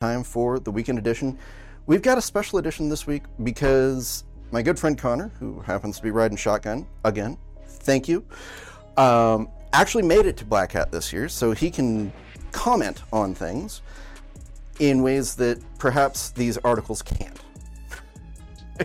time 0.00 0.24
for 0.24 0.58
the 0.58 0.70
weekend 0.70 0.98
edition. 0.98 1.38
We've 1.84 2.00
got 2.00 2.16
a 2.16 2.22
special 2.22 2.58
edition 2.58 2.88
this 2.88 3.06
week 3.06 3.24
because 3.42 4.24
my 4.50 4.62
good 4.62 4.78
friend 4.78 4.96
Connor, 4.96 5.30
who 5.38 5.60
happens 5.60 5.98
to 5.98 6.02
be 6.02 6.10
riding 6.10 6.38
shotgun 6.38 6.86
again, 7.04 7.36
thank 7.66 8.08
you, 8.08 8.24
um, 8.96 9.50
actually 9.74 10.04
made 10.04 10.24
it 10.24 10.38
to 10.38 10.46
Black 10.46 10.72
Hat 10.72 10.90
this 10.90 11.12
year, 11.12 11.28
so 11.28 11.52
he 11.52 11.70
can 11.70 12.10
comment 12.50 13.02
on 13.12 13.34
things 13.34 13.82
in 14.78 15.02
ways 15.02 15.34
that 15.34 15.62
perhaps 15.78 16.30
these 16.30 16.56
articles 16.64 17.02
can't. 17.02 17.38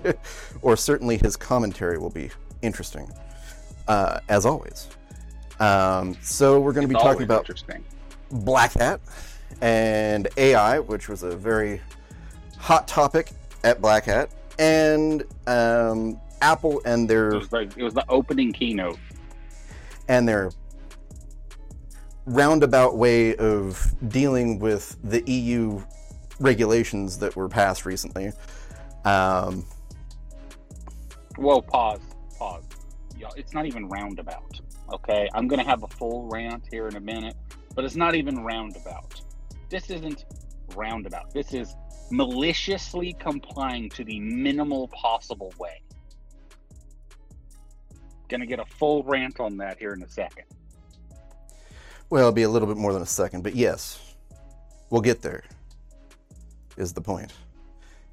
or 0.61 0.75
certainly 0.75 1.17
his 1.17 1.37
commentary 1.37 1.97
will 1.97 2.09
be 2.09 2.29
interesting, 2.61 3.09
uh, 3.87 4.19
as 4.27 4.45
always. 4.45 4.89
Um, 5.61 6.17
so 6.21 6.59
we're 6.59 6.73
going 6.73 6.85
to 6.85 6.93
be 6.93 6.99
talking 6.99 7.23
about 7.23 7.49
Black 8.29 8.73
Hat 8.73 8.99
and 9.61 10.27
AI, 10.37 10.79
which 10.79 11.09
was 11.09 11.23
a 11.23 11.35
very 11.35 11.81
hot 12.57 12.87
topic 12.87 13.31
at 13.63 13.81
Black 13.81 14.05
Hat, 14.05 14.29
and 14.59 15.23
um, 15.47 16.19
Apple 16.41 16.81
and 16.85 17.09
their 17.09 17.29
it 17.29 17.37
was, 17.37 17.51
like, 17.51 17.77
it 17.77 17.83
was 17.83 17.93
the 17.93 18.05
opening 18.09 18.51
keynote 18.51 18.99
and 20.07 20.27
their 20.27 20.51
roundabout 22.25 22.97
way 22.97 23.35
of 23.35 23.93
dealing 24.09 24.59
with 24.59 24.97
the 25.03 25.23
EU 25.31 25.81
regulations 26.39 27.17
that 27.19 27.35
were 27.35 27.47
passed 27.47 27.85
recently. 27.85 28.31
Um, 29.03 29.65
Whoa, 31.37 31.61
pause, 31.61 31.99
pause. 32.37 32.63
Y'all, 33.17 33.33
it's 33.35 33.53
not 33.53 33.65
even 33.65 33.87
roundabout. 33.87 34.59
Okay, 34.93 35.27
I'm 35.33 35.47
gonna 35.47 35.63
have 35.63 35.83
a 35.83 35.87
full 35.87 36.27
rant 36.27 36.63
here 36.69 36.87
in 36.87 36.95
a 36.95 36.99
minute, 36.99 37.35
but 37.75 37.85
it's 37.85 37.95
not 37.95 38.15
even 38.15 38.43
roundabout. 38.43 39.21
This 39.69 39.89
isn't 39.89 40.25
roundabout. 40.75 41.33
This 41.33 41.53
is 41.53 41.75
maliciously 42.11 43.13
complying 43.13 43.89
to 43.89 44.03
the 44.03 44.19
minimal 44.19 44.87
possible 44.89 45.53
way. 45.57 45.81
Gonna 48.27 48.45
get 48.45 48.59
a 48.59 48.65
full 48.65 49.03
rant 49.03 49.39
on 49.39 49.57
that 49.57 49.77
here 49.77 49.93
in 49.93 50.01
a 50.03 50.09
second. 50.09 50.45
Well, 52.09 52.21
it'll 52.21 52.31
be 52.31 52.43
a 52.43 52.49
little 52.49 52.67
bit 52.67 52.77
more 52.77 52.93
than 52.93 53.01
a 53.01 53.07
second, 53.07 53.43
but 53.43 53.55
yes, 53.55 54.15
we'll 54.89 55.01
get 55.01 55.21
there. 55.21 55.43
Is 56.77 56.93
the 56.93 57.01
point. 57.01 57.33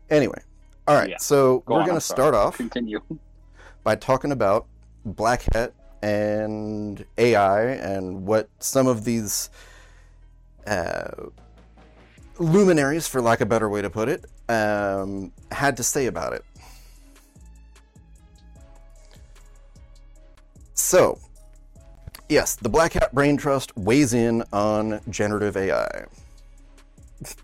Anyway, 0.08 0.41
all 0.86 0.97
right, 0.97 1.11
yeah. 1.11 1.17
so 1.19 1.61
Go 1.61 1.75
we're 1.75 1.84
going 1.84 1.95
to 1.95 2.00
start 2.00 2.34
off 2.34 2.56
Continue. 2.56 3.00
by 3.84 3.97
talking 3.97 4.33
about 4.33 4.67
Black 5.05 5.42
Hat 5.53 5.73
and 6.03 7.05
AI 7.19 7.62
and 7.62 8.27
what 8.27 8.48
some 8.58 8.86
of 8.86 9.05
these 9.05 9.50
uh, 10.67 11.11
luminaries, 12.38 13.08
for 13.08 13.20
lack 13.20 13.41
of 13.41 13.47
a 13.47 13.48
better 13.48 13.69
way 13.69 13.83
to 13.83 13.91
put 13.91 14.08
it, 14.08 14.25
um, 14.48 15.33
had 15.50 15.77
to 15.77 15.83
say 15.83 16.06
about 16.06 16.33
it. 16.33 16.44
So, 20.74 21.19
yes, 22.28 22.56
the 22.56 22.69
Black 22.69 22.94
Hat 22.94 23.14
Brain 23.14 23.36
Trust 23.36 23.77
weighs 23.77 24.14
in 24.14 24.42
on 24.52 25.00
generative 25.11 25.56
AI. 25.56 26.05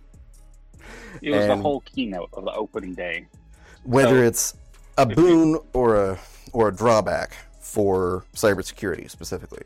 It 1.21 1.31
was 1.31 1.41
and 1.47 1.51
the 1.51 1.57
whole 1.57 1.81
keynote 1.81 2.29
of 2.33 2.45
the 2.45 2.53
opening 2.53 2.95
day. 2.95 3.27
Whether 3.83 4.21
so, 4.21 4.27
it's 4.29 4.55
a 4.99 5.07
boon 5.07 5.49
you... 5.49 5.65
or 5.73 5.97
a 5.97 6.19
or 6.53 6.69
a 6.69 6.73
drawback 6.73 7.35
for 7.61 8.25
cybersecurity 8.35 9.11
specifically. 9.11 9.63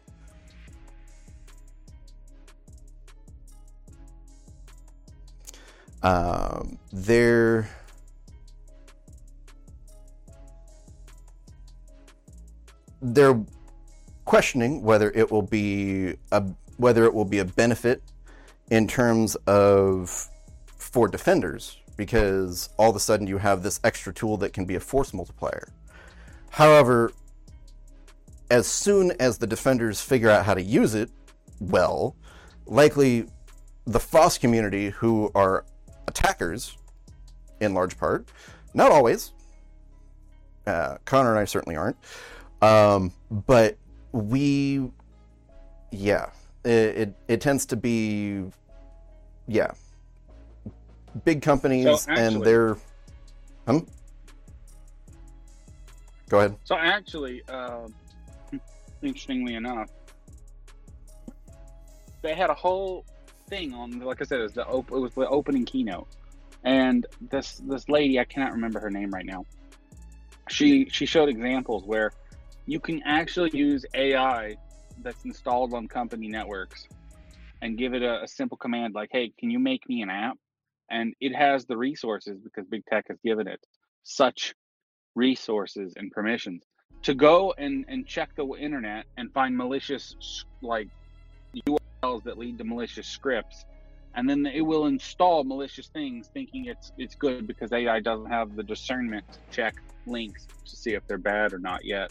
Um, 6.03 6.78
they're 6.92 7.69
they're 13.00 13.41
questioning 14.24 14.83
whether 14.83 15.11
it 15.12 15.30
will 15.30 15.42
be 15.42 16.14
a 16.33 16.42
whether 16.77 17.05
it 17.05 17.14
will 17.14 17.24
be 17.24 17.39
a 17.39 17.45
benefit 17.45 18.02
in 18.70 18.89
terms 18.89 19.36
of 19.46 20.29
for 20.77 21.07
defenders 21.08 21.79
because 21.96 22.68
all 22.79 22.91
of 22.91 22.96
a 22.96 23.01
sudden 23.01 23.27
you 23.27 23.39
have 23.39 23.62
this 23.62 23.79
extra 23.85 24.12
tool 24.12 24.36
that 24.39 24.52
can 24.52 24.64
be 24.64 24.74
a 24.74 24.80
force 24.80 25.12
multiplier. 25.12 25.68
However, 26.51 27.12
as 28.51 28.67
soon 28.67 29.12
as 29.20 29.39
the 29.39 29.46
defenders 29.46 30.01
figure 30.01 30.29
out 30.30 30.45
how 30.45 30.55
to 30.55 30.62
use 30.62 30.95
it 30.95 31.11
well, 31.61 32.17
likely 32.67 33.27
the 33.86 34.01
FOSS 34.01 34.39
community, 34.39 34.91
who 34.91 35.30
are 35.35 35.64
attackers 36.08 36.77
in 37.61 37.74
large 37.74 37.98
part, 37.98 38.29
not 38.74 38.90
always. 38.90 39.33
Uh, 40.67 40.96
Connor 41.05 41.30
and 41.30 41.39
I 41.39 41.45
certainly 41.45 41.77
aren't. 41.77 41.96
Um, 42.61 43.13
but 43.30 43.77
we, 44.12 44.91
yeah, 45.91 46.30
it, 46.64 46.70
it, 46.70 47.14
it 47.29 47.41
tends 47.41 47.67
to 47.67 47.77
be, 47.77 48.45
yeah, 49.48 49.73
big 51.24 51.42
companies 51.42 51.85
so 51.85 52.11
actually, 52.12 52.27
and 52.27 52.45
they're. 52.45 52.77
Hmm? 53.67 53.79
Go 56.29 56.39
ahead. 56.39 56.57
So 56.64 56.77
actually, 56.77 57.42
uh, 57.48 57.89
interestingly 59.02 59.55
enough, 59.55 59.91
they 62.23 62.35
had 62.35 62.48
a 62.51 62.55
whole 62.55 63.05
thing 63.52 63.74
on. 63.74 64.01
Like 64.01 64.23
I 64.23 64.24
said, 64.24 64.40
it 64.40 64.45
was 64.45 64.55
the 64.55 64.67
op- 64.67 64.90
it 64.90 64.98
was 64.98 65.13
the 65.14 65.29
opening 65.29 65.64
keynote, 65.64 66.08
and 66.64 67.07
this 67.30 67.61
this 67.68 67.89
lady 67.89 68.18
I 68.18 68.24
cannot 68.24 68.52
remember 68.52 68.80
her 68.80 68.90
name 68.90 69.11
right 69.11 69.27
now. 69.27 69.45
She 70.48 70.89
she 70.90 71.07
showed 71.07 71.29
examples 71.29 71.85
where 71.85 72.11
you 72.67 72.80
can 72.80 73.02
actually 73.05 73.51
use 73.52 73.85
AI 73.95 74.57
that's 75.02 75.24
installed 75.24 75.74
on 75.74 75.86
company 75.89 76.29
networks 76.29 76.86
and 77.61 77.77
give 77.77 77.95
it 77.95 78.02
a, 78.02 78.23
a 78.23 78.29
simple 78.29 78.57
command 78.57 78.95
like, 78.95 79.11
"Hey, 79.12 79.33
can 79.39 79.51
you 79.51 79.58
make 79.58 79.89
me 79.89 80.02
an 80.02 80.11
app?" 80.11 80.39
and 80.91 81.14
it 81.20 81.35
has 81.35 81.64
the 81.67 81.77
resources 81.77 82.39
because 82.42 82.67
big 82.67 82.85
tech 82.86 83.07
has 83.08 83.18
given 83.24 83.46
it 83.46 83.61
such 84.02 84.55
resources 85.14 85.92
and 85.96 86.11
permissions 86.11 86.62
to 87.02 87.14
go 87.14 87.52
and, 87.58 87.85
and 87.89 88.07
check 88.07 88.30
the 88.36 88.46
internet 88.58 89.05
and 89.17 89.33
find 89.33 89.57
malicious 89.57 90.14
like 90.62 90.89
URLs 91.55 92.24
that 92.24 92.39
lead 92.39 92.58
to 92.58 92.64
malicious 92.64 93.07
scripts, 93.07 93.64
and 94.14 94.29
then 94.29 94.46
it 94.46 94.61
will 94.61 94.86
install 94.86 95.45
malicious 95.45 95.89
things, 95.89 96.29
thinking 96.33 96.67
it's 96.67 96.92
it's 96.98 97.14
good 97.14 97.46
because 97.46 97.73
AI 97.73 98.01
doesn't 98.01 98.30
have 98.30 98.57
the 98.57 98.63
discernment 98.63 99.24
to 99.33 99.39
check 99.51 99.74
links 100.07 100.46
to 100.67 100.77
see 100.77 100.95
if 100.95 101.07
they're 101.07 101.18
bad 101.18 101.52
or 101.52 101.58
not 101.58 101.85
yet. 101.85 102.11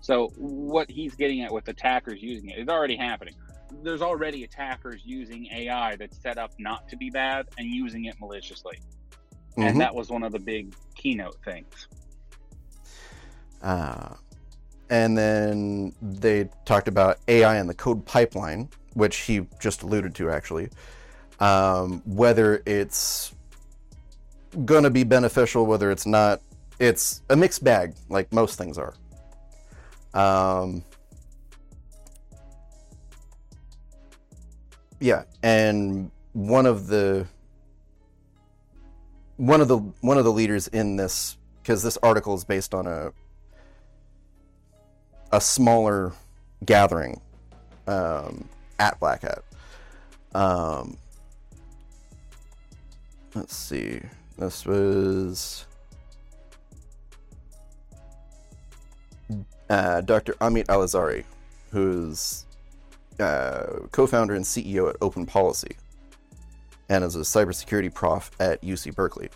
So 0.00 0.28
what 0.36 0.90
he's 0.90 1.14
getting 1.14 1.42
at 1.42 1.52
with 1.52 1.68
attackers 1.68 2.20
using 2.22 2.50
it 2.50 2.58
is 2.58 2.68
already 2.68 2.96
happening 2.96 3.34
there's 3.82 4.02
already 4.02 4.44
attackers 4.44 5.02
using 5.04 5.46
AI 5.46 5.96
that's 5.96 6.18
set 6.18 6.38
up 6.38 6.52
not 6.58 6.88
to 6.88 6.96
be 6.96 7.10
bad 7.10 7.46
and 7.58 7.68
using 7.68 8.04
it 8.04 8.16
maliciously. 8.20 8.78
Mm-hmm. 9.52 9.62
And 9.62 9.80
that 9.80 9.94
was 9.94 10.10
one 10.10 10.22
of 10.22 10.32
the 10.32 10.38
big 10.38 10.74
keynote 10.94 11.38
things. 11.44 11.88
Uh, 13.62 14.14
and 14.90 15.16
then 15.16 15.94
they 16.02 16.48
talked 16.64 16.88
about 16.88 17.18
AI 17.28 17.56
and 17.56 17.68
the 17.68 17.74
code 17.74 18.04
pipeline, 18.04 18.68
which 18.94 19.18
he 19.18 19.46
just 19.60 19.82
alluded 19.82 20.14
to 20.16 20.30
actually. 20.30 20.68
Um, 21.40 22.02
whether 22.04 22.62
it's 22.66 23.34
going 24.64 24.84
to 24.84 24.90
be 24.90 25.02
beneficial, 25.04 25.66
whether 25.66 25.90
it's 25.90 26.06
not, 26.06 26.40
it's 26.78 27.22
a 27.30 27.36
mixed 27.36 27.64
bag, 27.64 27.94
like 28.08 28.32
most 28.32 28.58
things 28.58 28.78
are. 28.78 28.94
Um, 30.14 30.84
Yeah, 35.02 35.24
and 35.42 36.12
one 36.32 36.64
of 36.64 36.86
the 36.86 37.26
one 39.36 39.60
of 39.60 39.66
the 39.66 39.78
one 39.78 40.16
of 40.16 40.24
the 40.24 40.30
leaders 40.30 40.68
in 40.68 40.94
this 40.94 41.38
because 41.60 41.82
this 41.82 41.98
article 42.04 42.36
is 42.36 42.44
based 42.44 42.72
on 42.72 42.86
a 42.86 43.12
a 45.32 45.40
smaller 45.40 46.12
gathering 46.64 47.20
um, 47.88 48.48
at 48.78 48.98
Black 49.00 49.22
Hat. 49.22 49.42
Um, 50.34 50.96
let's 53.34 53.54
see. 53.54 54.00
This 54.38 54.66
was 54.66 55.66
uh, 59.70 60.00
Dr. 60.02 60.32
Amit 60.34 60.66
Elazari, 60.66 61.24
who's 61.70 62.44
uh, 63.20 63.64
co-founder 63.90 64.34
and 64.34 64.44
CEO 64.44 64.88
at 64.88 64.96
Open 65.00 65.26
Policy, 65.26 65.76
and 66.88 67.04
is 67.04 67.16
a 67.16 67.20
cybersecurity 67.20 67.92
prof 67.92 68.30
at 68.40 68.60
UC 68.62 68.94
Berkeley. 68.94 69.28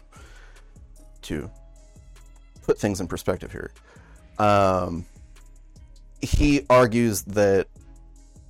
To 1.23 1.51
put 2.63 2.79
things 2.79 3.01
in 3.01 3.09
perspective 3.09 3.51
here, 3.51 3.73
um, 4.39 5.05
he 6.21 6.65
argues 6.71 7.23
that 7.23 7.67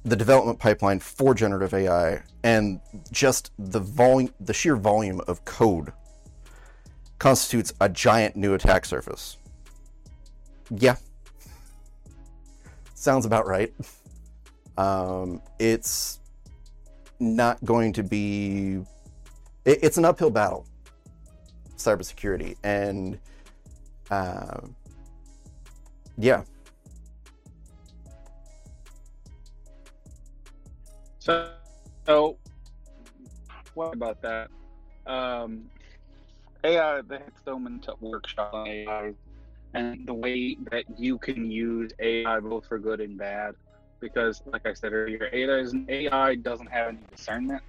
the 0.07 0.15
development 0.15 0.61
pipeline 0.61 1.01
for 1.01 1.35
generative 1.35 1.75
AI 1.75 2.23
and 2.45 2.81
just 3.11 3.51
the 3.59 3.81
volume, 3.81 4.33
the 4.39 4.55
sheer 4.55 4.77
volume 4.77 5.21
of 5.27 5.45
code 5.45 5.93
constitutes 7.19 7.75
a 7.81 7.89
giant 7.89 8.37
new 8.37 8.55
attack 8.55 8.85
surface. 8.85 9.37
Yeah, 10.71 10.95
sounds 12.95 13.27
about 13.27 13.49
right. 13.49 13.75
Um, 14.79 15.43
it's 15.59 16.21
not 17.19 17.63
going 17.65 17.93
to 17.95 18.05
be. 18.05 18.85
It, 19.65 19.81
it's 19.83 19.99
an 19.99 20.05
uphill 20.05 20.31
battle, 20.31 20.67
cybersecurity, 21.79 22.57
and 22.63 23.19
uh, 24.13 24.61
yeah, 26.17 26.45
So, 31.27 31.49
so 32.07 32.39
what 33.75 33.95
about 33.95 34.23
that? 34.23 34.49
Um, 35.09 35.65
AI, 36.63 37.01
they 37.03 37.17
had 37.17 38.01
workshop 38.01 38.55
on 38.55 38.69
AI 38.69 39.13
and 39.75 40.07
the 40.07 40.15
way 40.15 40.57
that 40.71 40.85
you 40.97 41.19
can 41.19 41.51
use 41.51 41.91
AI 41.99 42.39
both 42.39 42.67
for 42.67 42.79
good 42.79 43.01
and 43.01 43.19
bad. 43.19 43.57
Because, 44.01 44.41
like 44.47 44.67
I 44.67 44.73
said 44.75 44.93
earlier, 44.93 45.29
AI, 45.33 45.57
is, 45.57 45.75
AI 45.89 46.37
doesn't 46.37 46.71
have 46.71 46.91
any 46.91 46.99
discernment. 47.11 47.63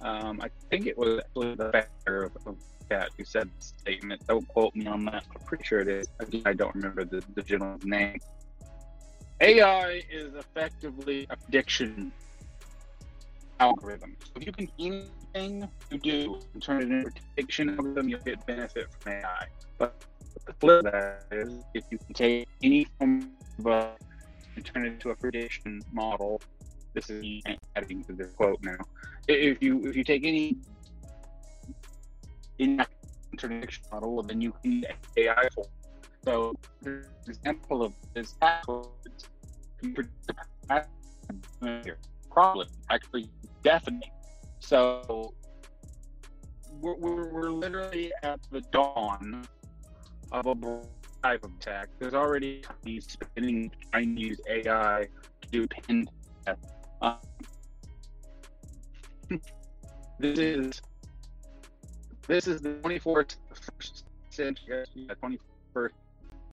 Um, 0.00 0.40
I 0.42 0.50
think 0.68 0.86
it 0.86 0.98
was 0.98 1.20
actually 1.20 1.54
the 1.54 1.70
factor 1.70 2.24
of, 2.24 2.32
of 2.46 2.56
that 2.88 3.10
who 3.16 3.24
said 3.24 3.48
the 3.60 3.64
statement. 3.64 4.22
Don't 4.26 4.48
quote 4.48 4.74
me 4.74 4.88
on 4.88 5.04
that. 5.04 5.22
I'm 5.36 5.42
pretty 5.44 5.62
sure 5.62 5.78
it 5.78 5.88
is. 5.88 6.08
Again, 6.18 6.42
I 6.46 6.52
don't 6.52 6.74
remember 6.74 7.04
the, 7.04 7.22
the 7.36 7.42
gentleman's 7.42 7.84
name. 7.84 8.18
AI 9.40 10.02
is 10.10 10.34
effectively 10.34 11.28
a 11.30 11.36
prediction 11.36 12.10
algorithm. 13.60 14.16
So 14.24 14.32
if 14.36 14.46
you 14.46 14.52
can 14.52 14.68
anything 14.78 15.68
you 15.90 15.98
do 15.98 16.40
and 16.54 16.62
turn 16.62 16.82
it 16.82 16.90
into 16.90 17.08
a 17.08 17.10
prediction 17.10 17.70
algorithm, 17.70 18.08
you'll 18.08 18.20
get 18.20 18.44
benefit 18.46 18.88
from 19.00 19.12
AI. 19.12 19.46
But 19.78 20.04
the 20.46 20.52
flip 20.54 20.86
of 20.86 20.92
that 20.92 21.26
is 21.30 21.62
if 21.74 21.84
you 21.90 21.98
can 21.98 22.14
take 22.14 22.48
any 22.62 22.86
form 22.98 23.32
of 23.58 23.66
a 23.66 23.90
and 24.56 24.64
turn 24.64 24.86
it 24.86 24.92
into 24.94 25.10
a 25.10 25.16
prediction 25.16 25.82
model, 25.92 26.40
this 26.94 27.10
is 27.10 27.42
adding 27.76 28.02
to 28.04 28.12
the 28.12 28.24
quote 28.24 28.58
now. 28.62 28.78
If 29.28 29.62
you 29.62 29.86
if 29.86 29.96
you 29.96 30.04
take 30.04 30.24
any 30.24 30.56
in 32.58 32.84
prediction 33.36 33.84
model, 33.92 34.22
then 34.22 34.40
you 34.40 34.52
can 34.62 34.84
AI 35.16 35.48
for. 35.54 35.66
So 36.24 36.54
example 37.26 37.82
of 37.82 37.92
this 38.14 38.34
predict 39.80 40.10
probably 42.30 42.66
actually 42.90 43.28
deafening. 43.62 44.10
So 44.60 45.34
we're, 46.80 46.94
we're, 46.96 47.28
we're 47.28 47.50
literally 47.50 48.12
at 48.22 48.40
the 48.50 48.60
dawn 48.60 49.46
of 50.32 50.46
a 50.46 50.54
type 51.22 51.44
of 51.44 51.52
attack. 51.58 51.88
There's 51.98 52.14
already 52.14 52.60
companies 52.60 53.06
spinning 53.08 53.70
trying 53.90 54.14
to 54.16 54.20
use 54.20 54.40
AI 54.48 55.08
to 55.42 55.48
do 55.50 55.66
test. 55.66 56.58
Um, 57.00 57.16
this 60.18 60.38
is 60.38 60.82
this 62.26 62.46
is 62.46 62.60
the 62.60 62.70
24th 62.70 63.36
first 63.52 64.04
century, 64.30 64.84
21st 64.96 65.90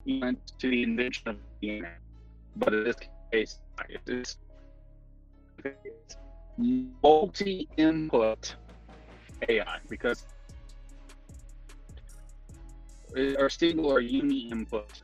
event 0.06 0.54
to 0.60 0.70
the 0.70 0.84
invention 0.84 1.28
of 1.30 1.38
the 1.62 1.70
internet. 1.70 2.00
But 2.56 2.74
in 2.74 2.84
this 2.86 2.96
case, 3.32 3.60
it's 4.08 4.38
multi-input 6.58 8.56
AI 9.50 9.78
because 9.90 10.26
our 13.40 13.50
single 13.50 13.88
or 13.88 14.00
uni-input 14.00 15.02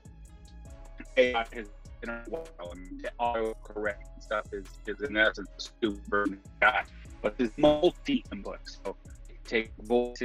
AI 1.18 1.45
has 1.53 1.68
been 2.00 2.09
a 2.09 2.24
while. 2.27 2.45
I 2.59 2.75
mean, 2.75 3.01
auto-correct 3.19 4.24
stuff 4.24 4.45
is, 4.51 4.65
is 4.88 5.01
in 5.01 5.18
essence 5.18 5.50
a 5.57 5.86
super 5.86 6.27
guy, 6.62 6.83
but 7.21 7.36
it's 7.38 7.57
multi-input. 7.57 8.59
So 8.65 8.95
you 9.30 9.36
take 9.45 9.71
voice, 9.81 10.21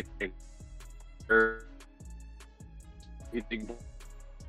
you 3.32 3.43
take 3.50 3.69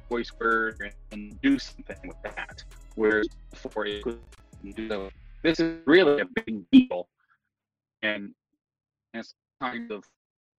voice 0.10 0.32
word 0.40 0.94
and 1.12 1.42
do 1.42 1.60
something 1.60 1.98
with 2.06 2.22
that. 2.24 2.64
Whereas 2.96 3.28
before 3.52 3.86
it 3.86 4.04
could 4.04 4.20
do 4.76 4.88
the 4.88 5.12
this 5.44 5.60
is 5.60 5.78
really 5.86 6.22
a 6.22 6.26
big 6.46 6.70
deal, 6.72 7.08
and 8.02 8.34
it's 9.14 9.34
kind 9.62 9.92
of 9.92 10.04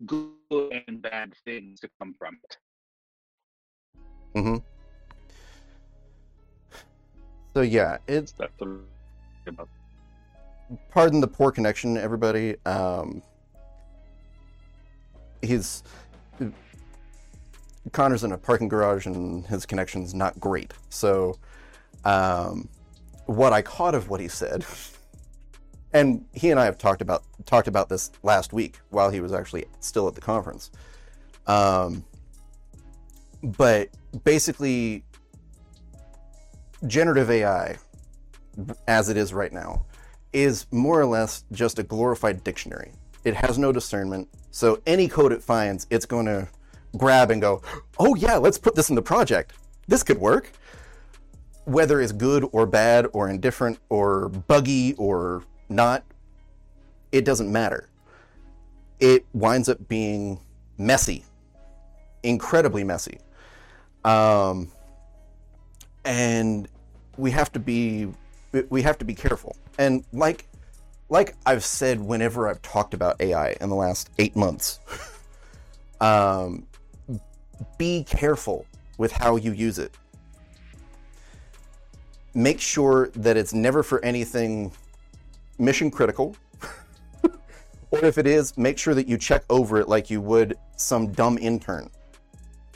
good 0.07 0.83
and 0.87 1.03
bad 1.03 1.35
things 1.45 1.81
to 1.81 1.89
come 2.01 2.15
from 2.19 2.39
it. 2.45 2.57
Mm-hmm. 4.35 4.57
So 7.55 7.63
yeah, 7.63 7.99
it's 8.07 8.35
pardon 10.91 11.21
the 11.21 11.29
poor 11.29 11.51
connection, 11.51 11.97
everybody. 11.97 12.57
Um, 12.67 13.23
he's 15.43 15.83
Connor's 17.93 18.25
in 18.25 18.33
a 18.33 18.39
parking 18.39 18.69
garage 18.69 19.07
and 19.07 19.47
his 19.47 19.67
connection's 19.67 20.15
not 20.15 20.39
great. 20.39 20.75
So, 20.91 21.39
um, 22.05 22.69
what 23.29 23.53
I 23.53 23.61
caught 23.61 23.95
of 23.95 24.09
what 24.09 24.21
he 24.21 24.29
said, 24.29 24.65
and 25.93 26.25
he 26.33 26.51
and 26.51 26.59
I 26.59 26.65
have 26.65 26.79
talked 26.79 27.03
about 27.03 27.25
talked 27.45 27.69
about 27.69 27.91
this 27.91 28.11
last 28.23 28.55
week 28.55 28.79
while 28.89 29.11
he 29.11 29.21
was 29.21 29.35
actually 29.35 29.67
still 29.81 30.09
at 30.09 30.15
the 30.15 30.21
conference. 30.21 30.71
Um, 31.47 32.05
but 33.43 33.91
basically, 34.25 35.05
generative 36.87 37.31
AI, 37.31 37.77
as 38.87 39.11
it 39.11 39.19
is 39.19 39.35
right 39.35 39.53
now, 39.53 39.85
is 40.33 40.67
more 40.71 40.99
or 40.99 41.07
less 41.07 41.45
just 41.53 41.79
a 41.79 41.83
glorified 41.83 42.43
dictionary. 42.45 42.93
It 43.25 43.35
has 43.35 43.59
no 43.59 43.73
discernment, 43.73 44.27
so 44.53 44.81
any 44.87 45.07
code 45.07 45.33
it 45.33 45.43
finds, 45.43 45.87
it's 45.91 46.07
going 46.07 46.27
to 46.27 46.49
grab 46.97 47.31
and 47.31 47.43
go, 47.43 47.61
"Oh 47.99 48.15
yeah, 48.15 48.37
let's 48.37 48.57
put 48.57 48.75
this 48.75 48.89
in 48.89 48.95
the 48.95 49.03
project. 49.03 49.53
This 49.87 50.03
could 50.03 50.19
work." 50.19 50.51
Whether 51.69 52.01
it's 52.01 52.13
good 52.13 52.49
or 52.53 52.65
bad 52.65 53.07
or 53.13 53.29
indifferent 53.29 53.79
or 53.91 54.31
buggy 54.31 54.95
or 54.95 55.45
not, 55.69 56.03
it 57.13 57.27
doesn't 57.27 57.53
matter. 57.53 57.91
It 59.01 59.27
winds 59.35 59.69
up 59.69 59.87
being 59.87 60.41
messy, 60.79 61.25
incredibly 62.23 62.85
messy. 62.85 63.19
Um, 64.03 64.71
and 66.07 66.69
we 67.19 67.31
have 67.33 67.53
to 67.53 67.59
be 67.59 68.09
we 68.71 68.81
have 68.81 68.97
to 68.99 69.05
be 69.05 69.15
careful. 69.15 69.55
And 69.79 70.05
like 70.15 70.47
like 71.11 71.37
I've 71.45 71.65
said 71.65 72.01
whenever 72.01 72.49
I've 72.49 72.63
talked 72.63 72.95
about 72.95 73.21
AI 73.21 73.57
in 73.61 73.69
the 73.69 73.77
last 73.77 74.09
eight 74.19 74.35
months, 74.35 74.81
um, 76.01 76.67
be 77.77 78.05
careful 78.05 78.65
with 78.97 79.13
how 79.13 79.37
you 79.37 79.53
use 79.53 79.79
it. 79.79 79.93
Make 82.39 82.61
sure 82.61 83.09
that 83.17 83.37
it's 83.37 83.53
never 83.53 83.83
for 83.83 84.01
anything 84.05 84.71
mission 85.59 85.91
critical. 85.91 86.37
or 87.91 88.05
if 88.05 88.17
it 88.17 88.29
is, 88.29 88.57
make 88.57 88.79
sure 88.79 88.95
that 88.95 89.09
you 89.09 89.19
check 89.19 89.43
over 89.51 89.81
it 89.81 89.89
like 89.89 90.09
you 90.09 90.21
would 90.21 90.57
some 90.77 91.11
dumb 91.11 91.37
intern. 91.39 91.91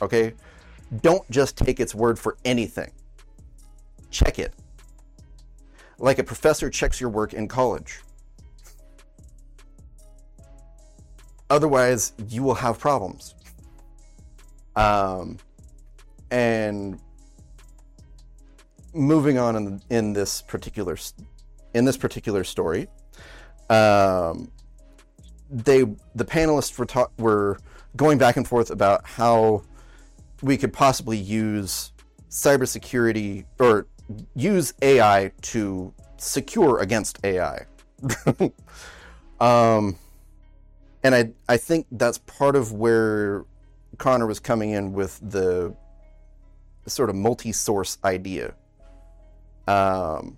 Okay? 0.01 0.33
Don't 1.01 1.23
just 1.31 1.55
take 1.55 1.79
its 1.79 1.95
word 1.95 2.19
for 2.19 2.35
anything. 2.43 2.91
Check 4.11 4.37
it. 4.37 4.53
Like 5.97 6.19
a 6.19 6.25
professor 6.25 6.69
checks 6.69 6.99
your 6.99 7.09
work 7.09 7.33
in 7.33 7.47
college. 7.47 8.01
Otherwise, 11.49 12.11
you 12.27 12.43
will 12.43 12.55
have 12.55 12.79
problems. 12.79 13.33
Um, 14.75 15.37
and 16.31 16.99
moving 18.93 19.37
on 19.37 19.55
in, 19.55 19.81
in 19.89 20.13
this 20.13 20.41
particular 20.41 20.97
in 21.73 21.85
this 21.85 21.97
particular 21.97 22.43
story, 22.43 22.87
um, 23.69 24.51
they 25.49 25.83
the 26.15 26.25
panelists 26.25 26.77
were 26.77 26.85
ta- 26.85 27.09
were 27.17 27.57
going 27.95 28.17
back 28.17 28.37
and 28.37 28.47
forth 28.47 28.71
about 28.71 29.05
how 29.05 29.63
we 30.41 30.57
could 30.57 30.73
possibly 30.73 31.17
use 31.17 31.91
cybersecurity 32.29 33.45
or 33.59 33.87
use 34.35 34.73
AI 34.81 35.31
to 35.41 35.93
secure 36.17 36.79
against 36.79 37.19
AI. 37.23 37.65
um, 39.39 39.95
and 41.03 41.15
I 41.15 41.31
I 41.47 41.57
think 41.57 41.87
that's 41.91 42.17
part 42.19 42.55
of 42.55 42.71
where 42.73 43.45
Connor 43.97 44.25
was 44.25 44.39
coming 44.39 44.71
in 44.71 44.93
with 44.93 45.19
the 45.21 45.75
sort 46.87 47.09
of 47.09 47.15
multi-source 47.15 47.97
idea. 48.03 48.55
Um, 49.67 50.37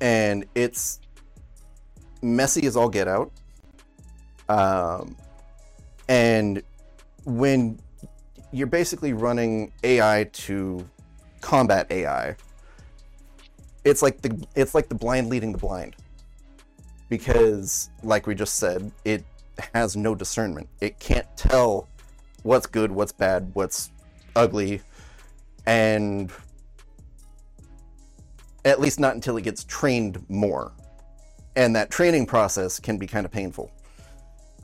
and 0.00 0.46
it's 0.54 1.00
messy 2.22 2.66
as 2.66 2.76
all 2.76 2.88
get 2.88 3.08
out. 3.08 3.30
Um, 4.48 5.16
and 6.08 6.62
when 7.24 7.78
you're 8.52 8.66
basically 8.66 9.12
running 9.12 9.72
AI 9.84 10.28
to 10.32 10.88
combat 11.40 11.86
AI, 11.90 12.36
it's 13.84 14.02
like 14.02 14.20
the 14.22 14.46
it's 14.54 14.74
like 14.74 14.88
the 14.88 14.94
blind 14.94 15.28
leading 15.28 15.52
the 15.52 15.58
blind. 15.58 15.96
Because, 17.08 17.90
like 18.04 18.26
we 18.28 18.36
just 18.36 18.56
said, 18.56 18.92
it 19.04 19.24
has 19.74 19.96
no 19.96 20.14
discernment. 20.14 20.68
It 20.80 20.98
can't 21.00 21.26
tell 21.36 21.88
what's 22.44 22.66
good, 22.66 22.92
what's 22.92 23.12
bad, 23.12 23.50
what's 23.54 23.90
ugly, 24.36 24.80
and 25.66 26.32
at 28.64 28.80
least 28.80 29.00
not 29.00 29.14
until 29.14 29.36
it 29.36 29.42
gets 29.42 29.64
trained 29.64 30.24
more. 30.28 30.72
And 31.56 31.74
that 31.76 31.90
training 31.90 32.26
process 32.26 32.78
can 32.78 32.96
be 32.98 33.06
kind 33.06 33.26
of 33.26 33.32
painful. 33.32 33.70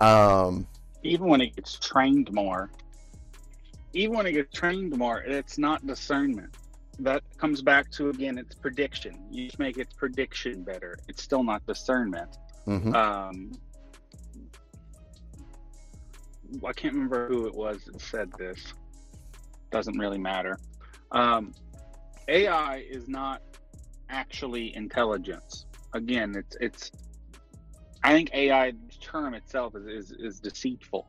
Um, 0.00 0.66
even 1.02 1.26
when 1.26 1.40
it 1.40 1.56
gets 1.56 1.78
trained 1.78 2.32
more, 2.32 2.70
even 3.92 4.16
when 4.16 4.26
it 4.26 4.32
gets 4.32 4.56
trained 4.56 4.96
more, 4.96 5.22
it's 5.22 5.58
not 5.58 5.86
discernment. 5.86 6.54
That 6.98 7.22
comes 7.38 7.62
back 7.62 7.90
to 7.92 8.10
again, 8.10 8.38
it's 8.38 8.54
prediction. 8.54 9.18
You 9.30 9.46
just 9.46 9.58
make 9.58 9.78
its 9.78 9.94
prediction 9.94 10.62
better. 10.62 10.98
It's 11.08 11.22
still 11.22 11.42
not 11.42 11.66
discernment. 11.66 12.36
mhm. 12.66 12.94
Um, 12.94 13.52
I 16.64 16.72
can't 16.72 16.94
remember 16.94 17.28
who 17.28 17.46
it 17.46 17.54
was 17.54 17.84
that 17.84 18.00
said 18.00 18.32
this. 18.38 18.72
Doesn't 19.70 19.98
really 19.98 20.18
matter. 20.18 20.58
Um, 21.12 21.52
AI 22.28 22.78
is 22.88 23.08
not 23.08 23.42
actually 24.08 24.74
intelligence. 24.74 25.66
Again, 25.94 26.34
it's 26.36 26.56
it's. 26.60 26.90
I 28.04 28.12
think 28.12 28.30
AI 28.34 28.72
term 29.00 29.34
itself 29.34 29.74
is, 29.76 29.86
is 29.86 30.12
is 30.18 30.40
deceitful. 30.40 31.06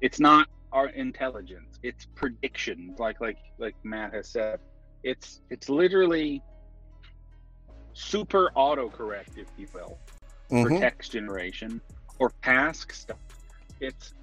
It's 0.00 0.20
not 0.20 0.46
our 0.72 0.88
intelligence. 0.88 1.78
It's 1.82 2.06
predictions, 2.14 2.98
like 2.98 3.20
like 3.20 3.38
like 3.58 3.74
Matt 3.84 4.14
has 4.14 4.30
said. 4.30 4.58
It's 5.02 5.40
it's 5.50 5.68
literally 5.68 6.42
super 7.94 8.50
autocorrect, 8.56 9.36
if 9.36 9.48
you 9.56 9.66
will 9.74 9.98
for 10.48 10.70
Mhm. 10.70 10.80
text 10.80 11.12
generation 11.12 11.80
or 12.18 12.32
task 12.42 12.92
stuff. 12.92 13.18
It's 13.80 14.14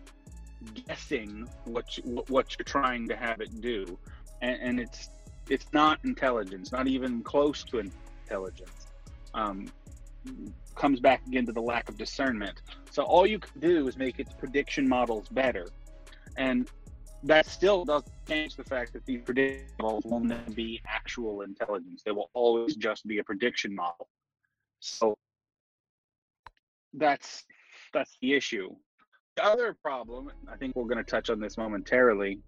guessing 0.87 1.47
what 1.65 1.97
you, 1.97 2.23
what 2.27 2.55
you're 2.57 2.65
trying 2.65 3.07
to 3.09 3.15
have 3.15 3.41
it 3.41 3.61
do, 3.61 3.99
and, 4.41 4.57
and 4.61 4.79
it's 4.79 5.09
it's 5.49 5.67
not 5.71 5.99
intelligence, 6.03 6.71
not 6.71 6.87
even 6.87 7.21
close 7.21 7.63
to 7.65 7.79
intelligence. 7.79 8.87
Um, 9.33 9.67
comes 10.75 10.99
back 10.99 11.25
again 11.25 11.45
to 11.45 11.53
the 11.53 11.61
lack 11.61 11.87
of 11.87 11.97
discernment. 11.97 12.61
So 12.91 13.03
all 13.03 13.25
you 13.25 13.39
can 13.39 13.59
do 13.61 13.87
is 13.87 13.97
make 13.97 14.19
its 14.19 14.33
prediction 14.33 14.87
models 14.87 15.29
better, 15.29 15.67
and 16.37 16.69
that 17.23 17.45
still 17.45 17.85
doesn't 17.85 18.11
change 18.27 18.55
the 18.55 18.63
fact 18.63 18.93
that 18.93 19.05
these 19.05 19.21
prediction 19.23 19.67
models 19.81 20.03
will 20.05 20.19
never 20.19 20.51
be 20.51 20.81
actual 20.85 21.41
intelligence. 21.41 22.03
They 22.05 22.11
will 22.11 22.29
always 22.33 22.75
just 22.75 23.07
be 23.07 23.19
a 23.19 23.23
prediction 23.23 23.73
model. 23.73 24.07
So 24.79 25.17
that's 26.93 27.45
that's 27.93 28.17
the 28.21 28.33
issue. 28.33 28.75
The 29.35 29.45
other 29.45 29.73
problem, 29.73 30.31
I 30.51 30.57
think 30.57 30.75
we're 30.75 30.85
going 30.85 30.97
to 30.97 31.03
touch 31.03 31.29
on 31.29 31.39
this 31.39 31.57
momentarily. 31.57 32.39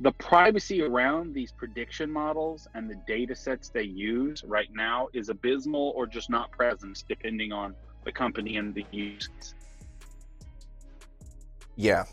The 0.00 0.12
privacy 0.12 0.82
around 0.82 1.34
these 1.34 1.52
prediction 1.52 2.10
models 2.10 2.66
and 2.74 2.90
the 2.90 2.96
data 3.06 3.34
sets 3.34 3.68
they 3.68 3.84
use 3.84 4.42
right 4.44 4.68
now 4.74 5.08
is 5.12 5.28
abysmal 5.28 5.92
or 5.94 6.06
just 6.06 6.30
not 6.30 6.50
present, 6.50 7.04
depending 7.08 7.52
on 7.52 7.74
the 8.04 8.10
company 8.12 8.56
and 8.56 8.74
the 8.74 8.84
use. 8.90 9.54
Yeah, 11.76 12.04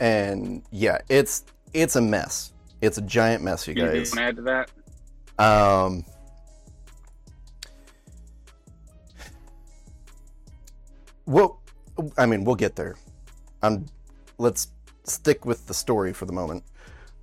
and 0.00 0.62
yeah, 0.70 0.98
it's 1.08 1.44
it's 1.74 1.96
a 1.96 2.00
mess. 2.00 2.52
It's 2.80 2.98
a 2.98 3.02
giant 3.02 3.42
mess, 3.42 3.66
you 3.66 3.74
you 3.74 3.82
guys. 3.82 4.10
want 4.10 4.18
to 4.18 4.22
add 4.22 4.36
to 4.36 4.42
that? 4.42 4.70
Um, 5.38 6.04
well, 11.26 11.60
I 12.16 12.26
mean, 12.26 12.44
we'll 12.44 12.56
get 12.56 12.76
there. 12.76 12.96
Um, 13.62 13.86
let's 14.38 14.68
stick 15.04 15.44
with 15.44 15.66
the 15.66 15.74
story 15.74 16.12
for 16.12 16.26
the 16.26 16.32
moment. 16.32 16.64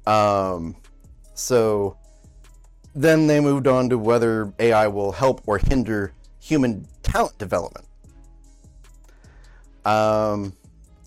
Um, 0.07 0.75
so 1.33 1.97
then 2.93 3.27
they 3.27 3.39
moved 3.39 3.67
on 3.67 3.89
to 3.89 3.97
whether 3.97 4.53
AI 4.59 4.87
will 4.87 5.11
help 5.11 5.41
or 5.45 5.57
hinder 5.57 6.13
human 6.39 6.87
talent 7.03 7.37
development. 7.37 7.85
Um, 9.83 10.53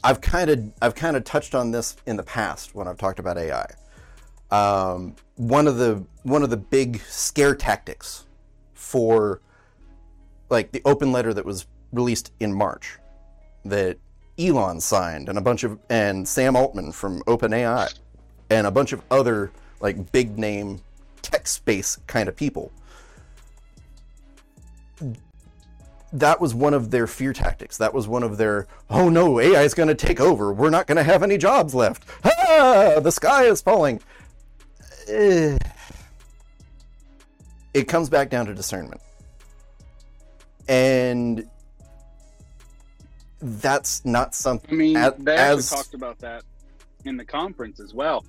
I've 0.05 0.21
kind 0.21 0.50
of 0.50 0.73
I've 0.81 0.95
kind 0.95 1.17
of 1.17 1.25
touched 1.25 1.55
on 1.55 1.71
this 1.71 1.97
in 2.07 2.17
the 2.17 2.23
past 2.23 2.75
when 2.75 2.87
I've 2.87 2.99
talked 2.99 3.19
about 3.19 3.38
AI. 3.38 3.67
Um, 4.50 5.17
one 5.37 5.67
of 5.67 5.78
the 5.78 6.05
one 6.23 6.43
of 6.43 6.50
the 6.50 6.57
big 6.57 7.00
scare 7.02 7.55
tactics 7.55 8.26
for 8.75 9.40
like 10.50 10.73
the 10.73 10.83
open 10.85 11.12
letter 11.12 11.35
that 11.35 11.45
was 11.45 11.67
released 11.93 12.33
in 12.40 12.52
March 12.52 12.99
that 13.64 13.99
Elon 14.38 14.81
signed 14.81 15.28
and 15.28 15.37
a 15.37 15.40
bunch 15.40 15.64
of 15.64 15.78
and 15.90 16.26
Sam 16.26 16.55
Altman 16.55 16.93
from 16.93 17.23
OpenAI 17.23 17.93
and 18.50 18.67
a 18.67 18.71
bunch 18.71 18.93
of 18.93 19.02
other 19.11 19.50
like 19.81 20.12
big 20.12 20.38
name 20.38 20.81
tech 21.23 21.47
space 21.47 21.99
kind 22.07 22.28
of 22.28 22.37
people. 22.37 22.73
That 26.12 26.40
was 26.40 26.55
one 26.55 26.73
of 26.73 26.90
their 26.90 27.07
fear 27.07 27.33
tactics. 27.35 27.76
That 27.76 27.93
was 27.93 28.09
one 28.09 28.23
of 28.23 28.38
their, 28.38 28.67
oh 28.88 29.09
no, 29.11 29.38
AI 29.40 29.62
is 29.62 29.75
going 29.75 29.88
to 29.88 29.95
take 29.95 30.21
over. 30.21 30.52
We're 30.52 30.71
not 30.71 30.87
going 30.87 30.97
to 30.97 31.02
have 31.02 31.23
any 31.23 31.37
jobs 31.37 31.75
left. 31.75 32.05
Ah, 32.25 32.99
the 33.00 33.11
sky 33.12 33.45
is 33.45 33.61
falling. 33.61 34.00
Eh. 35.07 35.59
It 37.75 37.88
comes 37.88 38.09
back 38.09 38.31
down 38.31 38.47
to 38.47 38.55
discernment. 38.55 39.02
And 40.67 41.47
that's 43.40 44.02
not 44.07 44.35
something 44.35 44.71
I 44.71 44.75
mean, 44.75 44.97
as- 44.97 45.12
they 45.19 45.37
as- 45.37 45.69
talked 45.71 45.93
about 45.95 46.19
that 46.21 46.43
in 47.05 47.19
the 47.19 47.25
conference 47.25 47.81
as 47.81 47.93
well. 47.93 48.25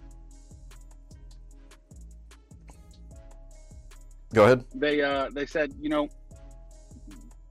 Go 4.34 4.46
ahead. 4.46 4.64
they 4.76 5.02
uh 5.02 5.30
they 5.34 5.46
said 5.46 5.74
you 5.82 5.90
know 5.90 6.08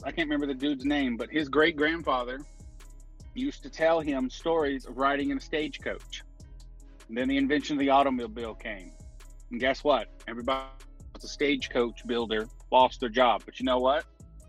i 0.04 0.12
can't 0.12 0.28
remember 0.28 0.47
the 0.47 0.54
dude's 0.54 0.85
name 0.85 1.16
but 1.16 1.28
his 1.28 1.49
great 1.49 1.76
grandfather 1.76 2.38
used 3.38 3.62
to 3.62 3.70
tell 3.70 4.00
him 4.00 4.28
stories 4.28 4.87
of 4.87 4.99
riding 4.99 5.30
in 5.30 5.38
a 5.38 5.40
stagecoach. 5.40 6.23
And 7.08 7.16
then 7.16 7.28
the 7.28 7.37
invention 7.37 7.76
of 7.76 7.80
the 7.80 7.90
automobile 7.90 8.54
came. 8.54 8.92
And 9.50 9.61
guess 9.61 9.82
what? 9.82 10.08
Everybody 10.26 10.66
was 11.14 11.25
a 11.25 11.28
stagecoach 11.28 12.06
builder 12.06 12.49
lost 12.70 13.00
their 13.00 13.08
job. 13.08 13.42
But 13.44 13.58
you 13.61 13.64
know 13.64 13.78
what? 13.78 14.04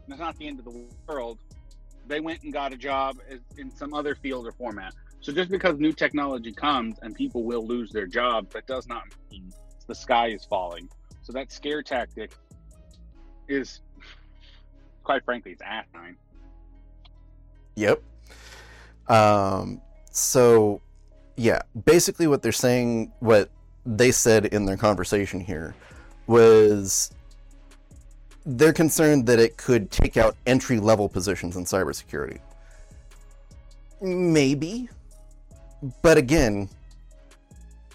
That's 0.07 0.19
not 0.19 0.37
the 0.37 0.47
end 0.47 0.59
of 0.59 0.65
the 0.65 0.85
world. 1.07 1.39
They 2.07 2.19
went 2.19 2.43
and 2.43 2.51
got 2.51 2.73
a 2.73 2.77
job 2.77 3.17
in 3.57 3.71
some 3.71 3.93
other 3.93 4.15
field 4.15 4.47
or 4.47 4.51
format. 4.51 4.93
So 5.21 5.31
just 5.31 5.51
because 5.51 5.77
new 5.79 5.93
technology 5.93 6.51
comes 6.51 6.97
and 7.01 7.13
people 7.13 7.43
will 7.43 7.65
lose 7.65 7.91
their 7.91 8.07
jobs 8.07 8.53
that 8.53 8.65
does 8.67 8.87
not 8.87 9.03
mean 9.31 9.53
the 9.87 9.95
sky 9.95 10.27
is 10.27 10.45
falling 10.45 10.89
so 11.29 11.33
that 11.33 11.51
scare 11.51 11.83
tactic 11.83 12.31
is, 13.47 13.81
quite 15.03 15.23
frankly, 15.23 15.51
it's 15.51 15.61
asinine. 15.61 16.15
Yep. 17.75 18.01
Um, 19.07 19.79
so, 20.09 20.81
yeah, 21.37 21.61
basically 21.85 22.25
what 22.25 22.41
they're 22.41 22.51
saying, 22.51 23.11
what 23.19 23.51
they 23.85 24.09
said 24.09 24.47
in 24.47 24.65
their 24.65 24.75
conversation 24.75 25.39
here 25.39 25.75
was 26.25 27.11
they're 28.47 28.73
concerned 28.73 29.27
that 29.27 29.37
it 29.37 29.55
could 29.55 29.91
take 29.91 30.17
out 30.17 30.35
entry 30.47 30.79
level 30.79 31.07
positions 31.07 31.55
in 31.55 31.63
cybersecurity. 31.63 32.39
Maybe. 34.01 34.89
But 36.01 36.17
again, 36.17 36.69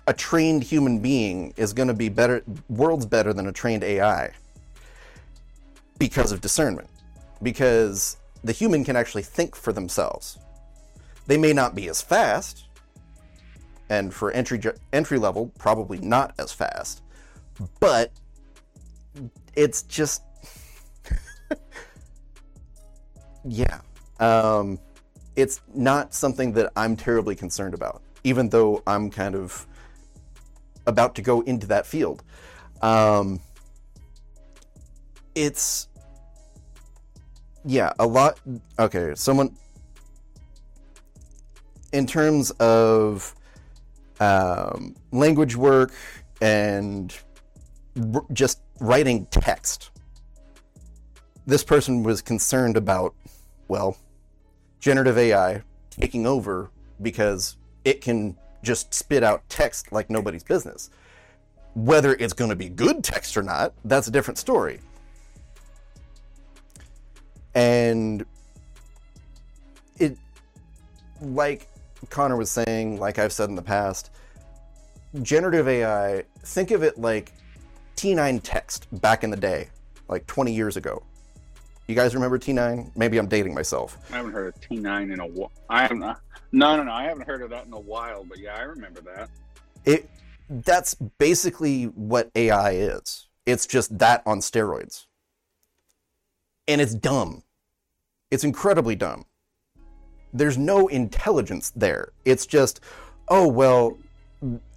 a 0.06 0.12
trained 0.12 0.62
human 0.62 0.98
being 0.98 1.54
is 1.56 1.72
going 1.72 1.88
to 1.88 1.94
be 1.94 2.08
better, 2.08 2.42
worlds 2.68 3.06
better 3.06 3.32
than 3.32 3.46
a 3.46 3.52
trained 3.52 3.82
AI 3.82 4.32
because 5.98 6.32
of 6.32 6.40
discernment. 6.40 6.88
Because 7.42 8.16
the 8.42 8.52
human 8.52 8.84
can 8.84 8.96
actually 8.96 9.22
think 9.22 9.56
for 9.56 9.72
themselves. 9.72 10.38
They 11.26 11.38
may 11.38 11.52
not 11.52 11.74
be 11.74 11.88
as 11.88 12.02
fast, 12.02 12.64
and 13.88 14.12
for 14.12 14.30
entry 14.32 14.60
entry 14.92 15.18
level, 15.18 15.50
probably 15.58 15.98
not 15.98 16.34
as 16.38 16.52
fast, 16.52 17.02
but 17.80 18.12
it's 19.54 19.82
just 19.82 20.22
yeah. 23.44 23.80
Um, 24.20 24.78
it's 25.36 25.60
not 25.74 26.14
something 26.14 26.52
that 26.52 26.72
I'm 26.76 26.96
terribly 26.96 27.34
concerned 27.34 27.74
about, 27.74 28.02
even 28.22 28.50
though 28.50 28.82
I'm 28.86 29.10
kind 29.10 29.34
of 29.34 29.66
about 30.86 31.14
to 31.16 31.22
go 31.22 31.40
into 31.42 31.66
that 31.68 31.86
field. 31.86 32.22
Um, 32.82 33.40
it's 35.34 35.88
yeah, 37.64 37.92
a 37.98 38.06
lot. 38.06 38.38
Okay, 38.78 39.14
someone. 39.14 39.56
In 41.92 42.06
terms 42.06 42.50
of 42.52 43.34
um, 44.18 44.96
language 45.12 45.54
work 45.54 45.92
and 46.42 47.16
r- 48.14 48.24
just 48.32 48.60
writing 48.80 49.26
text, 49.26 49.90
this 51.46 51.62
person 51.62 52.02
was 52.02 52.20
concerned 52.20 52.76
about, 52.76 53.14
well, 53.68 53.96
generative 54.80 55.16
AI 55.16 55.62
taking 55.90 56.26
over 56.26 56.70
because 57.00 57.56
it 57.84 58.00
can 58.00 58.36
just 58.64 58.92
spit 58.92 59.22
out 59.22 59.48
text 59.48 59.92
like 59.92 60.10
nobody's 60.10 60.42
business. 60.42 60.90
Whether 61.74 62.14
it's 62.14 62.32
going 62.32 62.50
to 62.50 62.56
be 62.56 62.68
good 62.68 63.02
text 63.04 63.36
or 63.36 63.42
not, 63.42 63.74
that's 63.84 64.06
a 64.06 64.10
different 64.10 64.38
story. 64.38 64.80
And 67.54 68.24
it, 69.98 70.16
like 71.20 71.68
Connor 72.10 72.36
was 72.36 72.50
saying, 72.50 72.98
like 72.98 73.18
I've 73.18 73.32
said 73.32 73.48
in 73.48 73.54
the 73.54 73.62
past, 73.62 74.10
generative 75.22 75.68
AI, 75.68 76.24
think 76.40 76.70
of 76.70 76.82
it 76.82 76.98
like 76.98 77.32
T9 77.96 78.40
text 78.42 78.88
back 79.00 79.24
in 79.24 79.30
the 79.30 79.36
day, 79.36 79.68
like 80.08 80.26
20 80.26 80.52
years 80.52 80.76
ago. 80.76 81.02
You 81.86 81.94
guys 81.94 82.14
remember 82.14 82.38
T9? 82.38 82.92
Maybe 82.96 83.18
I'm 83.18 83.28
dating 83.28 83.54
myself. 83.54 83.98
I 84.10 84.16
haven't 84.16 84.32
heard 84.32 84.54
of 84.54 84.60
T9 84.60 85.12
in 85.12 85.20
a 85.20 85.26
while. 85.26 85.52
I 85.68 85.82
haven't. 85.82 86.02
Uh, 86.02 86.14
no, 86.52 86.76
no, 86.76 86.84
no. 86.84 86.92
I 86.92 87.04
haven't 87.04 87.26
heard 87.26 87.42
of 87.42 87.50
that 87.50 87.66
in 87.66 87.72
a 87.72 87.80
while. 87.80 88.24
But 88.24 88.38
yeah, 88.38 88.56
I 88.56 88.62
remember 88.62 89.00
that. 89.02 89.28
It 89.84 90.08
that's 90.48 90.94
basically 90.94 91.84
what 91.84 92.30
AI 92.34 92.72
is. 92.72 93.28
It's 93.46 93.66
just 93.66 93.98
that 93.98 94.22
on 94.26 94.38
steroids. 94.38 95.06
And 96.66 96.80
it's 96.80 96.94
dumb. 96.94 97.42
It's 98.30 98.44
incredibly 98.44 98.96
dumb. 98.96 99.26
There's 100.32 100.58
no 100.58 100.88
intelligence 100.88 101.70
there. 101.76 102.12
It's 102.24 102.46
just, 102.46 102.80
oh, 103.28 103.46
well, 103.46 103.98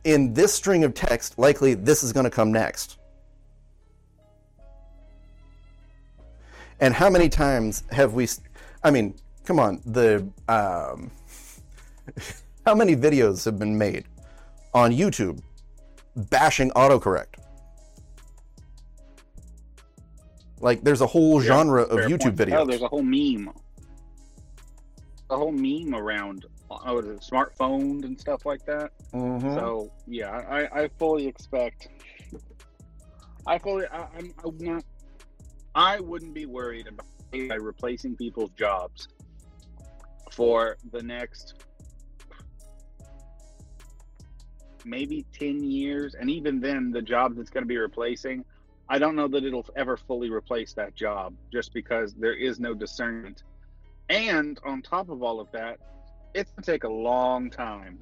in 0.04 0.34
this 0.34 0.54
string 0.54 0.84
of 0.84 0.94
text, 0.94 1.40
likely 1.40 1.74
this 1.74 2.04
is 2.04 2.14
going 2.14 2.26
to 2.26 2.30
come 2.30 2.52
next. 2.52 2.98
And 6.80 6.94
how 6.94 7.10
many 7.10 7.30
times 7.30 7.84
have 7.92 8.14
we? 8.14 8.28
I 8.84 8.92
mean, 8.92 9.16
come 9.46 9.60
on. 9.60 9.82
The 9.86 10.28
um, 10.48 11.12
how 12.66 12.76
many 12.76 12.96
videos 12.96 13.46
have 13.46 13.58
been 13.58 13.78
made 13.78 14.06
on 14.74 14.92
YouTube 14.92 15.42
bashing 16.16 16.70
autocorrect? 16.72 17.36
Like, 20.60 20.84
there's 20.84 21.02
a 21.02 21.08
whole 21.08 21.42
Yeah, 21.42 21.48
genre 21.50 21.84
of 21.84 22.00
YouTube 22.10 22.36
point. 22.36 22.50
videos. 22.50 22.60
Oh, 22.60 22.66
there's 22.66 22.82
a 22.82 22.88
whole 22.88 23.04
meme. 23.04 23.52
A 25.30 25.38
whole 25.38 25.52
meme 25.52 25.94
around 25.94 26.46
oh, 26.72 26.96
what 26.96 27.06
is 27.06 27.12
it, 27.12 27.22
smartphones 27.22 28.06
and 28.06 28.20
stuff 28.20 28.46
like 28.46 28.66
that. 28.66 28.92
Mhm. 29.14 29.56
So 29.56 29.92
yeah, 30.08 30.32
I, 30.32 30.84
I 30.84 30.90
fully 31.00 31.28
expect. 31.28 31.90
I 33.46 33.58
fully. 33.58 33.86
I, 33.88 34.08
I'm, 34.18 34.34
I'm 34.44 34.58
not. 34.60 34.84
I 35.78 36.00
wouldn't 36.00 36.34
be 36.34 36.48
worried 36.48 36.88
about 36.88 37.62
replacing 37.62 38.16
people's 38.16 38.50
jobs 38.58 39.08
for 40.32 40.76
the 40.92 41.04
next 41.04 41.54
maybe 44.84 45.24
10 45.38 45.64
years 45.64 46.16
and 46.20 46.32
even 46.32 46.60
then 46.60 46.92
the 46.92 47.02
jobs 47.02 47.38
it's 47.38 47.50
going 47.52 47.64
to 47.64 47.68
be 47.68 47.78
replacing 47.78 48.44
i 48.90 48.98
don't 48.98 49.16
know 49.16 49.28
that 49.28 49.44
it'll 49.44 49.66
ever 49.76 49.98
fully 49.98 50.30
replace 50.30 50.74
that 50.74 50.96
job 50.96 51.34
just 51.52 51.74
because 51.74 52.14
there 52.14 52.34
is 52.34 52.60
no 52.60 52.74
discernment 52.74 53.44
and 54.10 54.60
on 54.66 54.82
top 54.82 55.10
of 55.10 55.22
all 55.22 55.40
of 55.40 55.48
that 55.52 55.78
it's 56.34 56.52
going 56.52 56.64
to 56.64 56.72
take 56.72 56.86
a 56.86 56.90
long 56.90 57.50
time 57.50 58.00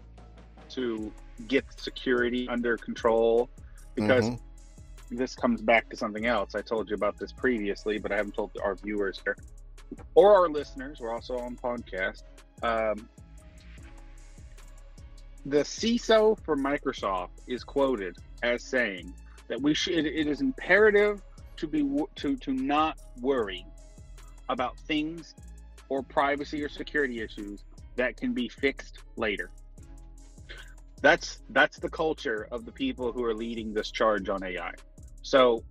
to 0.70 1.12
get 1.48 1.66
security 1.78 2.48
under 2.48 2.78
control 2.78 3.50
because 3.96 4.30
Mhm. 4.30 4.40
This 5.12 5.36
comes 5.36 5.62
back 5.62 5.90
to 5.90 5.98
something 5.98 6.26
else. 6.26 6.56
I 6.56 6.62
told 6.62 6.90
you 6.90 6.96
about 6.96 7.18
this 7.18 7.32
previously, 7.32 8.00
but 8.00 8.12
I 8.12 8.18
haven't 8.18 8.36
told 8.36 8.52
our 8.64 8.76
viewers 8.76 9.22
here 9.24 9.38
or 10.16 10.36
our 10.36 10.50
listeners. 10.50 11.00
We're 11.00 11.14
also 11.14 11.38
on 11.38 11.56
podcast. 11.56 12.24
Um, 12.64 13.08
the 15.46 15.60
CISO 15.60 16.38
for 16.44 16.56
Microsoft 16.56 17.30
is 17.48 17.64
quoted 17.64 18.18
as 18.42 18.64
saying 18.64 19.14
that 19.48 19.62
we 19.62 19.74
should. 19.74 20.06
It 20.06 20.28
is 20.28 20.42
imperative 20.42 21.22
to 21.58 21.68
be 21.68 21.88
to 22.16 22.36
to 22.38 22.52
not 22.52 22.98
worry 23.22 23.66
about 24.50 24.78
things 24.80 25.36
or 25.90 26.02
privacy 26.02 26.64
or 26.64 26.70
security 26.70 27.22
issues 27.22 27.64
that 27.96 28.18
can 28.18 28.34
be 28.34 28.50
fixed 28.50 29.00
later. 29.18 29.52
That's 31.02 31.42
that's 31.52 31.78
the 31.78 31.90
culture 31.90 32.48
of 32.52 32.66
the 32.66 32.72
people 32.72 33.12
who 33.12 33.24
are 33.24 33.34
leading 33.34 33.74
this 33.74 33.92
charge 33.92 34.30
on 34.30 34.44
AI. 34.44 34.74
So 35.26 35.64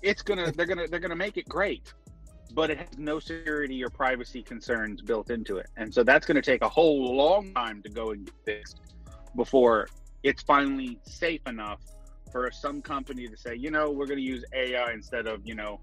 it's 0.00 0.22
gonna 0.22 0.52
they're 0.52 0.64
gonna 0.66 0.86
they're 0.86 1.00
gonna 1.00 1.16
make 1.16 1.36
it 1.36 1.48
great, 1.48 1.92
but 2.52 2.70
it 2.70 2.78
has 2.78 2.96
no 2.96 3.18
security 3.18 3.82
or 3.82 3.90
privacy 3.90 4.42
concerns 4.44 5.02
built 5.02 5.30
into 5.30 5.56
it, 5.56 5.66
and 5.76 5.92
so 5.92 6.04
that's 6.04 6.24
gonna 6.24 6.40
take 6.40 6.62
a 6.62 6.68
whole 6.68 7.16
long 7.16 7.52
time 7.52 7.82
to 7.82 7.88
go 7.88 8.12
and 8.12 8.24
get 8.26 8.34
fixed 8.44 8.80
before 9.34 9.88
it's 10.22 10.40
finally 10.42 11.00
safe 11.02 11.40
enough 11.48 11.80
for 12.30 12.48
some 12.52 12.80
company 12.80 13.26
to 13.26 13.36
say, 13.36 13.56
you 13.56 13.72
know, 13.72 13.90
we're 13.90 14.06
gonna 14.06 14.20
use 14.20 14.44
AI 14.54 14.92
instead 14.92 15.26
of 15.26 15.44
you 15.44 15.56
know 15.56 15.80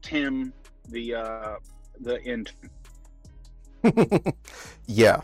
Tim 0.00 0.54
the 0.88 1.14
uh 1.14 1.56
the 2.00 2.22
intern. 2.24 2.70
yeah. 4.86 5.20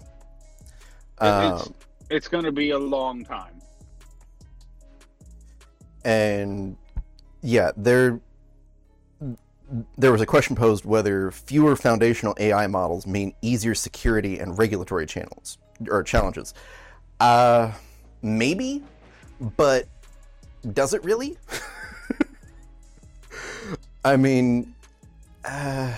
it's- 1.22 1.66
Um, 1.66 1.74
It's 2.10 2.28
gonna 2.28 2.52
be 2.52 2.70
a 2.70 2.78
long 2.78 3.24
time. 3.24 3.57
And 6.08 6.78
yeah, 7.42 7.70
there 7.76 8.18
there 9.98 10.10
was 10.10 10.22
a 10.22 10.26
question 10.26 10.56
posed 10.56 10.86
whether 10.86 11.30
fewer 11.30 11.76
foundational 11.76 12.34
AI 12.40 12.66
models 12.66 13.06
mean 13.06 13.34
easier 13.42 13.74
security 13.74 14.38
and 14.38 14.58
regulatory 14.58 15.04
channels 15.04 15.58
or 15.90 16.02
challenges. 16.02 16.54
Uh, 17.20 17.70
maybe, 18.22 18.82
but 19.58 19.86
does 20.72 20.94
it 20.94 21.04
really? 21.04 21.36
I 24.04 24.16
mean, 24.16 24.74
uh, 25.44 25.94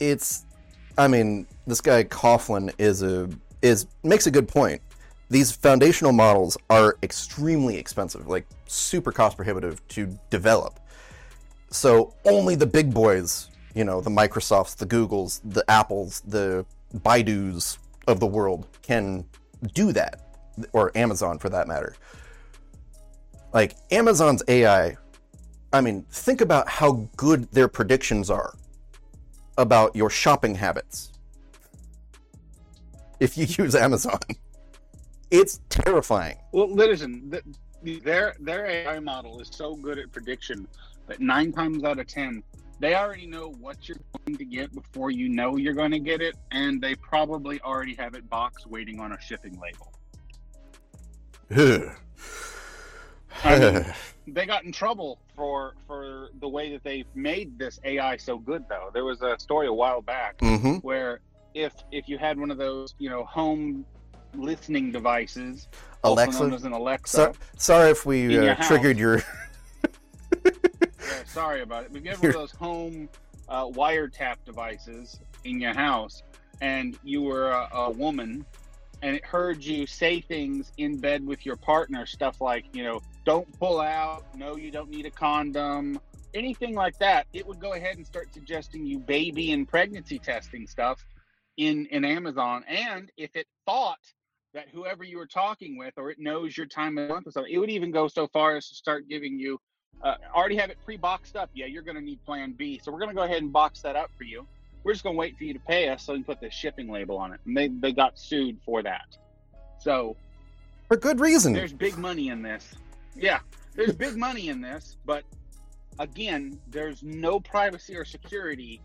it's. 0.00 0.46
I 0.96 1.06
mean, 1.08 1.46
this 1.66 1.82
guy 1.82 2.04
Coughlin 2.04 2.72
is 2.78 3.02
a 3.02 3.28
is 3.60 3.86
makes 4.02 4.26
a 4.26 4.30
good 4.30 4.48
point. 4.48 4.80
These 5.28 5.52
foundational 5.52 6.12
models 6.12 6.56
are 6.70 6.96
extremely 7.02 7.76
expensive, 7.76 8.28
like 8.28 8.46
super 8.66 9.10
cost 9.10 9.36
prohibitive 9.36 9.86
to 9.88 10.18
develop. 10.30 10.78
So 11.70 12.14
only 12.24 12.54
the 12.54 12.66
big 12.66 12.94
boys, 12.94 13.50
you 13.74 13.84
know, 13.84 14.00
the 14.00 14.10
Microsofts, 14.10 14.76
the 14.76 14.86
Googles, 14.86 15.40
the 15.44 15.68
Apples, 15.68 16.22
the 16.26 16.64
Baidu's 16.98 17.78
of 18.06 18.20
the 18.20 18.26
world 18.26 18.66
can 18.82 19.24
do 19.74 19.92
that, 19.92 20.20
or 20.72 20.96
Amazon 20.96 21.38
for 21.38 21.48
that 21.48 21.66
matter. 21.66 21.96
Like 23.52 23.74
Amazon's 23.90 24.42
AI, 24.46 24.96
I 25.72 25.80
mean, 25.80 26.04
think 26.10 26.40
about 26.40 26.68
how 26.68 27.08
good 27.16 27.50
their 27.50 27.68
predictions 27.68 28.30
are 28.30 28.54
about 29.58 29.96
your 29.96 30.10
shopping 30.10 30.54
habits 30.54 31.12
if 33.18 33.36
you 33.36 33.46
use 33.64 33.74
Amazon. 33.74 34.20
It's 35.30 35.60
terrifying. 35.68 36.36
Well, 36.52 36.72
listen, 36.72 37.30
th- 37.30 38.02
their 38.02 38.34
their 38.40 38.66
AI 38.66 39.00
model 39.00 39.40
is 39.40 39.48
so 39.52 39.74
good 39.74 39.98
at 39.98 40.12
prediction 40.12 40.66
that 41.06 41.20
nine 41.20 41.52
times 41.52 41.84
out 41.84 41.98
of 41.98 42.06
ten, 42.06 42.42
they 42.78 42.94
already 42.94 43.26
know 43.26 43.52
what 43.60 43.88
you're 43.88 43.98
going 44.24 44.36
to 44.36 44.44
get 44.44 44.74
before 44.74 45.10
you 45.10 45.28
know 45.28 45.56
you're 45.56 45.74
going 45.74 45.90
to 45.92 45.98
get 45.98 46.20
it, 46.20 46.36
and 46.50 46.80
they 46.80 46.94
probably 46.94 47.60
already 47.62 47.94
have 47.94 48.14
it 48.14 48.28
boxed 48.28 48.66
waiting 48.66 49.00
on 49.00 49.12
a 49.12 49.20
shipping 49.20 49.58
label. 49.60 49.92
I 53.44 53.58
mean, 53.58 53.84
they 54.26 54.46
got 54.46 54.64
in 54.64 54.72
trouble 54.72 55.18
for 55.34 55.74
for 55.86 56.28
the 56.40 56.48
way 56.48 56.72
that 56.72 56.84
they 56.84 57.04
made 57.14 57.58
this 57.58 57.78
AI 57.84 58.16
so 58.16 58.38
good, 58.38 58.64
though. 58.68 58.90
There 58.92 59.04
was 59.04 59.22
a 59.22 59.36
story 59.38 59.66
a 59.66 59.72
while 59.72 60.02
back 60.02 60.36
hmm 60.40 60.76
where 60.76 61.20
if 61.54 61.72
if 61.90 62.08
you 62.08 62.18
had 62.18 62.38
one 62.38 62.50
of 62.50 62.58
those, 62.58 62.94
you 62.98 63.10
know, 63.10 63.24
home 63.24 63.84
listening 64.38 64.92
devices, 64.92 65.68
also 66.02 66.24
known 66.24 66.34
Alexa. 66.34 66.54
as 66.54 66.64
an 66.64 66.72
Alexa. 66.72 67.16
So, 67.16 67.32
sorry 67.56 67.90
if 67.90 68.06
we 68.06 68.24
In 68.24 68.30
your 68.30 68.50
uh, 68.50 68.68
triggered 68.68 68.98
your. 68.98 69.22
Yeah, 70.44 70.52
sorry 71.26 71.62
about 71.62 71.84
it. 71.84 71.92
But 71.92 71.98
if 71.98 72.04
you 72.04 72.10
have 72.10 72.20
one 72.20 72.30
of 72.30 72.36
those 72.36 72.52
home 72.52 73.08
uh, 73.48 73.66
wiretap 73.66 74.36
devices 74.44 75.20
in 75.44 75.60
your 75.60 75.74
house, 75.74 76.22
and 76.60 76.98
you 77.04 77.22
were 77.22 77.50
a, 77.50 77.68
a 77.72 77.90
woman, 77.90 78.44
and 79.02 79.14
it 79.14 79.24
heard 79.24 79.62
you 79.62 79.86
say 79.86 80.20
things 80.20 80.72
in 80.78 80.98
bed 80.98 81.24
with 81.26 81.44
your 81.44 81.56
partner, 81.56 82.06
stuff 82.06 82.40
like, 82.40 82.64
you 82.72 82.82
know, 82.82 83.00
don't 83.24 83.46
pull 83.58 83.80
out, 83.80 84.24
no, 84.34 84.56
you 84.56 84.70
don't 84.70 84.90
need 84.90 85.06
a 85.06 85.10
condom, 85.10 86.00
anything 86.34 86.74
like 86.74 86.98
that, 86.98 87.26
it 87.32 87.46
would 87.46 87.58
go 87.60 87.74
ahead 87.74 87.96
and 87.96 88.06
start 88.06 88.32
suggesting 88.32 88.86
you 88.86 88.98
baby 88.98 89.52
and 89.52 89.68
pregnancy 89.68 90.18
testing 90.18 90.66
stuff 90.66 91.04
in 91.56 91.86
in 91.86 92.04
Amazon. 92.04 92.64
And 92.68 93.10
if 93.16 93.34
it 93.36 93.46
thought 93.64 93.98
that 94.56 94.68
whoever 94.72 95.04
you 95.04 95.18
were 95.18 95.26
talking 95.26 95.76
with, 95.76 95.92
or 95.98 96.10
it 96.10 96.18
knows 96.18 96.56
your 96.56 96.66
time 96.66 96.96
of 96.96 97.10
month 97.10 97.26
or 97.26 97.30
something, 97.30 97.52
it 97.52 97.58
would 97.58 97.68
even 97.68 97.90
go 97.90 98.08
so 98.08 98.26
far 98.26 98.56
as 98.56 98.66
to 98.70 98.74
start 98.74 99.06
giving 99.06 99.38
you 99.38 99.60
uh, 100.02 100.14
already 100.34 100.56
have 100.56 100.70
it 100.70 100.78
pre-boxed 100.84 101.36
up. 101.36 101.50
Yeah, 101.54 101.66
you're 101.66 101.82
going 101.82 101.96
to 101.96 102.02
need 102.02 102.24
Plan 102.24 102.52
B, 102.52 102.80
so 102.82 102.90
we're 102.90 102.98
going 102.98 103.10
to 103.10 103.14
go 103.14 103.22
ahead 103.22 103.42
and 103.42 103.52
box 103.52 103.82
that 103.82 103.96
up 103.96 104.10
for 104.16 104.24
you. 104.24 104.46
We're 104.82 104.92
just 104.92 105.04
going 105.04 105.14
to 105.14 105.18
wait 105.18 105.36
for 105.36 105.44
you 105.44 105.52
to 105.52 105.60
pay 105.60 105.88
us 105.90 106.04
so 106.04 106.12
we 106.12 106.20
can 106.20 106.24
put 106.24 106.40
the 106.40 106.50
shipping 106.50 106.90
label 106.90 107.18
on 107.18 107.32
it. 107.32 107.40
And 107.44 107.56
they 107.56 107.68
they 107.68 107.92
got 107.92 108.18
sued 108.18 108.58
for 108.64 108.82
that. 108.82 109.16
So 109.78 110.16
for 110.88 110.96
good 110.96 111.20
reason. 111.20 111.52
There's 111.52 111.72
big 111.72 111.98
money 111.98 112.28
in 112.28 112.42
this. 112.42 112.74
Yeah, 113.14 113.40
there's 113.74 113.94
big 113.94 114.16
money 114.16 114.48
in 114.48 114.60
this, 114.60 114.96
but 115.04 115.24
again, 115.98 116.58
there's 116.68 117.02
no 117.02 117.40
privacy 117.40 117.96
or 117.96 118.04
security 118.04 118.80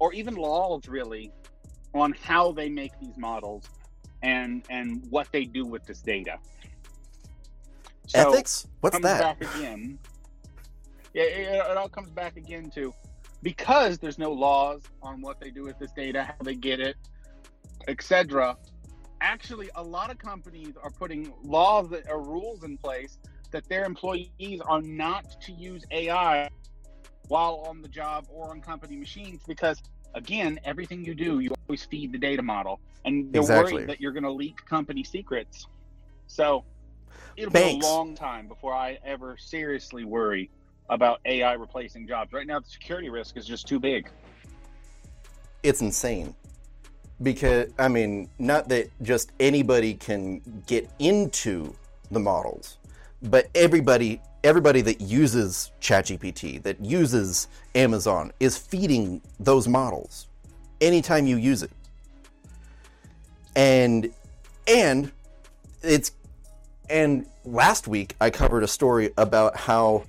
or 0.00 0.12
even 0.12 0.34
laws 0.34 0.88
really 0.88 1.32
on 1.94 2.14
how 2.22 2.52
they 2.52 2.68
make 2.68 2.92
these 3.00 3.16
models 3.16 3.68
and 4.22 4.64
and 4.70 5.04
what 5.10 5.28
they 5.32 5.44
do 5.44 5.64
with 5.64 5.84
this 5.84 6.00
data. 6.00 6.38
So 8.06 8.32
Ethics? 8.32 8.66
What's 8.80 8.98
that? 9.00 9.38
Back 9.38 9.56
again. 9.56 9.98
Yeah, 11.14 11.24
it, 11.24 11.70
it 11.70 11.76
all 11.76 11.88
comes 11.88 12.10
back 12.10 12.36
again 12.36 12.70
to 12.70 12.92
because 13.42 13.98
there's 13.98 14.18
no 14.18 14.32
laws 14.32 14.82
on 15.02 15.20
what 15.20 15.40
they 15.40 15.50
do 15.50 15.62
with 15.62 15.78
this 15.78 15.92
data, 15.92 16.22
how 16.22 16.34
they 16.42 16.54
get 16.54 16.80
it, 16.80 16.96
etc. 17.86 18.56
Actually, 19.20 19.68
a 19.74 19.82
lot 19.82 20.10
of 20.10 20.18
companies 20.18 20.74
are 20.82 20.90
putting 20.90 21.32
laws 21.42 21.88
that 21.90 22.08
are 22.08 22.20
rules 22.20 22.64
in 22.64 22.78
place 22.78 23.18
that 23.50 23.68
their 23.68 23.84
employees 23.84 24.60
are 24.66 24.82
not 24.82 25.40
to 25.40 25.52
use 25.52 25.84
AI 25.90 26.48
while 27.28 27.64
on 27.68 27.82
the 27.82 27.88
job 27.88 28.26
or 28.30 28.50
on 28.50 28.60
company 28.60 28.96
machines 28.96 29.40
because 29.46 29.82
again, 30.14 30.58
everything 30.64 31.04
you 31.04 31.14
do, 31.14 31.40
you 31.40 31.50
always 31.66 31.84
feed 31.84 32.12
the 32.12 32.18
data 32.18 32.42
model, 32.42 32.80
and 33.04 33.32
they're 33.32 33.42
exactly. 33.42 33.74
worried 33.74 33.88
that 33.88 34.00
you're 34.00 34.12
going 34.12 34.24
to 34.24 34.32
leak 34.32 34.64
company 34.66 35.04
secrets. 35.04 35.66
So 36.26 36.64
it'll 37.36 37.50
Banks. 37.50 37.86
be 37.86 37.90
a 37.90 37.92
long 37.92 38.14
time 38.14 38.48
before 38.48 38.74
I 38.74 38.98
ever 39.04 39.36
seriously 39.38 40.04
worry 40.04 40.50
about 40.90 41.20
AI 41.24 41.52
replacing 41.54 42.06
jobs. 42.06 42.32
Right 42.32 42.46
now, 42.46 42.60
the 42.60 42.68
security 42.68 43.10
risk 43.10 43.36
is 43.36 43.46
just 43.46 43.66
too 43.66 43.78
big. 43.78 44.08
It's 45.62 45.80
insane. 45.80 46.34
Because, 47.20 47.72
I 47.78 47.88
mean, 47.88 48.28
not 48.38 48.68
that 48.68 48.90
just 49.02 49.32
anybody 49.40 49.94
can 49.94 50.40
get 50.66 50.88
into 51.00 51.74
the 52.10 52.20
models, 52.20 52.78
but 53.22 53.48
everybody 53.54 54.20
everybody 54.44 54.80
that 54.82 55.00
uses 55.00 55.72
ChatGPT, 55.80 56.62
that 56.62 56.80
uses 56.80 57.48
Amazon, 57.74 58.32
is 58.40 58.56
feeding 58.56 59.20
those 59.40 59.68
models 59.68 60.28
anytime 60.80 61.26
you 61.26 61.36
use 61.36 61.62
it. 61.62 61.70
And 63.56 64.12
and 64.66 65.10
it's 65.82 66.12
and 66.88 67.26
last 67.44 67.88
week 67.88 68.14
I 68.20 68.30
covered 68.30 68.62
a 68.62 68.68
story 68.68 69.10
about 69.16 69.56
how 69.56 70.04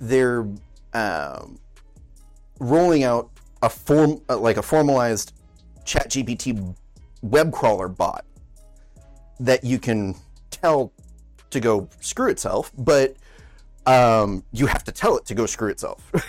they're 0.00 0.46
um, 0.92 1.58
rolling 2.58 3.04
out 3.04 3.30
a 3.62 3.68
form 3.68 4.20
like 4.28 4.56
a 4.56 4.62
formalized 4.62 5.34
ChatGPT 5.84 6.74
web 7.22 7.52
crawler 7.52 7.88
bot 7.88 8.24
that 9.38 9.64
you 9.64 9.78
can 9.78 10.14
tell 10.50 10.92
to 11.50 11.60
go 11.60 11.88
screw 12.00 12.30
itself, 12.30 12.70
but 12.78 13.16
um, 13.90 14.44
you 14.52 14.66
have 14.66 14.84
to 14.84 14.92
tell 14.92 15.16
it 15.16 15.26
to 15.26 15.34
go 15.34 15.46
screw 15.46 15.68
itself. 15.68 16.12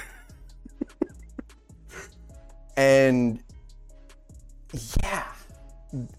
and 2.77 3.43
yeah, 5.03 5.25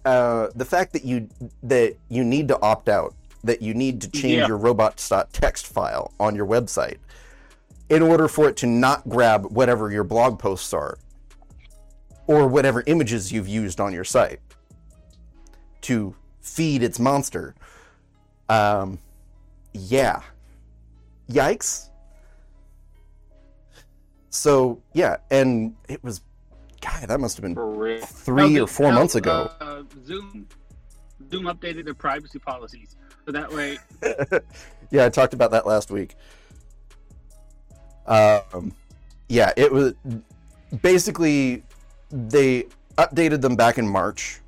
uh, 0.04 0.48
the 0.54 0.64
fact 0.64 0.92
that 0.92 1.04
you 1.04 1.28
that 1.62 1.96
you 2.08 2.22
need 2.22 2.48
to 2.48 2.60
opt 2.60 2.88
out, 2.88 3.14
that 3.42 3.60
you 3.60 3.74
need 3.74 4.00
to 4.02 4.10
change 4.10 4.38
yeah. 4.38 4.46
your 4.46 4.56
robots.txt 4.56 5.66
file 5.66 6.12
on 6.20 6.36
your 6.36 6.46
website 6.46 6.98
in 7.88 8.02
order 8.02 8.28
for 8.28 8.48
it 8.48 8.56
to 8.58 8.66
not 8.66 9.06
grab 9.08 9.44
whatever 9.46 9.90
your 9.90 10.04
blog 10.04 10.38
posts 10.38 10.72
are 10.72 10.96
or 12.26 12.46
whatever 12.46 12.84
images 12.86 13.32
you've 13.32 13.48
used 13.48 13.80
on 13.80 13.92
your 13.92 14.04
site 14.04 14.40
to 15.80 16.14
feed 16.40 16.82
its 16.82 17.00
monster. 17.00 17.54
Um, 18.48 19.00
yeah, 19.72 20.22
yikes. 21.30 21.88
So 24.30 24.82
yeah, 24.94 25.18
and 25.30 25.74
it 25.88 26.02
was, 26.02 26.22
God, 26.80 27.08
that 27.08 27.20
must 27.20 27.36
have 27.36 27.42
been 27.42 28.00
three 28.02 28.58
or 28.58 28.66
four 28.66 28.92
months 28.92 29.14
ago. 29.14 29.50
Uh, 29.60 29.82
Zoom, 30.06 30.48
Zoom 31.30 31.44
updated 31.44 31.84
their 31.84 31.94
privacy 31.94 32.38
policies, 32.38 32.96
so 33.26 33.32
that 33.32 33.52
way. 33.52 33.78
yeah, 34.90 35.04
I 35.04 35.08
talked 35.10 35.34
about 35.34 35.50
that 35.50 35.66
last 35.66 35.90
week. 35.90 36.14
Um, 38.06 38.74
yeah, 39.28 39.52
it 39.56 39.70
was 39.70 39.94
basically 40.80 41.62
they 42.10 42.66
updated 42.96 43.42
them 43.42 43.54
back 43.54 43.76
in 43.76 43.86
March, 43.86 44.40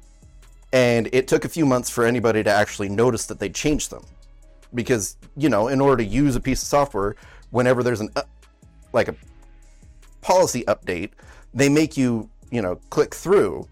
and 0.73 1.09
it 1.13 1.29
took 1.29 1.45
a 1.45 1.49
few 1.49 1.67
months 1.67 1.91
for 1.91 2.05
anybody 2.05 2.43
to 2.43 2.51
actually 2.51 2.89
notice 2.89 3.27
that 3.27 3.39
they 3.39 3.51
changed 3.51 3.91
them 3.91 4.05
because 4.75 5.17
you 5.37 5.49
know 5.49 5.69
in 5.69 5.81
order 5.81 6.03
to 6.03 6.09
use 6.09 6.37
a 6.37 6.41
piece 6.41 6.63
of 6.63 6.69
software 6.69 7.17
whenever 7.51 7.83
there's 7.83 8.01
an 8.01 8.09
like 8.93 9.09
a 9.09 9.15
policy 10.21 10.65
update 10.65 11.11
they 11.53 11.69
make 11.69 11.97
you 11.97 12.29
you 12.51 12.63
know 12.63 12.77
click 12.91 13.15
through 13.15 13.67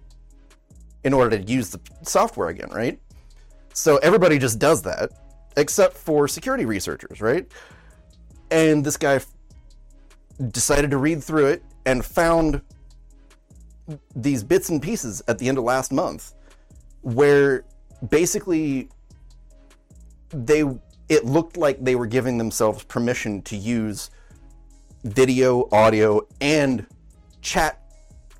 in 1.05 1.13
order 1.13 1.37
to 1.37 1.53
use 1.53 1.71
the 1.71 1.81
software 2.03 2.49
again 2.49 2.71
right? 2.71 2.99
So 3.75 3.97
everybody 3.99 4.39
just 4.39 4.59
does 4.59 4.83
that 4.83 5.11
except 5.57 5.97
for 5.97 6.29
security 6.29 6.65
researchers 6.65 7.21
right? 7.21 7.47
And 8.51 8.85
this 8.85 8.97
guy 8.97 9.21
decided 10.51 10.91
to 10.91 10.99
read 10.99 11.23
through 11.23 11.47
it 11.47 11.63
and 11.87 12.05
found 12.05 12.61
these 14.15 14.45
bits 14.45 14.69
and 14.69 14.81
pieces 14.81 15.23
at 15.27 15.39
the 15.39 15.49
end 15.49 15.59
of 15.59 15.65
last 15.65 15.93
month 15.93 16.35
where 17.03 17.65
basically 18.09 18.89
they 20.31 20.65
it 21.13 21.27
looked 21.27 21.59
like 21.59 21.85
they 21.85 21.95
were 21.95 22.07
giving 22.07 22.39
themselves 22.39 22.85
permission 22.85 23.43
to 23.43 23.55
use 23.55 24.09
video, 25.05 25.69
audio, 25.71 26.27
and 26.41 26.87
chat 27.43 27.83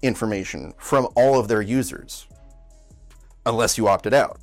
information 0.01 0.73
from 0.79 1.07
all 1.15 1.39
of 1.39 1.49
their 1.49 1.61
users, 1.61 2.27
unless 3.45 3.77
you 3.77 3.89
opted 3.89 4.15
out. 4.15 4.41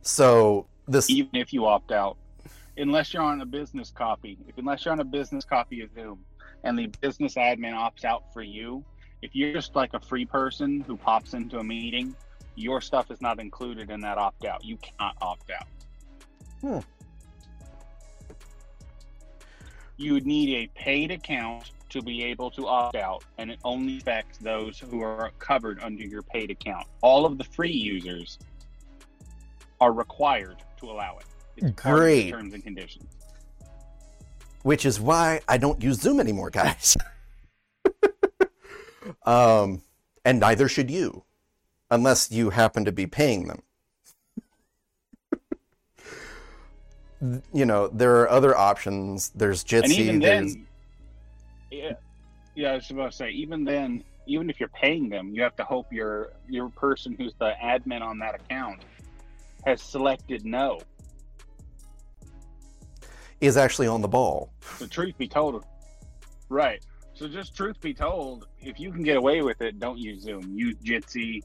So 0.00 0.66
this, 0.88 1.10
even 1.10 1.36
if 1.36 1.52
you 1.52 1.66
opt 1.66 1.92
out, 1.92 2.16
unless 2.78 3.12
you're 3.12 3.22
on 3.22 3.42
a 3.42 3.46
business 3.46 3.90
copy, 3.90 4.38
if 4.48 4.56
unless 4.56 4.86
you're 4.86 4.92
on 4.92 5.00
a 5.00 5.04
business 5.04 5.44
copy 5.44 5.82
of 5.82 5.90
Zoom, 5.94 6.24
and 6.64 6.78
the 6.78 6.86
business 7.02 7.34
admin 7.34 7.74
opts 7.74 8.06
out 8.06 8.32
for 8.32 8.40
you, 8.40 8.82
if 9.20 9.34
you're 9.34 9.52
just 9.52 9.76
like 9.76 9.92
a 9.92 10.00
free 10.00 10.24
person 10.24 10.80
who 10.80 10.96
pops 10.96 11.34
into 11.34 11.58
a 11.58 11.64
meeting 11.64 12.16
your 12.60 12.80
stuff 12.80 13.10
is 13.10 13.20
not 13.20 13.40
included 13.40 13.90
in 13.90 14.00
that 14.00 14.18
opt 14.18 14.44
out. 14.44 14.64
You 14.64 14.76
cannot 14.76 15.16
opt 15.20 15.50
out. 15.50 15.66
Hmm. 16.60 16.78
You 19.96 20.14
would 20.14 20.26
need 20.26 20.54
a 20.54 20.66
paid 20.78 21.10
account 21.10 21.72
to 21.90 22.00
be 22.02 22.22
able 22.24 22.50
to 22.52 22.66
opt 22.66 22.96
out, 22.96 23.24
and 23.38 23.50
it 23.50 23.58
only 23.64 23.98
affects 23.98 24.38
those 24.38 24.78
who 24.78 25.02
are 25.02 25.30
covered 25.38 25.80
under 25.82 26.04
your 26.04 26.22
paid 26.22 26.50
account. 26.50 26.86
All 27.02 27.26
of 27.26 27.36
the 27.36 27.44
free 27.44 27.72
users 27.72 28.38
are 29.80 29.92
required 29.92 30.56
to 30.78 30.86
allow 30.90 31.18
it. 31.18 31.26
It's 31.56 31.82
Great. 31.82 32.30
terms 32.30 32.54
and 32.54 32.62
conditions. 32.62 33.08
Which 34.62 34.84
is 34.84 35.00
why 35.00 35.40
I 35.48 35.58
don't 35.58 35.82
use 35.82 36.00
Zoom 36.00 36.20
anymore, 36.20 36.50
guys. 36.50 36.96
um, 39.24 39.82
and 40.24 40.38
neither 40.38 40.68
should 40.68 40.90
you 40.90 41.24
unless 41.90 42.30
you 42.30 42.50
happen 42.50 42.84
to 42.84 42.92
be 42.92 43.06
paying 43.06 43.48
them. 43.48 43.62
you 47.52 47.66
know, 47.66 47.88
there 47.88 48.20
are 48.20 48.30
other 48.30 48.56
options. 48.56 49.30
There's 49.30 49.64
Jitsi. 49.64 49.84
And 49.84 49.92
even 49.92 50.18
then, 50.20 50.66
yeah, 51.70 51.92
yeah, 52.54 52.72
I 52.72 52.74
was 52.76 52.90
about 52.90 53.10
to 53.10 53.16
say, 53.16 53.30
even 53.30 53.64
then, 53.64 54.04
even 54.26 54.48
if 54.48 54.60
you're 54.60 54.70
paying 54.70 55.08
them, 55.08 55.34
you 55.34 55.42
have 55.42 55.56
to 55.56 55.64
hope 55.64 55.92
your 55.92 56.32
your 56.48 56.68
person 56.70 57.14
who's 57.18 57.34
the 57.38 57.52
admin 57.62 58.02
on 58.02 58.18
that 58.20 58.34
account 58.34 58.82
has 59.66 59.82
selected 59.82 60.44
no. 60.44 60.80
Is 63.40 63.56
actually 63.56 63.86
on 63.86 64.02
the 64.02 64.08
ball. 64.08 64.52
The 64.78 64.86
truth 64.86 65.16
be 65.16 65.28
told, 65.28 65.64
right? 66.48 66.84
So 67.14 67.28
just 67.28 67.54
truth 67.54 67.80
be 67.80 67.92
told, 67.92 68.48
if 68.60 68.80
you 68.80 68.92
can 68.92 69.02
get 69.02 69.16
away 69.16 69.42
with 69.42 69.60
it, 69.60 69.78
don't 69.78 69.98
use 69.98 70.22
Zoom. 70.22 70.56
Use 70.56 70.76
Jitsi, 70.76 71.42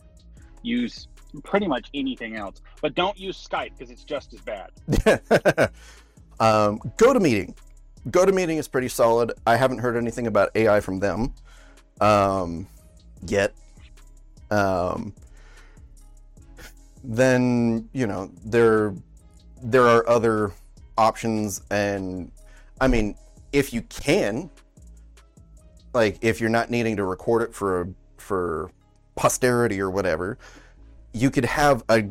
use 0.65 1.07
pretty 1.43 1.67
much 1.67 1.89
anything 1.93 2.35
else. 2.35 2.61
But 2.81 2.95
don't 2.95 3.17
use 3.17 3.47
Skype 3.47 3.71
because 3.77 3.91
it's 3.91 4.03
just 4.03 4.33
as 4.33 4.41
bad. 4.41 4.71
um, 6.39 6.79
GoToMeeting. 6.97 7.55
GoToMeeting 8.09 8.57
is 8.57 8.67
pretty 8.67 8.89
solid. 8.89 9.33
I 9.45 9.55
haven't 9.55 9.79
heard 9.79 9.95
anything 9.97 10.27
about 10.27 10.49
AI 10.55 10.79
from 10.79 10.99
them 10.99 11.33
um, 12.01 12.67
yet. 13.25 13.53
Um, 14.51 15.13
then 17.03 17.89
you 17.93 18.07
know 18.07 18.31
there 18.43 18.93
there 19.61 19.87
are 19.87 20.07
other 20.07 20.51
options, 20.97 21.61
and 21.71 22.31
I 22.79 22.87
mean, 22.87 23.15
if 23.51 23.73
you 23.73 23.81
can, 23.83 24.49
like 25.93 26.17
if 26.21 26.39
you're 26.39 26.49
not 26.49 26.69
needing 26.69 26.95
to 26.97 27.03
record 27.03 27.41
it 27.41 27.53
for 27.53 27.89
for 28.17 28.71
posterity 29.15 29.79
or 29.79 29.89
whatever, 29.89 30.37
you 31.13 31.31
could 31.31 31.45
have 31.45 31.83
a 31.89 32.07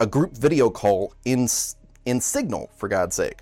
a 0.00 0.06
group 0.06 0.36
video 0.36 0.70
call 0.70 1.14
in 1.24 1.48
in 2.04 2.20
Signal 2.20 2.70
for 2.76 2.88
God's 2.88 3.16
sake. 3.16 3.40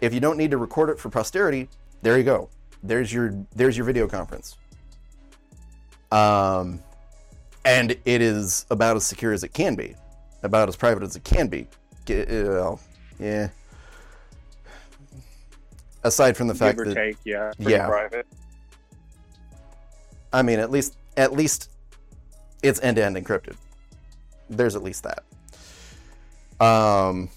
If 0.00 0.14
you 0.14 0.20
don't 0.20 0.36
need 0.38 0.50
to 0.50 0.58
record 0.58 0.90
it 0.90 0.98
for 0.98 1.10
posterity, 1.10 1.68
there 2.02 2.16
you 2.16 2.24
go. 2.24 2.48
There's 2.82 3.12
your 3.12 3.34
there's 3.54 3.76
your 3.76 3.84
video 3.86 4.08
conference. 4.08 4.56
Um, 6.10 6.80
and 7.64 7.92
it 8.04 8.22
is 8.22 8.66
about 8.70 8.96
as 8.96 9.06
secure 9.06 9.32
as 9.32 9.44
it 9.44 9.52
can 9.52 9.76
be, 9.76 9.94
about 10.42 10.68
as 10.68 10.76
private 10.76 11.02
as 11.02 11.14
it 11.14 11.24
can 11.24 11.48
be. 11.48 11.68
Uh, 12.08 12.76
yeah. 13.20 13.48
Aside 16.02 16.36
from 16.36 16.48
the 16.48 16.54
fact 16.54 16.78
Give 16.78 16.86
or 16.86 16.90
that 16.90 16.94
take, 16.96 17.16
yeah, 17.24 17.52
Yeah. 17.58 17.86
private. 17.86 18.26
I 20.32 20.42
mean, 20.42 20.58
at 20.58 20.70
least 20.70 20.96
at 21.16 21.32
least 21.32 21.70
it's 22.62 22.80
end 22.80 22.96
to 22.96 23.04
end 23.04 23.16
encrypted. 23.16 23.56
There's 24.48 24.76
at 24.76 24.82
least 24.82 25.04
that. 25.04 26.64
Um, 26.64 27.30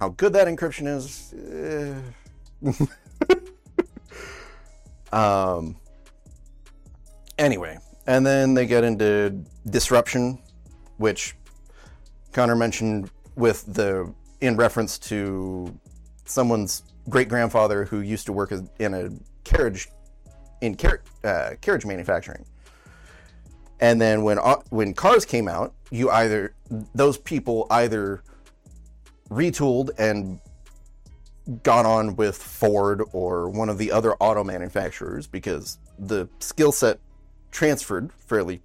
how 0.00 0.10
good 0.10 0.32
that 0.34 0.46
encryption 0.46 0.86
is. 0.86 1.34
eh. 2.62 3.36
um. 5.16 5.76
Anyway, 7.36 7.78
and 8.06 8.24
then 8.24 8.54
they 8.54 8.66
get 8.66 8.84
into 8.84 9.44
disruption, 9.68 10.38
which 10.98 11.34
Connor 12.32 12.54
mentioned 12.56 13.10
with 13.36 13.64
the 13.74 14.12
in 14.40 14.56
reference 14.56 14.98
to 14.98 15.74
someone's 16.26 16.82
great 17.08 17.28
grandfather 17.28 17.84
who 17.84 18.00
used 18.00 18.26
to 18.26 18.32
work 18.32 18.52
in 18.78 18.94
a 18.94 19.10
carriage 19.42 19.88
in 20.60 20.76
car- 20.76 21.02
uh, 21.22 21.50
carriage 21.60 21.84
manufacturing. 21.84 22.44
And 23.80 24.00
then 24.00 24.22
when 24.22 24.38
au- 24.38 24.62
when 24.70 24.94
cars 24.94 25.24
came 25.24 25.48
out, 25.48 25.74
you 25.90 26.10
either 26.10 26.54
those 26.94 27.18
people 27.18 27.66
either 27.70 28.22
retooled 29.30 29.90
and 29.98 30.40
gone 31.62 31.84
on 31.84 32.16
with 32.16 32.36
Ford 32.36 33.02
or 33.12 33.50
one 33.50 33.68
of 33.68 33.78
the 33.78 33.92
other 33.92 34.14
auto 34.14 34.44
manufacturers 34.44 35.26
because 35.26 35.78
the 35.98 36.28
skill 36.38 36.72
set 36.72 36.98
transferred 37.50 38.12
fairly 38.12 38.62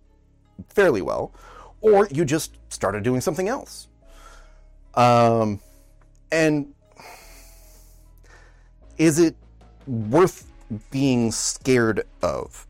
fairly 0.70 1.02
well, 1.02 1.34
or 1.82 2.08
you 2.12 2.26
just 2.26 2.58
started 2.70 3.04
doing 3.04 3.22
something 3.22 3.48
else. 3.48 3.88
Um, 4.96 5.60
and 6.32 6.74
is 8.98 9.20
it 9.20 9.36
worth 9.88 10.46
being 10.92 11.32
scared 11.32 12.04
of? 12.22 12.68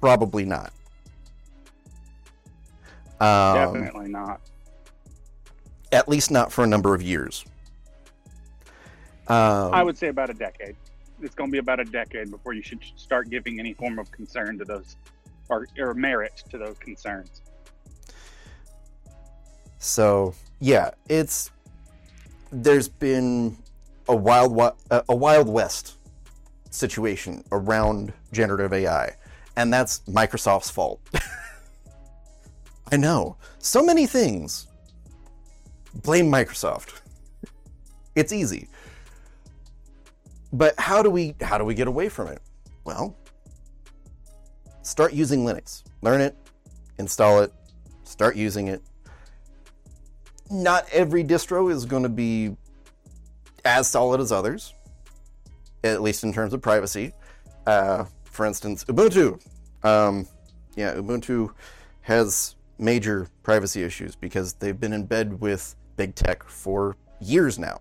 Probably 0.00 0.44
not. 0.44 0.72
Um, 3.20 3.54
Definitely 3.54 4.08
not. 4.08 4.40
At 5.92 6.08
least 6.08 6.30
not 6.30 6.52
for 6.52 6.64
a 6.64 6.66
number 6.66 6.94
of 6.94 7.02
years. 7.02 7.44
Um, 9.28 9.72
I 9.72 9.82
would 9.82 9.96
say 9.96 10.08
about 10.08 10.30
a 10.30 10.34
decade. 10.34 10.76
It's 11.22 11.34
going 11.34 11.48
to 11.48 11.52
be 11.52 11.58
about 11.58 11.80
a 11.80 11.84
decade 11.84 12.30
before 12.30 12.52
you 12.52 12.62
should 12.62 12.80
start 12.96 13.30
giving 13.30 13.58
any 13.58 13.72
form 13.72 13.98
of 13.98 14.10
concern 14.10 14.58
to 14.58 14.64
those, 14.64 14.96
or, 15.48 15.66
or 15.78 15.94
merit 15.94 16.42
to 16.50 16.58
those 16.58 16.76
concerns. 16.78 17.40
So 19.78 20.34
yeah, 20.60 20.90
it's 21.08 21.50
there's 22.50 22.88
been 22.88 23.56
a 24.08 24.16
wild 24.16 24.58
a 24.90 25.04
a 25.08 25.14
wild 25.14 25.48
west 25.48 25.98
situation 26.74 27.44
around 27.52 28.12
generative 28.32 28.72
AI, 28.72 29.14
and 29.56 29.72
that's 29.72 30.00
Microsoft's 30.08 30.70
fault. 30.70 31.00
I 32.92 32.96
know 32.96 33.36
so 33.58 33.84
many 33.84 34.06
things. 34.06 34.66
Blame 36.02 36.30
Microsoft. 36.30 37.00
It's 38.14 38.32
easy. 38.32 38.68
But 40.52 40.78
how 40.78 41.02
do 41.02 41.10
we 41.10 41.34
how 41.40 41.58
do 41.58 41.64
we 41.64 41.74
get 41.74 41.88
away 41.88 42.08
from 42.08 42.28
it? 42.28 42.40
Well, 42.84 43.16
start 44.82 45.12
using 45.12 45.44
Linux. 45.44 45.82
Learn 46.02 46.20
it, 46.20 46.36
install 46.98 47.40
it, 47.40 47.52
start 48.04 48.36
using 48.36 48.68
it, 48.68 48.82
not 50.50 50.86
every 50.92 51.24
distro 51.24 51.70
is 51.70 51.84
going 51.84 52.02
to 52.02 52.08
be 52.08 52.56
as 53.64 53.88
solid 53.88 54.20
as 54.20 54.30
others, 54.30 54.74
at 55.84 56.02
least 56.02 56.24
in 56.24 56.32
terms 56.32 56.52
of 56.52 56.62
privacy. 56.62 57.12
Uh, 57.66 58.04
for 58.24 58.46
instance, 58.46 58.84
Ubuntu. 58.84 59.40
Um, 59.84 60.26
yeah, 60.74 60.94
Ubuntu 60.94 61.52
has 62.02 62.56
major 62.78 63.28
privacy 63.42 63.82
issues 63.82 64.16
because 64.16 64.54
they've 64.54 64.78
been 64.78 64.92
in 64.92 65.04
bed 65.04 65.40
with 65.40 65.76
big 65.96 66.14
tech 66.14 66.42
for 66.42 66.96
years 67.20 67.58
now. 67.58 67.80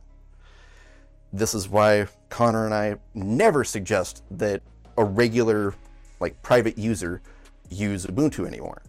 This 1.31 1.55
is 1.55 1.67
why 1.67 2.07
Connor 2.29 2.65
and 2.65 2.73
I 2.73 2.97
never 3.15 3.63
suggest 3.63 4.23
that 4.31 4.61
a 4.97 5.03
regular, 5.03 5.73
like 6.19 6.39
private 6.43 6.77
user, 6.77 7.21
use 7.69 8.05
Ubuntu 8.05 8.45
anymore. 8.45 8.81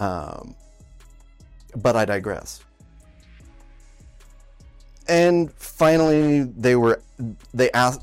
Um, 0.00 0.56
but 1.76 1.96
I 1.96 2.04
digress. 2.04 2.62
And 5.08 5.52
finally, 5.52 6.42
they 6.42 6.76
were 6.76 7.00
they 7.54 7.70
asked 7.72 8.02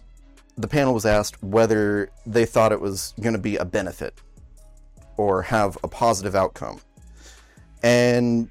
the 0.57 0.67
panel 0.67 0.93
was 0.93 1.05
asked 1.05 1.41
whether 1.43 2.09
they 2.25 2.45
thought 2.45 2.71
it 2.71 2.79
was 2.79 3.13
going 3.19 3.33
to 3.33 3.39
be 3.39 3.57
a 3.57 3.65
benefit 3.65 4.13
or 5.17 5.41
have 5.43 5.77
a 5.83 5.87
positive 5.87 6.35
outcome, 6.35 6.79
and 7.81 8.49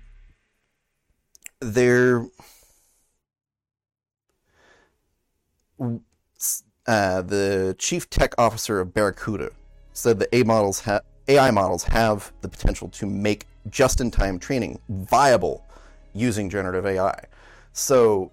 they're 1.60 2.26
uh, 6.86 7.22
the 7.22 7.74
chief 7.78 8.10
tech 8.10 8.34
officer 8.38 8.80
of 8.80 8.92
Barracuda 8.92 9.50
said 9.92 10.18
that 10.18 10.28
A 10.32 10.42
models 10.42 10.80
ha- 10.80 11.00
AI 11.28 11.50
models 11.50 11.84
have 11.84 12.32
the 12.40 12.48
potential 12.48 12.88
to 12.88 13.06
make 13.06 13.46
just-in-time 13.70 14.38
training 14.38 14.80
viable 14.88 15.64
using 16.14 16.50
generative 16.50 16.84
AI. 16.84 17.24
So 17.72 18.32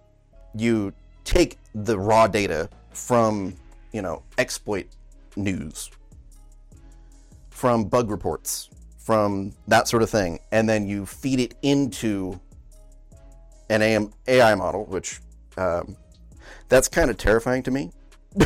you 0.55 0.93
take 1.23 1.57
the 1.75 1.97
raw 1.97 2.27
data 2.27 2.69
from, 2.91 3.55
you 3.91 4.01
know, 4.01 4.23
exploit 4.37 4.87
news, 5.35 5.89
from 7.49 7.85
bug 7.85 8.09
reports, 8.09 8.69
from 8.97 9.53
that 9.67 9.87
sort 9.87 10.03
of 10.03 10.09
thing, 10.09 10.39
and 10.51 10.67
then 10.67 10.87
you 10.87 11.05
feed 11.05 11.39
it 11.39 11.55
into 11.61 12.39
an 13.69 14.11
AI 14.27 14.55
model, 14.55 14.85
which 14.85 15.19
um, 15.57 15.95
that's 16.67 16.87
kind 16.87 17.09
of 17.09 17.17
terrifying 17.17 17.63
to 17.63 17.71
me. 17.71 17.91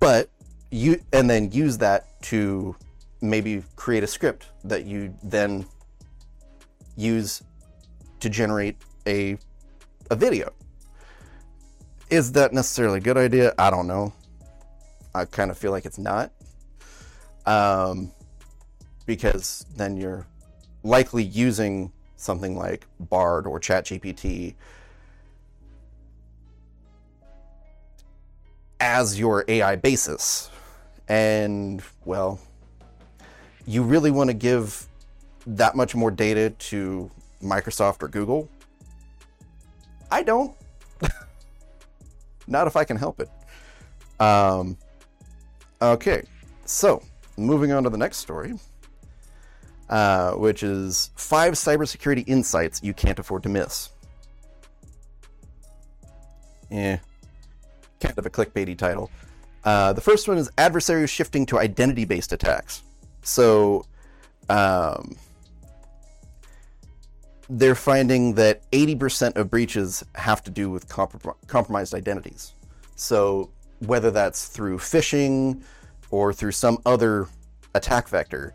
but 0.00 0.28
you 0.70 1.00
and 1.12 1.28
then 1.28 1.50
use 1.50 1.78
that 1.78 2.20
to 2.22 2.76
maybe 3.20 3.62
create 3.76 4.04
a 4.04 4.06
script 4.06 4.46
that 4.64 4.84
you 4.84 5.14
then 5.22 5.66
use 6.96 7.42
to 8.20 8.28
generate 8.28 8.76
a 9.08 9.38
a 10.10 10.16
video. 10.16 10.52
Is 12.10 12.32
that 12.32 12.52
necessarily 12.52 12.98
a 12.98 13.00
good 13.00 13.16
idea? 13.16 13.54
I 13.58 13.70
don't 13.70 13.86
know. 13.86 14.12
I 15.14 15.24
kind 15.24 15.50
of 15.50 15.58
feel 15.58 15.72
like 15.72 15.84
it's 15.84 15.98
not. 15.98 16.30
Um, 17.44 18.12
because 19.06 19.66
then 19.76 19.96
you're 19.96 20.26
likely 20.82 21.24
using 21.24 21.92
something 22.16 22.56
like 22.56 22.86
Bard 23.00 23.46
or 23.46 23.60
ChatGPT 23.60 24.54
as 28.80 29.18
your 29.18 29.44
AI 29.48 29.76
basis. 29.76 30.50
And, 31.08 31.82
well, 32.04 32.38
you 33.66 33.82
really 33.82 34.10
want 34.10 34.28
to 34.28 34.34
give 34.34 34.86
that 35.46 35.74
much 35.74 35.94
more 35.94 36.10
data 36.10 36.50
to 36.50 37.10
Microsoft 37.42 38.02
or 38.02 38.08
Google? 38.08 38.48
I 40.10 40.22
don't. 40.22 40.54
Not 42.46 42.66
if 42.66 42.76
I 42.76 42.84
can 42.84 42.96
help 42.96 43.20
it. 43.20 43.28
Um, 44.20 44.76
okay, 45.80 46.22
so 46.64 47.02
moving 47.36 47.72
on 47.72 47.84
to 47.84 47.90
the 47.90 47.98
next 47.98 48.18
story, 48.18 48.54
uh, 49.88 50.32
which 50.32 50.62
is 50.62 51.10
five 51.14 51.54
cybersecurity 51.54 52.24
insights 52.26 52.82
you 52.82 52.94
can't 52.94 53.18
afford 53.18 53.42
to 53.44 53.48
miss. 53.48 53.90
Yeah, 56.70 56.98
kind 58.00 58.18
of 58.18 58.26
a 58.26 58.30
clickbaity 58.30 58.76
title. 58.76 59.10
Uh, 59.64 59.92
the 59.92 60.00
first 60.00 60.28
one 60.28 60.38
is 60.38 60.50
adversaries 60.58 61.10
shifting 61.10 61.44
to 61.46 61.58
identity 61.58 62.04
based 62.04 62.32
attacks. 62.32 62.82
So, 63.22 63.84
um, 64.48 65.16
they're 67.48 67.74
finding 67.74 68.34
that 68.34 68.70
80% 68.70 69.36
of 69.36 69.50
breaches 69.50 70.04
have 70.14 70.42
to 70.44 70.50
do 70.50 70.70
with 70.70 70.88
comprom- 70.88 71.34
compromised 71.46 71.94
identities. 71.94 72.52
So, 72.96 73.50
whether 73.80 74.10
that's 74.10 74.48
through 74.48 74.78
phishing 74.78 75.62
or 76.10 76.32
through 76.32 76.52
some 76.52 76.78
other 76.84 77.28
attack 77.74 78.08
vector, 78.08 78.54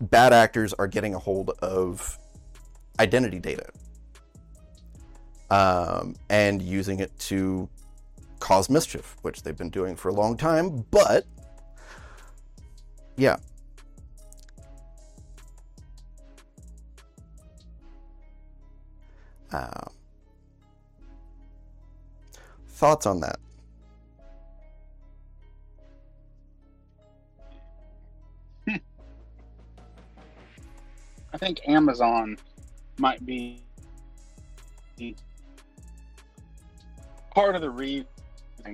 bad 0.00 0.32
actors 0.32 0.72
are 0.74 0.86
getting 0.86 1.14
a 1.14 1.18
hold 1.18 1.50
of 1.60 2.18
identity 2.98 3.40
data 3.40 3.66
um, 5.50 6.14
and 6.28 6.62
using 6.62 7.00
it 7.00 7.16
to 7.18 7.68
cause 8.38 8.70
mischief, 8.70 9.16
which 9.22 9.42
they've 9.42 9.56
been 9.56 9.70
doing 9.70 9.96
for 9.96 10.08
a 10.08 10.14
long 10.14 10.36
time. 10.36 10.84
But, 10.90 11.26
yeah, 13.16 13.36
Uh, 19.52 19.84
thoughts 22.68 23.06
on 23.06 23.20
that? 23.20 23.38
I 31.32 31.38
think 31.38 31.60
Amazon 31.68 32.36
might 32.98 33.24
be 33.24 33.62
part 37.30 37.54
of 37.54 37.60
the 37.62 37.70
reason 37.70 38.06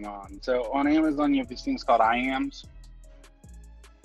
on. 0.05 0.39
So 0.43 0.73
on 0.73 0.87
Amazon, 0.87 1.33
you 1.33 1.41
have 1.41 1.49
these 1.49 1.63
things 1.63 1.85
called 1.85 2.01
IAMs, 2.01 2.65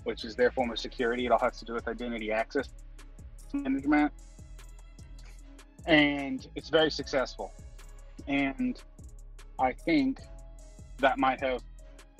which 0.03 0.23
is 0.23 0.35
their 0.35 0.51
form 0.51 0.69
of 0.71 0.79
security. 0.79 1.25
It 1.25 1.31
all 1.31 1.39
has 1.39 1.57
to 1.59 1.65
do 1.65 1.73
with 1.73 1.87
identity 1.87 2.31
access 2.31 2.69
management 3.53 4.11
and 5.85 6.47
it's 6.55 6.69
very 6.69 6.91
successful. 6.91 7.53
And 8.27 8.81
I 9.59 9.73
think 9.73 10.19
that 10.99 11.17
might 11.17 11.39
have, 11.41 11.61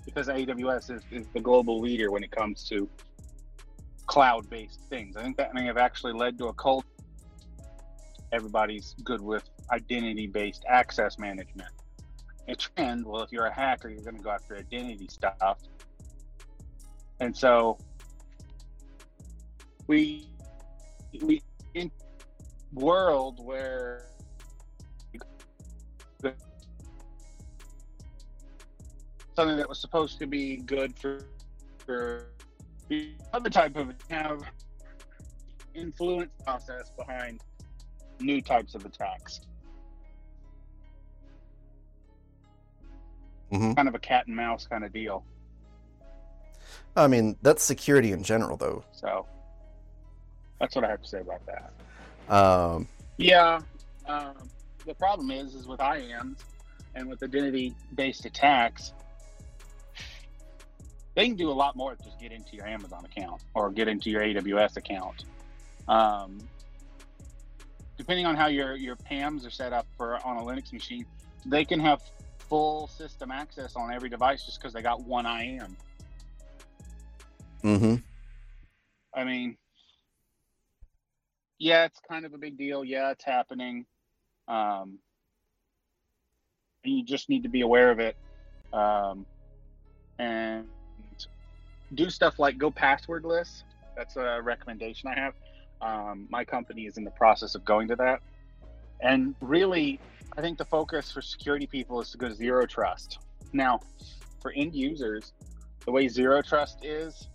because 0.05 0.27
AWS 0.27 0.91
is, 0.91 1.01
is 1.11 1.27
the 1.33 1.39
global 1.39 1.79
leader 1.79 2.11
when 2.11 2.23
it 2.23 2.31
comes 2.31 2.67
to 2.69 2.89
cloud 4.07 4.49
based 4.49 4.81
things, 4.89 5.15
I 5.15 5.23
think 5.23 5.37
that 5.37 5.53
may 5.53 5.65
have 5.65 5.77
actually 5.77 6.13
led 6.13 6.37
to 6.39 6.47
a 6.47 6.53
cult. 6.53 6.85
Everybody's 8.31 8.95
good 9.03 9.21
with 9.21 9.49
identity 9.71 10.27
based 10.27 10.63
access 10.67 11.19
management. 11.19 11.69
A 12.47 12.55
trend, 12.55 13.05
well, 13.05 13.21
if 13.21 13.31
you're 13.31 13.45
a 13.45 13.53
hacker, 13.53 13.89
you're 13.89 14.03
going 14.03 14.17
to 14.17 14.23
go 14.23 14.31
after 14.31 14.57
identity 14.57 15.07
stuff. 15.07 15.59
And 17.19 17.35
so 17.35 17.77
we, 19.87 20.27
we, 21.21 21.41
world 22.73 23.43
where 23.43 24.07
something 29.35 29.57
that 29.57 29.67
was 29.67 29.79
supposed 29.79 30.19
to 30.19 30.27
be 30.27 30.57
good 30.57 30.97
for 30.97 31.25
for 31.85 32.27
the 32.89 33.11
other 33.33 33.49
type 33.49 33.75
of 33.75 33.93
have 34.09 34.43
influence 35.73 36.31
process 36.43 36.91
behind 36.97 37.41
new 38.19 38.41
types 38.41 38.75
of 38.75 38.85
attacks. 38.85 39.41
Mm-hmm. 43.51 43.73
Kind 43.73 43.87
of 43.87 43.95
a 43.95 43.99
cat 43.99 44.27
and 44.27 44.35
mouse 44.35 44.67
kind 44.67 44.83
of 44.83 44.93
deal. 44.93 45.23
I 46.95 47.07
mean, 47.07 47.37
that's 47.41 47.63
security 47.63 48.11
in 48.11 48.23
general, 48.23 48.57
though. 48.57 48.83
So 48.91 49.25
that's 50.59 50.75
what 50.75 50.85
I 50.85 50.89
have 50.89 51.01
to 51.01 51.07
say 51.07 51.19
about 51.19 51.45
that. 51.45 51.73
Um, 52.29 52.87
Yeah. 53.17 53.61
Um, 54.07 54.33
the 54.85 54.93
problem 54.95 55.31
is, 55.31 55.53
is 55.53 55.67
with 55.67 55.79
IAMs 55.79 56.39
and 56.95 57.07
with 57.07 57.21
identity-based 57.23 58.25
attacks, 58.25 58.93
they 61.15 61.27
can 61.27 61.35
do 61.35 61.49
a 61.49 61.53
lot 61.53 61.75
more 61.75 61.95
than 61.95 62.05
just 62.05 62.19
get 62.19 62.31
into 62.31 62.55
your 62.55 62.65
Amazon 62.65 63.05
account 63.05 63.41
or 63.53 63.69
get 63.69 63.87
into 63.87 64.09
your 64.09 64.21
AWS 64.21 64.77
account. 64.77 65.25
Um, 65.87 66.39
depending 67.97 68.25
on 68.25 68.35
how 68.35 68.47
your 68.47 68.75
your 68.75 68.95
PAMs 68.95 69.45
are 69.45 69.51
set 69.51 69.73
up 69.73 69.85
for 69.97 70.15
on 70.25 70.37
a 70.37 70.41
Linux 70.41 70.71
machine, 70.73 71.05
they 71.45 71.65
can 71.65 71.79
have 71.79 72.01
full 72.37 72.87
system 72.87 73.31
access 73.31 73.75
on 73.75 73.93
every 73.93 74.09
device 74.09 74.45
just 74.45 74.59
because 74.59 74.73
they 74.73 74.81
got 74.81 75.01
one 75.01 75.25
IAM. 75.25 75.77
mm-hmm. 77.63 77.95
I 79.13 79.23
mean, 79.23 79.57
yeah, 81.61 81.85
it's 81.85 81.99
kind 82.09 82.25
of 82.25 82.33
a 82.33 82.39
big 82.39 82.57
deal. 82.57 82.83
Yeah, 82.83 83.11
it's 83.11 83.23
happening. 83.23 83.85
Um, 84.47 84.97
and 86.83 86.97
you 86.97 87.05
just 87.05 87.29
need 87.29 87.43
to 87.43 87.49
be 87.49 87.61
aware 87.61 87.91
of 87.91 87.99
it. 87.99 88.17
Um, 88.73 89.27
and 90.17 90.65
do 91.93 92.09
stuff 92.09 92.39
like 92.39 92.57
go 92.57 92.71
passwordless. 92.71 93.61
That's 93.95 94.15
a 94.15 94.41
recommendation 94.41 95.09
I 95.09 95.19
have. 95.19 95.33
Um, 95.81 96.27
my 96.31 96.43
company 96.43 96.87
is 96.87 96.97
in 96.97 97.03
the 97.03 97.11
process 97.11 97.53
of 97.53 97.63
going 97.63 97.87
to 97.89 97.95
that. 97.97 98.21
And 98.99 99.35
really, 99.39 99.99
I 100.35 100.41
think 100.41 100.57
the 100.57 100.65
focus 100.65 101.11
for 101.11 101.21
security 101.21 101.67
people 101.67 102.01
is 102.01 102.09
to 102.11 102.17
go 102.17 102.31
zero 102.31 102.65
trust. 102.65 103.19
Now, 103.53 103.81
for 104.41 104.51
end 104.53 104.73
users, 104.73 105.33
the 105.85 105.91
way 105.91 106.07
zero 106.07 106.41
trust 106.41 106.83
is, 106.83 107.27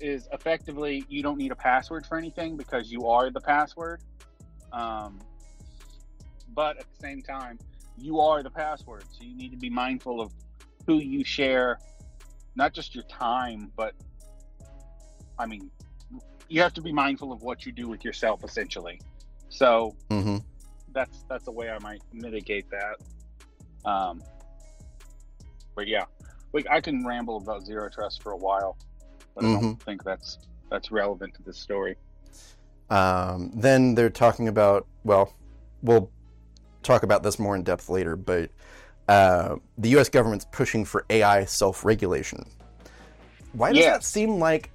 is 0.00 0.28
effectively 0.32 1.04
you 1.08 1.22
don't 1.22 1.38
need 1.38 1.52
a 1.52 1.56
password 1.56 2.06
for 2.06 2.16
anything 2.18 2.56
because 2.56 2.90
you 2.90 3.06
are 3.08 3.30
the 3.30 3.40
password. 3.40 4.00
Um, 4.72 5.20
but 6.54 6.78
at 6.78 6.86
the 6.90 7.00
same 7.00 7.22
time, 7.22 7.58
you 7.96 8.20
are 8.20 8.42
the 8.42 8.50
password. 8.50 9.04
So 9.10 9.24
you 9.24 9.36
need 9.36 9.50
to 9.50 9.58
be 9.58 9.70
mindful 9.70 10.20
of 10.20 10.32
who 10.86 10.98
you 10.98 11.24
share, 11.24 11.78
not 12.56 12.72
just 12.72 12.94
your 12.94 13.04
time, 13.04 13.70
but 13.76 13.94
I 15.38 15.46
mean, 15.46 15.70
you 16.48 16.60
have 16.62 16.74
to 16.74 16.82
be 16.82 16.92
mindful 16.92 17.32
of 17.32 17.42
what 17.42 17.64
you 17.64 17.72
do 17.72 17.88
with 17.88 18.04
yourself 18.04 18.42
essentially. 18.44 19.00
So 19.48 19.94
Mm-hmm. 20.10 20.38
that's 20.92 21.24
that's 21.28 21.46
a 21.46 21.52
way 21.52 21.70
I 21.70 21.78
might 21.78 22.02
mitigate 22.12 22.66
that. 22.70 23.88
Um, 23.88 24.22
but 25.76 25.86
yeah, 25.86 26.04
we, 26.52 26.64
I 26.70 26.80
can 26.80 27.06
ramble 27.06 27.36
about 27.36 27.64
zero 27.64 27.88
trust 27.88 28.22
for 28.22 28.32
a 28.32 28.36
while, 28.36 28.76
but 29.40 29.48
I 29.56 29.60
don't 29.60 29.82
think 29.82 30.04
that's 30.04 30.38
that's 30.70 30.90
relevant 30.92 31.34
to 31.34 31.42
this 31.42 31.58
story. 31.58 31.96
Um, 32.90 33.50
then 33.54 33.94
they're 33.94 34.10
talking 34.10 34.48
about, 34.48 34.86
well, 35.04 35.32
we'll 35.82 36.10
talk 36.82 37.02
about 37.02 37.22
this 37.22 37.38
more 37.38 37.54
in 37.56 37.62
depth 37.62 37.88
later, 37.88 38.16
but 38.16 38.50
uh, 39.08 39.56
the 39.78 39.90
US 39.98 40.08
government's 40.08 40.46
pushing 40.52 40.84
for 40.84 41.04
AI 41.10 41.44
self 41.44 41.84
regulation. 41.84 42.44
Why 43.52 43.72
does 43.72 43.84
Yeah. 43.84 43.92
that 43.92 44.04
seem 44.04 44.38
like 44.38 44.70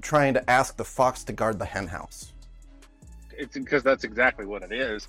trying 0.00 0.34
to 0.34 0.50
ask 0.50 0.76
the 0.76 0.84
fox 0.84 1.24
to 1.24 1.32
guard 1.32 1.58
the 1.58 1.64
henhouse? 1.64 2.32
It's 3.36 3.56
because 3.56 3.82
that's 3.82 4.04
exactly 4.04 4.46
what 4.46 4.62
it 4.62 4.72
is. 4.72 5.08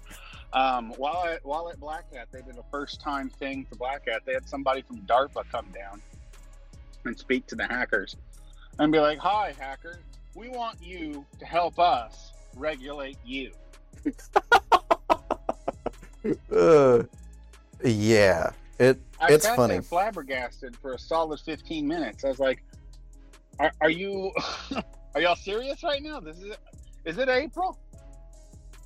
Um, 0.54 0.92
while 0.98 1.26
at 1.26 1.44
while 1.46 1.70
at 1.70 1.80
Black 1.80 2.14
Hat, 2.14 2.28
they 2.32 2.42
did 2.42 2.58
a 2.58 2.64
first 2.72 3.02
time 3.02 3.30
thing 3.30 3.66
for 3.66 3.76
Black 3.76 4.08
Hat. 4.08 4.22
They 4.26 4.34
had 4.34 4.48
somebody 4.48 4.82
from 4.82 4.98
DARPA 5.02 5.44
come 5.52 5.66
down 5.74 6.02
and 7.06 7.18
speak 7.18 7.48
to 7.48 7.56
the 7.56 7.66
hackers 7.66 8.16
and 8.80 8.92
be 8.92 9.00
like, 9.00 9.20
"Hi, 9.20 9.54
hacker, 9.60 10.00
we 10.36 10.50
want 10.50 10.82
you 10.82 11.26
to 11.40 11.46
help 11.46 11.80
us 11.80 12.32
regulate 12.56 13.18
you." 13.26 13.52
Uh, 16.56 17.04
yeah, 17.84 18.52
it 18.80 18.98
I 19.20 19.34
it's 19.34 19.46
funny. 19.46 19.82
flabbergasted 19.82 20.74
for 20.78 20.94
a 20.94 21.00
solid 21.00 21.40
15 21.42 21.86
minutes. 21.86 22.24
I 22.24 22.30
was 22.30 22.40
like, 22.40 22.64
"Are, 23.60 23.74
are 23.82 23.90
you 23.90 24.32
are 25.16 25.22
y'all 25.22 25.36
serious 25.36 25.84
right 25.84 26.02
now? 26.02 26.22
This 26.22 26.38
is 26.38 26.56
is 27.04 27.18
it 27.18 27.28
April? 27.28 27.78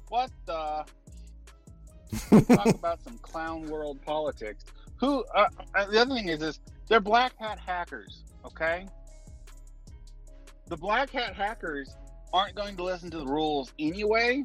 What 0.09 0.31
the? 0.45 0.85
Talk 2.29 2.65
about 2.69 3.03
some 3.03 3.17
clown 3.19 3.67
world 3.67 4.01
politics. 4.01 4.65
Who? 4.97 5.23
Uh, 5.35 5.47
uh, 5.75 5.85
the 5.91 6.01
other 6.01 6.15
thing 6.15 6.29
is, 6.29 6.41
is 6.41 6.59
they're 6.87 6.99
black 6.99 7.37
hat 7.37 7.59
hackers. 7.59 8.23
Okay, 8.45 8.87
the 10.67 10.77
black 10.77 11.09
hat 11.09 11.35
hackers 11.35 11.95
aren't 12.33 12.55
going 12.55 12.75
to 12.77 12.83
listen 12.83 13.09
to 13.11 13.17
the 13.17 13.25
rules 13.25 13.71
anyway. 13.79 14.43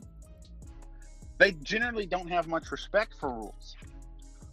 They 1.38 1.52
generally 1.62 2.06
don't 2.06 2.28
have 2.28 2.46
much 2.46 2.70
respect 2.70 3.14
for 3.18 3.30
rules. 3.30 3.76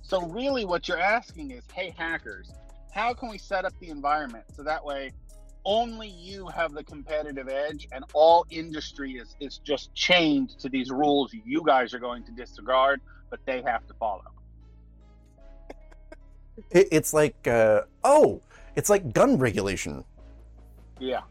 So 0.01 0.21
really, 0.27 0.65
what 0.65 0.87
you're 0.87 0.99
asking 0.99 1.51
is, 1.51 1.63
hey 1.71 1.93
hackers, 1.95 2.51
how 2.91 3.13
can 3.13 3.29
we 3.29 3.37
set 3.37 3.65
up 3.65 3.73
the 3.79 3.89
environment 3.89 4.45
so 4.55 4.63
that 4.63 4.83
way 4.83 5.11
only 5.65 6.07
you 6.07 6.47
have 6.47 6.73
the 6.73 6.83
competitive 6.83 7.49
edge 7.49 7.87
and 7.91 8.03
all 8.13 8.45
industry 8.49 9.13
is, 9.13 9.35
is 9.39 9.57
just 9.59 9.93
chained 9.93 10.57
to 10.57 10.69
these 10.69 10.89
rules 10.89 11.31
you 11.45 11.61
guys 11.65 11.93
are 11.93 11.99
going 11.99 12.23
to 12.23 12.31
disregard 12.31 13.01
but 13.29 13.39
they 13.45 13.61
have 13.61 13.85
to 13.85 13.93
follow 13.95 14.23
it's 16.71 17.13
like, 17.13 17.47
uh, 17.47 17.81
oh, 18.03 18.41
it's 18.75 18.89
like 18.89 19.13
gun 19.13 19.37
regulation. 19.37 20.03
yeah 20.99 21.21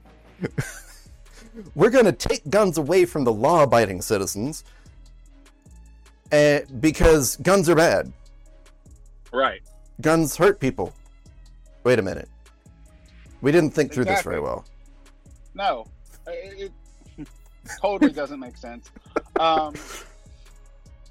We're 1.74 1.90
going 1.90 2.04
to 2.04 2.12
take 2.12 2.48
guns 2.50 2.78
away 2.78 3.04
from 3.04 3.24
the 3.24 3.32
law 3.32 3.62
abiding 3.64 4.02
citizens 4.02 4.64
uh, 6.30 6.60
because 6.80 7.36
guns 7.36 7.68
are 7.68 7.74
bad. 7.74 8.12
right 9.32 9.62
Guns 10.00 10.36
hurt 10.36 10.60
people. 10.60 10.92
Wait 11.82 11.98
a 11.98 12.02
minute. 12.02 12.28
We 13.40 13.50
didn't 13.50 13.70
think 13.70 13.92
through 13.92 14.04
this 14.04 14.22
very 14.22 14.40
well. 14.40 14.64
no 15.54 15.86
it, 16.28 16.72
it 17.18 17.28
totally 17.80 18.12
doesn't 18.12 18.38
make 18.38 18.56
sense 18.56 18.90
um, 19.40 19.74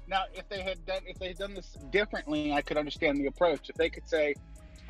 now 0.06 0.22
if 0.34 0.48
they 0.48 0.62
had 0.62 0.84
done 0.86 1.00
if 1.06 1.18
they 1.18 1.28
had 1.28 1.38
done 1.38 1.54
this 1.54 1.76
differently 1.90 2.52
i 2.52 2.62
could 2.62 2.76
understand 2.76 3.18
the 3.18 3.26
approach 3.26 3.68
if 3.68 3.76
they 3.76 3.90
could 3.90 4.08
say 4.08 4.34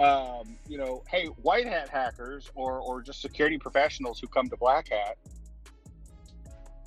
um, 0.01 0.57
you 0.68 0.78
know 0.78 1.03
hey 1.11 1.26
white 1.42 1.66
hat 1.66 1.88
hackers 1.88 2.51
or 2.55 2.78
or 2.78 3.03
just 3.03 3.20
security 3.20 3.59
professionals 3.59 4.20
who 4.20 4.28
come 4.28 4.49
to 4.49 4.57
black 4.57 4.88
hat 4.88 5.16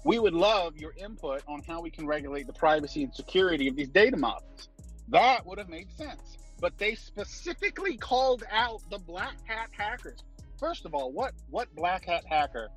we 0.04 0.20
would 0.20 0.34
love 0.34 0.78
your 0.78 0.94
input 0.98 1.44
on 1.48 1.62
how 1.68 1.82
we 1.82 1.92
can 1.92 2.08
regulate 2.08 2.48
the 2.48 2.54
privacy 2.54 3.04
and 3.04 3.14
security 3.14 3.68
of 3.68 3.76
these 3.76 3.90
data 3.90 4.18
models. 4.18 4.70
That 5.10 5.46
would 5.46 5.60
have 5.60 5.70
made 5.70 5.92
sense. 5.92 6.38
But 6.60 6.78
they 6.78 6.96
specifically 6.96 7.98
called 7.98 8.44
out 8.52 8.82
the 8.90 9.00
black 9.00 9.36
hat 9.46 9.70
hackers. 9.72 10.24
First 10.60 10.86
of 10.86 10.94
all 10.94 11.12
what 11.12 11.34
what 11.50 11.74
black 11.76 12.06
hat 12.06 12.24
hacker 12.28 12.70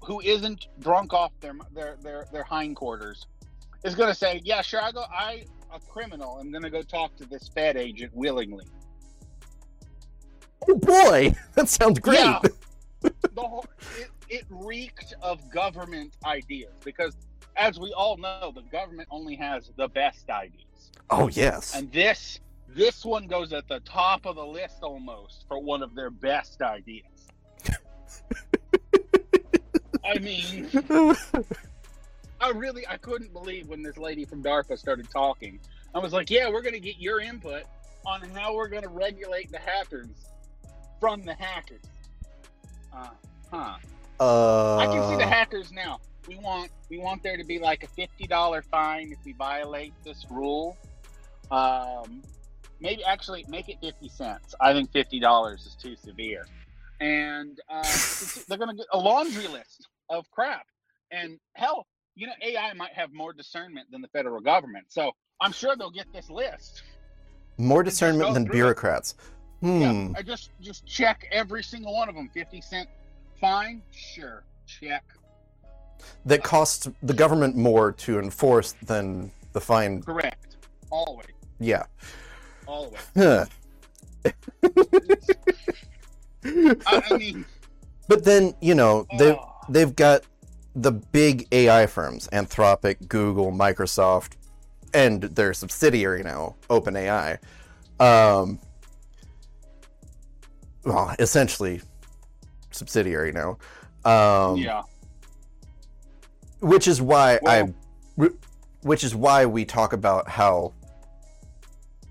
who 0.00 0.20
isn't 0.20 0.66
drunk 0.80 1.12
off 1.12 1.32
their 1.40 1.54
their 1.72 1.96
their, 2.02 2.26
their 2.32 2.44
hindquarters 2.44 3.26
is 3.82 3.94
going 3.94 4.08
to 4.08 4.14
say 4.14 4.40
yeah 4.44 4.62
sure 4.62 4.82
i 4.82 4.90
go 4.92 5.04
i 5.10 5.44
a 5.74 5.80
criminal 5.80 6.38
i'm 6.38 6.50
going 6.50 6.62
to 6.62 6.70
go 6.70 6.82
talk 6.82 7.14
to 7.16 7.26
this 7.26 7.48
fed 7.48 7.76
agent 7.76 8.10
willingly 8.14 8.64
Oh 10.68 10.76
boy, 10.76 11.34
that 11.54 11.68
sounds 11.68 11.98
great. 11.98 12.18
Yeah. 12.18 12.40
the 13.02 13.10
whole, 13.36 13.66
it, 13.98 14.10
it 14.28 14.44
reeked 14.50 15.14
of 15.22 15.50
government 15.50 16.16
ideas 16.24 16.72
because 16.84 17.14
as 17.56 17.78
we 17.78 17.92
all 17.92 18.16
know 18.16 18.52
the 18.54 18.62
government 18.62 19.06
only 19.10 19.34
has 19.36 19.70
the 19.76 19.88
best 19.88 20.28
ideas 20.30 20.90
Oh 21.10 21.28
yes. 21.28 21.74
and 21.74 21.92
this 21.92 22.40
this 22.68 23.04
one 23.04 23.26
goes 23.26 23.52
at 23.52 23.68
the 23.68 23.80
top 23.80 24.26
of 24.26 24.36
the 24.36 24.44
list 24.44 24.82
almost 24.82 25.44
for 25.46 25.60
one 25.60 25.82
of 25.82 25.94
their 25.94 26.10
best 26.10 26.62
ideas 26.62 27.04
i 30.04 30.18
mean 30.18 30.68
i 32.40 32.50
really 32.50 32.86
i 32.88 32.96
couldn't 32.96 33.32
believe 33.32 33.68
when 33.68 33.82
this 33.82 33.98
lady 33.98 34.24
from 34.24 34.42
darpa 34.42 34.76
started 34.78 35.08
talking 35.10 35.60
i 35.94 35.98
was 35.98 36.12
like 36.12 36.30
yeah 36.30 36.48
we're 36.48 36.62
going 36.62 36.74
to 36.74 36.80
get 36.80 36.98
your 36.98 37.20
input 37.20 37.64
on 38.06 38.20
how 38.30 38.54
we're 38.54 38.68
going 38.68 38.82
to 38.82 38.88
regulate 38.88 39.50
the 39.52 39.58
hackers 39.58 40.08
from 41.04 41.22
the 41.22 41.34
hackers 41.34 41.82
uh, 42.96 43.08
huh 43.50 43.76
uh, 44.20 44.76
I 44.76 44.86
can 44.86 45.10
see 45.10 45.16
the 45.16 45.26
hackers 45.26 45.72
now. 45.72 46.00
We 46.28 46.36
want 46.36 46.70
we 46.88 46.98
want 46.98 47.22
there 47.22 47.36
to 47.36 47.44
be 47.44 47.58
like 47.58 47.82
a 47.82 47.88
fifty 47.88 48.26
dollar 48.26 48.62
fine 48.62 49.12
if 49.12 49.18
we 49.24 49.32
violate 49.32 49.92
this 50.04 50.24
rule. 50.30 50.76
Um, 51.50 52.22
maybe 52.80 53.04
actually 53.04 53.44
make 53.48 53.68
it 53.68 53.78
fifty 53.80 54.08
cents. 54.08 54.54
I 54.60 54.72
think 54.72 54.92
fifty 54.92 55.18
dollars 55.18 55.66
is 55.66 55.74
too 55.74 55.96
severe. 55.96 56.46
And 57.00 57.60
uh, 57.68 57.82
they're 58.48 58.58
going 58.58 58.70
to 58.70 58.76
get 58.76 58.86
a 58.92 58.98
laundry 58.98 59.48
list 59.48 59.88
of 60.08 60.30
crap. 60.30 60.64
And 61.10 61.38
hell, 61.54 61.86
you 62.14 62.28
know, 62.28 62.32
AI 62.40 62.72
might 62.74 62.92
have 62.92 63.12
more 63.12 63.32
discernment 63.32 63.90
than 63.90 64.00
the 64.00 64.08
federal 64.08 64.40
government. 64.40 64.86
So 64.88 65.10
I'm 65.40 65.52
sure 65.52 65.76
they'll 65.76 65.90
get 65.90 66.06
this 66.12 66.30
list. 66.30 66.82
More 67.58 67.82
discernment 67.82 68.32
than 68.32 68.44
bureaucrats. 68.44 69.12
it. 69.12 69.18
Hmm. 69.64 69.80
Yeah, 69.80 70.08
I 70.18 70.22
just 70.22 70.50
just 70.60 70.84
check 70.84 71.26
every 71.32 71.62
single 71.62 71.94
one 71.94 72.10
of 72.10 72.14
them. 72.14 72.28
Fifty 72.34 72.60
cent 72.60 72.86
fine, 73.40 73.80
sure, 73.92 74.44
check. 74.66 75.02
That 76.26 76.42
costs 76.42 76.86
the 77.02 77.14
government 77.14 77.56
more 77.56 77.92
to 77.92 78.18
enforce 78.18 78.72
than 78.82 79.30
the 79.54 79.60
fine. 79.62 80.02
Correct. 80.02 80.58
Always. 80.90 81.28
Yeah. 81.58 81.84
Always. 82.66 83.00
Huh. 83.16 83.46
I, 86.44 87.02
I 87.10 87.16
mean, 87.16 87.46
But 88.08 88.24
then 88.24 88.54
you 88.60 88.74
know 88.74 89.06
they 89.18 89.32
oh, 89.32 89.50
they've 89.70 89.96
got 89.96 90.24
the 90.76 90.92
big 90.92 91.48
AI 91.52 91.86
firms, 91.86 92.28
Anthropic, 92.32 93.08
Google, 93.08 93.50
Microsoft, 93.50 94.32
and 94.92 95.22
their 95.22 95.54
subsidiary 95.54 96.22
now, 96.22 96.56
OpenAI. 96.68 97.38
Um, 97.98 98.58
well, 100.84 101.14
essentially 101.18 101.80
subsidiary 102.70 103.32
now. 103.32 103.58
Um, 104.04 104.58
yeah. 104.58 104.82
which 106.60 106.86
is 106.88 107.00
why 107.00 107.38
Well- 107.42 107.72
I, 108.18 108.28
which 108.82 109.02
is 109.02 109.14
why 109.14 109.46
we 109.46 109.64
talk 109.64 109.92
about 109.94 110.28
how 110.28 110.74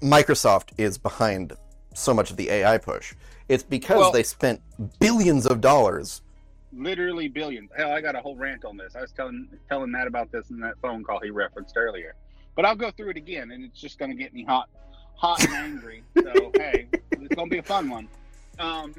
Microsoft 0.01 0.69
is 0.77 0.97
behind 0.97 1.53
so 1.93 2.13
much 2.13 2.31
of 2.31 2.37
the 2.37 2.49
AI 2.49 2.77
push. 2.77 3.13
It's 3.47 3.63
because 3.63 3.99
Well- 3.99 4.11
they 4.11 4.23
spent 4.23 4.61
billions 4.99 5.45
of 5.45 5.61
dollars. 5.61 6.21
Literally 6.75 7.27
billions. 7.27 7.69
Hell, 7.77 7.91
I 7.91 8.01
got 8.01 8.15
a 8.15 8.19
whole 8.21 8.35
rant 8.35 8.65
on 8.65 8.75
this. 8.77 8.95
I 8.95 9.01
was 9.01 9.11
telling 9.11 9.47
telling 9.69 9.91
Matt 9.91 10.07
about 10.07 10.31
this 10.31 10.49
in 10.49 10.59
that 10.61 10.73
phone 10.81 11.03
call 11.03 11.19
he 11.19 11.29
referenced 11.29 11.77
earlier. 11.77 12.15
But 12.55 12.65
I'll 12.65 12.75
go 12.75 12.89
through 12.89 13.09
it 13.11 13.17
again, 13.17 13.51
and 13.51 13.63
it's 13.63 13.79
just 13.79 13.99
going 13.99 14.09
to 14.09 14.17
get 14.17 14.33
me 14.33 14.43
hot, 14.43 14.69
hot 15.15 15.43
and 15.43 15.53
angry. 15.53 16.03
So 16.17 16.51
hey, 16.55 16.87
it's 17.11 17.35
going 17.35 17.47
to 17.47 17.53
be 17.53 17.59
a 17.59 17.63
fun 17.63 17.89
one. 17.91 18.07
Um, 18.59 18.95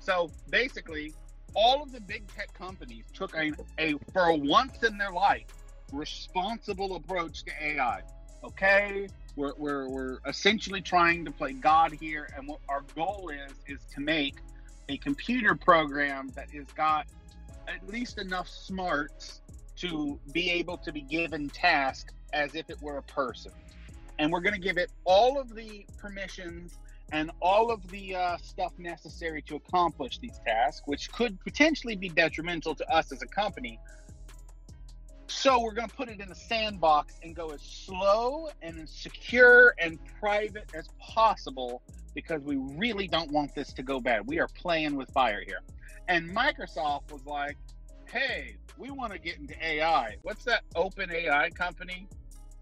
so 0.00 0.30
basically, 0.50 1.12
all 1.54 1.82
of 1.82 1.92
the 1.92 2.00
big 2.00 2.26
tech 2.34 2.52
companies 2.54 3.04
took 3.12 3.34
a, 3.36 3.52
a 3.78 3.94
for 4.12 4.32
once 4.36 4.82
in 4.82 4.98
their 4.98 5.12
life 5.12 5.46
responsible 5.92 6.96
approach 6.96 7.44
to 7.44 7.50
AI. 7.60 8.02
Okay, 8.44 9.08
we're, 9.36 9.54
we're, 9.56 9.88
we're 9.88 10.18
essentially 10.26 10.80
trying 10.80 11.24
to 11.24 11.30
play 11.30 11.52
God 11.52 11.92
here, 11.92 12.28
and 12.36 12.46
what 12.46 12.60
our 12.68 12.82
goal 12.94 13.30
is 13.30 13.52
is 13.66 13.80
to 13.94 14.00
make 14.00 14.36
a 14.88 14.96
computer 14.98 15.54
program 15.54 16.30
that 16.34 16.50
has 16.50 16.66
got 16.74 17.06
at 17.66 17.86
least 17.88 18.18
enough 18.18 18.48
smarts 18.48 19.40
to 19.76 20.18
be 20.32 20.50
able 20.50 20.76
to 20.78 20.92
be 20.92 21.02
given 21.02 21.48
tasks 21.48 22.14
as 22.32 22.54
if 22.54 22.68
it 22.70 22.80
were 22.82 22.98
a 22.98 23.02
person. 23.02 23.52
And 24.18 24.32
we're 24.32 24.40
going 24.40 24.54
to 24.54 24.60
give 24.60 24.78
it 24.78 24.90
all 25.04 25.38
of 25.38 25.54
the 25.54 25.86
permissions 25.98 26.78
and 27.12 27.30
all 27.40 27.70
of 27.70 27.86
the 27.88 28.14
uh, 28.14 28.36
stuff 28.38 28.72
necessary 28.78 29.42
to 29.42 29.56
accomplish 29.56 30.18
these 30.18 30.38
tasks, 30.46 30.82
which 30.86 31.10
could 31.12 31.40
potentially 31.40 31.96
be 31.96 32.08
detrimental 32.08 32.74
to 32.74 32.88
us 32.92 33.12
as 33.12 33.22
a 33.22 33.26
company. 33.26 33.78
So 35.26 35.62
we're 35.62 35.74
going 35.74 35.88
to 35.88 35.94
put 35.94 36.08
it 36.08 36.20
in 36.20 36.30
a 36.30 36.34
sandbox 36.34 37.14
and 37.22 37.34
go 37.34 37.50
as 37.50 37.62
slow 37.62 38.48
and 38.62 38.78
as 38.80 38.90
secure 38.90 39.74
and 39.78 39.98
private 40.20 40.70
as 40.74 40.88
possible 40.98 41.82
because 42.14 42.42
we 42.42 42.56
really 42.56 43.06
don't 43.06 43.30
want 43.30 43.54
this 43.54 43.72
to 43.74 43.82
go 43.82 44.00
bad. 44.00 44.26
We 44.26 44.40
are 44.40 44.48
playing 44.48 44.96
with 44.96 45.10
fire 45.10 45.42
here. 45.46 45.60
And 46.08 46.34
Microsoft 46.34 47.12
was 47.12 47.24
like, 47.26 47.56
hey, 48.06 48.56
we 48.78 48.90
want 48.90 49.12
to 49.12 49.18
get 49.18 49.38
into 49.38 49.54
AI. 49.64 50.16
What's 50.22 50.44
that 50.44 50.62
open 50.74 51.10
AI 51.10 51.50
company? 51.50 52.08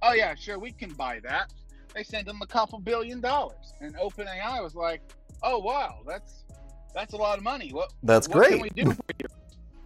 Oh, 0.02 0.12
yeah, 0.12 0.34
sure, 0.34 0.58
we 0.58 0.72
can 0.72 0.92
buy 0.92 1.20
that. 1.20 1.52
They 1.96 2.02
sent 2.02 2.26
them 2.26 2.40
a 2.42 2.46
couple 2.46 2.78
billion 2.78 3.22
dollars. 3.22 3.72
And 3.80 3.96
OpenAI 3.96 4.62
was 4.62 4.74
like, 4.74 5.00
oh, 5.42 5.58
wow, 5.58 6.00
that's 6.06 6.44
that's 6.94 7.14
a 7.14 7.16
lot 7.16 7.38
of 7.38 7.44
money. 7.44 7.70
What, 7.70 7.90
That's 8.02 8.28
what 8.28 8.48
can 8.48 8.58
great. 8.58 8.74
we 8.74 8.82
do 8.84 8.92
for 8.92 9.02
you? 9.18 9.26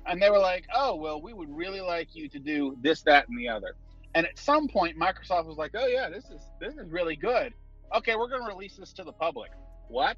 And 0.07 0.21
they 0.21 0.29
were 0.29 0.39
like, 0.39 0.65
oh, 0.75 0.97
well, 0.97 1.21
we 1.23 1.33
would 1.33 1.49
really 1.57 1.81
like 1.81 2.15
you 2.15 2.29
to 2.29 2.39
do 2.39 2.77
this, 2.83 3.03
that, 3.03 3.29
and 3.29 3.39
the 3.39 3.49
other. 3.49 3.75
And 4.15 4.27
at 4.27 4.39
some 4.39 4.67
point, 4.67 4.99
Microsoft 4.99 5.47
was 5.47 5.57
like, 5.57 5.73
oh, 5.75 5.87
yeah, 5.87 6.09
this 6.09 6.25
is 6.31 6.41
this 6.61 6.75
is 6.75 6.91
really 6.91 7.15
good. 7.15 7.55
Okay, 7.95 8.17
we're 8.17 8.29
going 8.29 8.43
to 8.43 8.49
release 8.49 8.77
this 8.77 8.93
to 8.95 9.05
the 9.05 9.13
public. 9.13 9.53
What? 9.89 10.17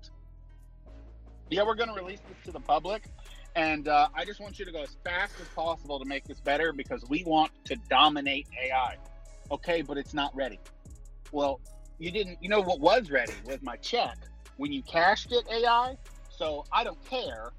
Yeah, 1.50 1.64
we're 1.64 1.74
going 1.74 1.90
to 1.90 1.94
release 1.94 2.20
this 2.20 2.38
to 2.46 2.52
the 2.52 2.60
public. 2.60 3.04
And 3.54 3.88
uh, 3.88 4.08
I 4.14 4.24
just 4.24 4.40
want 4.40 4.58
you 4.58 4.64
to 4.64 4.72
go 4.72 4.82
as 4.82 4.96
fast 5.04 5.34
as 5.40 5.48
possible 5.48 5.98
to 5.98 6.06
make 6.06 6.24
this 6.24 6.40
better 6.40 6.72
because 6.72 7.04
we 7.10 7.22
want 7.24 7.52
to 7.66 7.76
dominate 7.90 8.46
AI. 8.62 8.96
Okay, 9.50 9.82
but 9.82 9.98
it's 9.98 10.14
not 10.14 10.34
ready. 10.34 10.58
Well, 11.32 11.60
you 11.98 12.10
didn't, 12.10 12.38
you 12.40 12.48
know 12.48 12.60
what 12.60 12.80
was 12.80 13.10
ready 13.10 13.32
was 13.46 13.62
my 13.62 13.76
check. 13.76 14.16
When 14.56 14.72
you 14.72 14.82
cashed 14.82 15.32
it, 15.32 15.44
AI, 15.50 15.96
so 16.30 16.64
I 16.72 16.84
don't 16.84 17.02
care. 17.04 17.52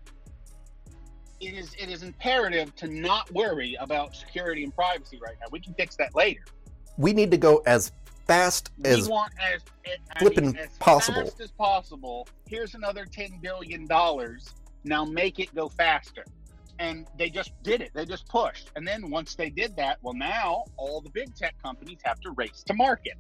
It 1.40 1.54
is 1.54 1.76
it 1.78 1.90
is 1.90 2.04
imperative 2.04 2.76
to 2.78 2.88
not 2.88 3.32
worry 3.34 3.76
about 3.80 4.16
security 4.16 4.64
and 4.64 4.74
privacy 4.74 5.20
right 5.22 5.36
now. 5.42 5.48
We 5.52 5.60
can 5.60 5.74
fix 5.74 5.96
that 5.98 6.16
later. 6.16 6.44
We 6.98 7.12
need 7.12 7.32
to 7.32 7.38
go 7.38 7.62
as 7.66 7.92
fast 8.28 8.72
we 8.78 8.90
as 8.90 9.10
want 9.10 9.34
as, 9.42 9.62
as 9.86 9.98
I 10.16 10.42
mean, 10.42 10.56
as 10.58 10.70
possible. 10.80 11.24
fast 11.24 11.42
as 11.42 11.52
possible. 11.52 12.28
Here's 12.48 12.76
another 12.76 13.06
ten 13.06 13.40
billion 13.42 13.88
dollars. 13.88 14.54
Now 14.84 15.06
make 15.06 15.40
it 15.40 15.54
go 15.54 15.70
faster. 15.70 16.26
And 16.80 17.08
they 17.18 17.30
just 17.30 17.52
did 17.64 17.82
it. 17.82 17.92
They 17.94 18.06
just 18.06 18.28
pushed. 18.28 18.72
And 18.76 18.86
then 18.88 19.10
once 19.10 19.36
they 19.36 19.50
did 19.50 19.76
that, 19.76 20.00
well, 20.02 20.16
now 20.16 20.64
all 20.76 21.02
the 21.02 21.10
big 21.12 21.36
tech 21.36 21.56
companies 21.62 22.00
have 22.04 22.20
to 22.22 22.32
race 22.32 22.64
to 22.64 22.74
market. 22.74 23.14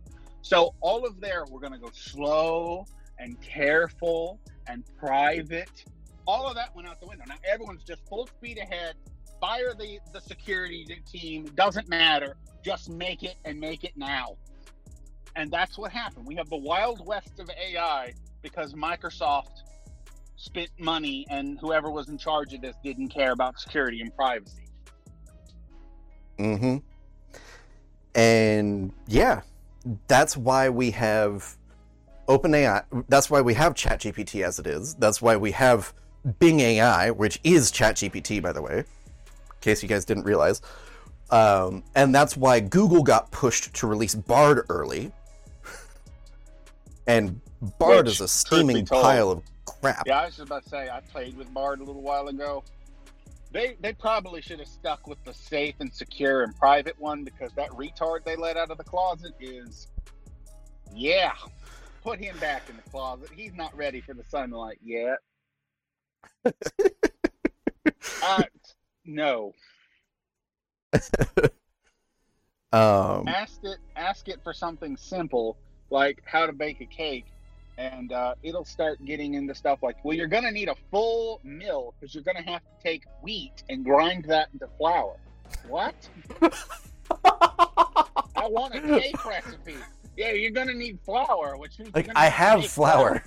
So 0.44 0.76
all 0.82 1.06
of 1.06 1.22
there, 1.22 1.46
we're 1.50 1.62
going 1.62 1.74
to 1.74 1.80
go 1.80 1.90
slow 1.94 2.86
and 3.18 3.42
careful 3.42 4.40
and 4.68 4.84
private. 5.00 5.86
All 6.28 6.48
of 6.48 6.56
that 6.56 6.76
went 6.76 6.88
out 6.88 7.00
the 7.00 7.08
window. 7.08 7.24
Now 7.28 7.36
everyone's 7.50 7.84
just 7.84 8.06
full 8.08 8.28
speed 8.28 8.58
ahead. 8.58 8.96
Fire 9.40 9.74
the 9.78 10.00
the 10.12 10.20
security 10.22 10.86
team. 11.10 11.46
Doesn't 11.56 11.88
matter. 11.88 12.36
Just 12.64 12.90
make 12.90 13.24
it 13.24 13.36
and 13.46 13.58
make 13.60 13.86
it 13.86 13.94
now. 13.96 14.36
And 15.36 15.50
that's 15.50 15.78
what 15.78 15.92
happened. 15.92 16.28
We 16.28 16.36
have 16.36 16.50
the 16.50 16.58
wild 16.58 17.06
west 17.06 17.40
of 17.40 17.50
AI 17.50 18.14
because 18.42 18.74
Microsoft 18.74 19.64
spent 20.36 20.70
money 20.78 21.26
and 21.30 21.58
whoever 21.60 21.90
was 21.90 22.10
in 22.10 22.18
charge 22.18 22.54
of 22.54 22.62
this 22.62 22.76
didn't 22.84 23.10
care 23.10 23.32
about 23.32 23.60
security 23.60 24.02
and 24.02 24.14
privacy. 24.14 24.68
Mm-hmm. 26.38 26.78
And 28.16 28.92
yeah, 29.08 29.42
that's 30.08 30.38
why 30.38 30.70
we 30.70 30.92
have 30.92 31.58
OpenAI. 32.28 32.84
That's 33.10 33.30
why 33.30 33.42
we 33.42 33.54
have 33.56 33.74
ChatGPT 33.74 34.44
as 34.44 34.60
it 34.60 34.68
is. 34.68 34.96
That's 34.96 35.22
why 35.22 35.36
we 35.36 35.52
have 35.52 35.94
Bing 36.40 36.60
AI, 36.62 37.12
which 37.12 37.40
is 37.44 37.72
ChatGPT, 37.72 38.42
by 38.42 38.54
the 38.54 38.62
way, 38.62 38.80
in 38.80 38.86
case 39.62 39.84
you 39.84 39.90
guys 39.90 40.06
didn't 40.06 40.24
realize. 40.24 40.62
Um, 41.32 41.84
and 41.96 42.14
that's 42.14 42.38
why 42.38 42.60
Google 42.60 43.04
got 43.04 43.32
pushed 43.32 43.74
to 43.76 43.88
release 43.88 44.16
Bard 44.16 44.66
early. 44.70 45.12
And 47.06 47.42
Bard 47.80 48.06
Which, 48.06 48.16
is 48.16 48.22
a 48.22 48.28
steaming 48.30 48.86
told- 48.86 49.04
pile 49.04 49.32
of 49.32 49.44
crap. 49.66 50.04
Yeah, 50.08 50.22
I 50.22 50.26
was 50.28 50.38
just 50.38 50.48
about 50.48 50.64
to 50.64 50.70
say 50.70 50.90
I 50.90 51.02
played 51.02 51.36
with 51.36 51.54
Bard 51.54 51.82
a 51.82 51.84
little 51.84 52.02
while 52.02 52.30
ago. 52.30 52.64
They 53.54 53.78
they 53.80 53.94
probably 53.94 54.42
should 54.42 54.60
have 54.60 54.68
stuck 54.68 55.08
with 55.08 55.24
the 55.24 55.34
safe 55.34 55.76
and 55.80 55.94
secure 55.94 56.42
and 56.44 56.56
private 56.56 57.00
one 57.00 57.24
because 57.24 57.54
that 57.54 57.70
retard 57.70 58.26
they 58.26 58.36
let 58.36 58.58
out 58.58 58.72
of 58.72 58.80
the 58.80 58.84
closet 58.84 59.34
is 59.40 59.88
yeah. 60.94 61.34
Put 62.04 62.20
him 62.20 62.38
back 62.40 62.70
in 62.70 62.76
the 62.76 62.90
closet. 62.90 63.30
He's 63.34 63.54
not 63.54 63.76
ready 63.78 64.02
for 64.02 64.14
the 64.14 64.24
sunlight 64.26 64.80
yet. 64.84 65.20
uh, 68.24 68.44
no. 69.06 69.54
Um, 72.74 73.28
ask 73.28 73.60
it 73.64 73.78
ask 73.96 74.28
it 74.30 74.40
for 74.44 74.52
something 74.52 74.98
simple 74.98 75.60
like 75.92 76.24
how 76.26 76.48
to 76.48 76.54
bake 76.54 76.82
a 76.82 76.88
cake 76.88 77.28
and 77.78 78.12
uh, 78.12 78.36
it'll 78.44 78.66
start 78.66 79.04
getting 79.06 79.34
into 79.34 79.56
stuff 79.56 79.80
like 79.82 80.04
well 80.04 80.16
you're 80.16 80.28
going 80.28 80.44
to 80.44 80.52
need 80.52 80.70
a 80.70 80.76
full 80.92 81.40
mill 81.44 81.94
because 82.00 82.14
you're 82.14 82.24
going 82.24 82.38
to 82.38 82.44
have 82.44 82.62
to 82.62 82.84
take 82.84 83.04
wheat 83.22 83.64
and 83.70 83.84
grind 83.84 84.26
that 84.26 84.50
into 84.54 84.68
flour. 84.78 85.16
What? 85.68 85.96
I 87.26 88.48
want 88.48 88.76
a 88.76 88.82
cake 88.82 89.26
recipe. 89.26 89.76
Yeah 90.18 90.32
you're 90.32 90.52
going 90.52 90.68
to 90.68 90.74
need 90.76 91.00
flour 91.04 91.58
which 91.58 91.80
means 91.80 91.94
like 91.96 92.10
I 92.16 92.28
have 92.28 92.60
make 92.60 92.70
flour. 92.70 93.24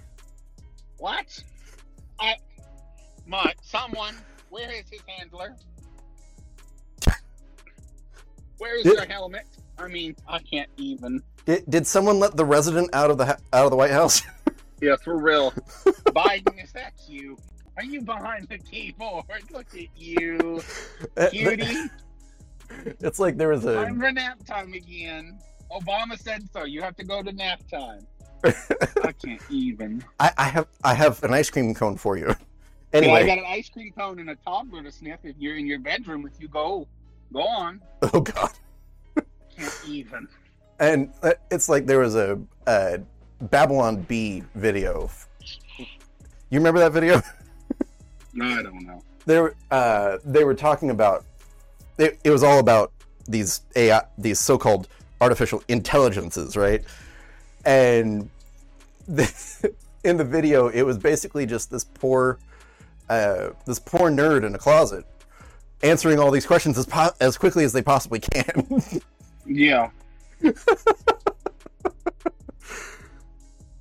what? 0.98 1.42
I 2.20 2.36
my 3.26 3.52
someone 3.62 4.14
where 4.50 4.70
is 4.70 4.84
his 4.90 5.00
handler? 5.06 5.56
Where 8.58 8.76
is 8.78 8.84
Did- 8.84 8.94
your 8.94 9.06
helmet? 9.06 9.46
I 9.78 9.88
mean 9.88 10.16
i 10.28 10.38
can't 10.38 10.70
even 10.78 11.22
Did, 11.46 11.64
did 11.68 11.86
someone 11.86 12.18
let 12.18 12.36
the 12.36 12.44
resident 12.44 12.90
out 12.92 13.10
of 13.10 13.18
the 13.18 13.38
out 13.52 13.64
of 13.64 13.70
the 13.70 13.76
White 13.76 13.92
House? 13.92 14.22
Yeah, 14.82 14.96
for 14.96 15.16
real. 15.16 15.52
Biden, 16.12 16.62
is 16.62 16.70
that 16.72 16.92
you? 17.08 17.38
Are 17.78 17.82
you 17.82 18.02
behind 18.02 18.46
the 18.50 18.58
keyboard? 18.58 19.24
Look 19.50 19.68
at 19.74 19.86
you, 19.96 20.60
uh, 21.16 21.28
cutie. 21.30 21.88
it's 23.00 23.18
like 23.18 23.38
there 23.38 23.48
was 23.48 23.64
a 23.64 23.72
Time 23.74 23.98
for 23.98 24.12
nap 24.12 24.44
time 24.44 24.74
again. 24.74 25.38
Obama 25.72 26.20
said 26.20 26.46
so. 26.52 26.64
You 26.64 26.82
have 26.82 26.94
to 26.96 27.04
go 27.04 27.22
to 27.22 27.32
nap 27.32 27.62
time. 27.70 28.06
I 28.44 29.12
can't 29.12 29.40
even. 29.48 30.04
I, 30.20 30.30
I 30.36 30.44
have 30.44 30.66
I 30.84 30.92
have 30.92 31.24
an 31.24 31.32
ice 31.32 31.48
cream 31.48 31.72
cone 31.72 31.96
for 31.96 32.18
you. 32.18 32.34
Yeah, 32.92 33.12
I 33.12 33.24
got 33.24 33.38
an 33.38 33.44
ice 33.48 33.70
cream 33.70 33.92
cone 33.96 34.18
and 34.18 34.28
a 34.28 34.34
toddler 34.34 34.82
to 34.82 34.92
sniff 34.92 35.20
if 35.22 35.36
you're 35.38 35.56
in 35.56 35.66
your 35.66 35.78
bedroom. 35.78 36.26
If 36.26 36.38
you 36.38 36.48
go, 36.48 36.86
go 37.32 37.40
on. 37.40 37.80
oh 38.02 38.20
god, 38.20 38.52
Can't 39.56 39.80
even. 39.88 40.28
And 40.78 41.12
uh, 41.22 41.32
it's 41.50 41.68
like 41.68 41.86
there 41.86 42.00
was 42.00 42.14
a, 42.14 42.38
a 42.66 43.00
Babylon 43.40 44.02
Bee 44.02 44.42
video. 44.54 45.10
You 46.50 46.58
remember 46.58 46.80
that 46.80 46.92
video? 46.92 47.22
No, 48.38 48.44
I 48.44 48.62
don't 48.62 48.84
know. 48.84 49.02
They 49.24 49.40
were 49.40 49.54
uh, 49.70 50.18
they 50.22 50.44
were 50.44 50.54
talking 50.54 50.90
about 50.90 51.24
it, 51.96 52.18
it 52.22 52.30
was 52.30 52.42
all 52.42 52.58
about 52.58 52.92
these 53.26 53.62
AI 53.74 54.02
these 54.18 54.38
so-called 54.38 54.88
artificial 55.22 55.62
intelligences, 55.68 56.54
right? 56.54 56.84
And 57.64 58.28
the, 59.08 59.72
in 60.04 60.18
the 60.18 60.24
video, 60.24 60.68
it 60.68 60.82
was 60.82 60.98
basically 60.98 61.46
just 61.46 61.70
this 61.70 61.84
poor 61.84 62.38
uh, 63.08 63.50
this 63.64 63.78
poor 63.78 64.10
nerd 64.10 64.44
in 64.44 64.54
a 64.54 64.58
closet 64.58 65.06
answering 65.82 66.18
all 66.18 66.30
these 66.30 66.46
questions 66.46 66.76
as 66.76 66.84
po- 66.84 67.14
as 67.20 67.38
quickly 67.38 67.64
as 67.64 67.72
they 67.72 67.82
possibly 67.82 68.20
can. 68.20 68.82
Yeah, 69.48 69.90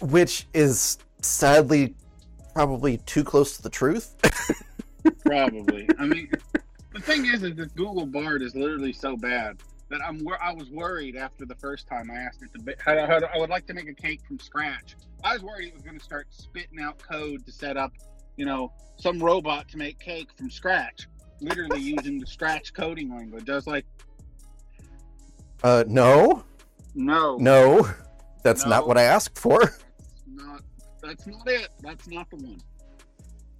which 0.01 0.47
is 0.53 0.97
sadly 1.22 1.95
probably 2.53 2.97
too 2.99 3.24
close 3.24 3.58
to 3.58 3.64
the 3.64 3.70
truth. 3.70 4.16
probably. 5.26 5.88
I 5.99 6.06
mean, 6.06 6.30
the 6.93 7.01
thing 7.01 7.26
is, 7.26 7.43
is 7.43 7.56
this 7.56 7.68
Google 7.74 8.06
Bard 8.06 8.41
is 8.41 8.56
literally 8.56 8.93
so 8.93 9.18
bad 9.18 9.58
that 9.89 10.01
I'm 10.01 10.24
wor- 10.24 10.41
I 10.41 10.53
was 10.53 10.70
worried 10.70 11.16
after 11.16 11.45
the 11.45 11.56
first 11.56 11.88
time 11.88 12.10
I 12.10 12.16
asked 12.16 12.41
it 12.41 12.51
to. 12.53 12.76
How, 12.80 13.06
how, 13.06 13.20
I 13.34 13.38
would 13.38 13.49
like 13.49 13.68
to 13.68 13.74
make 13.74 13.89
a 13.89 13.93
cake 13.93 14.22
from 14.28 14.39
scratch. 14.39 14.95
I 15.24 15.34
was 15.34 15.43
worried 15.43 15.68
it 15.68 15.74
was 15.74 15.84
going 15.84 15.97
to 15.97 16.03
start 16.03 16.28
spitting 16.32 16.80
out 16.80 16.97
code 16.99 17.45
to 17.45 17.51
set 17.51 17.78
up, 17.78 17.91
you 18.38 18.45
know, 18.45 18.72
some 18.97 19.20
robot 19.20 19.68
to 19.70 19.78
make 19.78 19.99
cake 19.99 20.30
from 20.38 20.49
scratch, 20.49 21.08
literally 21.41 21.82
using 21.95 22.20
the 22.20 22.28
scratch 22.28 22.74
coding 22.74 23.16
language. 23.16 23.49
I 23.49 23.56
was 23.56 23.68
like, 23.68 23.86
Uh, 25.66 25.84
no, 25.88 26.43
no, 26.93 27.38
no, 27.38 27.89
that's 28.43 28.66
No. 28.66 28.70
not 28.70 28.88
what 28.88 28.99
I 28.99 29.01
asked 29.01 29.39
for. 29.39 29.59
that's 29.61 29.82
not. 30.28 30.61
That's 31.01 31.26
not 31.26 31.47
it. 31.47 31.70
That's 31.82 32.07
not 32.07 32.30
the 32.30 32.36
one. 32.36 32.61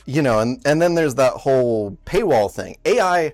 You 0.06 0.22
know, 0.22 0.38
and 0.40 0.62
and 0.68 0.80
then 0.80 0.94
there's 0.94 1.16
that 1.16 1.34
whole 1.34 1.98
paywall 2.06 2.52
thing. 2.52 2.78
AI, 2.86 3.34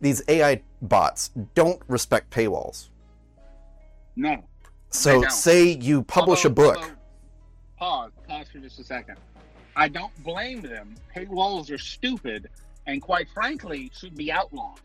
these 0.00 0.22
AI 0.28 0.62
bots 0.82 1.30
don't 1.56 1.82
respect 1.88 2.30
paywalls. 2.30 2.90
No. 4.14 4.44
So 4.90 5.22
say 5.22 5.70
you 5.70 6.02
publish 6.04 6.44
a 6.44 6.50
book. 6.50 6.76
although- 6.76 6.90
pause. 7.76 8.12
Pause 8.28 8.46
for 8.52 8.58
just 8.60 8.78
a 8.78 8.84
second. 8.84 9.16
I 9.74 9.88
don't 9.88 10.14
blame 10.22 10.60
them. 10.62 10.94
Paywalls 11.16 11.72
are 11.72 11.78
stupid, 11.78 12.50
and 12.86 13.02
quite 13.02 13.26
frankly, 13.34 13.90
should 13.98 14.14
be 14.14 14.30
outlawed. 14.30 14.78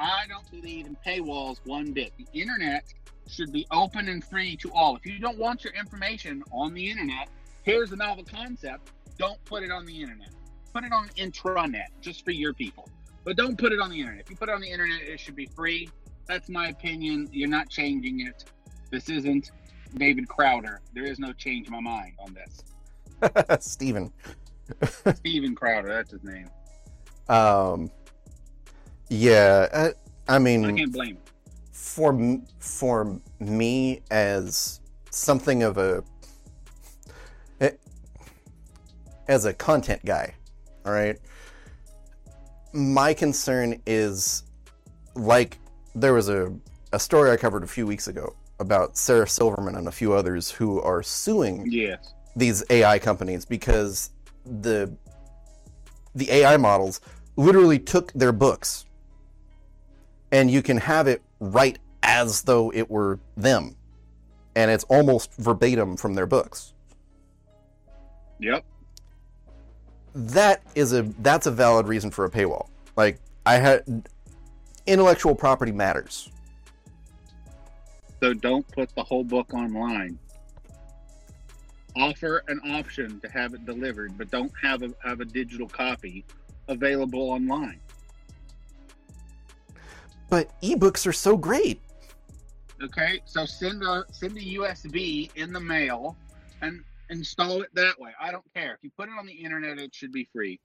I 0.00 0.24
don't 0.28 0.50
believe 0.50 0.86
in 0.86 0.96
paywalls 1.06 1.58
one 1.64 1.92
bit. 1.92 2.12
The 2.16 2.26
internet 2.32 2.84
should 3.28 3.52
be 3.52 3.66
open 3.70 4.08
and 4.08 4.24
free 4.24 4.56
to 4.56 4.72
all. 4.72 4.96
If 4.96 5.04
you 5.04 5.18
don't 5.18 5.38
want 5.38 5.62
your 5.62 5.74
information 5.74 6.42
on 6.52 6.72
the 6.72 6.90
internet, 6.90 7.28
here's 7.64 7.92
a 7.92 7.96
novel 7.96 8.24
concept. 8.24 8.92
Don't 9.18 9.42
put 9.44 9.62
it 9.62 9.70
on 9.70 9.84
the 9.84 10.00
internet. 10.00 10.30
Put 10.72 10.84
it 10.84 10.92
on 10.92 11.08
intranet, 11.10 11.88
just 12.00 12.24
for 12.24 12.30
your 12.30 12.54
people. 12.54 12.88
But 13.24 13.36
don't 13.36 13.58
put 13.58 13.72
it 13.72 13.80
on 13.80 13.90
the 13.90 14.00
internet. 14.00 14.22
If 14.22 14.30
you 14.30 14.36
put 14.36 14.48
it 14.48 14.54
on 14.54 14.62
the 14.62 14.70
internet, 14.70 15.02
it 15.02 15.20
should 15.20 15.36
be 15.36 15.44
free. 15.44 15.90
That's 16.26 16.48
my 16.48 16.68
opinion. 16.68 17.28
You're 17.30 17.50
not 17.50 17.68
changing 17.68 18.26
it. 18.26 18.44
This 18.90 19.10
isn't 19.10 19.50
David 19.96 20.28
Crowder. 20.28 20.80
There 20.94 21.04
is 21.04 21.18
no 21.18 21.34
change 21.34 21.66
in 21.66 21.74
my 21.74 21.80
mind 21.80 22.14
on 22.18 22.34
this. 22.34 23.60
Steven. 23.66 24.10
Steven 25.16 25.54
Crowder, 25.54 25.88
that's 25.88 26.12
his 26.12 26.24
name. 26.24 26.48
Um, 27.28 27.90
yeah, 29.10 29.92
I 30.28 30.34
I 30.36 30.38
mean, 30.38 30.76
can't 30.76 30.92
blame 30.92 31.16
him. 31.16 31.22
for 31.72 32.38
for 32.60 33.20
me 33.40 34.02
as 34.10 34.80
something 35.10 35.62
of 35.64 35.78
a 35.78 36.04
eh, 37.60 37.70
as 39.28 39.44
a 39.44 39.52
content 39.52 40.04
guy, 40.04 40.34
all 40.86 40.92
right. 40.92 41.18
My 42.72 43.12
concern 43.14 43.82
is 43.86 44.44
like 45.16 45.58
there 45.94 46.14
was 46.14 46.28
a 46.28 46.54
a 46.92 47.00
story 47.00 47.30
I 47.32 47.36
covered 47.36 47.64
a 47.64 47.68
few 47.68 47.86
weeks 47.86 48.08
ago 48.08 48.34
about 48.60 48.96
Sarah 48.96 49.26
Silverman 49.26 49.74
and 49.76 49.88
a 49.88 49.92
few 49.92 50.12
others 50.12 50.50
who 50.50 50.80
are 50.82 51.02
suing 51.02 51.66
Yes. 51.70 52.14
these 52.36 52.62
AI 52.70 52.98
companies 52.98 53.44
because 53.44 54.10
the 54.44 54.96
the 56.14 56.30
AI 56.30 56.56
models 56.56 57.00
literally 57.36 57.78
took 57.78 58.12
their 58.12 58.32
books 58.32 58.84
and 60.32 60.50
you 60.50 60.62
can 60.62 60.76
have 60.76 61.06
it 61.06 61.22
write 61.40 61.78
as 62.02 62.42
though 62.42 62.72
it 62.72 62.90
were 62.90 63.18
them 63.36 63.76
and 64.56 64.70
it's 64.70 64.84
almost 64.84 65.34
verbatim 65.34 65.96
from 65.96 66.14
their 66.14 66.26
books. 66.26 66.74
Yep. 68.40 68.64
That 70.14 70.62
is 70.74 70.92
a 70.92 71.02
that's 71.20 71.46
a 71.46 71.50
valid 71.50 71.86
reason 71.86 72.10
for 72.10 72.24
a 72.24 72.30
paywall. 72.30 72.68
Like 72.96 73.20
I 73.46 73.56
had 73.56 74.08
intellectual 74.86 75.34
property 75.34 75.72
matters. 75.72 76.30
So 78.20 78.34
don't 78.34 78.66
put 78.68 78.94
the 78.94 79.04
whole 79.04 79.24
book 79.24 79.54
online. 79.54 80.18
Offer 81.96 82.42
an 82.48 82.60
option 82.70 83.20
to 83.20 83.28
have 83.30 83.54
it 83.54 83.64
delivered, 83.64 84.16
but 84.18 84.30
don't 84.30 84.52
have 84.60 84.82
a 84.82 84.90
have 85.04 85.20
a 85.20 85.24
digital 85.24 85.68
copy 85.68 86.24
available 86.68 87.30
online. 87.30 87.80
But 90.30 90.58
ebooks 90.62 91.06
are 91.06 91.12
so 91.12 91.36
great. 91.36 91.80
Okay, 92.82 93.20
so 93.26 93.44
send 93.44 93.82
a 93.82 94.04
send 94.10 94.38
a 94.38 94.40
USB 94.40 95.30
in 95.36 95.52
the 95.52 95.60
mail 95.60 96.16
and 96.62 96.82
install 97.10 97.60
it 97.60 97.68
that 97.74 97.98
way. 98.00 98.12
I 98.18 98.30
don't 98.30 98.44
care 98.54 98.72
if 98.72 98.78
you 98.82 98.90
put 98.96 99.08
it 99.08 99.14
on 99.18 99.26
the 99.26 99.32
internet; 99.32 99.78
it 99.78 99.94
should 99.94 100.12
be 100.12 100.28
free. 100.32 100.58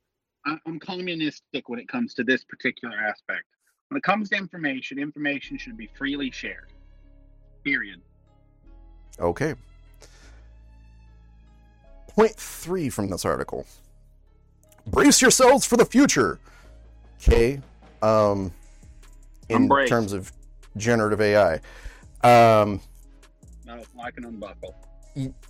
I- 0.45 0.59
I'm 0.65 0.79
communistic 0.79 1.67
when 1.67 1.79
it 1.79 1.89
comes 1.89 2.13
to 2.13 2.23
this 2.23 2.45
particular 2.45 2.95
aspect. 2.95 3.43
When 3.89 3.97
it 3.97 4.03
comes 4.03 4.29
to 4.29 4.37
information, 4.37 4.99
information 4.99 5.57
should 5.57 5.77
be 5.77 5.89
freely 5.97 6.31
shared. 6.31 6.71
Period. 7.63 8.01
Okay. 9.19 9.55
Point 12.07 12.35
three 12.35 12.89
from 12.89 13.09
this 13.09 13.25
article. 13.25 13.65
Brace 14.87 15.21
yourselves 15.21 15.65
for 15.65 15.75
the 15.77 15.85
future. 15.85 16.39
Okay. 17.19 17.59
Um, 18.01 18.53
in 19.49 19.71
I'm 19.71 19.87
terms 19.87 20.13
of 20.13 20.31
generative 20.77 21.21
AI. 21.21 21.55
Um, 22.23 22.81
No, 23.65 23.81
I 24.01 24.11
can 24.11 24.25
unbuckle. 24.25 24.75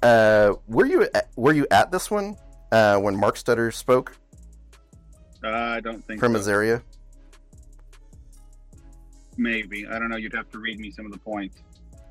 uh, 0.03 0.53
were 0.67 0.85
you 0.85 1.07
at, 1.13 1.29
were 1.35 1.53
you 1.53 1.67
at 1.71 1.91
this 1.91 2.11
one 2.11 2.35
uh, 2.71 2.97
when 2.97 3.15
Markstedter 3.19 3.73
spoke 3.73 4.17
Uh, 5.43 5.49
I 5.49 5.79
don't 5.79 6.03
think 6.05 6.19
from 6.19 6.33
so. 6.33 6.37
his 6.39 6.47
area? 6.47 6.81
Maybe 9.37 9.85
I 9.87 9.99
don't 9.99 10.09
know. 10.09 10.15
You'd 10.17 10.33
have 10.33 10.49
to 10.51 10.59
read 10.59 10.79
me 10.79 10.91
some 10.91 11.05
of 11.05 11.11
the 11.11 11.17
points. 11.17 11.57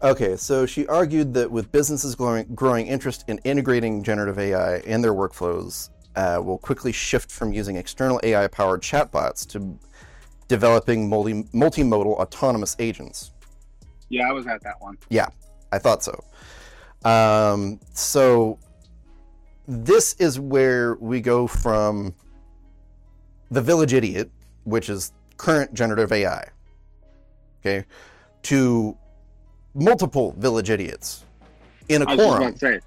Okay, 0.03 0.37
so 0.37 0.67
she 0.67 0.87
argued 0.89 1.33
that 1.35 1.51
with 1.51 1.73
businesses 1.73 2.15
growing, 2.15 2.47
growing 2.55 2.87
interest 2.87 3.25
in 3.29 3.39
integrating 3.45 4.03
generative 4.03 4.39
AI 4.39 4.79
in 4.81 5.01
their 5.01 5.15
workflows, 5.15 5.89
uh, 6.17 6.41
will 6.45 6.59
quickly 6.59 6.93
shift 6.93 7.31
from 7.33 7.53
using 7.55 7.77
external 7.77 8.21
AI 8.23 8.47
powered 8.49 8.83
chatbots 8.83 9.47
to 9.49 9.79
developing 10.49 11.09
multi, 11.09 11.45
multimodal 11.55 12.17
autonomous 12.19 12.77
agents. 12.79 13.33
Yeah, 14.09 14.29
I 14.29 14.33
was 14.33 14.47
at 14.47 14.63
that 14.63 14.81
one. 14.81 14.99
Yeah, 15.09 15.29
I 15.73 15.79
thought 15.79 16.03
so. 16.03 16.23
Um, 17.05 17.81
so 17.93 18.59
this 19.67 20.15
is 20.15 20.39
where 20.39 20.95
we 20.97 21.21
go 21.21 21.47
from 21.47 22.15
the 23.51 23.63
village 23.63 23.93
idiot, 23.93 24.31
which 24.65 24.89
is 24.89 25.13
current 25.37 25.75
generative 25.75 26.13
AI, 26.13 26.49
okay, 27.61 27.85
to 28.43 28.97
multiple 29.75 30.33
village 30.39 30.71
idiots 30.71 31.25
in 31.89 32.03
a 32.03 32.05
I 32.05 32.15
was 32.15 32.19
just 32.19 32.37
quorum. 32.39 32.57
say. 32.57 32.81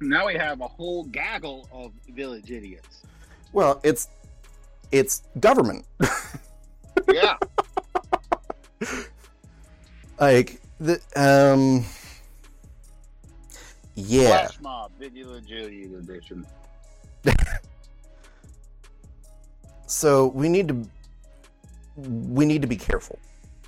Now 0.00 0.26
we 0.26 0.34
have 0.34 0.60
a 0.60 0.68
whole 0.68 1.04
gaggle 1.04 1.68
of 1.72 1.92
village 2.14 2.50
idiots. 2.50 3.02
Well, 3.52 3.80
it's 3.82 4.08
it's 4.92 5.22
government. 5.40 5.84
Yeah, 7.12 7.36
Like 10.20 10.60
the 10.80 11.00
um 11.14 11.84
yeah. 13.94 14.46
flash 14.46 14.60
mob, 14.60 14.92
edition. 15.00 16.46
So 19.88 20.26
we 20.28 20.48
need 20.48 20.68
to 20.68 20.86
we 21.96 22.44
need 22.44 22.60
to 22.62 22.68
be 22.68 22.76
careful 22.76 23.18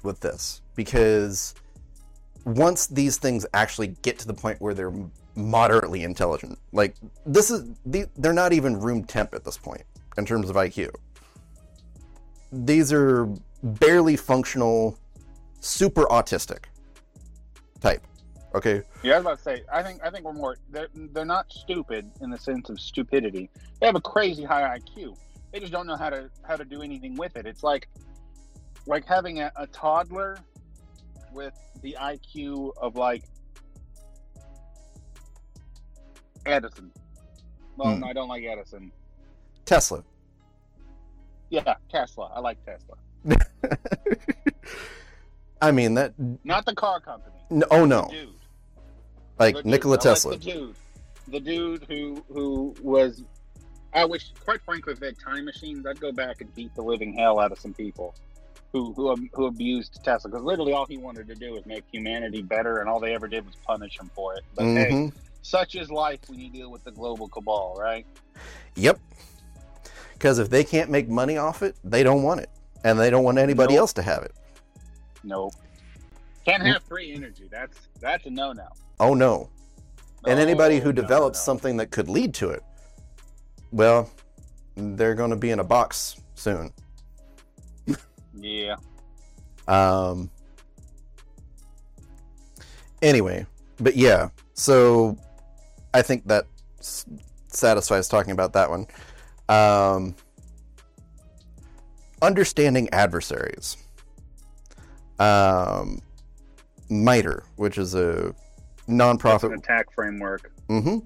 with 0.03 0.21
this 0.21 0.61
because 0.75 1.55
once 2.45 2.89
these 2.89 3.19
things 3.19 3.47
actually 3.55 3.89
get 4.03 4.19
to 4.19 4.27
the 4.27 4.35
point 4.35 4.61
where 4.61 4.75
they're 4.75 4.93
moderately 5.37 6.03
intelligent, 6.03 6.59
like 6.73 6.97
this 7.25 7.51
is 7.51 7.71
the- 7.87 8.09
they're 8.17 8.33
not 8.33 8.53
even 8.53 8.79
room 8.79 9.05
temp 9.05 9.33
at 9.33 9.45
this 9.45 9.57
point 9.57 9.83
in 10.17 10.27
terms 10.27 10.51
of 10.51 10.57
IQ. 10.57 10.91
These 12.53 12.93
are 12.93 13.29
barely 13.63 14.17
functional, 14.17 14.99
super 15.61 16.05
autistic 16.07 16.65
type. 17.81 18.03
Okay, 18.55 18.83
Yeah, 19.03 19.15
I 19.15 19.17
was 19.19 19.25
about 19.27 19.37
to 19.39 19.43
say. 19.45 19.63
I 19.71 19.83
think 19.83 20.01
I 20.03 20.11
think 20.11 20.25
we're 20.25 20.33
more. 20.33 20.57
They're 20.71 20.89
they're 21.13 21.27
not 21.27 21.53
stupid 21.53 22.11
in 22.23 22.31
the 22.31 22.39
sense 22.39 22.71
of 22.71 22.81
stupidity. 22.81 23.51
They 23.79 23.87
have 23.87 23.95
a 23.95 24.01
crazy 24.01 24.43
high 24.43 24.79
IQ. 24.79 25.17
They 25.53 25.61
just 25.61 25.71
don't 25.73 25.87
know 25.87 25.97
how 25.97 26.09
to 26.09 26.31
how 26.47 26.57
to 26.57 26.65
do 26.65 26.81
anything 26.81 27.15
with 27.17 27.37
it. 27.37 27.45
It's 27.47 27.63
like 27.63 27.89
like 28.87 29.05
having 29.05 29.41
a, 29.41 29.53
a 29.57 29.67
toddler 29.67 30.39
with 31.35 31.53
the 31.83 31.95
IQ 32.01 32.73
of 32.81 32.97
like 32.97 33.25
Edison. 36.47 36.91
Well, 37.77 37.95
Hmm. 37.95 38.01
no, 38.01 38.07
I 38.07 38.13
don't 38.15 38.29
like 38.29 38.45
Edison. 38.45 38.91
Tesla. 39.67 40.03
Yeah, 41.51 41.75
Tesla. 41.91 42.31
I 42.35 42.41
like 42.41 42.59
Tesla. 42.65 42.97
I 45.61 45.71
mean 45.73 45.95
that. 45.95 46.15
Not 46.45 46.67
the 46.67 46.75
car 46.75 47.01
company. 47.01 47.37
n- 47.51 47.65
Oh 47.71 47.85
no, 47.85 48.09
Dude. 48.11 48.29
like 49.39 49.57
The 49.57 49.63
dude. 49.63 49.71
Nikola 49.71 49.95
I 49.95 49.97
like 49.97 50.03
Tesla. 50.03 50.37
the 50.37 50.45
dude, 50.45 50.77
the 51.29 51.41
dude 51.41 51.85
who 51.89 52.25
who 52.33 52.75
was. 52.83 53.23
I 53.95 54.05
wish, 54.05 54.31
quite 54.45 54.61
frankly, 54.63 54.93
if 54.93 55.01
they 55.01 55.07
had 55.07 55.19
time 55.19 55.47
machines, 55.47 55.87
I'd 55.87 55.99
go 55.99 56.13
back 56.13 56.41
and 56.43 56.55
beat 56.55 56.75
the 56.75 56.83
living 56.83 57.15
hell 57.15 57.41
out 57.41 57.51
of 57.53 57.59
some 57.59 57.73
people 57.75 58.15
who 58.73 58.93
who 58.93 59.17
who 59.33 59.47
abused 59.47 59.99
Tesla 60.05 60.31
because 60.31 60.45
literally 60.45 60.73
all 60.75 60.85
he 60.87 60.99
wanted 60.99 61.27
to 61.29 61.35
do 61.35 61.53
was 61.55 61.65
make 61.67 61.85
humanity 61.91 62.43
better, 62.43 62.79
and 62.81 62.89
all 62.89 63.01
they 63.01 63.15
ever 63.15 63.27
did 63.27 63.45
was 63.47 63.57
punish 63.67 63.99
him 63.99 64.11
for 64.15 64.35
it. 64.37 64.45
But 64.55 64.65
hey, 64.67 64.91
hmm 64.93 65.09
such 65.43 65.77
is 65.77 65.91
life 65.91 66.19
when 66.27 66.39
you 66.39 66.51
deal 66.51 66.71
with 66.71 66.85
the 66.85 66.91
global 66.91 67.27
cabal, 67.29 67.75
right? 67.79 68.05
Yep. 68.75 68.99
Because 70.19 70.39
if 70.41 70.51
they 70.51 70.65
can't 70.65 70.91
make 70.91 71.09
money 71.09 71.37
off 71.37 71.63
it, 71.63 71.77
they 71.85 72.03
don't 72.03 72.23
want 72.25 72.41
it, 72.41 72.51
and 72.83 72.99
they 72.99 73.09
don't 73.09 73.23
want 73.23 73.39
anybody 73.39 73.75
Nope. 73.75 73.81
else 73.83 73.93
to 73.95 74.03
have 74.03 74.25
it. 74.25 74.33
No, 75.23 75.51
can't 76.45 76.63
have 76.65 76.83
free 76.83 77.13
energy. 77.15 77.49
That's 77.51 77.79
that's 78.01 78.27
a 78.27 78.31
no 78.31 78.53
no. 78.53 78.67
Oh 78.99 79.15
no! 79.15 79.49
And 80.27 80.41
anybody 80.41 80.81
who 80.81 80.87
No, 80.87 80.93
develops 81.03 81.39
no. 81.39 81.43
something 81.45 81.77
that 81.77 81.91
could 81.93 82.09
lead 82.09 82.35
to 82.35 82.51
it, 82.51 82.65
well, 83.71 84.11
they're 84.75 85.15
going 85.15 85.31
to 85.31 85.37
be 85.37 85.51
in 85.51 85.61
a 85.61 85.65
box 85.65 86.17
soon. 86.35 86.73
yeah, 88.35 88.75
Um. 89.69 90.31
Anyway, 93.03 93.47
but 93.79 93.95
yeah, 93.97 94.31
so 94.55 95.17
I 95.95 96.03
think 96.03 96.27
that 96.27 96.47
s- 96.81 97.07
satisfies 97.47 98.09
talking 98.09 98.33
about 98.33 98.53
that 98.55 98.69
one. 98.69 98.87
Um, 99.49 100.15
understanding 102.23 102.89
adversaries. 102.93 103.77
Um, 105.19 106.01
MITRE, 106.91 107.45
which 107.57 107.79
is 107.79 107.95
a 107.95 108.35
nonprofit. 108.89 109.57
attack 109.57 109.93
framework. 109.95 110.53
Mm-hmm. 110.69 110.99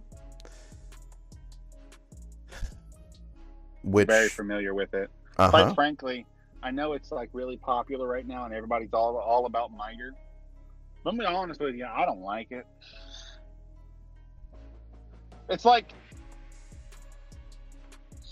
Which, 3.84 4.07
Very 4.07 4.28
familiar 4.28 4.74
with 4.74 4.95
it. 4.95 5.11
uh 5.38 5.51
quite 5.51 5.74
frankly, 5.74 6.24
I 6.62 6.70
know 6.70 6.93
it's 6.93 7.11
like 7.11 7.30
really 7.32 7.57
popular 7.57 8.07
right 8.07 8.26
now, 8.26 8.45
and 8.45 8.55
everybody's 8.55 8.93
all 8.93 9.16
all 9.16 9.47
about 9.47 9.72
MITRE. 9.72 10.14
Let 11.05 11.14
me 11.14 11.20
be 11.20 11.26
honest 11.26 11.61
with 11.61 11.74
you, 11.74 11.84
I 11.84 12.05
don't 12.05 12.20
like 12.20 12.53
it. 12.53 12.64
It's 15.49 15.64
like 15.64 15.93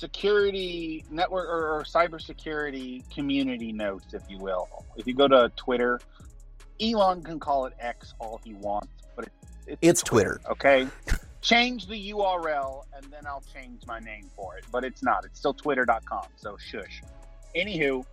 security 0.00 1.04
network 1.10 1.46
or, 1.48 1.76
or 1.76 1.84
cybersecurity 1.84 3.08
community 3.14 3.70
notes, 3.70 4.14
if 4.14 4.22
you 4.30 4.38
will. 4.38 4.66
If 4.96 5.06
you 5.06 5.14
go 5.14 5.28
to 5.28 5.52
Twitter, 5.56 6.00
Elon 6.80 7.22
can 7.22 7.38
call 7.38 7.66
it 7.66 7.74
X 7.78 8.14
all 8.18 8.40
he 8.42 8.54
wants, 8.54 8.88
but 9.14 9.26
it, 9.26 9.32
it's, 9.66 9.78
It's 9.82 10.02
Twitter. 10.02 10.40
Okay, 10.50 10.88
change 11.42 11.86
the 11.86 12.12
URL 12.12 12.84
and 12.94 13.04
then 13.12 13.26
I'll 13.26 13.44
change 13.54 13.86
my 13.86 14.00
name 14.00 14.30
for 14.34 14.56
it, 14.56 14.64
but 14.72 14.84
it's 14.84 15.02
not. 15.02 15.26
It's 15.26 15.38
still 15.38 15.54
Twitter.com. 15.54 16.26
So 16.36 16.56
shush. 16.56 17.02
Anywho, 17.54 18.04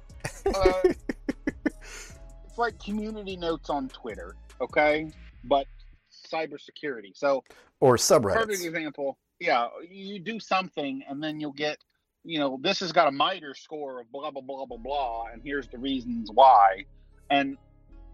uh, 0.53 0.73
it's 1.65 2.57
like 2.57 2.77
community 2.83 3.37
notes 3.37 3.69
on 3.69 3.87
Twitter. 3.87 4.35
Okay, 4.59 5.09
but 5.45 5.67
cybersecurity. 6.11 7.15
So 7.15 7.45
Or 7.79 7.97
perfect 7.97 8.65
example. 8.65 9.17
Yeah, 9.39 9.67
you 9.89 10.19
do 10.19 10.39
something 10.39 11.03
and 11.07 11.21
then 11.21 11.39
you'll 11.39 11.51
get, 11.51 11.77
you 12.23 12.39
know, 12.39 12.59
this 12.61 12.79
has 12.79 12.91
got 12.91 13.07
a 13.07 13.11
MITRE 13.11 13.53
score 13.53 14.01
of 14.01 14.11
blah 14.11 14.31
blah 14.31 14.41
blah 14.41 14.65
blah 14.65 14.77
blah, 14.77 15.25
and 15.31 15.41
here's 15.43 15.67
the 15.67 15.77
reasons 15.77 16.29
why, 16.33 16.85
and 17.29 17.57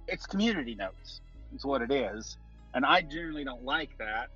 it's 0.08 0.26
community 0.26 0.76
notes. 0.76 1.22
Is 1.56 1.66
what 1.66 1.82
it 1.82 1.92
is, 1.92 2.38
and 2.74 2.86
I 2.86 3.02
generally 3.02 3.44
don't 3.44 3.64
like 3.64 3.92
that. 4.00 4.30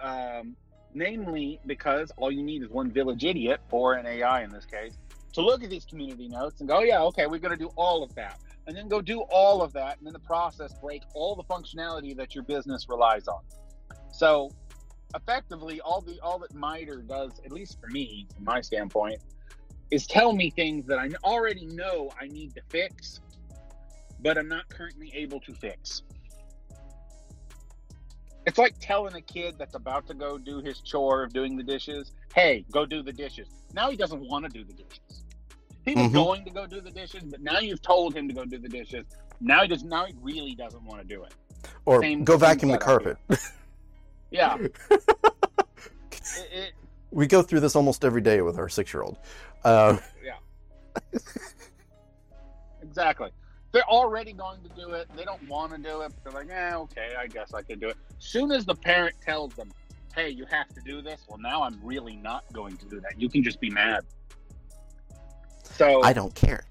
Um, 0.00 0.56
namely, 0.94 1.60
because 1.66 2.10
all 2.16 2.30
you 2.30 2.42
need 2.42 2.62
is 2.62 2.68
one 2.68 2.90
village 2.90 3.24
idiot 3.24 3.60
or 3.70 3.94
an 3.94 4.06
AI 4.06 4.42
in 4.42 4.50
this 4.50 4.66
case 4.66 4.98
to 5.32 5.40
look 5.40 5.62
at 5.62 5.70
these 5.70 5.84
community 5.84 6.28
notes 6.28 6.60
and 6.60 6.68
go, 6.68 6.80
yeah, 6.80 7.00
okay, 7.02 7.26
we're 7.26 7.38
going 7.38 7.56
to 7.56 7.64
do 7.64 7.70
all 7.76 8.02
of 8.02 8.14
that, 8.16 8.40
and 8.66 8.76
then 8.76 8.88
go 8.88 9.00
do 9.00 9.20
all 9.30 9.62
of 9.62 9.72
that, 9.72 9.98
and 9.98 10.06
in 10.06 10.12
the 10.12 10.18
process 10.18 10.74
break 10.82 11.02
all 11.14 11.36
the 11.36 11.44
functionality 11.44 12.16
that 12.16 12.34
your 12.34 12.44
business 12.44 12.88
relies 12.88 13.28
on. 13.28 13.40
So, 14.12 14.50
effectively, 15.14 15.80
all 15.80 16.00
the 16.00 16.20
all 16.20 16.38
that 16.40 16.54
MITRE 16.54 17.02
does, 17.02 17.32
at 17.44 17.52
least 17.52 17.78
for 17.80 17.88
me, 17.88 18.26
from 18.34 18.44
my 18.44 18.60
standpoint, 18.60 19.18
is 19.90 20.06
tell 20.06 20.32
me 20.32 20.50
things 20.50 20.86
that 20.86 20.98
I 20.98 21.10
already 21.24 21.66
know 21.66 22.10
I 22.20 22.26
need 22.26 22.54
to 22.54 22.62
fix, 22.68 23.20
but 24.20 24.38
I'm 24.38 24.48
not 24.48 24.68
currently 24.68 25.12
able 25.14 25.40
to 25.40 25.54
fix. 25.54 26.02
It's 28.46 28.58
like 28.58 28.74
telling 28.80 29.14
a 29.14 29.20
kid 29.20 29.56
that's 29.58 29.74
about 29.74 30.06
to 30.08 30.14
go 30.14 30.38
do 30.38 30.60
his 30.60 30.80
chore 30.80 31.22
of 31.22 31.32
doing 31.32 31.56
the 31.56 31.62
dishes, 31.62 32.12
hey, 32.34 32.64
go 32.70 32.86
do 32.86 33.02
the 33.02 33.12
dishes. 33.12 33.48
Now 33.74 33.90
he 33.90 33.96
doesn't 33.96 34.26
want 34.28 34.44
to 34.44 34.50
do 34.50 34.64
the 34.64 34.72
dishes. 34.72 35.24
He 35.84 35.94
was 35.94 36.06
Mhm. 36.08 36.12
going 36.14 36.44
to 36.46 36.50
go 36.50 36.66
do 36.66 36.80
the 36.80 36.90
dishes, 36.90 37.22
but 37.24 37.40
now 37.42 37.58
you've 37.58 37.82
told 37.82 38.14
him 38.14 38.28
to 38.28 38.34
go 38.34 38.44
do 38.44 38.58
the 38.58 38.68
dishes. 38.68 39.06
Now 39.40 39.62
he 39.62 39.68
does. 39.68 39.82
Now 39.82 40.04
he 40.06 40.14
really 40.20 40.54
doesn't 40.54 40.82
want 40.84 41.00
to 41.02 41.06
do 41.06 41.22
it. 41.24 41.34
Or 41.86 42.02
Same- 42.02 42.24
go 42.24 42.34
same 42.34 42.40
vacuum 42.40 42.70
the 42.72 42.78
carpet. 42.78 43.16
Yeah. 44.30 44.56
it, 44.90 45.02
it, 46.52 46.72
we 47.10 47.26
go 47.26 47.42
through 47.42 47.60
this 47.60 47.74
almost 47.74 48.04
every 48.04 48.20
day 48.20 48.40
with 48.42 48.58
our 48.58 48.68
six-year-old. 48.68 49.18
Uh, 49.62 49.98
exactly. 52.82 53.30
They're 53.72 53.88
already 53.88 54.32
going 54.32 54.62
to 54.62 54.70
do 54.70 54.92
it. 54.92 55.06
They 55.14 55.24
don't 55.24 55.46
want 55.48 55.72
to 55.72 55.78
do 55.78 56.00
it. 56.00 56.12
They're 56.24 56.32
like, 56.32 56.48
yeah, 56.48 56.78
okay, 56.78 57.14
I 57.18 57.26
guess 57.26 57.52
I 57.52 57.60
could 57.60 57.78
do 57.78 57.88
it. 57.90 57.96
Soon 58.18 58.50
as 58.50 58.64
the 58.64 58.74
parent 58.74 59.16
tells 59.20 59.52
them, 59.52 59.70
hey, 60.14 60.30
you 60.30 60.46
have 60.46 60.68
to 60.74 60.80
do 60.80 61.02
this, 61.02 61.20
well, 61.28 61.38
now 61.38 61.62
I'm 61.62 61.78
really 61.82 62.16
not 62.16 62.44
going 62.52 62.76
to 62.78 62.86
do 62.86 63.00
that. 63.00 63.20
You 63.20 63.28
can 63.28 63.42
just 63.42 63.60
be 63.60 63.68
mad. 63.68 64.00
So 65.62 66.02
I 66.02 66.12
don't 66.12 66.34
care. 66.34 66.64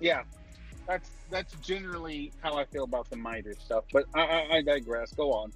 yeah, 0.00 0.22
that's 0.86 1.10
that's 1.30 1.54
generally 1.62 2.32
how 2.42 2.58
I 2.58 2.64
feel 2.66 2.84
about 2.84 3.08
the 3.08 3.16
MITRE 3.16 3.54
stuff. 3.58 3.84
But 3.92 4.04
I, 4.14 4.20
I, 4.20 4.56
I 4.56 4.62
digress. 4.62 5.12
Go 5.12 5.32
on. 5.32 5.52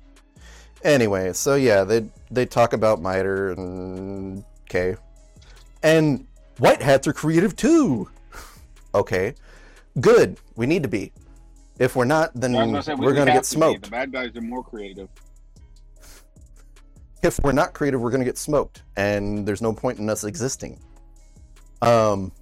Anyway, 0.84 1.32
so 1.32 1.54
yeah, 1.54 1.84
they 1.84 2.06
they 2.30 2.46
talk 2.46 2.72
about 2.72 3.00
MITRE 3.00 3.52
and 3.52 4.44
okay, 4.64 4.96
and 5.82 6.26
white 6.58 6.82
hats 6.82 7.06
are 7.06 7.12
creative 7.12 7.56
too. 7.56 8.08
Okay, 8.94 9.34
good. 10.00 10.38
We 10.54 10.66
need 10.66 10.82
to 10.82 10.88
be. 10.88 11.12
If 11.78 11.96
we're 11.96 12.04
not, 12.04 12.30
then 12.34 12.52
gonna 12.52 12.82
say, 12.82 12.94
we- 12.94 13.04
we're 13.06 13.14
gonna 13.14 13.32
get 13.32 13.44
to 13.44 13.54
be. 13.54 13.56
smoked. 13.56 13.84
The 13.84 13.90
bad 13.90 14.12
guys 14.12 14.34
are 14.36 14.40
more 14.40 14.62
creative. 14.64 15.08
If 17.22 17.40
we're 17.42 17.52
not 17.52 17.74
creative, 17.74 18.00
we're 18.00 18.10
gonna 18.10 18.24
get 18.24 18.38
smoked, 18.38 18.82
and 18.96 19.46
there's 19.46 19.60
no 19.62 19.72
point 19.72 19.98
in 19.98 20.08
us 20.08 20.24
existing. 20.24 20.78
Um. 21.82 22.32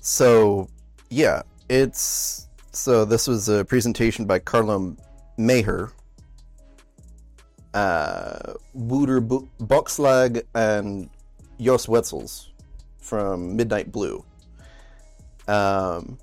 So, 0.00 0.68
yeah, 1.10 1.42
it's 1.68 2.48
so. 2.72 3.04
This 3.04 3.26
was 3.26 3.48
a 3.48 3.64
presentation 3.64 4.24
by 4.26 4.38
Carlo 4.38 4.96
Meijer, 5.38 5.92
uh, 7.74 8.54
Wouter 8.74 9.20
Bokslag, 9.20 10.42
and 10.54 11.08
Jos 11.60 11.86
Wetzels 11.86 12.48
from 12.98 13.56
Midnight 13.56 13.92
Blue. 13.92 14.24
Um, 15.46 16.18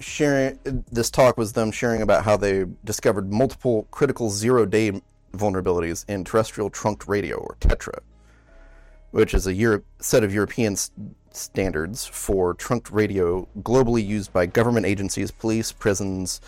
sharing 0.00 0.58
this 0.90 1.10
talk 1.10 1.36
was 1.36 1.52
them 1.52 1.70
sharing 1.70 2.02
about 2.02 2.24
how 2.24 2.36
they 2.36 2.64
discovered 2.84 3.32
multiple 3.32 3.86
critical 3.90 4.30
zero 4.30 4.64
day 4.66 5.00
vulnerabilities 5.32 6.04
in 6.08 6.24
terrestrial 6.24 6.70
trunked 6.70 7.08
radio 7.08 7.36
or 7.36 7.56
tetra 7.60 7.98
which 9.10 9.34
is 9.34 9.46
a 9.46 9.54
Euro- 9.54 9.82
set 10.00 10.22
of 10.22 10.32
european 10.32 10.76
standards 11.36 12.06
for 12.06 12.54
trunked 12.54 12.90
radio 12.90 13.46
globally 13.60 14.04
used 14.04 14.32
by 14.32 14.46
government 14.46 14.86
agencies 14.86 15.30
police 15.30 15.72
prisons 15.72 16.40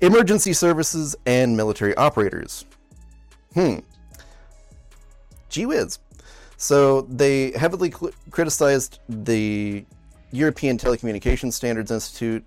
emergency 0.00 0.52
services 0.52 1.16
and 1.26 1.56
military 1.56 1.96
operators 1.96 2.64
hmm 3.54 3.78
gee 5.48 5.66
whiz 5.66 5.98
so 6.56 7.02
they 7.02 7.52
heavily 7.52 7.90
cl- 7.90 8.12
criticized 8.30 9.00
the 9.08 9.84
european 10.30 10.78
telecommunications 10.78 11.54
standards 11.54 11.90
institute 11.90 12.44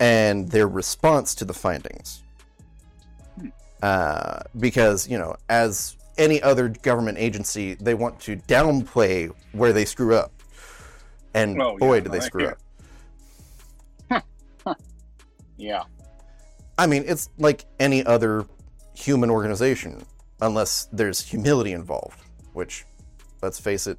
and 0.00 0.48
their 0.50 0.68
response 0.68 1.34
to 1.36 1.44
the 1.44 1.54
findings. 1.54 2.22
Uh, 3.82 4.40
because, 4.58 5.08
you 5.08 5.18
know, 5.18 5.36
as 5.48 5.96
any 6.16 6.42
other 6.42 6.68
government 6.68 7.18
agency, 7.18 7.74
they 7.74 7.94
want 7.94 8.18
to 8.20 8.36
downplay 8.36 9.30
where 9.52 9.72
they 9.72 9.84
screw 9.84 10.14
up. 10.14 10.32
And 11.38 11.60
Oh, 11.60 11.76
boy, 11.78 11.96
yeah, 11.96 12.00
did 12.00 12.12
they 12.12 12.20
screw 12.20 12.48
up. 12.48 12.58
Yeah. 15.56 15.82
I 16.78 16.86
mean, 16.86 17.02
it's 17.04 17.30
like 17.36 17.64
any 17.80 18.06
other 18.06 18.46
human 18.94 19.28
organization, 19.28 20.04
unless 20.40 20.88
there's 20.92 21.20
humility 21.20 21.72
involved, 21.72 22.20
which, 22.52 22.84
let's 23.42 23.58
face 23.58 23.88
it, 23.88 23.98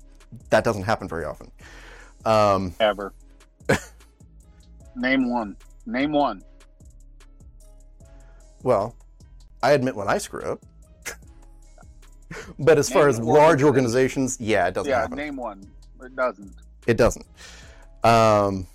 that 0.51 0.63
doesn't 0.63 0.83
happen 0.83 1.09
very 1.09 1.25
often. 1.25 1.51
Um, 2.23 2.73
Ever. 2.79 3.13
Name 4.95 5.29
one. 5.29 5.57
Name 5.85 6.13
one. 6.13 6.41
Well, 8.63 8.95
I 9.61 9.71
admit 9.71 9.95
when 9.95 10.07
I 10.07 10.17
screw 10.17 10.41
up. 10.41 10.65
but 12.59 12.77
as 12.77 12.89
far 12.89 13.09
as 13.09 13.19
large 13.19 13.63
organizations, 13.63 14.37
yeah, 14.39 14.67
it 14.67 14.73
doesn't 14.73 14.89
yeah, 14.89 15.01
happen. 15.01 15.17
name 15.17 15.35
one. 15.35 15.69
It 16.01 16.15
doesn't. 16.15 16.53
It 16.89 16.97
doesn't. 16.97 17.25
Um, 18.03 18.65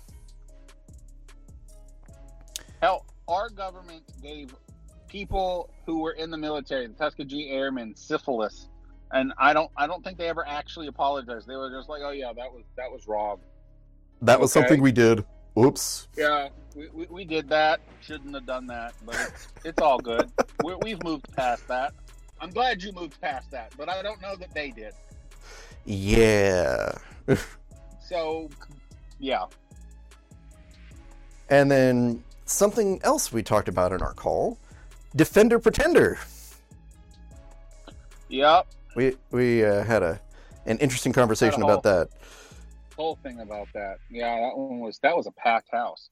Hell, 2.81 3.05
our 3.27 3.49
government 3.49 4.03
gave 4.23 4.55
people 5.09 5.69
who 5.85 5.99
were 5.99 6.13
in 6.13 6.31
the 6.31 6.37
military, 6.37 6.87
the 6.87 6.93
Tuskegee 6.93 7.49
Airmen, 7.49 7.93
syphilis, 7.93 8.69
and 9.11 9.33
I 9.37 9.51
don't, 9.51 9.69
I 9.75 9.85
don't 9.85 10.01
think 10.01 10.17
they 10.17 10.29
ever 10.29 10.47
actually 10.47 10.87
apologized. 10.87 11.45
They 11.45 11.57
were 11.57 11.69
just 11.69 11.89
like, 11.89 12.03
"Oh 12.05 12.11
yeah, 12.11 12.31
that 12.31 12.49
was 12.53 12.63
that 12.77 12.89
was 12.89 13.05
wrong. 13.05 13.39
that 14.21 14.39
was 14.39 14.55
Okay. 14.55 14.61
something 14.61 14.81
we 14.81 14.93
did. 14.93 15.25
Oops. 15.59 16.07
Yeah, 16.17 16.47
we, 16.73 16.87
we, 16.93 17.05
we 17.07 17.25
did 17.25 17.49
that. 17.49 17.81
Shouldn't 17.99 18.33
have 18.33 18.45
done 18.45 18.65
that, 18.67 18.93
but 19.05 19.15
it's, 19.15 19.47
it's 19.65 19.81
all 19.81 19.99
good. 19.99 20.31
We're, 20.63 20.77
we've 20.77 21.03
moved 21.03 21.29
past 21.35 21.67
that. 21.67 21.93
I'm 22.39 22.51
glad 22.51 22.81
you 22.81 22.93
moved 22.93 23.19
past 23.19 23.51
that, 23.51 23.73
but 23.77 23.89
I 23.89 24.01
don't 24.01 24.21
know 24.21 24.37
that 24.37 24.53
they 24.53 24.71
did. 24.71 24.93
Yeah. 25.83 26.93
So, 28.07 28.49
yeah, 29.19 29.45
And 31.49 31.71
then 31.71 32.23
something 32.45 33.01
else 33.03 33.33
we 33.33 33.41
talked 33.41 33.67
about 33.67 33.91
in 33.91 34.01
our 34.01 34.13
call 34.13 34.59
Defender 35.15 35.59
Pretender. 35.59 36.19
yep. 38.29 38.67
We, 38.95 39.15
we 39.31 39.65
uh, 39.65 39.83
had 39.83 40.03
a 40.03 40.19
an 40.67 40.77
interesting 40.79 41.13
conversation 41.13 41.61
about 41.61 41.83
that. 41.83 42.09
whole 42.95 43.17
thing 43.23 43.39
about 43.39 43.67
that. 43.73 43.97
Yeah, 44.09 44.35
that 44.35 44.57
one 44.57 44.79
was 44.79 44.99
that 44.99 45.15
was 45.15 45.27
a 45.27 45.31
packed 45.31 45.69
house. 45.71 46.09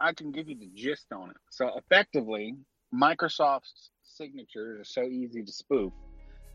I 0.00 0.12
can 0.12 0.32
give 0.32 0.48
you 0.48 0.56
the 0.56 0.70
gist 0.74 1.06
on 1.12 1.30
it. 1.30 1.36
So 1.50 1.70
effectively, 1.76 2.56
Microsoft's 2.94 3.90
signatures 4.02 4.80
are 4.80 4.84
so 4.84 5.02
easy 5.02 5.42
to 5.42 5.52
spoof 5.52 5.92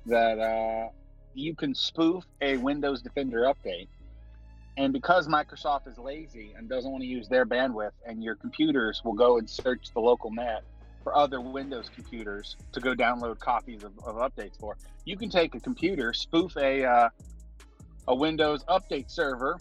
that 0.05 0.39
uh, 0.39 0.89
you 1.33 1.55
can 1.55 1.73
spoof 1.75 2.25
a 2.41 2.57
Windows 2.57 3.01
Defender 3.01 3.41
update. 3.43 3.87
And 4.77 4.91
because 4.91 5.27
Microsoft 5.27 5.87
is 5.87 5.97
lazy 5.97 6.53
and 6.57 6.67
doesn't 6.67 6.91
want 6.91 7.01
to 7.01 7.07
use 7.07 7.29
their 7.29 7.45
bandwidth, 7.45 7.91
and 8.05 8.23
your 8.23 8.35
computers 8.35 9.01
will 9.05 9.13
go 9.13 9.37
and 9.37 9.49
search 9.49 9.91
the 9.93 10.01
local 10.01 10.31
net 10.31 10.63
for 11.03 11.15
other 11.15 11.39
Windows 11.39 11.89
computers 11.93 12.57
to 12.73 12.81
go 12.81 12.93
download 12.93 13.39
copies 13.39 13.83
of, 13.83 13.93
of 14.05 14.15
updates 14.15 14.59
for, 14.59 14.75
you 15.05 15.15
can 15.15 15.29
take 15.29 15.55
a 15.55 15.59
computer, 15.59 16.13
spoof 16.13 16.57
a 16.57 16.83
uh, 16.83 17.09
a 18.07 18.15
Windows 18.15 18.63
update 18.65 19.09
server 19.09 19.57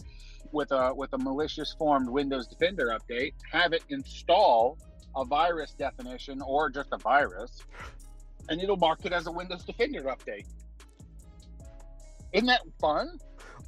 with 0.51 0.71
a 0.71 0.93
with 0.93 1.13
a 1.13 1.17
malicious 1.17 1.73
formed 1.77 2.09
Windows 2.09 2.47
Defender 2.47 2.97
update, 2.97 3.33
have 3.51 3.73
it 3.73 3.83
install 3.89 4.77
a 5.15 5.23
virus 5.23 5.71
definition 5.71 6.41
or 6.41 6.69
just 6.69 6.89
a 6.91 6.97
virus, 6.97 7.61
and 8.49 8.61
it'll 8.61 8.75
mark 8.75 9.05
it 9.05 9.13
as 9.13 9.27
a 9.27 9.31
Windows 9.31 9.63
Defender 9.63 10.03
update. 10.03 10.45
Isn't 12.33 12.47
that 12.47 12.61
fun? 12.81 13.19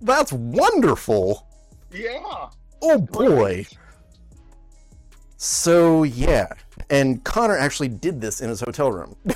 That's 0.01 0.31
wonderful. 0.33 1.45
Yeah. 1.91 2.49
Oh 2.81 2.97
boy. 2.99 3.65
So 5.37 6.03
yeah, 6.03 6.47
and 6.89 7.23
Connor 7.23 7.57
actually 7.57 7.89
did 7.89 8.19
this 8.21 8.41
in 8.41 8.49
his 8.49 8.61
hotel 8.61 8.91
room. 8.91 9.15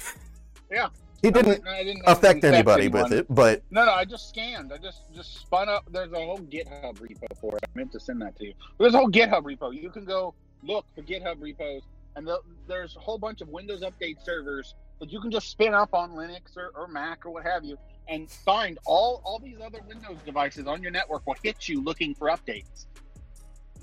Yeah. 0.74 0.88
He 1.22 1.30
didn't 1.32 1.50
didn't- 1.52 1.68
I 1.68 1.84
didn't 1.84 2.04
affect 2.08 2.46
anybody 2.46 2.84
anyone. 2.86 3.04
with 3.04 3.12
it, 3.12 3.26
but 3.30 3.62
No, 3.72 3.84
no, 3.86 3.92
I 3.92 4.06
just 4.06 4.30
scanned. 4.30 4.72
I 4.72 4.78
just 4.78 5.14
just 5.14 5.38
spun 5.42 5.68
up. 5.68 5.84
There's 5.92 6.14
a 6.14 6.26
whole 6.26 6.38
GitHub 6.40 6.94
repo 6.98 7.26
for 7.42 7.58
it. 7.58 7.64
I 7.66 7.68
meant 7.78 7.92
to 7.92 8.00
send 8.00 8.22
that 8.22 8.38
to 8.38 8.46
you. 8.46 8.54
There's 8.80 8.94
a 8.94 8.98
whole 8.98 9.12
GitHub 9.12 9.44
repo. 9.44 9.76
You 9.76 9.90
can 9.90 10.06
go 10.06 10.34
look 10.64 10.86
for 10.96 11.02
GitHub 11.02 11.42
repos, 11.42 11.82
and 12.16 12.26
the, 12.26 12.40
there's 12.70 12.96
a 12.96 13.00
whole 13.02 13.18
bunch 13.18 13.42
of 13.42 13.50
Windows 13.50 13.82
Update 13.82 14.24
servers 14.24 14.74
that 15.02 15.12
you 15.12 15.20
can 15.20 15.30
just 15.30 15.50
spin 15.50 15.74
up 15.74 15.94
on 15.94 16.12
Linux 16.12 16.56
or, 16.56 16.72
or 16.74 16.88
Mac 16.88 17.26
or 17.26 17.32
what 17.32 17.44
have 17.44 17.66
you, 17.66 17.78
and 18.08 18.30
find 18.30 18.78
all 18.86 19.22
all 19.24 19.40
these 19.40 19.58
other 19.64 19.80
Windows 19.88 20.18
devices 20.26 20.68
on 20.68 20.82
your 20.82 20.92
network 20.92 21.26
will 21.26 21.36
hit 21.44 21.68
you 21.68 21.84
looking 21.84 22.14
for 22.14 22.28
updates. 22.28 22.86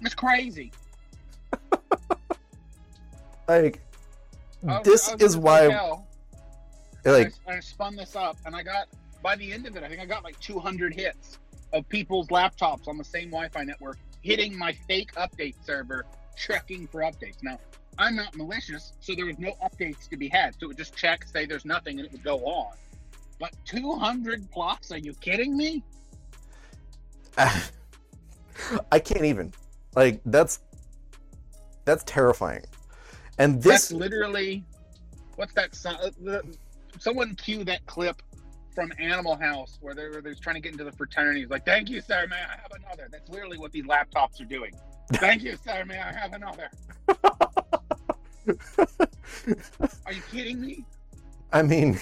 It's 0.01 0.15
crazy. 0.15 0.73
like 3.49 3.81
was- 4.63 4.85
this 4.85 5.15
is 5.19 5.37
why 5.37 5.65
hotel, 5.65 6.07
like 7.05 7.33
I, 7.47 7.57
I 7.57 7.61
spun 7.61 7.97
this 7.97 8.17
up, 8.17 8.37
and 8.45 8.55
I 8.55 8.63
got 8.63 8.89
by 9.23 9.37
the 9.37 9.53
end 9.53 9.67
of 9.67 9.77
it, 9.77 9.83
I 9.83 9.89
think 9.89 10.01
I 10.01 10.07
got 10.07 10.25
like 10.25 10.39
200 10.41 10.95
hits 10.95 11.39
of 11.73 11.89
people's 11.89 12.29
laptops 12.29 12.89
on 12.89 12.97
the 12.97 13.05
same 13.05 13.31
Wi-Fi 13.31 13.65
network 13.65 13.99
hitting 14.23 14.57
my 14.57 14.73
fake 14.73 15.13
update 15.15 15.55
server, 15.65 16.05
checking 16.37 16.87
for 16.87 17.01
updates. 17.01 17.43
Now, 17.43 17.59
I'm 17.99 18.15
not 18.15 18.37
malicious, 18.37 18.93
so 19.01 19.15
there 19.15 19.27
was 19.27 19.39
no 19.39 19.53
updates 19.63 20.09
to 20.09 20.17
be 20.17 20.29
had. 20.29 20.55
So 20.55 20.65
it 20.65 20.67
would 20.69 20.77
just 20.77 20.97
check, 20.97 21.27
say 21.27 21.47
there's 21.47 21.65
nothing, 21.65 21.99
and 21.99 22.07
it 22.07 22.13
would 22.13 22.23
go 22.23 22.39
on. 22.47 22.75
But 23.39 23.55
200 23.65 24.51
plus? 24.51 24.91
Are 24.91 24.99
you 24.99 25.15
kidding 25.15 25.57
me? 25.57 25.83
I 28.93 28.99
can't 28.99 29.25
even. 29.25 29.53
Like 29.95 30.21
that's 30.27 30.61
that's 31.85 32.05
terrifying. 32.05 32.65
And 33.39 33.63
That's 33.63 33.89
this 33.89 33.93
literally 33.93 34.65
what's 35.37 35.55
that? 35.55 35.77
Uh, 35.85 36.41
someone 36.99 37.35
cue 37.37 37.65
that 37.65 37.87
clip 37.87 38.21
from 38.75 38.93
Animal 38.99 39.37
House 39.37 39.79
where 39.81 39.95
they're, 39.95 40.21
they're 40.21 40.35
trying 40.35 40.55
to 40.55 40.61
get 40.61 40.73
into 40.73 40.85
the 40.85 40.93
fraternities. 40.93 41.51
Like, 41.51 41.65
thank 41.65 41.89
you, 41.89 42.01
sir. 42.01 42.27
May 42.29 42.37
I 42.37 42.61
have 42.61 42.71
another? 42.85 43.09
That's 43.11 43.29
literally 43.29 43.59
what 43.59 43.73
these 43.73 43.85
laptops 43.85 44.41
are 44.41 44.45
doing. 44.45 44.73
Thank 45.15 45.43
you, 45.43 45.57
sir. 45.57 45.85
May 45.87 45.99
I 45.99 46.13
have 46.13 46.35
another? 46.35 46.71
Are 50.07 50.13
you 50.13 50.23
kidding 50.31 50.61
me? 50.61 50.85
I 51.53 51.63
mean 51.63 51.99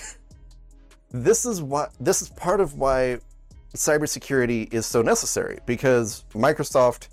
this 1.24 1.46
is 1.46 1.62
what 1.62 1.92
this 2.00 2.22
is 2.22 2.28
part 2.30 2.60
of 2.60 2.74
why 2.74 3.18
cybersecurity 3.74 4.72
is 4.72 4.86
so 4.86 5.02
necessary 5.02 5.58
because 5.66 6.24
Microsoft 6.32 7.08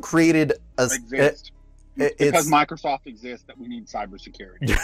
created 0.00 0.52
a 0.78 0.84
Exist. 0.84 1.52
it- 1.96 2.18
because 2.18 2.48
Microsoft 2.50 3.06
exists 3.06 3.46
that 3.46 3.58
we 3.58 3.68
need 3.68 3.86
cybersecurity. 3.86 4.76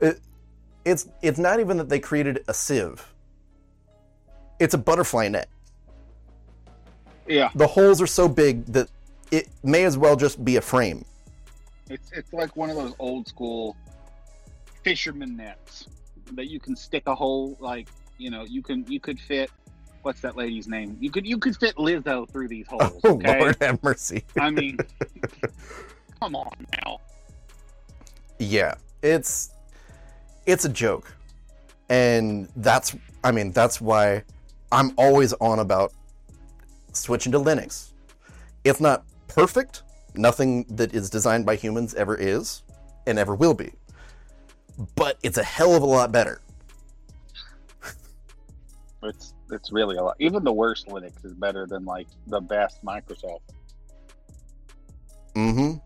it's 0.84 1.08
it's 1.20 1.38
not 1.38 1.60
even 1.60 1.76
that 1.76 1.88
they 1.88 1.98
created 2.00 2.44
a 2.48 2.54
sieve. 2.54 3.06
It's 4.58 4.74
a 4.74 4.78
butterfly 4.78 5.28
net. 5.28 5.48
yeah, 7.26 7.50
The 7.54 7.66
holes 7.66 8.00
are 8.00 8.06
so 8.06 8.28
big 8.28 8.64
that 8.66 8.88
it 9.30 9.48
may 9.62 9.84
as 9.84 9.98
well 9.98 10.16
just 10.16 10.44
be 10.44 10.56
a 10.56 10.60
frame. 10.60 11.04
it's 11.90 12.10
it's 12.12 12.32
like 12.32 12.56
one 12.56 12.70
of 12.70 12.76
those 12.76 12.94
old 12.98 13.26
school 13.28 13.76
fisherman 14.82 15.36
nets 15.36 15.86
that 16.36 16.48
you 16.48 16.60
can 16.60 16.74
stick 16.76 17.04
a 17.06 17.14
hole 17.14 17.56
like 17.60 17.88
you 18.18 18.30
know 18.30 18.44
you 18.44 18.62
can 18.62 18.84
you 18.88 19.00
could 19.00 19.18
fit 19.18 19.50
what's 20.02 20.20
that 20.20 20.36
lady's 20.36 20.66
name 20.68 20.96
you 21.00 21.10
could 21.10 21.26
you 21.26 21.38
could 21.38 21.56
fit 21.56 21.76
Lizzo 21.76 22.28
through 22.28 22.48
these 22.48 22.66
holes 22.68 23.00
Oh 23.04 23.14
okay 23.14 23.40
Lord 23.40 23.56
have 23.60 23.82
mercy. 23.82 24.24
I 24.38 24.50
mean 24.50 24.78
come 26.20 26.34
on 26.34 26.52
now 26.84 26.98
Yeah, 28.38 28.74
it's 29.02 29.50
it's 30.46 30.64
a 30.64 30.68
joke, 30.68 31.14
and 31.88 32.48
that's 32.56 32.96
I 33.22 33.30
mean 33.30 33.52
that's 33.52 33.80
why 33.80 34.24
I'm 34.72 34.92
always 34.96 35.32
on 35.34 35.60
about 35.60 35.92
switching 36.92 37.30
to 37.32 37.38
Linux. 37.38 37.92
It's 38.64 38.80
not 38.80 39.04
perfect. 39.28 39.82
Nothing 40.14 40.64
that 40.70 40.94
is 40.94 41.08
designed 41.08 41.46
by 41.46 41.56
humans 41.56 41.94
ever 41.94 42.16
is, 42.16 42.62
and 43.06 43.18
ever 43.18 43.34
will 43.34 43.54
be. 43.54 43.72
But 44.94 45.18
it's 45.22 45.38
a 45.38 45.44
hell 45.44 45.74
of 45.74 45.82
a 45.82 45.86
lot 45.86 46.12
better. 46.12 46.40
it's 49.02 49.34
it's 49.50 49.70
really 49.72 49.96
a 49.96 50.02
lot 50.02 50.16
even 50.18 50.44
the 50.44 50.52
worst 50.52 50.88
Linux 50.88 51.24
is 51.24 51.34
better 51.34 51.66
than 51.66 51.84
like 51.84 52.06
the 52.26 52.40
best 52.40 52.82
Microsoft 52.84 53.40
Mm-hmm. 55.34 55.78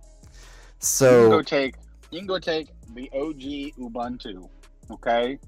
So 0.78 1.11
you 1.11 1.20
can 1.20 1.30
go 1.30 1.43
take 1.43 1.74
you 2.11 2.18
can 2.18 2.26
go 2.26 2.39
take 2.39 2.68
the 2.95 3.11
OG 3.12 3.76
Ubuntu 3.78 4.49
okay 4.91 5.39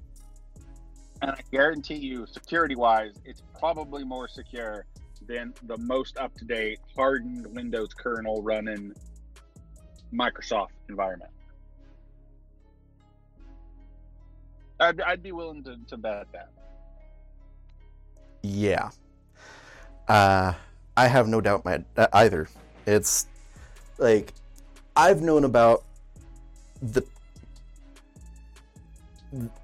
and 1.21 1.31
I 1.31 1.41
guarantee 1.51 1.95
you 1.95 2.25
security 2.27 2.75
wise 2.75 3.13
it's 3.25 3.41
probably 3.57 4.03
more 4.03 4.27
secure 4.27 4.85
than 5.27 5.53
the 5.63 5.77
most 5.77 6.17
up 6.17 6.35
to 6.37 6.45
date 6.45 6.79
hardened 6.95 7.45
Windows 7.55 7.93
kernel 7.93 8.41
running 8.41 8.93
Microsoft 10.13 10.69
environment. 10.87 11.31
I'd, 14.79 15.01
I'd 15.01 15.23
be 15.23 15.31
willing 15.31 15.63
to, 15.63 15.77
to 15.87 15.97
bet 15.97 16.27
that. 16.31 16.49
Yeah. 18.41 18.89
Uh, 20.07 20.53
I 20.95 21.07
have 21.07 21.27
no 21.27 21.41
doubt 21.41 21.65
my 21.65 21.83
uh, 21.97 22.07
either. 22.13 22.49
It's 22.85 23.27
like 23.97 24.33
I've 24.95 25.21
known 25.21 25.43
about 25.43 25.83
the 26.81 27.03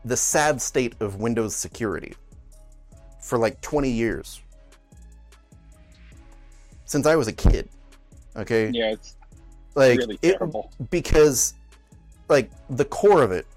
the 0.03 0.18
sad 0.18 0.61
state 0.61 0.93
of 0.99 1.16
Windows 1.16 1.55
security 1.55 2.13
for 3.20 3.39
like 3.39 3.59
20 3.61 3.89
years. 3.89 4.41
Since 6.86 7.07
I 7.07 7.16
was 7.16 7.28
a 7.28 7.34
kid. 7.34 7.68
Okay? 8.36 8.70
Yeah, 8.72 8.91
it's 8.91 9.16
like 9.74 9.97
really 9.97 10.20
it, 10.22 10.39
because 10.91 11.55
like 12.30 12.51
the 12.70 12.86
core 12.86 13.24
of 13.24 13.32
it 13.32 13.47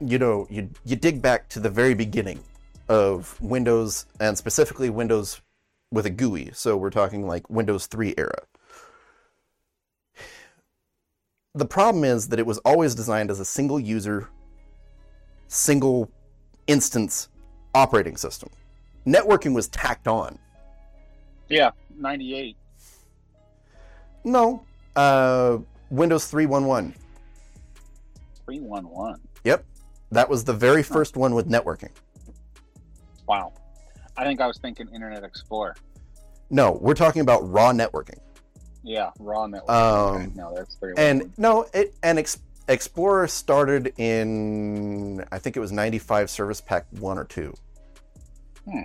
you 0.00 0.18
know 0.18 0.46
you 0.50 0.68
you 0.84 0.96
dig 0.96 1.20
back 1.20 1.48
to 1.48 1.60
the 1.60 1.70
very 1.70 1.94
beginning 1.94 2.40
of 2.88 3.40
windows 3.40 4.06
and 4.20 4.36
specifically 4.38 4.90
windows 4.90 5.40
with 5.90 6.06
a 6.06 6.10
gui 6.10 6.50
so 6.52 6.76
we're 6.76 6.90
talking 6.90 7.26
like 7.26 7.48
windows 7.50 7.86
3 7.86 8.14
era 8.16 8.42
the 11.54 11.64
problem 11.66 12.04
is 12.04 12.28
that 12.28 12.38
it 12.38 12.46
was 12.46 12.58
always 12.58 12.94
designed 12.94 13.30
as 13.30 13.40
a 13.40 13.44
single 13.44 13.80
user 13.80 14.28
single 15.48 16.10
instance 16.66 17.28
operating 17.74 18.16
system 18.16 18.48
networking 19.06 19.54
was 19.54 19.68
tacked 19.68 20.06
on 20.06 20.38
Yeah, 21.48 21.70
98. 21.96 22.56
no 24.24 24.62
uh 24.94 25.58
windows 25.90 26.26
311 26.26 26.94
311. 28.46 29.20
Yep. 29.44 29.64
That 30.10 30.28
was 30.28 30.44
the 30.44 30.52
very 30.52 30.82
first 30.82 31.16
one 31.16 31.34
with 31.34 31.48
networking. 31.48 31.90
Wow. 33.26 33.52
I 34.16 34.24
think 34.24 34.40
I 34.40 34.46
was 34.46 34.58
thinking 34.58 34.88
Internet 34.94 35.22
Explorer. 35.22 35.76
No, 36.50 36.78
we're 36.80 36.94
talking 36.94 37.20
about 37.20 37.48
raw 37.48 37.72
networking. 37.72 38.18
Yeah, 38.82 39.10
raw 39.18 39.46
network. 39.46 39.70
Um, 39.70 40.16
okay, 40.16 40.26
no, 40.34 40.54
that's 40.56 40.76
311. 40.76 41.20
And 41.22 41.38
no, 41.38 41.66
it 41.74 41.94
and 42.02 42.18
Ex- 42.18 42.38
Explorer 42.68 43.28
started 43.28 43.92
in 43.98 45.24
I 45.30 45.38
think 45.38 45.56
it 45.56 45.60
was 45.60 45.72
95 45.72 46.30
Service 46.30 46.60
Pack 46.60 46.86
1 46.98 47.18
or 47.18 47.24
2. 47.24 47.54
Hmm. 48.64 48.80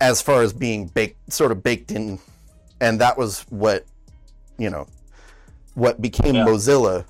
As 0.00 0.22
far 0.22 0.42
as 0.42 0.52
being 0.54 0.86
baked 0.86 1.30
sort 1.32 1.52
of 1.52 1.62
baked 1.62 1.92
in 1.92 2.18
and 2.80 3.00
that 3.00 3.18
was 3.18 3.42
what 3.50 3.84
you 4.58 4.70
know 4.70 4.86
what 5.74 6.00
became 6.00 6.34
Yeah. 6.34 6.46
Mozilla, 6.46 7.04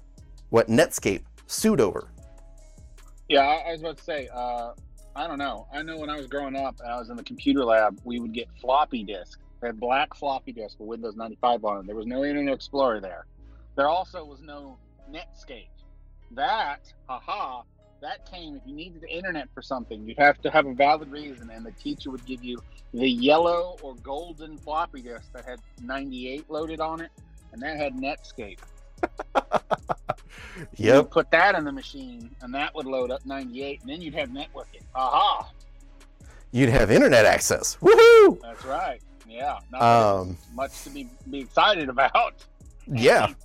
what 0.51 0.69
Netscape 0.69 1.23
sued 1.47 1.81
over. 1.81 2.09
Yeah, 3.31 3.43
I, 3.43 3.71
was 3.71 3.81
about 3.81 3.97
to 3.99 4.03
say, 4.03 4.29
uh, 4.35 4.73
I 5.15 5.29
don't 5.29 5.39
know. 5.39 5.69
I 5.73 5.83
know 5.83 5.97
when 5.99 6.11
I 6.11 6.17
was 6.17 6.27
growing 6.27 6.57
up 6.57 6.75
I 6.85 6.99
was 6.99 7.11
in 7.11 7.17
the 7.17 7.23
computer 7.23 7.65
lab, 7.65 7.97
we 8.03 8.19
would 8.19 8.33
get 8.33 8.49
floppy 8.61 9.05
disks. 9.05 9.39
They 9.61 9.69
had 9.69 9.79
black 9.79 10.17
floppy 10.17 10.51
disks 10.51 10.81
with 10.81 10.89
Windows 10.89 11.15
95 11.15 11.65
on 11.65 11.77
them. 11.77 11.87
There 11.87 11.95
was 11.95 12.07
no 12.07 12.25
Internet 12.25 12.53
Explorer 12.53 12.99
there. 12.99 13.27
There 13.77 13.89
also 13.89 14.25
was 14.25 14.41
no 14.41 14.79
Netscape. 15.09 15.69
That, 16.33 16.93
haha, 17.09 17.63
that 18.03 18.29
came 18.29 18.57
if 18.57 18.63
you 18.67 18.75
needed 18.75 19.01
the 19.01 19.09
internet 19.09 19.47
for 19.55 19.63
something. 19.63 20.05
You'd 20.05 20.19
have 20.19 20.41
to 20.43 20.51
have 20.51 20.67
a 20.67 20.75
valid 20.75 21.13
reason, 21.13 21.51
and 21.51 21.65
the 21.65 21.73
teacher 21.73 22.11
would 22.11 22.27
give 22.27 22.43
you 22.43 22.61
the 22.93 23.09
yellow 23.09 23.77
or 23.81 23.95
golden 24.03 24.59
floppy 24.59 25.03
disk 25.03 25.33
that 25.35 25.45
had 25.45 25.61
98 25.85 26.51
loaded 26.51 26.81
on 26.81 27.01
it, 27.01 27.13
and 27.53 27.63
that 27.63 27.77
had 27.77 27.95
Netscape. 27.95 28.59
You 30.77 30.95
Yep. 30.95 31.11
put 31.11 31.31
that 31.31 31.55
in 31.55 31.65
the 31.65 31.73
machine, 31.73 32.35
and 32.43 32.55
that 32.55 32.75
would 32.75 32.87
load 32.87 33.11
up 33.11 33.25
98, 33.27 33.81
and 33.83 33.91
then 33.91 34.01
you'd 34.03 34.15
have 34.15 34.29
networking. 34.31 34.83
Aha! 34.95 35.51
You'd 36.53 36.69
have 36.71 36.91
internet 36.91 37.25
access. 37.27 37.77
Woohoo! 37.81 38.41
That's 38.43 38.65
right. 38.65 39.01
Yeah. 39.29 39.59
Not 39.71 39.83
Um 39.83 40.37
much 40.55 40.83
to 40.85 40.91
be, 40.91 41.09
be 41.31 41.41
excited 41.41 41.89
about. 41.89 42.45
yeah. 42.87 43.27
And 43.27 43.37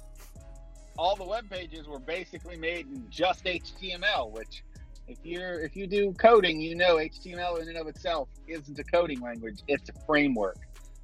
all 0.98 1.16
the 1.16 1.24
web 1.26 1.50
pages 1.50 1.88
were 1.88 2.00
basically 2.00 2.58
made 2.58 2.88
in 2.88 3.06
just 3.10 3.44
HTML, 3.46 4.32
which 4.32 4.64
If 5.08 5.20
you're 5.24 5.60
if 5.60 5.76
you 5.76 5.86
do 5.88 6.14
coding, 6.14 6.60
you 6.60 6.76
know 6.76 6.96
HTML 6.96 7.62
in 7.62 7.68
and 7.68 7.78
of 7.78 7.88
itself 7.88 8.30
isn't 8.48 8.80
a 8.80 8.84
coding 8.84 9.22
language; 9.22 9.60
it's 9.68 9.90
a 9.90 9.94
framework. 10.08 10.58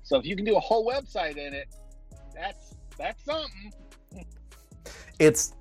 So 0.04 0.18
if 0.18 0.26
you 0.26 0.36
can 0.36 0.46
do 0.46 0.56
a 0.58 0.60
whole 0.60 0.86
website 0.88 1.38
in 1.38 1.54
it, 1.54 1.68
that's 2.34 2.74
that's 2.98 3.24
something. 3.24 3.72
It's 5.20 5.54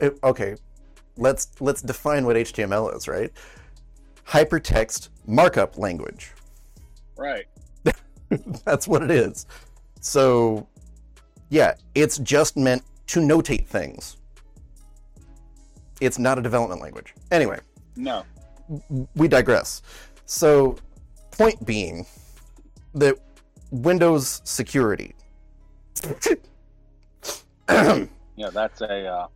it, 0.00 0.18
okay. 0.22 0.56
Let's 1.16 1.48
let's 1.60 1.80
define 1.82 2.26
what 2.26 2.36
HTML 2.36 2.94
is, 2.94 3.08
right? 3.08 3.32
Hypertext 4.26 5.08
markup 5.26 5.78
language. 5.78 6.32
Right. 7.16 7.46
That's 8.64 8.86
what 8.86 9.02
it 9.02 9.10
is. 9.10 9.46
So, 10.00 10.68
yeah, 11.48 11.74
it's 11.94 12.18
just 12.18 12.56
meant 12.56 12.82
to 13.08 13.20
notate 13.20 13.66
things. 13.66 14.16
It's 16.00 16.18
not 16.18 16.38
a 16.38 16.42
development 16.42 16.82
language. 16.82 17.14
Anyway, 17.30 17.60
No. 17.96 18.24
we 19.14 19.28
digress. 19.28 19.80
So, 20.26 20.76
point 21.30 21.64
being 21.64 22.04
that 22.94 23.16
Windows 23.70 24.42
security. 24.44 25.14
Yeah, 28.36 28.50
that's 28.52 28.82
a 28.82 29.06
uh, 29.06 29.26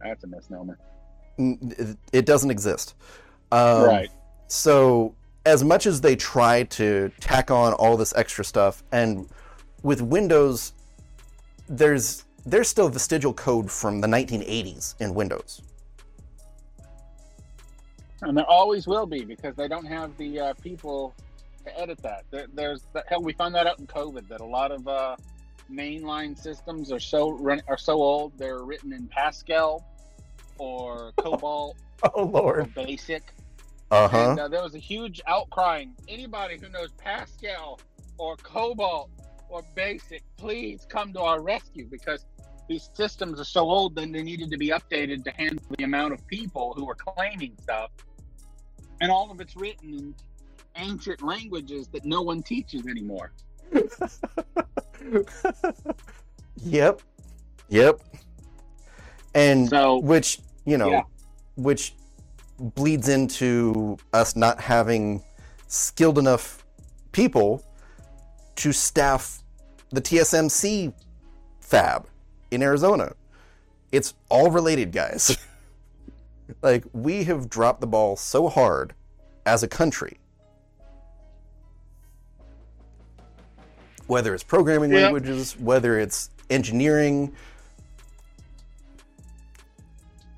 that's 0.00 0.24
a 0.24 0.26
misnomer. 0.26 0.78
it 2.12 2.26
doesn't 2.26 2.50
exist. 2.50 2.94
Um, 3.52 3.84
right. 3.84 4.08
So, 4.48 5.14
as 5.46 5.64
much 5.64 5.86
as 5.86 6.00
they 6.00 6.16
try 6.16 6.64
to 6.64 7.10
tack 7.20 7.50
on 7.50 7.72
all 7.74 7.96
this 7.96 8.12
extra 8.16 8.44
stuff, 8.44 8.82
and 8.92 9.28
with 9.82 10.00
Windows, 10.02 10.72
there's 11.68 12.24
there's 12.44 12.68
still 12.68 12.88
vestigial 12.88 13.34
code 13.34 13.70
from 13.70 14.00
the 14.00 14.08
1980s 14.08 14.94
in 15.00 15.14
Windows. 15.14 15.62
And 18.22 18.36
there 18.36 18.46
always 18.46 18.86
will 18.86 19.06
be 19.06 19.24
because 19.24 19.54
they 19.54 19.68
don't 19.68 19.86
have 19.86 20.16
the 20.16 20.40
uh, 20.40 20.54
people 20.54 21.14
to 21.64 21.80
edit 21.80 21.98
that. 22.02 22.24
There, 22.30 22.46
there's 22.52 22.86
hell. 23.06 23.22
We 23.22 23.32
found 23.34 23.54
that 23.54 23.66
out 23.66 23.78
in 23.78 23.86
COVID 23.86 24.28
that 24.28 24.40
a 24.40 24.44
lot 24.44 24.72
of 24.72 24.88
uh, 24.88 25.16
mainline 25.70 26.36
systems 26.38 26.90
are 26.90 27.00
so 27.00 27.30
run, 27.30 27.60
are 27.68 27.78
so 27.78 27.94
old 27.94 28.36
they're 28.38 28.64
written 28.64 28.92
in 28.92 29.06
Pascal 29.08 29.84
or 30.58 31.12
COBOL 31.18 31.74
Oh 32.02 32.10
or 32.14 32.24
Lord. 32.26 32.74
Basic. 32.74 33.22
Uh 33.90 34.08
huh. 34.08 34.30
And 34.30 34.40
uh, 34.40 34.48
there 34.48 34.62
was 34.62 34.74
a 34.74 34.78
huge 34.78 35.20
outcrying. 35.28 35.90
Anybody 36.08 36.58
who 36.58 36.68
knows 36.68 36.92
Pascal 36.92 37.80
or 38.18 38.36
COBOL 38.36 39.08
or 39.48 39.62
Basic, 39.74 40.22
please 40.36 40.86
come 40.88 41.12
to 41.14 41.20
our 41.20 41.40
rescue 41.40 41.86
because 41.90 42.26
these 42.68 42.90
systems 42.92 43.40
are 43.40 43.44
so 43.44 43.62
old. 43.62 43.94
Then 43.94 44.12
they 44.12 44.22
needed 44.22 44.50
to 44.50 44.58
be 44.58 44.68
updated 44.68 45.24
to 45.24 45.30
handle 45.30 45.64
the 45.76 45.84
amount 45.84 46.12
of 46.12 46.26
people 46.26 46.74
who 46.76 46.84
were 46.84 46.94
claiming 46.94 47.56
stuff, 47.62 47.90
and 49.00 49.10
all 49.10 49.30
of 49.30 49.40
it's 49.40 49.56
written 49.56 49.94
in 49.94 50.14
ancient 50.76 51.22
languages 51.22 51.88
that 51.88 52.04
no 52.04 52.22
one 52.22 52.42
teaches 52.42 52.86
anymore. 52.86 53.32
yep. 56.62 57.00
Yep. 57.68 58.00
And 59.34 59.68
So 59.68 59.98
which 59.98 60.40
you 60.64 60.76
know, 60.78 60.90
Yeah. 60.90 61.02
which 61.56 61.94
bleeds 62.58 63.08
into 63.08 63.96
us 64.12 64.36
not 64.36 64.60
having 64.60 65.22
skilled 65.68 66.18
enough 66.18 66.64
people 67.12 67.62
to 68.56 68.72
staff 68.72 69.42
the 69.90 70.00
TSMC 70.00 70.92
fab 71.60 72.06
in 72.50 72.62
Arizona. 72.62 73.12
It's 73.92 74.14
all 74.28 74.50
related, 74.50 74.92
guys. 74.92 75.36
like 76.62 76.84
we 76.92 77.24
have 77.24 77.48
dropped 77.48 77.80
the 77.80 77.86
ball 77.86 78.16
so 78.16 78.48
hard 78.48 78.94
as 79.46 79.62
a 79.62 79.68
country. 79.68 80.18
Whether 84.08 84.34
it's 84.34 84.42
programming 84.42 84.90
Yeah. 84.90 85.04
languages, 85.04 85.56
whether 85.60 85.98
it's 86.00 86.30
engineering, 86.50 87.32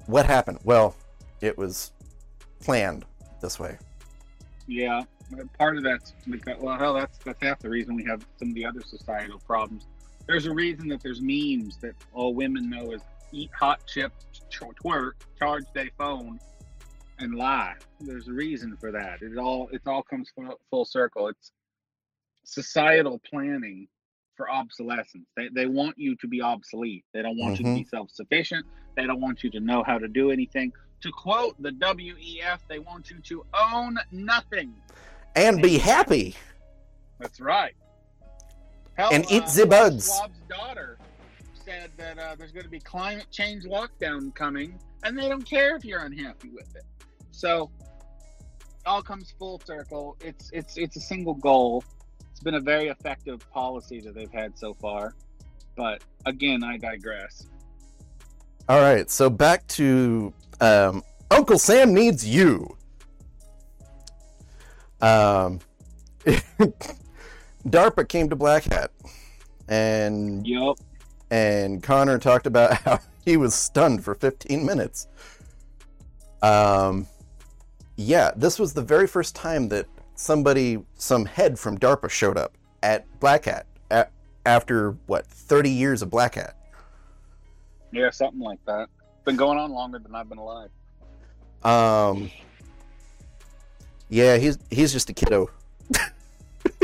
what 0.07 0.27
happened? 0.27 0.59
Well, 0.65 0.95
it 1.41 1.57
was 1.57 1.93
planned 2.61 3.05
this 3.41 3.59
way. 3.59 3.79
Yeah, 4.67 5.03
part 5.59 5.77
of 5.77 5.85
that's 5.85 6.13
well, 6.59 6.79
hell, 6.79 6.95
that's 6.95 7.19
that's 7.19 7.43
half 7.43 7.61
the 7.61 7.71
reason 7.71 7.95
we 7.95 8.05
have 8.05 8.27
some 8.39 8.49
of 8.49 8.55
the 8.55 8.65
other 8.65 8.83
societal 8.83 9.39
problems. 9.39 9.87
There's 10.27 10.47
a 10.47 10.53
reason 10.53 10.89
that 10.89 11.03
there's 11.03 11.21
memes 11.21 11.79
that 11.79 11.95
all 12.13 12.35
women 12.35 12.69
know 12.69 12.93
is 12.93 13.03
eat 13.33 13.51
hot 13.59 13.87
chips, 13.87 14.25
twerk, 14.51 15.13
charge 15.39 15.65
their 15.75 15.91
phone, 15.97 16.39
and 17.19 17.35
lie. 17.35 17.75
There's 18.01 18.29
a 18.29 18.33
reason 18.33 18.77
for 18.77 18.91
that. 18.93 19.23
It 19.23 19.39
all 19.39 19.69
it 19.73 19.83
all 19.87 20.03
comes 20.03 20.29
full, 20.35 20.59
full 20.71 20.85
circle. 20.85 21.29
It's 21.29 21.53
societal 22.45 23.21
planning 23.29 23.89
for 24.37 24.51
obsolescence. 24.51 25.27
They 25.37 25.49
they 25.55 25.67
want 25.67 25.99
you 25.99 26.17
to 26.17 26.27
be 26.27 26.41
obsolete. 26.41 27.05
They 27.13 27.23
don't 27.23 27.39
want 27.39 27.59
you 27.59 27.67
to 27.67 27.75
be 27.75 27.85
self 27.85 28.11
sufficient. 28.11 28.67
They 28.97 29.07
don't 29.07 29.21
want 29.21 29.45
you 29.45 29.51
to 29.51 29.61
know 29.61 29.83
how 29.83 29.99
to 29.99 30.09
do 30.09 30.31
anything. 30.31 30.73
To 31.03 31.11
quote 31.13 31.61
the 31.63 31.71
WEF, 31.71 32.59
they 32.69 32.79
want 32.79 33.11
you 33.11 33.19
to 33.21 33.45
own 33.55 33.99
nothing. 34.13 34.75
And 35.37 35.63
be 35.63 35.79
happy. 35.79 36.35
That's 37.19 37.41
right. 37.41 37.75
Hell, 38.95 39.11
And 39.13 39.31
eat 39.31 39.45
uh, 39.45 39.51
the 39.55 39.67
bugs. 39.67 40.11
Schwab's 40.11 40.41
daughter 40.49 40.99
said 41.65 41.91
that 41.97 42.19
uh, 42.19 42.35
there's 42.37 42.53
going 42.53 42.65
to 42.65 42.71
be 42.71 42.81
climate 42.81 43.27
change 43.31 43.65
lockdown 43.65 44.35
coming, 44.35 44.79
and 45.05 45.17
they 45.17 45.29
don't 45.29 45.49
care 45.49 45.77
if 45.77 45.85
you're 45.85 46.05
unhappy 46.05 46.51
with 46.51 46.75
it. 46.75 46.85
So, 47.31 47.71
it 47.81 48.87
all 48.87 49.03
comes 49.03 49.33
full 49.39 49.61
circle. 49.65 50.17
It's 50.21 50.51
it's 50.53 50.77
it's 50.77 50.97
a 50.97 51.01
single 51.01 51.35
goal. 51.35 51.85
It's 52.41 52.45
been 52.47 52.55
a 52.55 52.61
very 52.61 52.89
effective 52.89 53.47
policy 53.51 54.01
that 54.01 54.15
they've 54.15 54.33
had 54.33 54.59
so 54.59 54.73
far. 54.73 55.15
But 55.77 56.03
again, 56.25 56.65
I 56.65 56.79
digress. 56.79 57.47
All 58.67 58.81
right, 58.81 59.11
so 59.11 59.29
back 59.29 59.67
to 59.67 60.33
um, 60.63 61.03
Uncle 61.31 61.59
Sam 61.59 61.93
needs 61.93 62.27
you. 62.27 62.79
Um, 65.03 65.61
DARPA 67.69 68.09
came 68.09 68.31
to 68.31 68.37
Black 68.37 68.65
Hat, 68.65 68.91
and 69.69 70.47
Yup. 70.47 70.79
and 71.31 71.83
Connor 71.83 72.19
talked 72.19 72.47
about 72.47 72.73
how 72.85 73.01
he 73.23 73.37
was 73.37 73.55
stunned 73.55 74.03
for 74.03 74.15
15 74.15 74.65
minutes. 74.65 75.09
Um, 76.41 77.07
yeah, 77.97 78.31
this 78.35 78.59
was 78.59 78.73
the 78.73 78.81
very 78.81 79.07
first 79.07 79.37
time 79.37 79.69
that 79.69 79.87
somebody, 80.21 80.79
some 80.97 81.25
head 81.25 81.59
from 81.59 81.79
DARPA 81.79 82.11
showed 82.11 82.37
up 82.37 82.57
at 82.83 83.07
Black 83.21 83.47
Hat 83.47 83.67
a 83.91 84.07
after 84.47 84.93
what 85.07 85.27
30 85.27 85.71
years 85.71 86.03
of 86.03 86.11
Black 86.11 86.35
Hat. 86.35 86.57
Yeah, 87.93 88.11
something 88.11 88.41
like 88.41 88.65
that. 88.67 88.89
Been 89.25 89.37
going 89.37 89.59
on 89.59 89.71
longer 89.73 89.99
than 89.99 90.15
I've 90.15 90.29
been 90.29 90.39
alive. 90.39 90.71
Um, 91.63 92.31
yeah, 94.09 94.37
he's 94.37 94.59
he's 94.71 94.93
just 94.93 95.11
a 95.11 95.13
kiddo. 95.13 95.51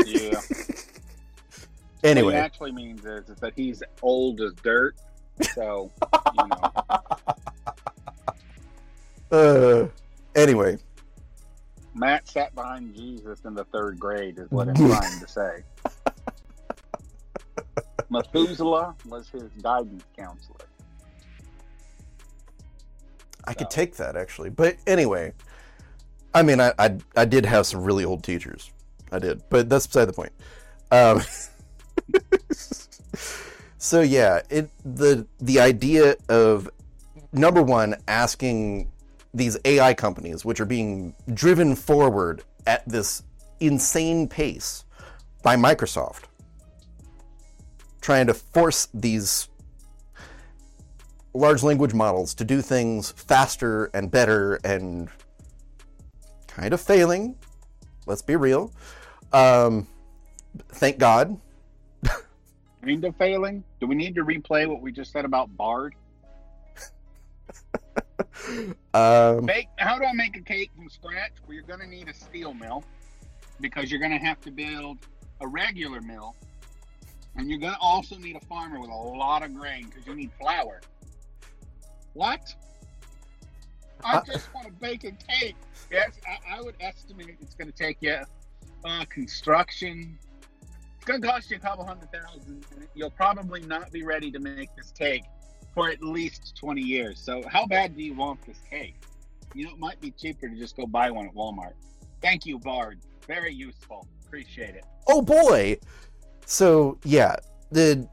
Yeah. 0.05 0.39
anyway, 2.03 2.33
What 2.33 2.35
actually 2.35 2.71
means 2.71 3.05
is, 3.05 3.29
is 3.29 3.37
that 3.37 3.53
he's 3.55 3.81
old 4.01 4.41
as 4.41 4.53
dirt. 4.63 4.95
So, 5.53 5.91
you 6.37 6.47
know. 6.47 6.71
uh, 9.31 9.87
anyway, 10.35 10.77
Matt 11.97 12.27
sat 12.27 12.53
behind 12.53 12.95
Jesus 12.95 13.39
in 13.45 13.55
the 13.55 13.63
third 13.65 13.99
grade, 13.99 14.37
is 14.37 14.49
what 14.51 14.69
I'm 14.69 14.75
trying 14.75 15.19
to 15.19 15.27
say. 15.27 15.63
Methuselah 18.09 18.95
was 19.07 19.27
his 19.29 19.51
guidance 19.61 20.03
counselor. 20.17 20.55
I 23.45 23.53
could 23.53 23.69
take 23.69 23.95
that 23.95 24.15
actually, 24.15 24.49
but 24.49 24.75
anyway, 24.85 25.33
I 26.33 26.43
mean, 26.43 26.59
I, 26.59 26.73
I 26.77 26.97
I 27.15 27.25
did 27.25 27.45
have 27.45 27.65
some 27.65 27.81
really 27.81 28.03
old 28.03 28.23
teachers, 28.23 28.71
I 29.11 29.19
did, 29.19 29.41
but 29.49 29.69
that's 29.69 29.87
beside 29.87 30.05
the 30.05 30.13
point. 30.13 30.33
Um, 30.91 31.21
so 33.77 34.01
yeah, 34.01 34.41
it 34.49 34.69
the 34.83 35.25
the 35.39 35.61
idea 35.61 36.15
of 36.27 36.69
number 37.31 37.63
one 37.63 37.95
asking 38.07 38.91
these 39.33 39.57
AI 39.65 39.93
companies, 39.93 40.45
which 40.45 40.59
are 40.59 40.65
being 40.65 41.13
driven 41.33 41.75
forward 41.75 42.43
at 42.65 42.87
this 42.87 43.23
insane 43.59 44.27
pace 44.27 44.85
by 45.43 45.55
Microsoft, 45.55 46.23
trying 48.01 48.27
to 48.27 48.33
force 48.33 48.87
these 48.93 49.49
large 51.33 51.63
language 51.63 51.93
models 51.93 52.33
to 52.33 52.43
do 52.43 52.61
things 52.61 53.11
faster 53.11 53.85
and 53.93 54.09
better 54.09 54.55
and 54.63 55.09
kind 56.47 56.73
of 56.73 56.81
failing. 56.81 57.35
Let's 58.05 58.21
be 58.21 58.35
real. 58.35 58.71
Um, 59.33 59.87
thank 60.69 60.97
God. 60.97 61.39
Kind 62.81 63.03
of 63.03 63.15
failing. 63.17 63.63
Do 63.79 63.87
we 63.87 63.95
need 63.95 64.15
to 64.15 64.23
replay 64.23 64.67
what 64.67 64.81
we 64.81 64.91
just 64.91 65.11
said 65.11 65.25
about 65.25 65.55
Bard? 65.57 65.93
Um, 68.93 69.45
Make, 69.45 69.67
how 69.77 69.97
do 69.99 70.05
I 70.05 70.13
make 70.13 70.35
a 70.37 70.41
cake 70.41 70.71
from 70.75 70.89
scratch? 70.89 71.33
Well, 71.45 71.53
you're 71.53 71.63
going 71.63 71.79
to 71.81 71.87
need 71.87 72.07
a 72.07 72.13
steel 72.13 72.53
mill 72.53 72.83
because 73.61 73.91
you're 73.91 73.99
going 73.99 74.11
to 74.11 74.17
have 74.25 74.39
to 74.41 74.51
build 74.51 74.97
a 75.41 75.47
regular 75.47 76.01
mill. 76.01 76.35
And 77.35 77.49
you're 77.49 77.59
going 77.59 77.73
to 77.73 77.79
also 77.79 78.15
need 78.17 78.35
a 78.35 78.45
farmer 78.45 78.79
with 78.79 78.89
a 78.89 78.93
lot 78.93 79.43
of 79.43 79.53
grain 79.53 79.85
because 79.87 80.07
you 80.07 80.15
need 80.15 80.31
flour. 80.39 80.81
What? 82.13 82.53
I 84.03 84.17
Uh, 84.17 84.23
just 84.25 84.51
want 84.53 84.67
to 84.67 84.73
bake 84.73 85.03
a 85.03 85.11
cake. 85.11 85.55
Yes, 85.91 86.11
I, 86.27 86.57
I 86.57 86.61
would 86.61 86.75
estimate 86.79 87.37
it's 87.41 87.53
going 87.53 87.71
to 87.71 87.77
take 87.77 87.97
you 88.01 88.17
uh, 88.85 89.05
construction. 89.09 90.17
It's 90.95 91.05
going 91.05 91.21
to 91.21 91.27
cost 91.27 91.51
you 91.51 91.57
a 91.57 91.59
couple 91.59 91.85
hundred 91.85 92.11
thousand. 92.11 92.65
and 92.75 92.87
You'll 92.95 93.11
probably 93.11 93.61
not 93.61 93.91
be 93.91 94.03
ready 94.03 94.31
to 94.31 94.39
make 94.39 94.75
this 94.75 94.91
cake 94.91 95.23
for 95.77 95.89
at 95.91 96.01
least 96.01 96.55
20 96.55 96.81
years. 96.81 97.19
So, 97.19 97.43
how 97.47 97.67
bad 97.67 97.95
do 97.95 98.01
you 98.01 98.15
want 98.15 98.43
this 98.47 98.57
cake? 98.67 98.95
You 99.53 99.65
know, 99.65 99.73
it 99.73 99.77
might 99.77 100.01
be 100.01 100.09
cheaper 100.09 100.49
to 100.49 100.55
just 100.55 100.75
go 100.75 100.87
buy 100.87 101.11
one 101.11 101.27
at 101.27 101.35
Walmart. 101.35 101.73
Thank 102.19 102.47
you, 102.47 102.57
Bard. 102.57 102.97
Very 103.27 103.53
useful. 103.53 104.07
Appreciate 104.25 104.73
it. 104.73 104.83
oh 105.07 105.21
boy. 105.21 105.77
So 106.47 106.97
yeah, 107.03 107.35
the 107.71 108.09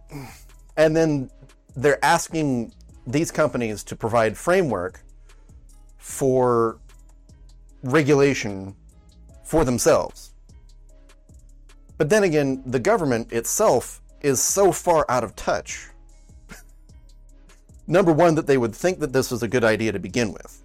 and 0.77 0.95
then 0.95 1.31
they're 1.75 2.05
asking 2.05 2.75
these 3.07 3.31
companies 3.31 3.83
to 3.85 3.97
provide 3.97 4.37
framework 4.37 5.01
for 5.97 6.79
regulation 7.83 8.77
for 9.43 9.65
themselves. 9.65 10.35
But 11.97 12.11
then 12.11 12.25
again, 12.25 12.63
the 12.67 12.79
government 12.79 13.33
itself 13.33 14.03
is 14.21 14.43
so 14.43 14.71
far 14.71 15.07
out 15.09 15.25
of 15.25 15.35
touch. 15.35 15.89
Number 17.87 18.13
one, 18.13 18.35
that 18.37 18.47
they 18.47 18.57
would 18.59 18.75
think 18.75 18.99
that 19.01 19.13
this 19.13 19.31
was 19.31 19.43
a 19.43 19.49
good 19.49 19.65
idea 19.65 19.93
to 19.93 19.99
begin 19.99 20.33
with. 20.33 20.63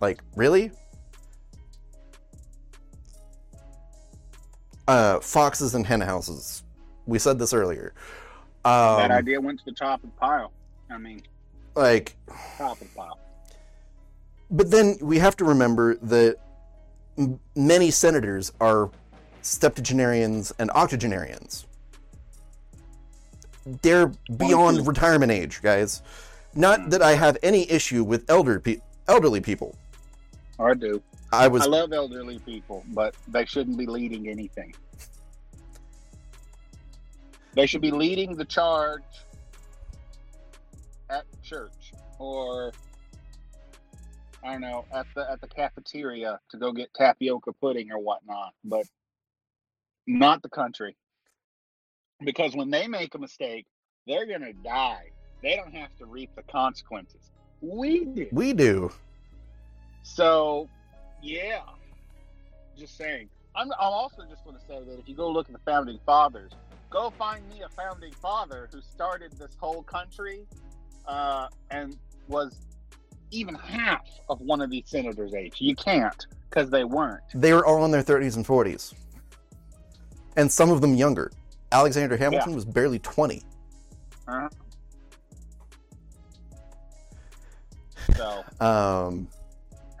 Like, 0.00 0.20
really? 0.36 0.70
Uh, 4.86 5.20
foxes 5.20 5.74
and 5.74 5.86
hen 5.86 6.00
houses. 6.00 6.62
We 7.06 7.18
said 7.18 7.38
this 7.38 7.52
earlier. 7.52 7.92
that 8.64 9.10
Um, 9.10 9.10
idea 9.12 9.40
went 9.40 9.58
to 9.60 9.64
the 9.66 9.72
top 9.72 10.02
of 10.02 10.10
the 10.10 10.16
pile. 10.16 10.52
I 10.90 10.96
mean, 10.96 11.22
like, 11.74 12.16
top 12.56 12.80
of 12.80 12.88
the 12.88 12.94
pile. 12.94 13.18
But 14.50 14.70
then 14.70 14.96
we 15.02 15.18
have 15.18 15.36
to 15.36 15.44
remember 15.44 15.96
that 15.96 16.36
m- 17.18 17.38
many 17.54 17.90
senators 17.90 18.50
are 18.60 18.90
septuagenarians 19.42 20.52
and 20.58 20.70
octogenarians. 20.70 21.66
They're 23.82 24.12
beyond 24.36 24.86
retirement 24.86 25.32
age, 25.32 25.60
guys. 25.62 26.02
Not 26.54 26.80
mm. 26.80 26.90
that 26.90 27.02
I 27.02 27.14
have 27.14 27.36
any 27.42 27.70
issue 27.70 28.04
with 28.04 28.28
elder 28.28 28.60
pe- 28.60 28.80
elderly 29.06 29.40
people. 29.40 29.76
I 30.58 30.74
do. 30.74 31.02
I 31.32 31.46
was 31.48 31.62
I 31.62 31.66
love 31.66 31.92
elderly 31.92 32.38
people, 32.38 32.84
but 32.88 33.14
they 33.28 33.44
shouldn't 33.44 33.76
be 33.76 33.86
leading 33.86 34.28
anything. 34.28 34.74
They 37.54 37.66
should 37.66 37.82
be 37.82 37.90
leading 37.90 38.36
the 38.36 38.44
charge 38.44 39.02
at 41.10 41.24
church 41.42 41.92
or 42.18 42.72
I 44.44 44.52
don't 44.52 44.60
know, 44.60 44.84
at 44.92 45.06
the 45.14 45.30
at 45.30 45.40
the 45.40 45.48
cafeteria 45.48 46.38
to 46.50 46.56
go 46.56 46.72
get 46.72 46.92
tapioca 46.94 47.52
pudding 47.52 47.90
or 47.90 47.98
whatnot, 47.98 48.54
but 48.64 48.86
not 50.06 50.42
the 50.42 50.48
country. 50.48 50.96
Because 52.24 52.54
when 52.54 52.70
they 52.70 52.86
make 52.86 53.14
a 53.14 53.18
mistake, 53.18 53.66
they're 54.06 54.26
gonna 54.26 54.52
die. 54.52 55.10
They 55.42 55.56
don't 55.56 55.74
have 55.74 55.94
to 55.98 56.06
reap 56.06 56.30
the 56.34 56.42
consequences. 56.42 57.30
We 57.60 58.04
did. 58.04 58.28
we 58.32 58.52
do. 58.52 58.90
So, 60.02 60.68
yeah, 61.22 61.60
just 62.76 62.96
saying. 62.96 63.28
I'm, 63.54 63.72
I'm 63.72 63.92
also 63.92 64.22
just 64.28 64.44
going 64.44 64.56
to 64.56 64.62
say 64.62 64.80
that 64.84 64.98
if 64.98 65.08
you 65.08 65.14
go 65.14 65.30
look 65.30 65.48
at 65.48 65.52
the 65.52 65.60
founding 65.64 65.98
fathers, 66.06 66.52
go 66.90 67.10
find 67.18 67.46
me 67.48 67.62
a 67.62 67.68
founding 67.68 68.12
father 68.12 68.68
who 68.72 68.80
started 68.80 69.32
this 69.32 69.56
whole 69.58 69.82
country 69.82 70.46
uh, 71.06 71.48
and 71.70 71.96
was 72.28 72.56
even 73.30 73.54
half 73.56 74.06
of 74.28 74.40
one 74.40 74.60
of 74.60 74.70
these 74.70 74.84
senators' 74.86 75.34
age. 75.34 75.56
You 75.58 75.74
can't 75.74 76.26
because 76.48 76.70
they 76.70 76.84
weren't. 76.84 77.22
They 77.34 77.52
were 77.52 77.66
all 77.66 77.84
in 77.84 77.90
their 77.90 78.02
30s 78.02 78.36
and 78.36 78.46
40s. 78.46 78.94
And 80.36 80.50
some 80.50 80.70
of 80.70 80.80
them 80.80 80.94
younger. 80.94 81.32
Alexander 81.72 82.16
Hamilton 82.16 82.54
was 82.54 82.64
barely 82.64 82.98
20. 82.98 83.42
Uh-huh. 84.26 84.48
So, 88.16 88.44
Um, 88.64 89.28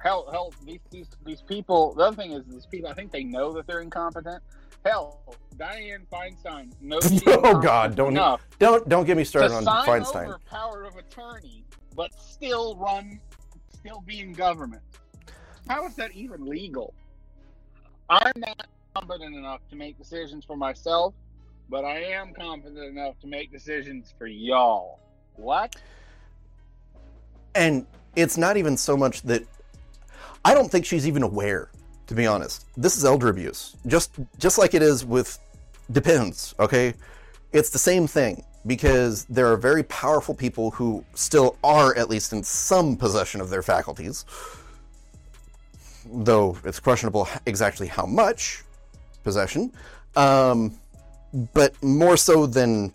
hell, 0.02 0.28
hell, 0.30 0.52
these, 0.64 0.80
these 0.90 1.06
these 1.24 1.42
people. 1.42 1.94
The 1.94 2.04
other 2.04 2.16
thing 2.16 2.32
is, 2.32 2.42
these 2.46 2.66
people. 2.66 2.88
I 2.90 2.94
think 2.94 3.12
they 3.12 3.22
know 3.24 3.52
that 3.52 3.66
they're 3.66 3.80
incompetent. 3.80 4.42
Hell, 4.84 5.20
Dianne 5.56 6.06
Feinstein 6.10 6.72
knows. 6.80 7.22
Oh, 7.26 7.60
God, 7.60 7.94
don't- 7.96 8.12
enough 8.12 8.46
don't 8.58 8.88
don't 8.88 9.04
get 9.04 9.16
me 9.16 9.24
started 9.24 9.52
on 9.54 9.64
sign 9.64 9.86
Feinstein. 9.86 10.26
over 10.28 10.38
power 10.50 10.84
of 10.84 10.96
attorney, 10.96 11.64
but 11.94 12.10
still 12.18 12.76
run, 12.76 13.20
still 13.74 14.00
be 14.06 14.20
in 14.20 14.32
government. 14.32 14.82
How 15.68 15.84
is 15.86 15.94
that 15.96 16.12
even 16.12 16.46
legal? 16.46 16.94
I'm 18.08 18.32
not 18.36 18.66
competent 18.94 19.36
enough 19.36 19.60
to 19.68 19.76
make 19.76 19.98
decisions 19.98 20.44
for 20.44 20.56
myself, 20.56 21.12
but 21.68 21.84
I 21.84 22.02
am 22.02 22.32
confident 22.34 22.84
enough 22.84 23.18
to 23.20 23.26
make 23.26 23.52
decisions 23.52 24.14
for 24.18 24.26
y'all. 24.26 25.00
What? 25.36 25.76
and 27.58 27.86
it's 28.16 28.38
not 28.38 28.56
even 28.56 28.76
so 28.76 28.96
much 28.96 29.22
that 29.22 29.42
I 30.44 30.54
don't 30.54 30.70
think 30.70 30.84
she's 30.84 31.06
even 31.06 31.22
aware, 31.22 31.70
to 32.06 32.14
be 32.14 32.26
honest. 32.26 32.66
This 32.76 32.96
is 32.96 33.04
elder 33.04 33.28
abuse. 33.28 33.76
Just 33.86 34.12
just 34.38 34.58
like 34.58 34.74
it 34.74 34.82
is 34.82 35.04
with 35.04 35.38
depends, 35.90 36.54
okay? 36.58 36.94
It's 37.52 37.70
the 37.70 37.78
same 37.78 38.06
thing 38.06 38.44
because 38.66 39.24
there 39.24 39.50
are 39.50 39.56
very 39.56 39.82
powerful 39.84 40.34
people 40.34 40.70
who 40.70 41.04
still 41.14 41.56
are 41.64 41.96
at 41.96 42.08
least 42.08 42.32
in 42.32 42.42
some 42.42 42.96
possession 42.96 43.40
of 43.40 43.50
their 43.50 43.62
faculties. 43.62 44.24
Though 46.10 46.56
it's 46.64 46.80
questionable 46.80 47.28
exactly 47.46 47.86
how 47.86 48.06
much 48.06 48.62
possession. 49.24 49.72
Um, 50.16 50.78
but 51.54 51.80
more 51.82 52.16
so 52.16 52.46
than 52.46 52.92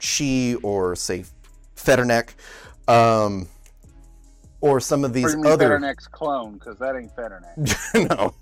she 0.00 0.54
or 0.56 0.96
say 0.96 1.24
Fetterneck. 1.76 2.30
Um, 2.88 3.46
or 4.60 4.80
some 4.80 5.04
of 5.04 5.12
these 5.12 5.34
other 5.46 5.68
Fetterneck's 5.78 6.08
clone, 6.08 6.54
because 6.54 6.78
that 6.78 6.96
ain't 6.96 7.14
Fetterneck. 7.14 7.56
no. 8.08 8.34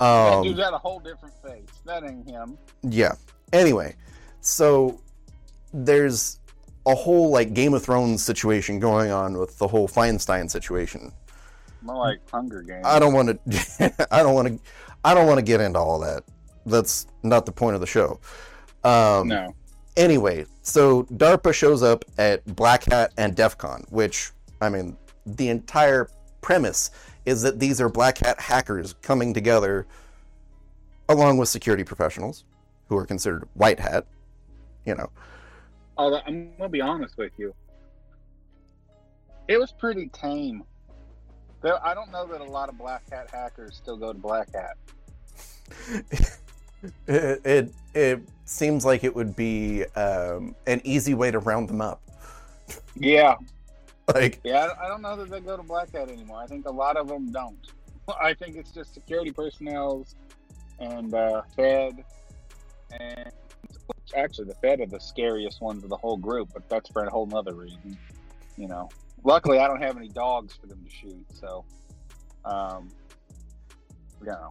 that 0.00 0.04
Um, 0.04 0.42
dude's 0.42 0.58
got 0.58 0.74
a 0.74 0.78
whole 0.78 0.98
different 0.98 1.34
face. 1.44 1.68
That 1.86 2.02
ain't 2.02 2.28
him. 2.28 2.58
yeah. 2.82 3.12
Anyway, 3.52 3.94
so 4.40 4.98
there's 5.72 6.40
a 6.86 6.94
whole 6.94 7.30
like 7.30 7.54
Game 7.54 7.74
of 7.74 7.84
Thrones 7.84 8.24
situation 8.24 8.80
going 8.80 9.10
on 9.12 9.38
with 9.38 9.58
the 9.58 9.68
whole 9.68 9.86
Feinstein 9.86 10.50
situation. 10.50 11.12
More 11.82 11.96
like 11.98 12.18
Hunger 12.30 12.62
Games. 12.62 12.84
I 12.84 12.98
don't 12.98 13.12
want 13.12 13.28
to. 13.50 13.92
I 14.10 14.22
don't 14.22 14.34
want 14.34 14.48
to. 14.48 14.58
I 15.04 15.14
don't 15.14 15.26
want 15.26 15.38
to 15.38 15.42
get 15.44 15.60
into 15.60 15.78
all 15.78 15.98
that. 16.00 16.24
That's 16.66 17.06
not 17.22 17.46
the 17.46 17.52
point 17.52 17.74
of 17.74 17.80
the 17.80 17.86
show. 17.86 18.20
Um, 18.84 19.28
no. 19.28 19.54
Anyway, 19.96 20.46
so 20.62 21.04
DARPA 21.04 21.52
shows 21.52 21.82
up 21.82 22.04
at 22.18 22.44
Black 22.56 22.84
Hat 22.84 23.12
and 23.18 23.36
DEF 23.36 23.58
CON, 23.58 23.84
which 23.90 24.30
I 24.60 24.68
mean, 24.68 24.96
the 25.26 25.48
entire 25.48 26.08
premise 26.40 26.90
is 27.26 27.42
that 27.42 27.58
these 27.58 27.80
are 27.80 27.88
Black 27.88 28.18
Hat 28.18 28.40
hackers 28.40 28.94
coming 29.02 29.34
together 29.34 29.86
along 31.08 31.36
with 31.36 31.48
security 31.48 31.84
professionals 31.84 32.44
who 32.88 32.96
are 32.96 33.06
considered 33.06 33.48
white 33.54 33.78
hat. 33.78 34.06
You 34.84 34.94
know, 34.94 35.10
Although 35.96 36.20
I'm 36.26 36.52
gonna 36.56 36.68
be 36.68 36.80
honest 36.80 37.16
with 37.16 37.32
you, 37.36 37.54
it 39.48 39.58
was 39.58 39.72
pretty 39.72 40.08
tame. 40.08 40.64
I 41.64 41.94
don't 41.94 42.10
know 42.10 42.26
that 42.26 42.40
a 42.40 42.44
lot 42.44 42.68
of 42.68 42.76
black 42.76 43.08
hat 43.08 43.30
hackers 43.30 43.76
still 43.76 43.96
go 43.96 44.12
to 44.12 44.18
black 44.18 44.48
hat. 44.52 44.76
it 47.06 47.40
it, 47.44 47.74
it 47.94 48.22
seems 48.44 48.84
like 48.84 49.04
it 49.04 49.14
would 49.14 49.34
be 49.36 49.84
um, 49.96 50.54
an 50.66 50.80
easy 50.84 51.14
way 51.14 51.30
to 51.30 51.38
round 51.38 51.68
them 51.68 51.80
up. 51.80 52.00
Yeah, 52.94 53.36
Like, 54.14 54.40
yeah. 54.44 54.68
I 54.80 54.88
don't 54.88 55.02
know 55.02 55.16
that 55.16 55.30
they 55.30 55.40
go 55.40 55.56
to 55.56 55.62
black 55.62 55.92
hat 55.92 56.08
anymore. 56.08 56.40
I 56.42 56.46
think 56.46 56.66
a 56.66 56.70
lot 56.70 56.96
of 56.96 57.08
them 57.08 57.30
don't. 57.30 57.58
I 58.20 58.34
think 58.34 58.56
it's 58.56 58.72
just 58.72 58.94
security 58.94 59.30
personnel 59.30 60.06
and 60.80 61.14
uh, 61.14 61.42
Fed, 61.54 62.04
and 62.98 63.30
actually 64.16 64.48
the 64.48 64.54
Fed 64.54 64.80
are 64.80 64.86
the 64.86 64.98
scariest 64.98 65.60
ones 65.60 65.84
of 65.84 65.90
the 65.90 65.96
whole 65.96 66.16
group. 66.16 66.50
But 66.52 66.68
that's 66.68 66.90
for 66.90 67.04
a 67.04 67.10
whole 67.10 67.26
nother 67.26 67.54
reason. 67.54 67.96
You 68.56 68.68
know. 68.68 68.88
Luckily, 69.24 69.60
I 69.60 69.68
don't 69.68 69.80
have 69.80 69.96
any 69.96 70.08
dogs 70.08 70.54
for 70.60 70.66
them 70.66 70.84
to 70.84 70.90
shoot, 70.90 71.24
so 71.32 71.64
um, 72.44 72.88
you 74.20 74.26
know. 74.26 74.48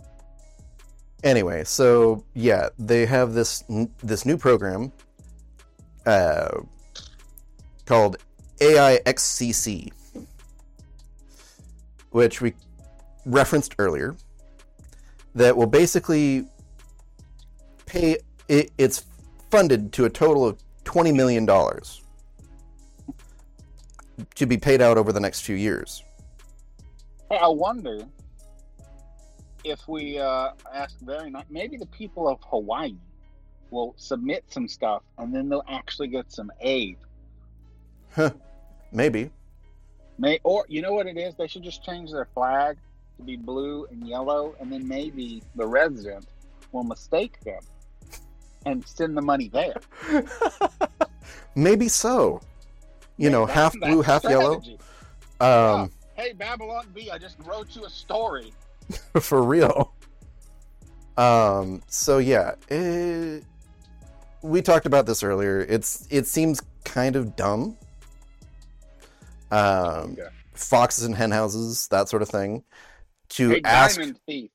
Anyway, 1.23 1.63
so 1.63 2.23
yeah, 2.33 2.69
they 2.77 3.05
have 3.05 3.33
this 3.33 3.63
this 4.03 4.25
new 4.25 4.37
program 4.37 4.91
uh, 6.05 6.59
called 7.85 8.17
AIXCC, 8.59 9.91
which 12.11 12.41
we 12.41 12.53
referenced 13.25 13.75
earlier, 13.79 14.15
that 15.35 15.55
will 15.55 15.67
basically 15.67 16.45
pay. 17.85 18.17
It, 18.47 18.71
it's 18.77 19.05
funded 19.49 19.93
to 19.93 20.05
a 20.05 20.09
total 20.09 20.45
of 20.45 20.57
twenty 20.83 21.11
million 21.11 21.45
dollars 21.45 22.01
to 24.35 24.45
be 24.45 24.57
paid 24.57 24.81
out 24.81 24.97
over 24.97 25.11
the 25.11 25.19
next 25.19 25.41
few 25.41 25.55
years. 25.55 26.03
Hey, 27.29 27.37
I 27.37 27.47
wonder 27.47 28.05
if 29.63 29.87
we 29.87 30.19
uh, 30.19 30.51
ask 30.73 30.99
very 30.99 31.29
nice, 31.29 31.45
maybe 31.49 31.77
the 31.77 31.85
people 31.87 32.27
of 32.27 32.39
Hawaii 32.49 32.95
will 33.69 33.93
submit 33.97 34.43
some 34.49 34.67
stuff 34.67 35.03
and 35.17 35.33
then 35.33 35.49
they'll 35.49 35.63
actually 35.69 36.07
get 36.07 36.31
some 36.31 36.51
aid. 36.61 36.97
Huh. 38.13 38.31
Maybe. 38.91 39.31
May 40.17 40.39
or 40.43 40.65
you 40.67 40.81
know 40.81 40.93
what 40.93 41.07
it 41.07 41.17
is? 41.17 41.33
They 41.35 41.47
should 41.47 41.63
just 41.63 41.83
change 41.83 42.11
their 42.11 42.27
flag 42.33 42.77
to 43.17 43.23
be 43.23 43.37
blue 43.37 43.87
and 43.89 44.05
yellow, 44.07 44.55
and 44.59 44.71
then 44.71 44.87
maybe 44.87 45.41
the 45.55 45.65
resident 45.65 46.25
will 46.71 46.83
mistake 46.83 47.39
them 47.41 47.61
and 48.65 48.85
send 48.85 49.15
the 49.17 49.21
money 49.21 49.49
there. 49.49 49.77
Maybe 51.55 51.87
so. 51.87 52.41
You 53.17 53.29
know, 53.29 53.45
half 53.45 53.73
blue, 53.79 54.01
half 54.01 54.23
yellow. 54.23 54.61
strategy. 54.61 54.79
Um, 55.39 55.91
Hey, 56.21 56.33
Babylon 56.33 56.85
Bee, 56.93 57.09
I 57.09 57.17
just 57.17 57.37
wrote 57.39 57.75
you 57.75 57.85
a 57.85 57.89
story. 57.89 58.53
for 59.21 59.43
real. 59.43 59.93
Um, 61.17 61.81
so 61.87 62.17
yeah, 62.19 62.55
it, 62.69 63.43
we 64.41 64.61
talked 64.61 64.85
about 64.85 65.05
this 65.05 65.23
earlier. 65.23 65.59
It's 65.61 66.07
it 66.09 66.25
seems 66.27 66.61
kind 66.85 67.15
of 67.15 67.35
dumb. 67.35 67.77
Um, 69.51 70.13
Okay. 70.13 70.27
foxes 70.53 71.03
and 71.05 71.15
hen 71.15 71.31
houses, 71.31 71.87
that 71.89 72.09
sort 72.09 72.21
of 72.21 72.29
thing. 72.29 72.63
To 73.29 73.49
Hey, 73.51 73.61
ask, 73.65 73.99
Thief. 74.27 74.49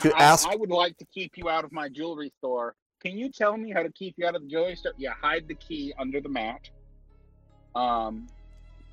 to 0.00 0.12
I, 0.14 0.22
ask- 0.22 0.48
I 0.48 0.56
would 0.56 0.70
like 0.70 0.96
to 0.98 1.06
keep 1.06 1.36
you 1.36 1.48
out 1.48 1.64
of 1.64 1.72
my 1.72 1.88
jewelry 1.88 2.32
store. 2.38 2.74
Can 3.02 3.16
you 3.18 3.30
tell 3.30 3.56
me 3.56 3.70
how 3.72 3.82
to 3.82 3.92
keep 3.92 4.14
you 4.18 4.26
out 4.26 4.34
of 4.34 4.42
the 4.42 4.48
jewelry 4.48 4.74
store? 4.76 4.92
Yeah, 4.96 5.12
hide 5.20 5.46
the 5.48 5.54
key 5.54 5.92
under 5.98 6.20
the 6.20 6.28
mat. 6.28 6.68
Um, 7.74 8.26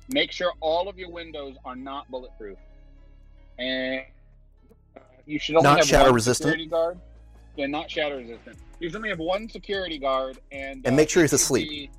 make 0.08 0.30
sure 0.30 0.52
all 0.60 0.88
of 0.88 0.98
your 0.98 1.10
windows 1.10 1.56
are 1.64 1.74
not 1.76 2.10
bulletproof, 2.10 2.58
and 3.58 4.02
you 5.26 5.38
should 5.38 5.56
only 5.56 5.64
Not 5.68 5.78
have 5.78 5.86
shatter 5.86 6.04
one 6.06 6.14
resistant? 6.14 6.50
security 6.50 6.66
guard. 6.68 6.98
Yeah, 7.56 7.66
not 7.66 7.90
shatter 7.90 8.16
resistant. 8.16 8.56
You 8.80 8.88
should 8.88 8.96
only 8.96 9.08
have 9.10 9.18
one 9.18 9.48
security 9.48 9.98
guard, 9.98 10.38
and 10.52 10.84
And 10.84 10.88
uh, 10.94 10.96
make 10.96 11.08
sure 11.08 11.22
he's 11.22 11.32
asleep. 11.32 11.90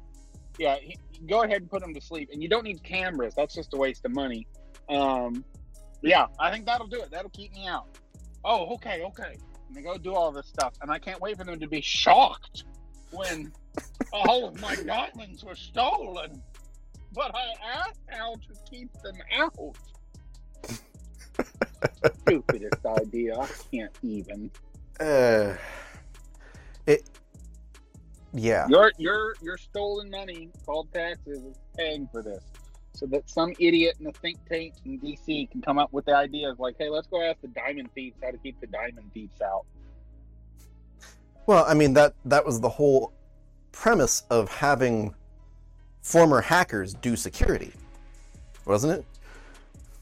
yeah, 0.60 0.76
he, 0.82 0.98
go 1.28 1.44
ahead 1.44 1.62
and 1.62 1.70
put 1.70 1.82
him 1.82 1.94
to 1.94 2.02
sleep, 2.02 2.30
and 2.34 2.42
you 2.44 2.50
don't 2.50 2.64
need 2.64 2.84
cameras. 2.84 3.34
That's 3.36 3.56
just 3.56 3.74
a 3.74 3.78
waste 3.78 4.06
of 4.06 4.12
money. 4.14 4.46
Um, 4.90 5.44
yeah, 6.02 6.28
I 6.40 6.52
think 6.52 6.66
that'll 6.66 6.88
do 6.88 7.02
it. 7.02 7.10
That'll 7.10 7.30
keep 7.32 7.54
me 7.54 7.68
out. 7.68 7.88
Oh, 8.44 8.74
okay, 8.76 9.02
okay. 9.04 9.38
And 9.68 9.76
they 9.76 9.82
go 9.82 9.98
do 9.98 10.14
all 10.14 10.32
this 10.32 10.48
stuff, 10.48 10.74
and 10.82 10.92
I 10.92 11.00
can't 11.00 11.20
wait 11.22 11.38
for 11.38 11.44
them 11.46 11.60
to 11.60 11.68
be 11.68 11.82
shocked 11.82 12.66
when 13.12 13.52
all 14.14 14.46
of 14.48 14.60
my 14.62 14.76
diamonds 14.76 15.44
were 15.44 15.56
stolen. 15.56 16.42
But 17.14 17.34
I 17.34 17.80
asked 17.80 18.02
how 18.08 18.34
to 18.36 18.70
keep 18.70 18.92
them 19.02 19.16
out. 19.38 19.78
Stupidest 22.22 22.86
idea. 22.86 23.38
I 23.38 23.48
can't 23.72 23.96
even. 24.02 24.52
uh, 25.00 25.56
it, 26.86 27.10
yeah, 28.34 28.68
Your 28.68 28.92
your 28.98 29.36
your 29.42 29.58
stolen 29.58 30.10
money 30.10 30.50
called 30.66 30.92
taxes 30.94 31.40
is 31.40 31.56
paying 31.78 32.08
for 32.12 32.22
this. 32.22 32.44
So 32.94 33.06
that 33.08 33.30
some 33.30 33.54
idiot 33.60 33.96
in 34.00 34.08
a 34.08 34.12
think 34.12 34.38
tank 34.48 34.74
in 34.86 35.00
DC 35.00 35.52
can 35.52 35.62
come 35.62 35.78
up 35.78 35.92
with 35.92 36.06
the 36.06 36.16
ideas 36.16 36.56
like, 36.60 36.76
hey, 36.78 36.90
let's 36.90 37.08
go 37.08 37.22
ask 37.22 37.42
the 37.42 37.50
diamond 37.50 37.90
thieves 37.94 38.18
how 38.24 38.32
to 38.32 38.38
keep 38.38 38.60
the 38.62 38.68
diamond 38.68 39.12
thieves 39.14 39.42
out. 39.42 39.66
Well, 41.46 41.66
I 41.68 41.74
mean 41.74 41.94
that 41.94 42.14
that 42.26 42.46
was 42.46 42.60
the 42.60 42.70
whole 42.70 43.14
premise 43.72 44.24
of 44.30 44.50
having 44.50 45.14
former 46.02 46.42
hackers 46.42 46.94
do 46.94 47.16
security, 47.16 47.74
wasn't 48.66 48.94
it? 49.00 49.06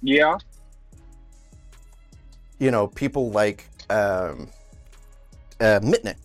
Yeah. 0.02 0.38
You 2.64 2.72
know, 2.72 2.88
people 2.88 3.30
like 3.30 3.68
um, 3.90 4.48
uh, 5.60 5.82
Mitnick, 5.82 6.16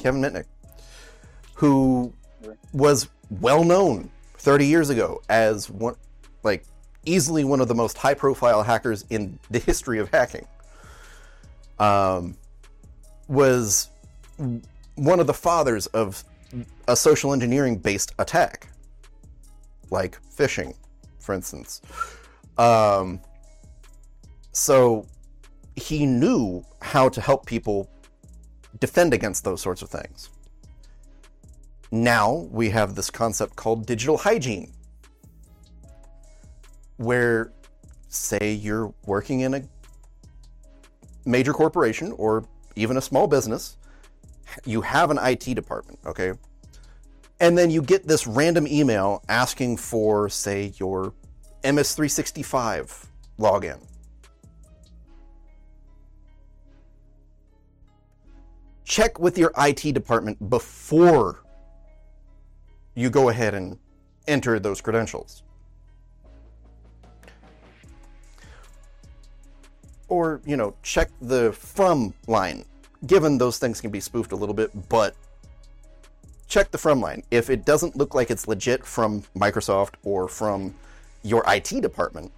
Kevin 0.00 0.20
Mitnick, 0.20 0.46
who 1.54 2.12
was 2.72 3.08
well 3.40 3.62
known 3.62 4.10
30 4.38 4.66
years 4.66 4.90
ago 4.90 5.22
as 5.28 5.70
one, 5.70 5.94
like, 6.42 6.64
easily 7.04 7.44
one 7.44 7.60
of 7.60 7.68
the 7.68 7.76
most 7.76 7.96
high-profile 7.96 8.64
hackers 8.64 9.04
in 9.08 9.38
the 9.50 9.60
history 9.60 10.00
of 10.00 10.08
hacking. 10.10 10.48
Um, 11.78 12.36
was 13.28 13.88
one 14.96 15.20
of 15.20 15.28
the 15.28 15.32
fathers 15.32 15.86
of 15.86 16.24
a 16.88 16.96
social 16.96 17.32
engineering 17.32 17.76
based 17.76 18.14
attack, 18.18 18.66
like 19.92 20.18
phishing, 20.24 20.74
for 21.20 21.36
instance. 21.36 21.82
Um, 22.58 23.20
so 24.50 25.06
he 25.76 26.06
knew 26.06 26.64
how 26.80 27.08
to 27.08 27.20
help 27.20 27.46
people 27.46 27.90
defend 28.80 29.14
against 29.14 29.44
those 29.44 29.60
sorts 29.60 29.82
of 29.82 29.90
things. 29.90 30.30
Now 31.90 32.48
we 32.50 32.70
have 32.70 32.94
this 32.94 33.10
concept 33.10 33.56
called 33.56 33.86
digital 33.86 34.16
hygiene, 34.16 34.72
where, 36.96 37.52
say, 38.08 38.52
you're 38.52 38.92
working 39.06 39.40
in 39.40 39.54
a 39.54 39.62
major 41.24 41.52
corporation 41.52 42.12
or 42.12 42.44
even 42.76 42.96
a 42.96 43.00
small 43.00 43.26
business, 43.26 43.76
you 44.64 44.80
have 44.80 45.10
an 45.10 45.18
IT 45.18 45.54
department, 45.54 45.98
okay? 46.06 46.32
And 47.40 47.56
then 47.58 47.70
you 47.70 47.82
get 47.82 48.06
this 48.06 48.26
random 48.26 48.66
email 48.66 49.22
asking 49.28 49.76
for, 49.78 50.28
say, 50.28 50.72
your 50.76 51.14
MS365 51.62 53.06
login. 53.38 53.80
Check 58.84 59.18
with 59.18 59.38
your 59.38 59.52
IT 59.58 59.92
department 59.92 60.50
before 60.50 61.42
you 62.94 63.10
go 63.10 63.28
ahead 63.28 63.54
and 63.54 63.78
enter 64.26 64.58
those 64.58 64.80
credentials. 64.80 65.42
Or, 70.08 70.40
you 70.44 70.56
know, 70.56 70.74
check 70.82 71.10
the 71.20 71.52
from 71.52 72.14
line 72.26 72.64
given 73.06 73.38
those 73.38 73.58
things 73.58 73.80
can 73.80 73.90
be 73.90 74.00
spoofed 74.00 74.32
a 74.32 74.36
little 74.36 74.54
bit, 74.54 74.70
but 74.88 75.14
check 76.48 76.70
the 76.70 76.78
from 76.78 77.00
line. 77.00 77.22
If 77.30 77.50
it 77.50 77.64
doesn't 77.64 77.96
look 77.96 78.14
like 78.14 78.30
it's 78.30 78.48
legit 78.48 78.84
from 78.84 79.22
Microsoft 79.36 79.94
or 80.02 80.28
from 80.28 80.74
your 81.22 81.42
IT 81.46 81.80
department, 81.80 82.32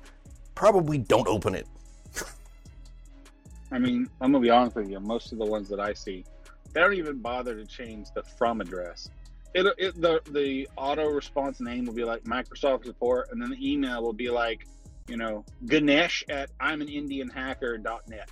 probably 0.55 0.98
don't 0.98 1.28
open 1.28 1.55
it. 1.55 1.66
I 3.70 3.78
mean, 3.78 4.09
I'm 4.20 4.32
gonna 4.32 4.43
be 4.43 4.51
honest 4.51 4.77
with 4.77 4.90
you. 4.90 5.01
Most 5.01 5.32
of 5.32 5.39
the 5.39 5.44
ones 5.44 5.68
that 5.68 5.81
I 5.81 5.93
see, 5.93 6.24
they 6.72 6.80
don't 6.80 6.94
even 6.94 7.18
bother 7.18 7.55
to 7.55 7.64
change 7.66 8.09
the 8.14 8.22
from 8.22 8.60
address. 8.60 9.10
It, 9.55 9.66
it 9.78 10.01
the 10.01 10.20
the 10.30 10.68
auto 10.76 11.09
response 11.09 11.60
name 11.60 11.86
will 11.86 11.94
be 11.94 12.05
like 12.05 12.24
Microsoft 12.24 12.84
support, 12.84 13.28
and 13.32 13.40
then 13.40 13.51
the 13.51 13.72
email 13.72 14.02
will 14.02 14.12
be 14.12 14.28
like, 14.30 14.66
you 15.09 15.16
know, 15.16 15.44
Ganesh 15.66 16.24
at 16.28 16.51
I'm 16.60 16.80
an 16.82 16.88
Indian 16.88 17.28
hacker.net. 17.28 18.30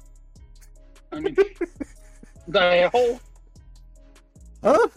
I 1.12 1.20
mean, 1.20 1.36
the 2.48 2.90
whole 2.92 3.20
Huh? 4.62 4.88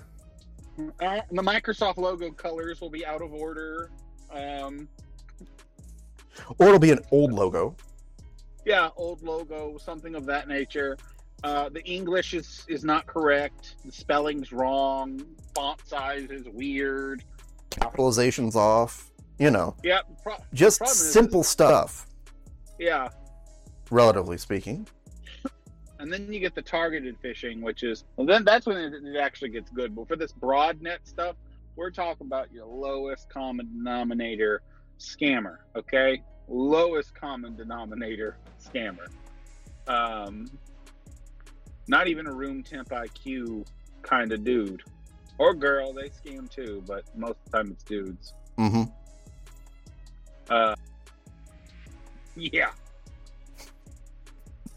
uh, 1.01 1.21
the 1.31 1.41
Microsoft 1.41 1.97
logo 1.97 2.31
colors 2.31 2.81
will 2.81 2.89
be 2.89 3.05
out 3.05 3.21
of 3.21 3.33
order. 3.33 3.89
Um, 4.31 4.87
Or 6.57 6.67
it'll 6.67 6.79
be 6.79 6.91
an 6.91 6.99
old 7.11 7.31
logo. 7.33 7.75
yeah, 8.65 8.89
old 8.97 9.23
logo, 9.23 9.77
something 9.77 10.15
of 10.15 10.25
that 10.25 10.47
nature. 10.47 10.97
Uh, 11.43 11.69
the 11.69 11.83
English 11.85 12.33
is 12.33 12.65
is 12.67 12.83
not 12.83 13.05
correct. 13.05 13.75
The 13.85 13.91
spelling's 13.91 14.51
wrong. 14.51 15.21
Font 15.53 15.79
size 15.87 16.29
is 16.31 16.47
weird. 16.49 17.23
Capitalization's 17.69 18.55
off. 18.55 19.11
You 19.39 19.51
know, 19.51 19.75
Yeah, 19.83 19.99
pro- 20.23 20.37
just 20.53 20.79
problem 20.79 20.93
is- 20.95 21.13
simple 21.13 21.43
stuff, 21.43 22.07
yeah. 22.79 23.09
relatively 23.91 24.37
speaking. 24.39 24.87
And 25.99 26.11
then 26.11 26.31
you 26.33 26.39
get 26.39 26.55
the 26.55 26.61
targeted 26.63 27.21
phishing, 27.21 27.61
which 27.61 27.83
is 27.83 28.03
well, 28.15 28.25
then 28.25 28.43
that's 28.43 28.65
when 28.65 28.77
it, 28.77 28.93
it 29.03 29.15
actually 29.17 29.49
gets 29.49 29.69
good. 29.69 29.95
But 29.95 30.07
for 30.07 30.15
this 30.15 30.31
broad 30.31 30.81
net 30.81 31.01
stuff, 31.03 31.35
we're 31.75 31.91
talking 31.91 32.25
about 32.25 32.51
your 32.51 32.65
lowest 32.65 33.29
common 33.29 33.67
denominator 33.77 34.63
scammer. 34.99 35.57
Okay, 35.75 36.23
lowest 36.47 37.13
common 37.13 37.55
denominator 37.55 38.37
scammer. 38.59 39.07
Um, 39.87 40.47
not 41.87 42.07
even 42.07 42.27
a 42.27 42.33
room 42.33 42.63
temp 42.63 42.89
IQ 42.89 43.65
kind 44.01 44.31
of 44.31 44.43
dude 44.43 44.83
or 45.37 45.53
girl. 45.53 45.93
They 45.93 46.09
scam 46.09 46.49
too, 46.49 46.83
but 46.87 47.03
most 47.15 47.37
of 47.45 47.51
the 47.51 47.57
time 47.57 47.71
it's 47.71 47.83
dudes. 47.83 48.33
hmm 48.57 48.83
Uh, 50.49 50.75
yeah. 52.35 52.71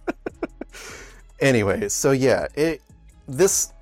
Anyway, 1.41 1.89
so 1.89 2.11
yeah, 2.11 2.47
it 2.55 2.83
this 3.27 3.73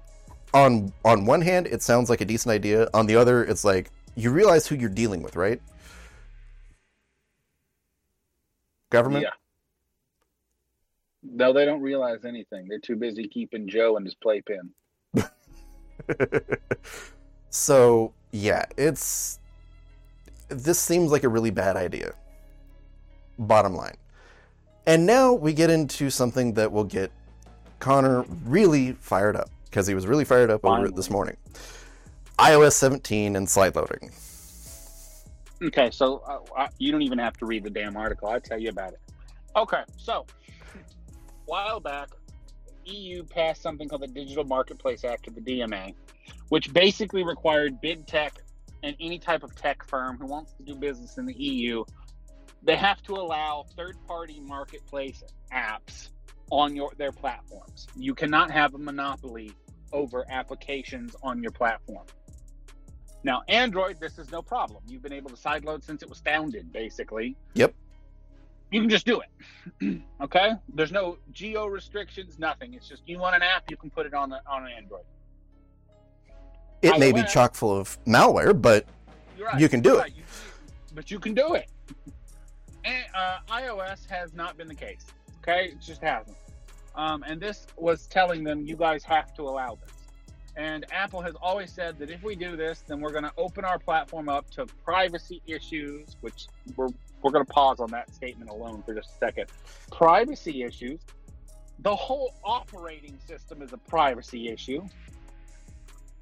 on 0.55 0.93
on 1.05 1.25
one 1.27 1.41
hand 1.41 1.67
it 1.67 1.83
sounds 1.83 2.09
like 2.09 2.21
a 2.21 2.25
decent 2.25 2.53
idea. 2.53 2.89
On 2.95 3.07
the 3.07 3.17
other, 3.17 3.43
it's 3.45 3.65
like 3.65 3.91
you 4.15 4.31
realize 4.31 4.67
who 4.69 4.77
you're 4.77 4.89
dealing 4.89 5.23
with, 5.23 5.35
right? 5.35 5.61
Government. 8.91 9.25
Yeah. 9.25 9.31
No, 11.23 11.53
they 11.53 11.65
don't 11.65 11.81
realize 11.81 12.24
anything. 12.24 12.69
They're 12.69 12.78
too 12.78 12.97
busy 12.97 13.27
keeping 13.27 13.69
Joe 13.69 13.97
in 13.97 14.05
his 14.05 14.15
playpen. 14.15 14.70
so 17.51 18.12
yeah, 18.32 18.65
it's 18.77 19.40
this 20.49 20.78
seems 20.78 21.11
like 21.11 21.24
a 21.24 21.28
really 21.28 21.51
bad 21.51 21.77
idea. 21.77 22.12
Bottom 23.39 23.74
line. 23.74 23.97
And 24.86 25.05
now 25.05 25.32
we 25.32 25.53
get 25.53 25.70
into 25.70 26.09
something 26.09 26.55
that 26.55 26.73
will 26.73 26.85
get 26.85 27.12
Connor 27.78 28.24
really 28.45 28.93
fired 28.93 29.36
up 29.36 29.51
because 29.65 29.86
he 29.86 29.95
was 29.95 30.07
really 30.07 30.24
fired 30.24 30.51
up 30.51 30.65
over 30.65 30.86
it 30.86 30.97
this 30.97 31.11
morning. 31.11 31.36
iOS 32.39 32.73
17 32.73 33.36
and 33.36 33.49
side 33.49 33.77
loading. 33.77 34.11
Okay, 35.62 35.90
so 35.90 36.23
uh, 36.27 36.39
I, 36.57 36.69
you 36.78 36.93
don't 36.93 37.03
even 37.03 37.19
have 37.19 37.36
to 37.39 37.47
read 37.47 37.65
the 37.65 37.70
damn 37.70 37.97
article. 37.97 38.28
I'll 38.28 38.40
tell 38.40 38.59
you 38.59 38.70
about 38.70 38.93
it. 38.93 39.01
Okay, 39.57 39.82
so 39.97 40.24
a 40.58 40.58
while 41.49 41.81
back, 41.81 42.11
EU 42.85 43.25
passed 43.25 43.62
something 43.62 43.89
called 43.89 44.03
the 44.03 44.07
Digital 44.07 44.45
Marketplace 44.45 45.03
Act 45.03 45.27
of 45.29 45.35
the 45.35 45.41
DMA, 45.41 45.95
which 46.51 46.73
basically 46.73 47.25
required 47.25 47.81
big 47.81 48.07
tech 48.07 48.35
and 48.83 48.95
any 49.01 49.19
type 49.19 49.43
of 49.43 49.55
tech 49.57 49.83
firm 49.85 50.19
who 50.19 50.27
wants 50.27 50.53
to 50.53 50.62
do 50.62 50.75
business 50.75 51.16
in 51.19 51.27
the 51.27 51.35
EU, 51.35 51.85
they 52.62 52.77
have 52.77 53.03
to 53.03 53.15
allow 53.15 53.65
third-party 53.77 54.41
marketplace 54.41 55.23
apps 55.53 56.11
on 56.51 56.77
your 56.77 56.93
their 56.97 57.12
platforms. 57.12 57.87
You 57.97 58.15
cannot 58.15 58.51
have 58.51 58.75
a 58.75 58.79
monopoly 58.79 59.53
over 59.93 60.25
applications 60.31 61.16
on 61.23 61.43
your 61.43 61.53
platform. 61.53 62.07
Now, 63.25 63.43
Android, 63.49 63.99
this 64.01 64.19
is 64.19 64.31
no 64.31 64.43
problem. 64.43 64.83
You've 64.87 65.03
been 65.03 65.12
able 65.12 65.31
to 65.31 65.37
sideload 65.37 65.83
since 65.83 66.03
it 66.03 66.09
was 66.09 66.20
founded, 66.20 66.73
basically. 66.73 67.37
Yep. 67.55 67.75
You 68.70 68.81
can 68.81 68.90
just 68.90 69.07
do 69.07 69.20
it. 69.20 70.03
okay? 70.20 70.53
There's 70.74 70.93
no 70.93 71.19
geo 71.32 71.66
restrictions, 71.66 72.39
nothing. 72.39 72.74
It's 72.74 72.89
just 72.89 73.03
you 73.07 73.19
want 73.19 73.36
an 73.36 73.43
app, 73.43 73.70
you 73.70 73.77
can 73.77 73.90
put 73.90 74.07
it 74.07 74.15
on 74.15 74.31
the, 74.31 74.40
on 74.47 74.69
Android. 74.69 75.05
It 76.82 76.99
may 76.99 77.12
be 77.12 77.24
chock 77.24 77.55
full 77.55 77.77
of 77.77 77.99
malware, 78.05 78.61
but 78.61 78.86
right, 79.40 79.61
you 79.61 79.69
can 79.69 79.81
do 79.81 79.99
right. 79.99 80.11
it. 80.11 80.16
You, 80.16 80.23
but 80.95 81.11
you 81.11 81.19
can 81.19 81.35
do 81.35 81.55
it. 81.55 81.69
And, 82.85 83.05
uh, 83.15 83.39
iOS 83.49 84.07
has 84.09 84.32
not 84.32 84.57
been 84.57 84.69
the 84.69 84.74
case. 84.74 85.07
Okay, 85.43 85.70
it 85.70 85.81
just 85.81 86.03
hasn't. 86.03 86.36
Um, 86.95 87.24
and 87.27 87.40
this 87.40 87.66
was 87.77 88.07
telling 88.07 88.45
them 88.45 88.65
you 88.65 88.77
guys 88.77 89.03
have 89.05 89.35
to 89.35 89.43
allow 89.43 89.77
this. 89.85 89.95
And 90.57 90.85
Apple 90.90 91.20
has 91.23 91.35
always 91.40 91.73
said 91.73 91.99
that 92.01 92.11
if 92.11 92.23
we 92.23 92.35
do 92.35 92.57
this, 92.57 92.82
then 92.86 93.01
we're 93.01 93.12
going 93.12 93.24
to 93.24 93.32
open 93.36 93.65
our 93.65 93.78
platform 93.78 94.28
up 94.28 94.51
to 94.51 94.66
privacy 94.85 95.40
issues, 95.47 96.16
which 96.20 96.47
we're 96.77 96.89
we're 97.23 97.31
going 97.31 97.45
to 97.45 97.53
pause 97.53 97.81
on 97.81 97.90
that 97.90 98.15
statement 98.15 98.51
alone 98.51 98.82
for 98.85 98.95
just 98.95 99.11
a 99.11 99.19
second. 99.19 99.47
Privacy 99.90 100.62
issues. 100.62 101.01
The 101.81 101.95
whole 101.95 102.35
operating 102.45 103.19
system 103.27 103.62
is 103.62 103.73
a 103.73 103.78
privacy 103.78 104.49
issue. 104.49 104.86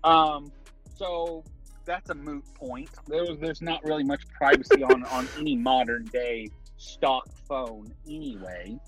Um, 0.04 0.52
so 0.96 1.44
that's 1.84 2.10
a 2.10 2.14
moot 2.14 2.44
point. 2.54 2.90
There's 3.06 3.38
there's 3.38 3.62
not 3.62 3.82
really 3.84 4.04
much 4.04 4.28
privacy 4.28 4.82
on 4.82 5.04
on 5.04 5.28
any 5.38 5.56
modern 5.56 6.04
day 6.06 6.50
stock 6.76 7.28
phone 7.48 7.92
anyway. 8.06 8.78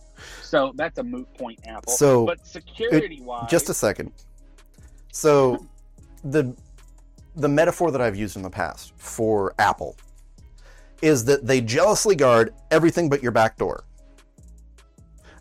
So 0.42 0.72
that's 0.74 0.98
a 0.98 1.04
moot 1.04 1.32
point, 1.34 1.60
Apple. 1.66 1.92
So, 1.92 2.26
but 2.26 2.46
security 2.46 3.20
wise, 3.22 3.48
just 3.48 3.68
a 3.68 3.74
second. 3.74 4.12
So 5.12 5.66
the 6.24 6.54
the 7.36 7.48
metaphor 7.48 7.90
that 7.92 8.00
I've 8.00 8.16
used 8.16 8.36
in 8.36 8.42
the 8.42 8.50
past 8.50 8.92
for 8.96 9.54
Apple 9.58 9.96
is 11.02 11.24
that 11.26 11.46
they 11.46 11.60
jealously 11.60 12.16
guard 12.16 12.54
everything 12.70 13.08
but 13.08 13.22
your 13.22 13.32
back 13.32 13.56
door. 13.56 13.84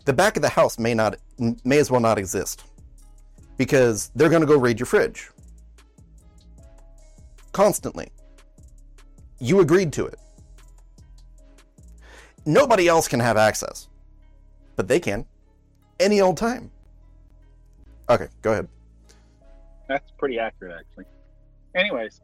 The 0.04 0.12
back 0.12 0.36
of 0.36 0.42
the 0.42 0.48
house 0.48 0.78
may 0.78 0.94
not 0.94 1.16
may 1.64 1.78
as 1.78 1.90
well 1.90 2.00
not 2.00 2.18
exist 2.18 2.64
because 3.56 4.10
they're 4.14 4.28
going 4.28 4.40
to 4.40 4.46
go 4.46 4.58
raid 4.58 4.78
your 4.78 4.86
fridge 4.86 5.30
constantly. 7.52 8.08
You 9.40 9.60
agreed 9.60 9.92
to 9.94 10.06
it. 10.06 10.18
Nobody 12.46 12.88
else 12.88 13.08
can 13.08 13.20
have 13.20 13.36
access, 13.36 13.88
but 14.76 14.88
they 14.88 15.00
can 15.00 15.26
any 16.00 16.20
old 16.20 16.36
time. 16.36 16.70
Okay, 18.08 18.28
go 18.42 18.52
ahead. 18.52 18.68
That's 19.88 20.10
pretty 20.18 20.38
accurate, 20.38 20.76
actually. 20.78 21.04
Anyways, 21.74 22.20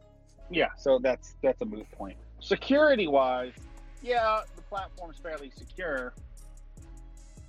yeah, 0.49 0.69
so 0.77 0.99
that's 0.99 1.35
that's 1.43 1.61
a 1.61 1.65
moot 1.65 1.89
point. 1.91 2.17
Security 2.39 3.07
wise, 3.07 3.53
yeah, 4.01 4.41
the 4.55 4.61
platform's 4.63 5.17
fairly 5.17 5.51
secure, 5.55 6.13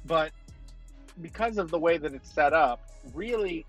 but 0.07 0.33
because 1.21 1.59
of 1.59 1.71
the 1.71 1.79
way 1.79 1.99
that 1.99 2.15
it's 2.15 2.33
set 2.33 2.53
up, 2.53 2.89
really 3.15 3.67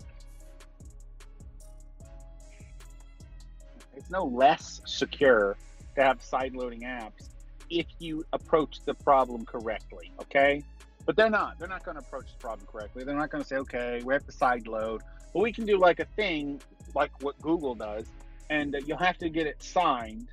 it's 3.94 4.10
no 4.10 4.24
less 4.24 4.80
secure 4.86 5.56
to 5.96 6.02
have 6.02 6.22
side 6.22 6.54
loading 6.54 6.82
apps 6.82 7.30
if 7.70 7.86
you 7.98 8.24
approach 8.32 8.80
the 8.84 8.94
problem 8.94 9.44
correctly, 9.44 10.12
okay? 10.20 10.62
But 11.04 11.16
they're 11.16 11.30
not. 11.30 11.58
They're 11.58 11.68
not 11.68 11.84
going 11.84 11.96
to 11.96 12.02
approach 12.02 12.26
the 12.32 12.38
problem 12.38 12.66
correctly. 12.70 13.04
They're 13.04 13.16
not 13.16 13.30
going 13.30 13.42
to 13.42 13.48
say, 13.48 13.56
okay, 13.56 14.00
we 14.04 14.14
have 14.14 14.24
to 14.26 14.32
side 14.32 14.66
load. 14.66 15.02
But 15.32 15.40
we 15.40 15.52
can 15.52 15.66
do 15.66 15.78
like 15.78 16.00
a 16.00 16.04
thing 16.04 16.60
like 16.94 17.10
what 17.22 17.40
Google 17.42 17.74
does, 17.74 18.06
and 18.50 18.76
you'll 18.86 18.98
have 18.98 19.18
to 19.18 19.28
get 19.28 19.46
it 19.46 19.62
signed. 19.62 20.28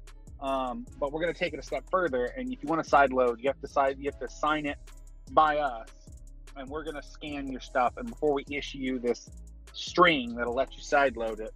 Um, 0.46 0.86
but 1.00 1.12
we're 1.12 1.22
going 1.22 1.34
to 1.34 1.40
take 1.40 1.54
it 1.54 1.60
a 1.60 1.64
step 1.64 1.86
further. 1.90 2.26
And 2.26 2.54
if 2.54 2.62
you 2.62 2.70
want 2.70 2.84
to 2.84 2.88
side 2.88 3.12
load, 3.12 3.40
you 3.42 3.50
have 3.50 3.60
to 3.62 3.68
side, 3.68 3.98
you 3.98 4.06
have 4.06 4.20
to 4.20 4.30
sign 4.30 4.68
it 4.68 4.78
by 5.32 5.58
us, 5.58 5.90
and 6.56 6.70
we're 6.70 6.84
going 6.84 6.96
to 6.96 7.02
scan 7.02 7.52
your 7.52 7.62
stuff. 7.62 7.94
And 7.98 8.08
before 8.08 8.32
we 8.32 8.46
issue 8.52 8.78
you 8.78 9.00
this 9.00 9.28
string 9.74 10.36
that'll 10.36 10.54
let 10.54 10.76
you 10.76 10.84
side 10.84 11.18
load 11.18 11.40
it, 11.40 11.52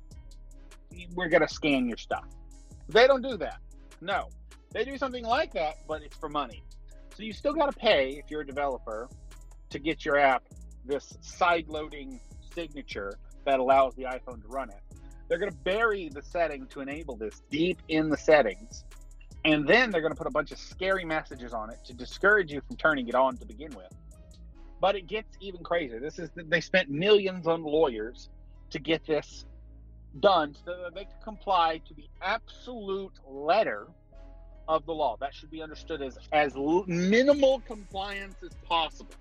we're 1.14 1.30
going 1.30 1.44
to 1.44 1.53
scan 1.53 1.88
your 1.88 1.98
stuff. 1.98 2.26
They 2.88 3.06
don't 3.06 3.22
do 3.22 3.38
that. 3.38 3.60
No, 4.02 4.30
they 4.72 4.84
do 4.84 4.98
something 4.98 5.24
like 5.24 5.53
that, 5.53 5.76
but 5.88 6.02
it's 6.02 6.18
for 6.18 6.28
money. 6.28 6.64
So 7.16 7.22
you 7.22 7.32
still 7.32 7.53
got 7.53 7.72
to 7.72 7.78
pay 7.78 8.14
if 8.14 8.32
you're 8.32 8.41
a 8.41 8.48
developer 8.48 9.07
to 9.70 9.78
get 9.78 10.03
your 10.03 10.18
app 10.18 10.44
this 10.84 11.16
side 11.22 11.66
loading 11.68 12.20
signature 12.56 13.20
that 13.45 13.60
allows 13.60 13.94
the 13.94 14.06
iPhone 14.06 14.41
to 14.41 14.48
run 14.48 14.72
it. 14.72 14.82
They're 15.30 15.38
going 15.38 15.52
to 15.52 15.58
bury 15.60 16.10
the 16.10 16.24
setting 16.24 16.66
to 16.68 16.82
enable 16.82 17.16
this 17.16 17.44
deep 17.52 17.80
in 17.88 18.10
the 18.10 18.18
settings. 18.18 18.84
And 19.46 19.66
then 19.66 19.92
they're 19.92 20.02
going 20.02 20.12
to 20.12 20.18
put 20.18 20.28
a 20.28 20.32
bunch 20.32 20.52
of 20.52 20.58
scary 20.58 21.06
messages 21.06 21.54
on 21.54 21.70
it 21.70 21.78
to 21.86 21.94
discourage 21.94 22.52
you 22.52 22.62
from 22.68 22.76
turning 22.76 23.08
it 23.08 23.16
on 23.16 23.38
to 23.38 23.46
begin 23.46 23.72
with. 23.76 23.94
But 24.82 24.96
it 24.96 25.08
gets 25.08 25.38
even 25.40 25.64
crazier. 25.64 26.00
This 26.00 26.20
is 26.20 26.30
they 26.36 26.62
spent 26.62 26.90
millions 26.90 27.48
on 27.48 27.64
lawyers 27.64 28.30
to 28.72 28.80
get 28.80 29.06
this 29.06 29.46
done 30.20 30.56
so 30.66 30.76
that 30.84 30.96
they 30.96 31.06
can 31.06 31.22
comply 31.24 31.80
to 31.88 31.94
the 31.94 32.08
absolute 32.22 33.14
letter 33.28 33.88
of 34.68 34.86
the 34.86 34.94
law. 34.94 35.16
That 35.20 35.34
should 35.34 35.52
be 35.52 35.62
understood 35.62 36.02
as 36.02 36.18
as 36.32 36.56
minimal 36.88 37.62
compliance 37.68 38.36
as 38.44 38.52
possible. 38.68 39.16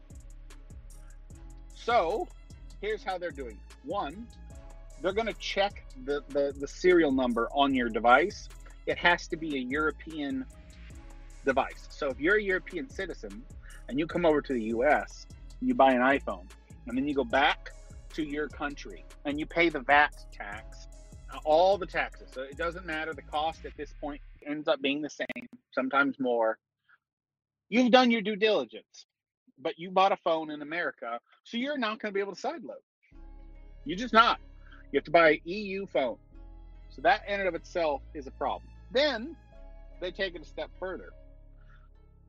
So, 1.74 2.28
here's 2.80 3.02
how 3.02 3.18
they're 3.18 3.30
doing. 3.30 3.58
One, 3.84 4.26
they're 5.00 5.12
going 5.12 5.26
to 5.26 5.34
check 5.34 5.84
the, 6.04 6.22
the 6.28 6.54
the 6.58 6.68
serial 6.68 7.12
number 7.12 7.48
on 7.52 7.74
your 7.74 7.88
device. 7.88 8.48
It 8.86 8.98
has 8.98 9.28
to 9.28 9.36
be 9.36 9.56
a 9.56 9.60
European 9.60 10.44
device. 11.44 11.86
So, 11.90 12.08
if 12.08 12.20
you're 12.20 12.36
a 12.36 12.42
European 12.42 12.88
citizen 12.88 13.42
and 13.88 13.98
you 13.98 14.06
come 14.06 14.24
over 14.24 14.40
to 14.40 14.52
the 14.52 14.64
US, 14.64 15.26
and 15.60 15.68
you 15.68 15.74
buy 15.74 15.92
an 15.92 16.00
iPhone, 16.00 16.46
and 16.86 16.96
then 16.96 17.06
you 17.06 17.14
go 17.14 17.24
back 17.24 17.70
to 18.14 18.22
your 18.22 18.48
country 18.48 19.04
and 19.24 19.38
you 19.38 19.46
pay 19.46 19.68
the 19.68 19.80
VAT 19.80 20.14
tax, 20.32 20.88
all 21.44 21.78
the 21.78 21.86
taxes. 21.86 22.28
So 22.32 22.42
it 22.42 22.56
doesn't 22.56 22.86
matter. 22.86 23.12
The 23.12 23.22
cost 23.22 23.64
at 23.64 23.76
this 23.76 23.92
point 24.00 24.20
ends 24.46 24.68
up 24.68 24.80
being 24.80 25.02
the 25.02 25.10
same, 25.10 25.48
sometimes 25.72 26.18
more. 26.18 26.58
You've 27.68 27.92
done 27.92 28.10
your 28.10 28.22
due 28.22 28.36
diligence, 28.36 29.06
but 29.58 29.78
you 29.78 29.90
bought 29.90 30.12
a 30.12 30.16
phone 30.16 30.50
in 30.50 30.62
America, 30.62 31.20
so 31.44 31.58
you're 31.58 31.76
not 31.76 32.00
going 32.00 32.12
to 32.12 32.14
be 32.14 32.20
able 32.20 32.34
to 32.34 32.40
sideload. 32.40 32.82
You're 33.84 33.98
just 33.98 34.14
not. 34.14 34.40
You 34.92 34.98
have 34.98 35.04
to 35.04 35.10
buy 35.10 35.30
an 35.30 35.38
EU 35.44 35.86
phone. 35.86 36.16
So 36.90 37.02
that 37.02 37.22
in 37.28 37.40
and 37.40 37.48
of 37.48 37.54
itself 37.54 38.02
is 38.14 38.26
a 38.26 38.30
problem. 38.32 38.70
Then 38.90 39.36
they 40.00 40.10
take 40.10 40.34
it 40.34 40.42
a 40.42 40.44
step 40.44 40.70
further. 40.78 41.10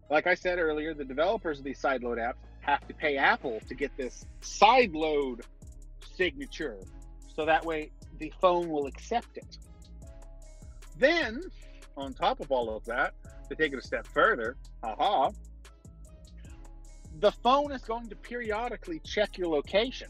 Like 0.09 0.27
I 0.27 0.33
said 0.33 0.59
earlier, 0.59 0.93
the 0.93 1.05
developers 1.05 1.59
of 1.59 1.65
these 1.65 1.81
sideload 1.81 2.17
apps 2.17 2.35
have 2.61 2.85
to 2.87 2.93
pay 2.93 3.17
Apple 3.17 3.61
to 3.67 3.75
get 3.75 3.95
this 3.95 4.25
sideload 4.41 5.41
signature. 6.15 6.77
So 7.35 7.45
that 7.45 7.63
way 7.63 7.91
the 8.17 8.33
phone 8.41 8.69
will 8.69 8.87
accept 8.87 9.37
it. 9.37 9.57
Then 10.97 11.43
on 11.95 12.13
top 12.13 12.39
of 12.39 12.51
all 12.51 12.75
of 12.75 12.85
that, 12.85 13.13
to 13.49 13.55
take 13.55 13.73
it 13.73 13.79
a 13.79 13.81
step 13.81 14.05
further, 14.07 14.55
haha, 14.83 15.31
the 17.19 17.31
phone 17.31 17.71
is 17.71 17.81
going 17.81 18.09
to 18.09 18.15
periodically 18.15 18.99
check 18.99 19.37
your 19.37 19.47
location. 19.47 20.09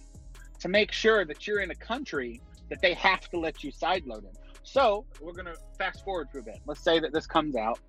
To 0.59 0.67
make 0.67 0.91
sure 0.91 1.25
that 1.25 1.47
you're 1.47 1.61
in 1.61 1.71
a 1.71 1.75
country 1.75 2.41
that 2.69 2.81
they 2.81 2.93
have 2.93 3.21
to 3.29 3.39
let 3.39 3.63
you 3.63 3.71
sideload 3.71 4.23
in. 4.23 4.31
So 4.63 5.05
we're 5.21 5.33
going 5.33 5.45
to 5.45 5.55
fast 5.77 6.03
forward 6.03 6.29
for 6.31 6.39
a 6.39 6.43
bit. 6.43 6.59
Let's 6.65 6.83
say 6.83 6.99
that 6.99 7.13
this 7.13 7.25
comes 7.25 7.55
out, 7.55 7.79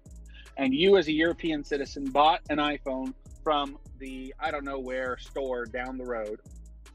and 0.57 0.75
you, 0.75 0.97
as 0.97 1.09
a 1.09 1.13
European 1.13 1.63
citizen, 1.65 2.05
bought 2.07 2.41
an 2.49 2.59
iPhone 2.59 3.13
from 3.43 3.79
the 3.99 4.35
I 4.39 4.51
don't 4.51 4.65
know 4.65 4.79
where 4.79 5.19
store 5.19 5.67
down 5.67 5.99
the 5.99 6.05
road. 6.05 6.41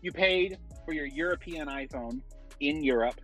You 0.01 0.11
paid 0.11 0.57
for 0.85 0.93
your 0.93 1.05
European 1.05 1.67
iPhone 1.67 2.21
in 2.59 2.83
Europe 2.83 3.19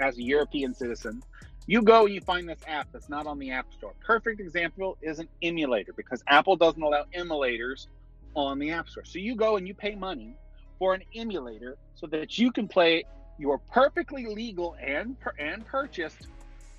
as 0.00 0.18
a 0.18 0.22
European 0.22 0.74
citizen. 0.74 1.22
You 1.66 1.82
go 1.82 2.04
and 2.04 2.14
you 2.14 2.20
find 2.20 2.48
this 2.48 2.60
app 2.68 2.88
that's 2.92 3.08
not 3.08 3.26
on 3.26 3.38
the 3.38 3.50
App 3.50 3.72
Store. 3.72 3.92
Perfect 4.04 4.40
example 4.40 4.96
is 5.02 5.18
an 5.18 5.28
emulator 5.42 5.92
because 5.96 6.22
Apple 6.28 6.56
doesn't 6.56 6.80
allow 6.80 7.04
emulators 7.14 7.88
on 8.34 8.58
the 8.58 8.70
App 8.70 8.88
Store. 8.88 9.04
So 9.04 9.18
you 9.18 9.34
go 9.34 9.56
and 9.56 9.66
you 9.66 9.74
pay 9.74 9.96
money 9.96 10.36
for 10.78 10.94
an 10.94 11.02
emulator 11.14 11.76
so 11.94 12.06
that 12.08 12.38
you 12.38 12.52
can 12.52 12.68
play 12.68 13.04
your 13.38 13.58
perfectly 13.58 14.26
legal 14.26 14.76
and 14.80 15.16
and 15.38 15.66
purchased 15.66 16.28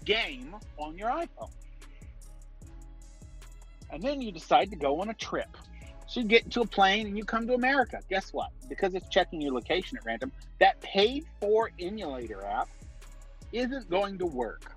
game 0.06 0.56
on 0.78 0.98
your 0.98 1.10
iPhone. 1.10 1.52
And 3.90 4.02
then 4.02 4.22
you 4.22 4.32
decide 4.32 4.70
to 4.72 4.76
go 4.76 5.00
on 5.02 5.10
a 5.10 5.14
trip. 5.14 5.56
So 6.08 6.22
you 6.22 6.26
get 6.26 6.46
into 6.46 6.62
a 6.62 6.66
plane 6.66 7.08
and 7.08 7.18
you 7.18 7.26
come 7.26 7.48
to 7.48 7.54
America. 7.54 8.00
Guess 8.10 8.32
what? 8.34 8.50
Because 8.70 8.94
it's 8.96 9.08
checking 9.10 9.42
your 9.42 9.54
location 9.54 9.98
at 9.98 10.06
random, 10.06 10.32
that 10.60 10.80
paid 10.82 11.26
for 11.40 11.72
emulator 11.80 12.44
app 12.46 12.70
isn't 13.52 13.90
going 13.90 14.18
to 14.18 14.26
work 14.26 14.72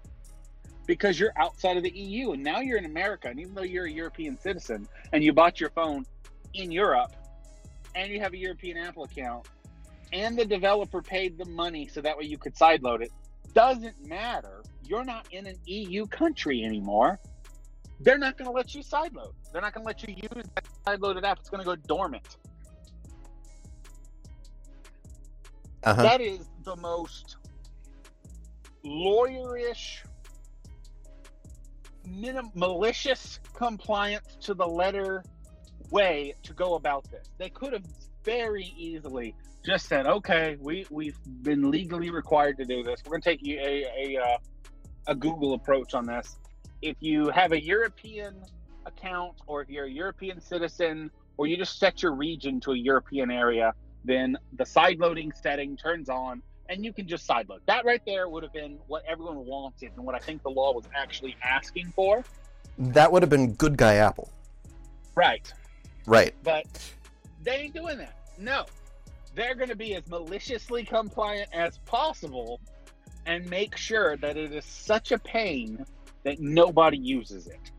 because 0.86 1.20
you're 1.20 1.32
outside 1.36 1.76
of 1.76 1.84
the 1.84 1.90
EU 1.90 2.32
and 2.32 2.42
now 2.42 2.60
you're 2.60 2.78
in 2.78 2.84
America. 2.84 3.28
And 3.28 3.38
even 3.38 3.55
though 3.55 3.62
you're 3.62 3.86
a 3.86 3.90
European 3.90 4.38
citizen 4.38 4.88
and 5.12 5.22
you 5.22 5.32
bought 5.32 5.60
your 5.60 5.70
phone 5.70 6.05
in 6.55 6.72
Europe 6.72 7.12
and 7.94 8.12
you 8.12 8.20
have 8.20 8.32
a 8.32 8.36
European 8.36 8.76
Apple 8.76 9.04
account 9.04 9.46
and 10.12 10.36
the 10.36 10.44
developer 10.44 11.02
paid 11.02 11.38
the 11.38 11.44
money 11.44 11.88
so 11.88 12.00
that 12.00 12.16
way 12.16 12.24
you 12.24 12.38
could 12.38 12.54
sideload 12.54 13.02
it, 13.02 13.12
doesn't 13.54 14.06
matter. 14.06 14.62
You're 14.84 15.04
not 15.04 15.26
in 15.32 15.46
an 15.46 15.56
EU 15.66 16.06
country 16.06 16.64
anymore. 16.64 17.20
They're 18.00 18.18
not 18.18 18.36
going 18.36 18.46
to 18.46 18.52
let 18.52 18.74
you 18.74 18.82
sideload. 18.82 19.32
They're 19.52 19.60
not 19.60 19.74
going 19.74 19.84
to 19.84 19.86
let 19.86 20.02
you 20.02 20.14
use 20.14 20.46
that 20.54 20.64
sideloaded 20.86 21.22
app. 21.24 21.38
It's 21.38 21.50
going 21.50 21.62
to 21.62 21.64
go 21.64 21.76
dormant. 21.76 22.36
Uh-huh. 25.84 26.02
That 26.02 26.20
is 26.20 26.48
the 26.64 26.76
most 26.76 27.36
lawyerish 28.84 29.98
minim- 32.06 32.50
malicious 32.54 33.38
compliance 33.54 34.36
to 34.40 34.54
the 34.54 34.66
letter 34.66 35.22
way 35.90 36.34
to 36.42 36.52
go 36.52 36.74
about 36.74 37.10
this. 37.10 37.28
They 37.38 37.50
could 37.50 37.72
have 37.72 37.84
very 38.24 38.72
easily 38.76 39.34
just 39.64 39.86
said, 39.86 40.06
"Okay, 40.06 40.56
we 40.60 40.86
we've 40.90 41.18
been 41.42 41.70
legally 41.70 42.10
required 42.10 42.56
to 42.58 42.64
do 42.64 42.82
this. 42.82 43.02
We're 43.04 43.10
going 43.10 43.22
to 43.22 43.30
take 43.30 43.46
you 43.46 43.58
a 43.60 43.84
a, 43.98 44.20
uh, 44.20 44.38
a 45.08 45.14
Google 45.14 45.54
approach 45.54 45.94
on 45.94 46.06
this. 46.06 46.36
If 46.82 46.96
you 47.00 47.28
have 47.30 47.52
a 47.52 47.62
European 47.62 48.42
account, 48.86 49.34
or 49.46 49.62
if 49.62 49.68
you're 49.68 49.84
a 49.84 49.90
European 49.90 50.40
citizen, 50.40 51.10
or 51.36 51.46
you 51.46 51.56
just 51.56 51.78
set 51.78 52.02
your 52.02 52.12
region 52.14 52.60
to 52.60 52.72
a 52.72 52.76
European 52.76 53.30
area, 53.30 53.74
then 54.04 54.36
the 54.54 54.64
side 54.64 54.98
loading 54.98 55.32
setting 55.32 55.76
turns 55.76 56.08
on, 56.08 56.42
and 56.70 56.84
you 56.84 56.92
can 56.92 57.06
just 57.06 57.28
sideload. 57.28 57.60
That 57.66 57.84
right 57.84 58.02
there 58.06 58.28
would 58.28 58.42
have 58.42 58.52
been 58.52 58.78
what 58.86 59.02
everyone 59.06 59.44
wanted 59.44 59.92
and 59.96 60.06
what 60.06 60.14
I 60.14 60.18
think 60.18 60.42
the 60.42 60.50
law 60.50 60.72
was 60.72 60.84
actually 60.94 61.36
asking 61.42 61.92
for. 61.94 62.24
That 62.78 63.12
would 63.12 63.22
have 63.22 63.30
been 63.30 63.52
good 63.54 63.76
guy 63.76 63.96
Apple. 63.96 64.30
Right. 65.14 65.52
Right. 66.11 66.35
But 66.43 66.66
they 67.45 67.53
ain't 67.53 67.74
doing 67.74 67.99
that. 67.99 68.16
No. 68.37 68.66
They're 69.37 69.55
going 69.55 69.69
to 69.69 69.77
be 69.77 69.95
as 69.95 70.09
maliciously 70.09 70.82
compliant 70.82 71.49
as 71.53 71.78
possible 71.87 72.61
and 73.27 73.49
make 73.49 73.77
sure 73.77 74.16
that 74.16 74.37
it 74.37 74.53
is 74.53 74.65
such 74.65 75.12
a 75.12 75.19
pain 75.20 75.87
that 76.24 76.41
nobody 76.41 76.99
uses 76.99 77.47
it. 77.47 77.70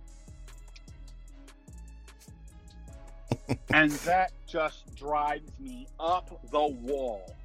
and 3.73 3.91
that 3.91 4.31
just 4.47 4.95
drives 4.95 5.51
me 5.59 5.87
up 5.99 6.29
the 6.51 6.67
wall. 6.67 7.35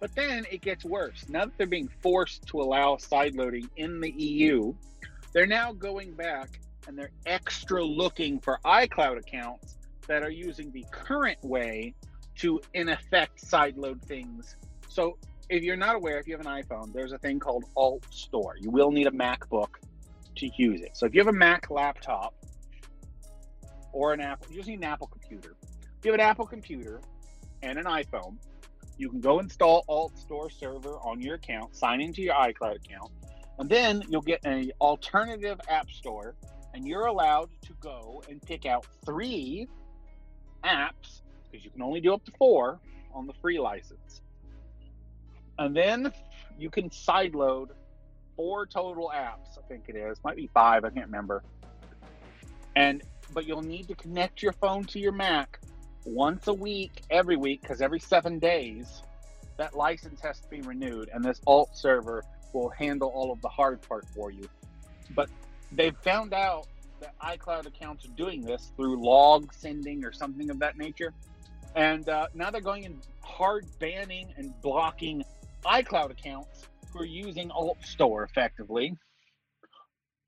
But 0.00 0.12
then 0.16 0.44
it 0.50 0.60
gets 0.60 0.84
worse. 0.84 1.24
Now 1.28 1.44
that 1.44 1.56
they're 1.56 1.68
being 1.68 1.88
forced 2.00 2.48
to 2.48 2.60
allow 2.60 2.96
sideloading 2.96 3.68
in 3.76 4.00
the 4.00 4.10
EU, 4.10 4.74
they're 5.32 5.46
now 5.46 5.72
going 5.72 6.14
back 6.14 6.58
and 6.88 6.98
they're 6.98 7.12
extra 7.26 7.84
looking 7.84 8.40
for 8.40 8.58
iCloud 8.64 9.18
accounts 9.18 9.75
that 10.08 10.22
are 10.22 10.30
using 10.30 10.70
the 10.72 10.84
current 10.90 11.38
way 11.42 11.94
to, 12.36 12.60
in 12.74 12.88
effect, 12.88 13.42
sideload 13.44 14.02
things. 14.02 14.56
So 14.88 15.18
if 15.48 15.62
you're 15.62 15.76
not 15.76 15.96
aware, 15.96 16.18
if 16.18 16.26
you 16.26 16.36
have 16.36 16.46
an 16.46 16.62
iPhone, 16.62 16.92
there's 16.92 17.12
a 17.12 17.18
thing 17.18 17.38
called 17.38 17.64
Alt 17.76 18.04
Store. 18.10 18.56
You 18.58 18.70
will 18.70 18.90
need 18.90 19.06
a 19.06 19.10
MacBook 19.10 19.70
to 20.36 20.50
use 20.56 20.82
it. 20.82 20.96
So 20.96 21.06
if 21.06 21.14
you 21.14 21.20
have 21.20 21.28
a 21.28 21.36
Mac 21.36 21.70
laptop 21.70 22.34
or 23.92 24.12
an 24.12 24.20
Apple, 24.20 24.48
you 24.50 24.56
just 24.56 24.68
need 24.68 24.78
an 24.78 24.84
Apple 24.84 25.06
computer. 25.06 25.56
If 25.98 26.04
you 26.04 26.12
have 26.12 26.20
an 26.20 26.26
Apple 26.26 26.46
computer 26.46 27.00
and 27.62 27.78
an 27.78 27.84
iPhone, 27.84 28.36
you 28.98 29.08
can 29.08 29.20
go 29.20 29.40
install 29.40 29.84
Alt 29.88 30.18
Store 30.18 30.50
Server 30.50 30.98
on 30.98 31.20
your 31.20 31.34
account, 31.34 31.76
sign 31.76 32.00
into 32.00 32.22
your 32.22 32.34
iCloud 32.34 32.76
account, 32.76 33.12
and 33.58 33.68
then 33.68 34.02
you'll 34.08 34.22
get 34.22 34.44
an 34.44 34.70
alternative 34.80 35.60
app 35.68 35.90
store, 35.90 36.34
and 36.74 36.86
you're 36.86 37.06
allowed 37.06 37.48
to 37.62 37.72
go 37.80 38.22
and 38.28 38.40
pick 38.42 38.66
out 38.66 38.86
three 39.04 39.66
apps 40.66 41.22
because 41.44 41.64
you 41.64 41.70
can 41.70 41.82
only 41.82 42.00
do 42.00 42.12
up 42.12 42.24
to 42.24 42.32
four 42.38 42.80
on 43.14 43.26
the 43.26 43.32
free 43.34 43.58
license. 43.58 44.20
And 45.58 45.74
then 45.74 46.12
you 46.58 46.70
can 46.70 46.90
sideload 46.90 47.68
four 48.36 48.66
total 48.66 49.10
apps, 49.14 49.58
I 49.58 49.62
think 49.68 49.84
it 49.88 49.96
is. 49.96 50.18
Might 50.22 50.36
be 50.36 50.48
five, 50.52 50.84
I 50.84 50.90
can't 50.90 51.06
remember. 51.06 51.42
And 52.74 53.02
but 53.32 53.46
you'll 53.46 53.62
need 53.62 53.88
to 53.88 53.94
connect 53.94 54.42
your 54.42 54.52
phone 54.52 54.84
to 54.84 54.98
your 55.00 55.12
Mac 55.12 55.58
once 56.04 56.46
a 56.46 56.54
week, 56.54 57.02
every 57.10 57.36
week, 57.36 57.62
because 57.62 57.80
every 57.80 57.98
seven 57.98 58.38
days, 58.38 59.02
that 59.56 59.74
license 59.74 60.20
has 60.20 60.40
to 60.40 60.48
be 60.48 60.60
renewed, 60.60 61.10
and 61.12 61.24
this 61.24 61.40
alt 61.46 61.70
server 61.76 62.22
will 62.52 62.68
handle 62.68 63.08
all 63.08 63.32
of 63.32 63.40
the 63.40 63.48
hard 63.48 63.82
part 63.82 64.06
for 64.14 64.30
you. 64.30 64.48
But 65.14 65.28
they've 65.72 65.96
found 65.98 66.32
out 66.32 66.68
that 67.00 67.18
iCloud 67.20 67.66
accounts 67.66 68.04
are 68.04 68.16
doing 68.16 68.42
this 68.42 68.72
through 68.76 69.02
log 69.02 69.52
sending 69.52 70.04
or 70.04 70.12
something 70.12 70.50
of 70.50 70.58
that 70.60 70.76
nature. 70.76 71.12
And 71.74 72.08
uh, 72.08 72.28
now 72.34 72.50
they're 72.50 72.60
going 72.60 72.86
and 72.86 72.98
hard 73.22 73.66
banning 73.78 74.32
and 74.36 74.52
blocking 74.62 75.22
iCloud 75.64 76.10
accounts 76.10 76.68
who 76.92 77.00
are 77.00 77.04
using 77.04 77.50
Alt 77.50 77.82
Store 77.84 78.22
effectively. 78.22 78.96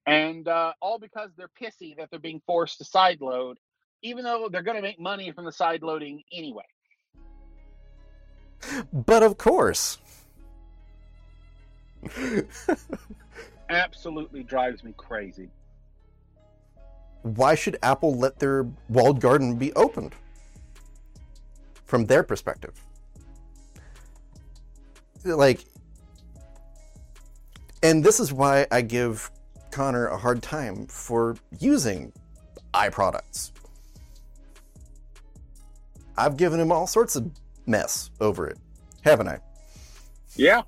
And 0.06 0.48
uh, 0.48 0.72
all 0.80 0.98
because 0.98 1.30
they're 1.36 1.50
pissy 1.60 1.96
that 1.96 2.10
they're 2.10 2.18
being 2.18 2.42
forced 2.46 2.78
to 2.78 2.84
sideload 2.84 3.56
even 4.02 4.24
though 4.24 4.48
they're 4.50 4.62
going 4.62 4.76
to 4.76 4.82
make 4.82 5.00
money 5.00 5.32
from 5.32 5.44
the 5.44 5.50
sideloading 5.50 6.24
anyway. 6.32 6.64
But 8.92 9.22
of 9.22 9.38
course. 9.38 9.98
Absolutely 13.70 14.42
drives 14.42 14.82
me 14.82 14.94
crazy. 14.96 15.50
Why 17.22 17.54
should 17.54 17.78
Apple 17.82 18.16
let 18.16 18.38
their 18.38 18.66
walled 18.88 19.20
garden 19.20 19.56
be 19.56 19.72
opened? 19.74 20.14
From 21.84 22.06
their 22.06 22.22
perspective. 22.22 22.74
Like, 25.24 25.64
and 27.82 28.04
this 28.04 28.20
is 28.20 28.32
why 28.32 28.66
I 28.70 28.82
give 28.82 29.30
Connor 29.70 30.06
a 30.06 30.16
hard 30.16 30.42
time 30.42 30.86
for 30.86 31.36
using 31.58 32.12
iProducts 32.74 33.52
I've 36.18 36.36
given 36.36 36.58
him 36.58 36.72
all 36.72 36.88
sorts 36.88 37.14
of 37.14 37.30
mess 37.66 38.10
over 38.20 38.48
it, 38.48 38.58
haven't 39.02 39.28
I? 39.28 39.38
Yeah. 40.34 40.62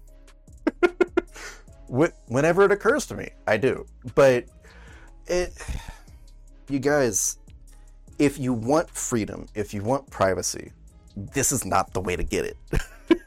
Whenever 1.89 2.65
it 2.65 2.71
occurs 2.71 3.05
to 3.07 3.17
me, 3.17 3.31
I 3.49 3.57
do. 3.57 3.85
But 4.15 4.45
it, 5.27 5.53
you 6.71 6.79
guys, 6.79 7.39
if 8.19 8.39
you 8.39 8.53
want 8.53 8.89
freedom, 8.91 9.47
if 9.55 9.75
you 9.75 9.83
want 9.83 10.09
privacy, 10.11 10.73
this 11.17 11.53
is 11.53 11.65
not 11.65 11.93
the 11.93 12.01
way 12.01 12.17
to 12.17 12.23
get 12.23 12.45
it. 12.45 12.57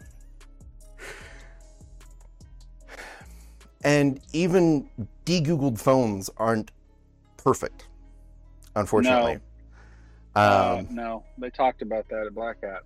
and 3.84 4.20
even 4.34 4.90
de-googled 5.26 5.80
phones 5.80 6.30
aren't 6.38 6.72
perfect, 7.38 7.88
unfortunately. 8.76 9.34
No. 9.34 9.40
Um, 10.36 10.42
uh, 10.46 10.84
no, 10.90 11.24
they 11.38 11.50
talked 11.50 11.82
about 11.82 12.08
that 12.10 12.26
at 12.26 12.34
Black 12.34 12.58
Hat. 12.64 12.84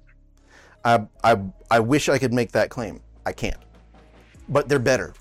I, 0.84 1.06
I, 1.24 1.38
I 1.72 1.80
wish 1.80 2.10
I 2.10 2.18
could 2.18 2.34
make 2.34 2.52
that 2.52 2.70
claim. 2.70 3.02
I 3.26 3.32
can't. 3.32 3.62
But 4.50 4.68
they're 4.70 4.80
better. 4.80 5.14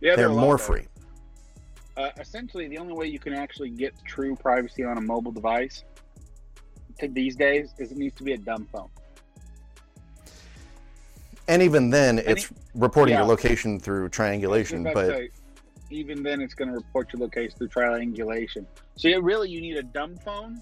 Yeah, 0.00 0.16
they're, 0.16 0.28
they're 0.28 0.36
more 0.36 0.58
free. 0.58 0.86
Uh, 1.96 2.10
essentially, 2.18 2.68
the 2.68 2.78
only 2.78 2.92
way 2.92 3.06
you 3.06 3.18
can 3.18 3.32
actually 3.32 3.70
get 3.70 3.94
true 4.04 4.36
privacy 4.36 4.84
on 4.84 4.98
a 4.98 5.00
mobile 5.00 5.32
device 5.32 5.84
to 6.98 7.08
these 7.08 7.36
days 7.36 7.74
is 7.78 7.90
it 7.90 7.96
needs 7.96 8.14
to 8.16 8.22
be 8.22 8.32
a 8.32 8.38
dumb 8.38 8.66
phone. 8.72 8.88
And 11.48 11.62
even 11.62 11.90
then, 11.90 12.18
And 12.18 12.28
it's 12.28 12.52
reporting 12.74 13.14
yeah. 13.14 13.20
your 13.20 13.28
location 13.28 13.78
through 13.80 14.08
triangulation. 14.10 14.86
I 14.86 14.92
was 14.92 15.04
about 15.04 15.08
But 15.08 15.16
say, 15.16 15.30
even 15.90 16.22
then, 16.22 16.40
it's 16.40 16.54
going 16.54 16.68
to 16.68 16.74
report 16.74 17.12
your 17.12 17.20
location 17.20 17.56
through 17.56 17.68
triangulation. 17.68 18.66
So 18.96 19.08
you 19.08 19.20
really 19.20 19.48
you 19.48 19.60
need 19.60 19.76
a 19.76 19.82
dumb 19.82 20.16
phone 20.16 20.60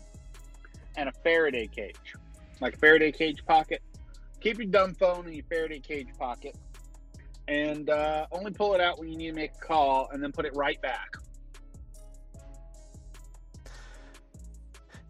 and 0.96 1.08
a 1.08 1.12
Faraday 1.24 1.66
cage, 1.66 2.14
like 2.60 2.74
a 2.74 2.78
Faraday 2.78 3.10
cage 3.10 3.44
pocket. 3.46 3.82
Keep 4.40 4.58
your 4.58 4.66
dumb 4.66 4.94
phone 4.94 5.26
in 5.26 5.32
your 5.32 5.44
Faraday 5.48 5.80
cage 5.80 6.08
pocket, 6.18 6.54
and 7.48 7.90
uh, 7.90 8.26
only 8.32 8.50
pull 8.52 8.74
it 8.74 8.80
out 8.80 8.98
when 8.98 9.08
you 9.08 9.16
need 9.16 9.28
to 9.28 9.34
make 9.34 9.52
a 9.54 9.66
call, 9.66 10.08
and 10.12 10.22
then 10.22 10.32
put 10.32 10.44
it 10.44 10.54
right 10.54 10.80
back. 10.82 11.10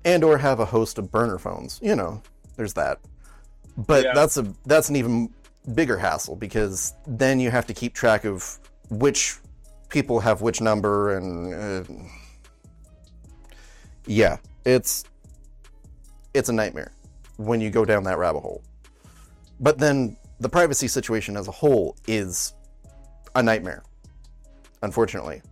and 0.05 0.23
or 0.23 0.37
have 0.39 0.61
a 0.61 0.65
host 0.65 0.99
of 0.99 1.11
burner 1.11 1.39
phones. 1.39 1.81
You 1.83 1.97
know, 1.97 2.21
there's 2.57 2.75
that. 2.75 3.01
But 3.77 4.05
Yeah. 4.05 4.13
that's 4.15 4.37
a 4.37 4.47
that's 4.67 4.89
an 4.89 4.97
even 4.97 5.33
bigger 5.75 5.97
hassle 5.97 6.37
because 6.37 6.93
then 7.07 7.41
you 7.41 7.51
have 7.51 7.67
to 7.69 7.75
keep 7.75 7.95
track 7.95 8.25
of 8.25 8.59
which 8.91 9.39
people 9.89 10.21
have 10.21 10.43
which 10.43 10.61
number 10.61 11.17
and 11.17 11.55
uh, 11.55 11.95
yeah, 14.07 14.37
it's 14.65 15.05
it's 16.35 16.49
a 16.49 16.53
nightmare 16.53 16.93
when 17.37 17.61
you 17.61 17.71
go 17.71 17.85
down 17.85 18.05
that 18.05 18.19
rabbit 18.19 18.41
hole. 18.41 18.63
But 19.59 19.79
then 19.79 20.17
the 20.41 20.49
privacy 20.49 20.89
situation 20.89 21.37
as 21.37 21.49
a 21.49 21.53
whole 21.53 21.97
is 22.07 22.55
a 23.35 23.43
nightmare, 23.43 23.83
unfortunately. 24.83 25.43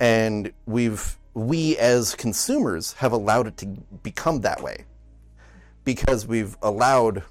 And 0.00 0.52
we've 0.66 1.16
we 1.34 1.76
as 1.78 2.14
consumers 2.14 2.94
have 2.94 3.12
allowed 3.12 3.46
it 3.46 3.56
to 3.58 3.66
become 4.02 4.40
that 4.40 4.60
way 4.62 4.84
because 5.84 6.26
we've 6.26 6.56
allowed 6.62 7.22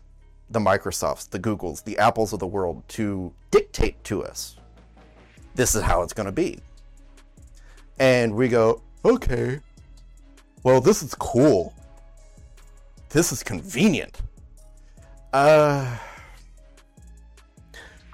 the 0.49 0.59
Microsofts, 0.59 1.29
the 1.29 1.39
Googles, 1.39 1.83
the 1.83 1.97
Apples 1.97 2.31
of 2.31 2.39
the 2.39 2.47
world 2.47 2.83
to 2.89 3.33
dictate 3.51 4.01
to 4.05 4.23
us 4.23 4.55
this 5.57 5.75
is 5.75 5.81
how 5.81 6.03
it's 6.03 6.13
going 6.13 6.27
to 6.27 6.31
be. 6.31 6.59
And 7.99 8.35
we 8.35 8.47
go, 8.47 8.81
okay, 9.03 9.59
well, 10.63 10.79
this 10.79 11.01
is 11.01 11.15
cool. 11.15 11.73
This 13.09 13.31
is 13.31 13.43
convenient. 13.43 14.21
Uh, 15.33 15.97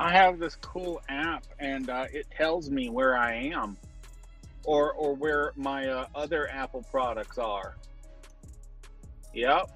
I 0.04 0.12
have 0.12 0.38
this 0.38 0.58
cool 0.58 1.02
app, 1.08 1.46
and 1.60 1.90
uh, 1.90 2.08
it 2.12 2.28
tells 2.30 2.70
me 2.70 2.90
where 2.90 3.18
I 3.18 3.36
am, 3.36 3.78
or 4.66 4.92
or 4.92 5.16
where 5.16 5.54
my 5.56 5.88
uh, 5.88 6.08
other 6.14 6.50
Apple 6.52 6.84
products 6.92 7.38
are. 7.38 7.76
Yep, 9.34 9.72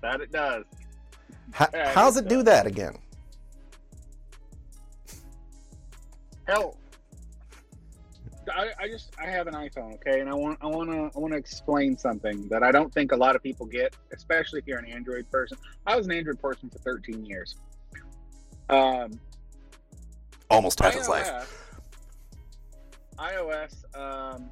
that 0.00 0.22
it 0.22 0.32
does. 0.32 0.64
h- 1.60 1.68
Yeah, 1.74 1.92
how's 1.92 2.16
it's, 2.16 2.24
it 2.24 2.28
do 2.30 2.42
that 2.42 2.66
again? 2.66 2.96
Hell, 6.48 6.78
I, 8.50 8.70
I 8.80 8.88
just 8.88 9.12
I 9.20 9.26
have 9.26 9.46
an 9.46 9.52
iPhone, 9.52 9.92
okay, 9.96 10.20
and 10.20 10.30
I 10.30 10.34
want 10.34 10.58
I 10.62 10.68
want 10.68 10.88
to 10.88 11.10
I 11.14 11.20
want 11.20 11.34
to 11.34 11.38
explain 11.38 11.98
something 11.98 12.48
that 12.48 12.62
I 12.62 12.72
don't 12.72 12.90
think 12.94 13.12
a 13.12 13.16
lot 13.16 13.36
of 13.36 13.42
people 13.42 13.66
get, 13.66 13.94
especially 14.14 14.60
if 14.60 14.66
you're 14.66 14.78
an 14.78 14.90
Android 14.90 15.30
person. 15.30 15.58
I 15.86 15.96
was 15.96 16.06
an 16.06 16.12
Android 16.12 16.40
person 16.40 16.70
for 16.70 16.78
13 16.78 17.26
years. 17.26 17.56
Um, 18.68 19.20
Almost 20.50 20.80
half 20.80 20.94
his 20.94 21.08
life. 21.08 21.74
iOS 23.18 23.84
um, 23.98 24.50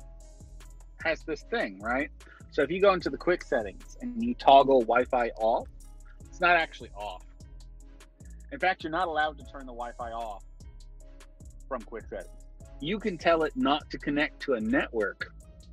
has 1.02 1.22
this 1.22 1.42
thing, 1.50 1.80
right? 1.80 2.10
So 2.52 2.62
if 2.62 2.70
you 2.70 2.80
go 2.80 2.92
into 2.92 3.10
the 3.10 3.16
quick 3.16 3.44
settings 3.44 3.96
and 4.00 4.22
you 4.22 4.34
toggle 4.34 4.80
Wi-Fi 4.80 5.30
off, 5.38 5.68
it's 6.24 6.40
not 6.40 6.56
actually 6.56 6.90
off. 6.96 7.22
In 8.52 8.58
fact, 8.58 8.82
you're 8.82 8.90
not 8.90 9.08
allowed 9.08 9.38
to 9.38 9.44
turn 9.44 9.66
the 9.66 9.72
Wi-Fi 9.72 10.10
off 10.10 10.42
from 11.68 11.82
quick 11.82 12.04
settings. 12.08 12.28
You 12.80 12.98
can 12.98 13.18
tell 13.18 13.42
it 13.44 13.52
not 13.56 13.88
to 13.90 13.98
connect 13.98 14.40
to 14.42 14.54
a 14.54 14.60
network, 14.60 15.32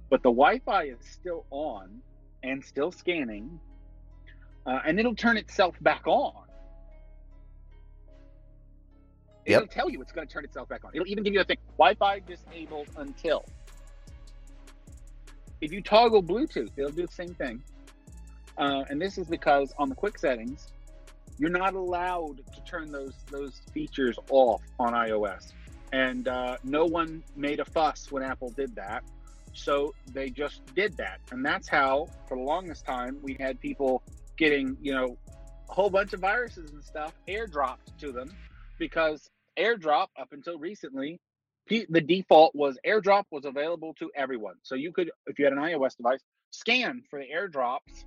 but 0.09 0.21
the 0.21 0.29
Wi-Fi 0.29 0.83
is 0.83 0.97
still 1.01 1.45
on 1.49 2.01
and 2.43 2.63
still 2.63 2.91
scanning, 2.91 3.59
uh, 4.65 4.81
and 4.85 4.99
it'll 4.99 5.15
turn 5.15 5.37
itself 5.37 5.75
back 5.81 6.05
on. 6.05 6.46
Yep. 9.47 9.63
It'll 9.63 9.73
tell 9.73 9.89
you 9.89 10.01
it's 10.01 10.11
going 10.11 10.27
to 10.27 10.33
turn 10.33 10.43
itself 10.43 10.67
back 10.67 10.83
on. 10.83 10.91
It'll 10.93 11.07
even 11.07 11.23
give 11.23 11.33
you 11.33 11.39
a 11.39 11.45
thing 11.45 11.57
Wi-Fi 11.77 12.19
disabled 12.27 12.89
until. 12.97 13.45
If 15.61 15.71
you 15.71 15.81
toggle 15.81 16.21
Bluetooth, 16.21 16.71
it'll 16.75 16.91
do 16.91 17.05
the 17.05 17.11
same 17.11 17.33
thing. 17.33 17.63
Uh, 18.57 18.83
and 18.89 19.01
this 19.01 19.17
is 19.17 19.27
because 19.27 19.73
on 19.77 19.87
the 19.87 19.95
quick 19.95 20.19
settings, 20.19 20.67
you're 21.39 21.49
not 21.49 21.75
allowed 21.75 22.41
to 22.53 22.63
turn 22.63 22.91
those 22.91 23.13
those 23.31 23.61
features 23.71 24.17
off 24.29 24.61
on 24.79 24.93
iOS. 24.93 25.53
And 25.93 26.27
uh, 26.27 26.57
no 26.63 26.85
one 26.85 27.23
made 27.35 27.59
a 27.59 27.65
fuss 27.65 28.11
when 28.11 28.23
Apple 28.23 28.49
did 28.49 28.75
that. 28.75 29.03
So 29.53 29.95
they 30.13 30.29
just 30.29 30.61
did 30.75 30.97
that. 30.97 31.19
And 31.31 31.43
that's 31.43 31.67
how, 31.67 32.09
for 32.27 32.35
the 32.37 32.43
longest 32.43 32.85
time, 32.85 33.17
we 33.23 33.37
had 33.39 33.59
people 33.59 34.03
getting, 34.35 34.77
you 34.81 34.93
know, 34.93 35.17
a 35.69 35.73
whole 35.73 35.89
bunch 35.89 36.13
of 36.13 36.19
viruses 36.19 36.71
and 36.71 36.83
stuff 36.83 37.13
airdropped 37.27 37.97
to 37.99 38.11
them 38.11 38.29
because 38.77 39.29
airdrop 39.57 40.07
up 40.19 40.29
until 40.31 40.57
recently 40.57 41.19
the 41.69 42.01
default 42.01 42.55
was 42.55 42.77
airdrop 42.85 43.23
was 43.31 43.45
available 43.45 43.93
to 43.95 44.09
everyone. 44.15 44.55
So 44.63 44.75
you 44.75 44.91
could 44.91 45.11
if 45.25 45.37
you 45.37 45.45
had 45.45 45.53
an 45.53 45.59
ios 45.59 45.97
device 45.97 46.21
scan 46.51 47.03
for 47.09 47.19
the 47.19 47.25
airdrops 47.25 48.05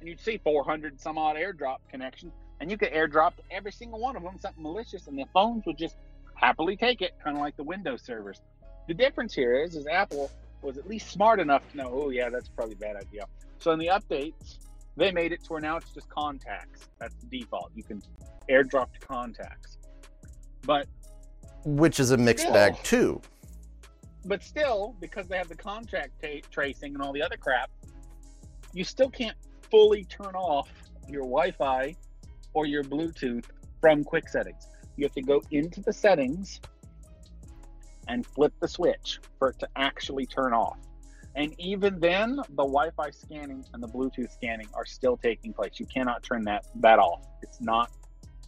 and 0.00 0.08
you'd 0.08 0.20
see 0.20 0.40
400 0.42 1.00
some 1.00 1.16
odd 1.16 1.36
airdrop 1.36 1.76
connections 1.90 2.32
and 2.60 2.70
you 2.70 2.76
could 2.76 2.92
airdrop 2.92 3.36
to 3.36 3.42
every 3.50 3.72
single 3.72 4.00
one 4.00 4.16
of 4.16 4.22
them 4.22 4.36
something 4.40 4.62
malicious 4.62 5.06
and 5.06 5.16
the 5.16 5.26
phones 5.32 5.64
would 5.66 5.78
just 5.78 5.96
happily 6.34 6.76
take 6.76 7.02
it 7.02 7.12
kind 7.22 7.36
of 7.36 7.40
like 7.40 7.56
the 7.56 7.62
windows 7.62 8.02
servers. 8.02 8.40
The 8.88 8.94
difference 8.94 9.32
here 9.32 9.62
is 9.62 9.76
is 9.76 9.86
apple 9.86 10.30
was 10.62 10.76
at 10.76 10.88
least 10.88 11.10
smart 11.10 11.38
enough 11.40 11.62
to 11.70 11.76
know 11.76 11.90
oh 11.92 12.10
yeah 12.10 12.30
that's 12.30 12.48
probably 12.48 12.74
a 12.74 12.78
bad 12.78 12.96
idea. 12.96 13.26
So 13.58 13.70
in 13.70 13.78
the 13.78 13.88
updates 13.88 14.58
they 14.96 15.12
made 15.12 15.32
it 15.32 15.44
to 15.44 15.52
where 15.52 15.60
now 15.60 15.76
it's 15.76 15.90
just 15.92 16.08
contacts. 16.08 16.88
That's 16.98 17.14
the 17.14 17.40
default. 17.40 17.70
You 17.74 17.84
can 17.84 18.02
airdrop 18.50 18.92
to 18.92 19.06
contacts 19.06 19.78
but 20.64 20.86
Which 21.64 22.00
is 22.00 22.10
a 22.10 22.16
mixed 22.16 22.44
Still. 22.44 22.54
bag, 22.54 22.76
too. 22.82 23.20
but 24.24 24.42
still, 24.42 24.94
because 25.00 25.26
they 25.28 25.36
have 25.36 25.48
the 25.48 25.56
contract 25.56 26.12
ta- 26.22 26.46
tracing 26.50 26.94
and 26.94 27.02
all 27.02 27.12
the 27.12 27.22
other 27.22 27.36
crap, 27.36 27.70
you 28.72 28.84
still 28.84 29.10
can't 29.10 29.36
fully 29.70 30.04
turn 30.04 30.34
off 30.34 30.70
your 31.08 31.22
Wi-Fi 31.22 31.94
or 32.54 32.66
your 32.66 32.84
Bluetooth 32.84 33.44
from 33.80 34.04
quick 34.04 34.28
settings. 34.28 34.66
You 34.96 35.04
have 35.04 35.12
to 35.14 35.22
go 35.22 35.42
into 35.50 35.80
the 35.80 35.92
settings 35.92 36.60
and 38.08 38.26
flip 38.26 38.52
the 38.60 38.68
switch 38.68 39.18
for 39.38 39.50
it 39.50 39.58
to 39.60 39.68
actually 39.76 40.26
turn 40.26 40.52
off. 40.52 40.76
And 41.34 41.54
even 41.58 41.98
then, 41.98 42.36
the 42.36 42.64
Wi-Fi 42.64 43.10
scanning 43.10 43.64
and 43.72 43.82
the 43.82 43.88
Bluetooth 43.88 44.30
scanning 44.32 44.66
are 44.74 44.84
still 44.84 45.16
taking 45.16 45.52
place. 45.54 45.72
You 45.78 45.86
cannot 45.86 46.22
turn 46.22 46.44
that 46.44 46.66
that 46.76 46.98
off. 46.98 47.26
It's 47.42 47.60
not 47.60 47.90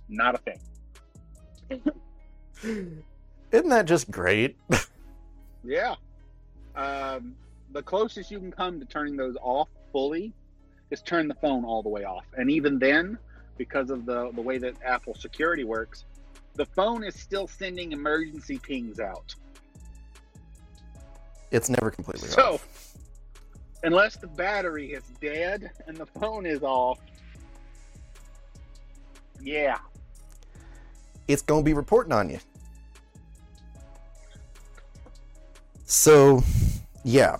not 0.08 0.34
a 0.34 0.38
thing. 0.38 0.60
Isn't 2.64 3.68
that 3.68 3.86
just 3.86 4.10
great? 4.10 4.56
Yeah. 5.64 5.94
Um, 6.76 7.34
the 7.72 7.82
closest 7.82 8.30
you 8.30 8.38
can 8.38 8.52
come 8.52 8.78
to 8.78 8.86
turning 8.86 9.16
those 9.16 9.36
off 9.40 9.68
fully 9.92 10.32
is 10.90 11.00
turn 11.02 11.26
the 11.26 11.34
phone 11.34 11.64
all 11.64 11.82
the 11.82 11.88
way 11.88 12.04
off. 12.04 12.26
And 12.36 12.50
even 12.50 12.78
then, 12.78 13.18
because 13.56 13.90
of 13.90 14.04
the, 14.04 14.30
the 14.32 14.42
way 14.42 14.58
that 14.58 14.74
Apple 14.84 15.14
security 15.14 15.64
works, 15.64 16.04
the 16.54 16.66
phone 16.66 17.02
is 17.02 17.14
still 17.14 17.48
sending 17.48 17.92
emergency 17.92 18.58
pings 18.58 19.00
out. 19.00 19.34
It's 21.50 21.68
never 21.68 21.90
completely 21.90 22.28
off. 22.28 22.34
So, 22.34 22.54
off. 22.54 22.96
unless 23.82 24.16
the 24.16 24.26
battery 24.26 24.92
is 24.92 25.04
dead 25.20 25.70
and 25.86 25.96
the 25.96 26.06
phone 26.06 26.46
is 26.46 26.62
off, 26.62 26.98
yeah. 29.40 29.78
It's 31.26 31.42
going 31.42 31.62
to 31.62 31.64
be 31.64 31.74
reporting 31.74 32.12
on 32.12 32.28
you. 32.28 32.38
So, 35.86 36.42
yeah. 37.04 37.36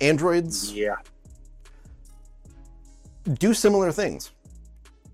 Androids 0.00 0.72
Yeah. 0.72 0.96
do 3.34 3.54
similar 3.54 3.90
things, 3.90 4.30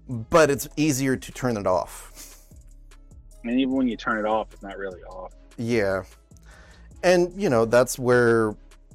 but 0.08 0.50
it's 0.50 0.68
easier 0.76 1.16
to 1.16 1.32
turn 1.32 1.56
it 1.56 1.66
off. 1.66 2.38
And 3.44 3.58
even 3.58 3.74
when 3.74 3.88
you 3.88 3.96
turn 3.96 4.18
it 4.18 4.26
off, 4.26 4.52
it's 4.52 4.62
not 4.62 4.76
really 4.76 5.02
off. 5.04 5.32
Yeah. 5.56 6.02
And, 7.02 7.32
you 7.40 7.48
know, 7.48 7.64
that's 7.64 7.98
where 7.98 8.54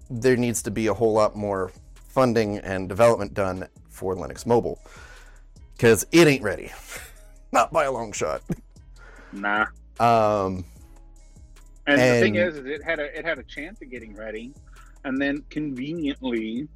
there 0.10 0.36
needs 0.36 0.62
to 0.64 0.72
be 0.72 0.88
a 0.88 0.94
whole 0.94 1.14
lot 1.14 1.36
more 1.36 1.72
funding 2.10 2.60
and 2.60 2.88
development 2.88 3.34
done 3.34 3.68
for 3.90 4.16
Linux 4.16 4.46
Mobile. 4.46 4.80
Because 5.76 6.06
it 6.12 6.28
ain't 6.28 6.44
ready. 6.44 6.72
Not 7.52 7.72
by 7.74 7.86
a 7.86 7.92
long 7.92 8.12
shot. 8.12 8.42
Nah. 9.32 9.66
Um, 10.00 10.66
And, 11.88 12.00
the 12.00 12.20
thing 12.20 12.36
is, 12.36 12.56
is 12.56 12.66
it 12.66 12.84
had 12.84 13.00
a 13.00 13.18
it 13.18 13.26
had 13.26 13.38
a 13.38 13.44
chance 13.44 13.82
of 13.82 13.92
getting 13.92 14.16
ready, 14.16 14.54
and 15.04 15.22
then 15.22 15.44
conveniently, 15.50 16.68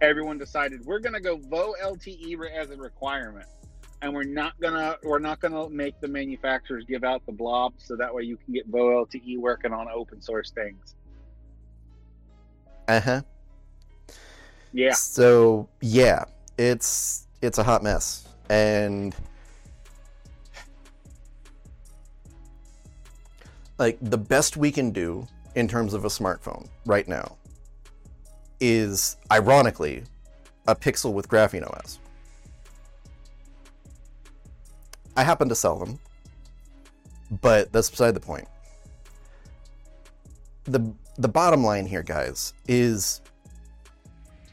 everyone 0.00 0.38
decided 0.38 0.84
we're 0.84 0.98
going 0.98 1.14
to 1.14 1.20
go 1.20 1.38
VoLTE 1.38 2.50
as 2.54 2.70
a 2.70 2.76
requirement. 2.76 3.46
And 4.02 4.12
we're 4.12 4.24
not 4.24 4.60
gonna 4.60 4.96
we're 5.04 5.20
not 5.20 5.38
gonna 5.38 5.70
make 5.70 6.00
the 6.00 6.08
manufacturers 6.08 6.84
give 6.88 7.04
out 7.04 7.24
the 7.24 7.30
blob 7.30 7.74
so 7.78 7.94
that 7.94 8.12
way 8.12 8.24
you 8.24 8.36
can 8.36 8.52
get 8.52 8.68
VoLTE 8.68 9.38
working 9.38 9.72
on 9.72 9.86
open 9.88 10.20
source 10.20 10.50
things. 10.50 10.96
Uh-huh. 12.88 13.22
Yeah. 14.72 14.94
So 14.94 15.68
yeah 15.80 16.24
it's 16.58 17.26
it's 17.40 17.58
a 17.58 17.62
hot 17.62 17.82
mess. 17.82 18.26
And 18.50 19.14
like 23.82 23.98
the 24.00 24.18
best 24.18 24.56
we 24.56 24.70
can 24.70 24.90
do 24.90 25.26
in 25.56 25.66
terms 25.66 25.92
of 25.92 26.04
a 26.04 26.08
smartphone 26.08 26.68
right 26.86 27.08
now 27.08 27.36
is 28.60 29.16
ironically 29.30 30.04
a 30.68 30.74
pixel 30.74 31.12
with 31.12 31.28
GrapheneOS 31.28 31.98
i 35.16 35.22
happen 35.22 35.48
to 35.48 35.54
sell 35.54 35.76
them 35.78 35.98
but 37.40 37.72
that's 37.72 37.88
beside 37.88 38.12
the 38.12 38.20
point. 38.20 38.46
The 40.64 40.92
the 41.18 41.28
bottom 41.28 41.64
line 41.64 41.86
here 41.86 42.02
guys 42.02 42.54
is 42.68 43.20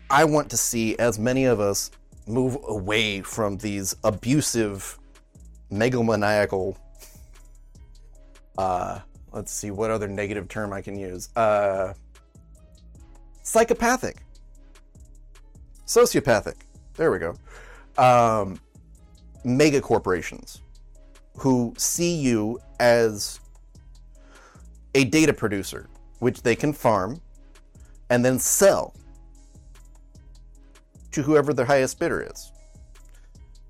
i 0.10 0.26
want 0.26 0.50
to 0.50 0.58
see 0.58 0.98
as 0.98 1.18
many 1.18 1.46
of 1.46 1.62
us 1.62 1.92
move 2.28 2.58
away 2.68 3.22
from 3.22 3.58
these 3.58 3.96
abusive 4.04 5.00
megalomaniacal 5.72 6.76
uh 8.58 9.00
let's 9.32 9.52
see 9.52 9.72
what 9.72 9.92
other 9.92 10.08
negative 10.08 10.48
term 10.48 10.74
I 10.74 10.82
can 10.82 10.98
use. 10.98 11.30
Uh, 11.36 11.94
psychopathic, 13.44 14.18
sociopathic. 15.86 16.56
There 16.96 17.12
we 17.12 17.20
go. 17.20 17.36
Um, 17.98 18.60
mega 19.44 19.82
corporations 19.82 20.62
who 21.38 21.74
see 21.78 22.16
you 22.16 22.60
as 22.80 23.40
a 24.96 25.06
data 25.06 25.34
producer, 25.34 25.90
which 26.20 26.42
they 26.42 26.56
can 26.56 26.74
farm 26.74 27.22
and 28.10 28.24
then 28.26 28.40
sell 28.40 28.94
to 31.12 31.22
whoever 31.22 31.54
the 31.54 31.66
highest 31.66 32.00
bidder 32.00 32.28
is, 32.30 32.52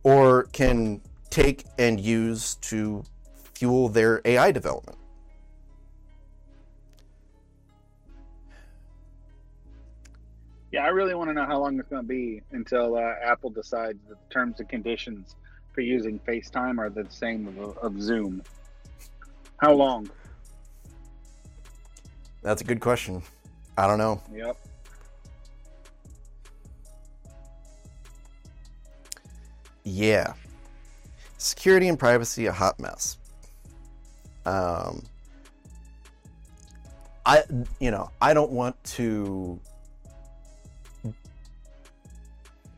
or 0.04 0.44
can 0.52 1.02
take 1.30 1.66
and 1.78 2.00
use 2.00 2.56
to 2.56 3.04
fuel 3.54 3.90
their 3.90 4.22
AI 4.26 4.52
development. 4.52 4.98
Yeah, 10.72 10.84
I 10.84 10.88
really 10.90 11.16
want 11.16 11.30
to 11.32 11.34
know 11.34 11.46
how 11.46 11.60
long 11.60 11.80
it's 11.80 11.90
going 11.90 12.04
to 12.04 12.08
be 12.08 12.44
until 12.52 12.96
uh, 12.96 13.14
Apple 13.24 13.50
decides 13.50 14.00
that 14.08 14.18
the 14.20 14.34
terms 14.34 14.60
and 14.60 14.70
conditions 14.70 15.36
for 15.74 15.82
using 15.82 16.20
FaceTime 16.20 16.78
are 16.78 16.90
the 16.90 17.08
same 17.10 17.48
of, 17.60 17.78
of 17.80 18.02
Zoom. 18.02 18.44
How 19.58 19.74
long? 19.74 20.10
That's 22.42 22.62
a 22.62 22.66
good 22.66 22.80
question. 22.80 23.22
I 23.78 23.88
don't 23.88 23.98
know. 23.98 24.22
Yep. 24.34 24.58
Yeah. 29.84 30.34
Security 31.38 31.88
and 31.88 31.98
privacy 31.98 32.46
a 32.46 32.52
hot 32.52 32.80
mess. 32.80 33.18
Um 34.46 35.04
I 37.26 37.44
you 37.80 37.92
know, 37.92 38.12
I 38.22 38.34
don't 38.34 38.52
want 38.52 38.82
to 38.96 39.60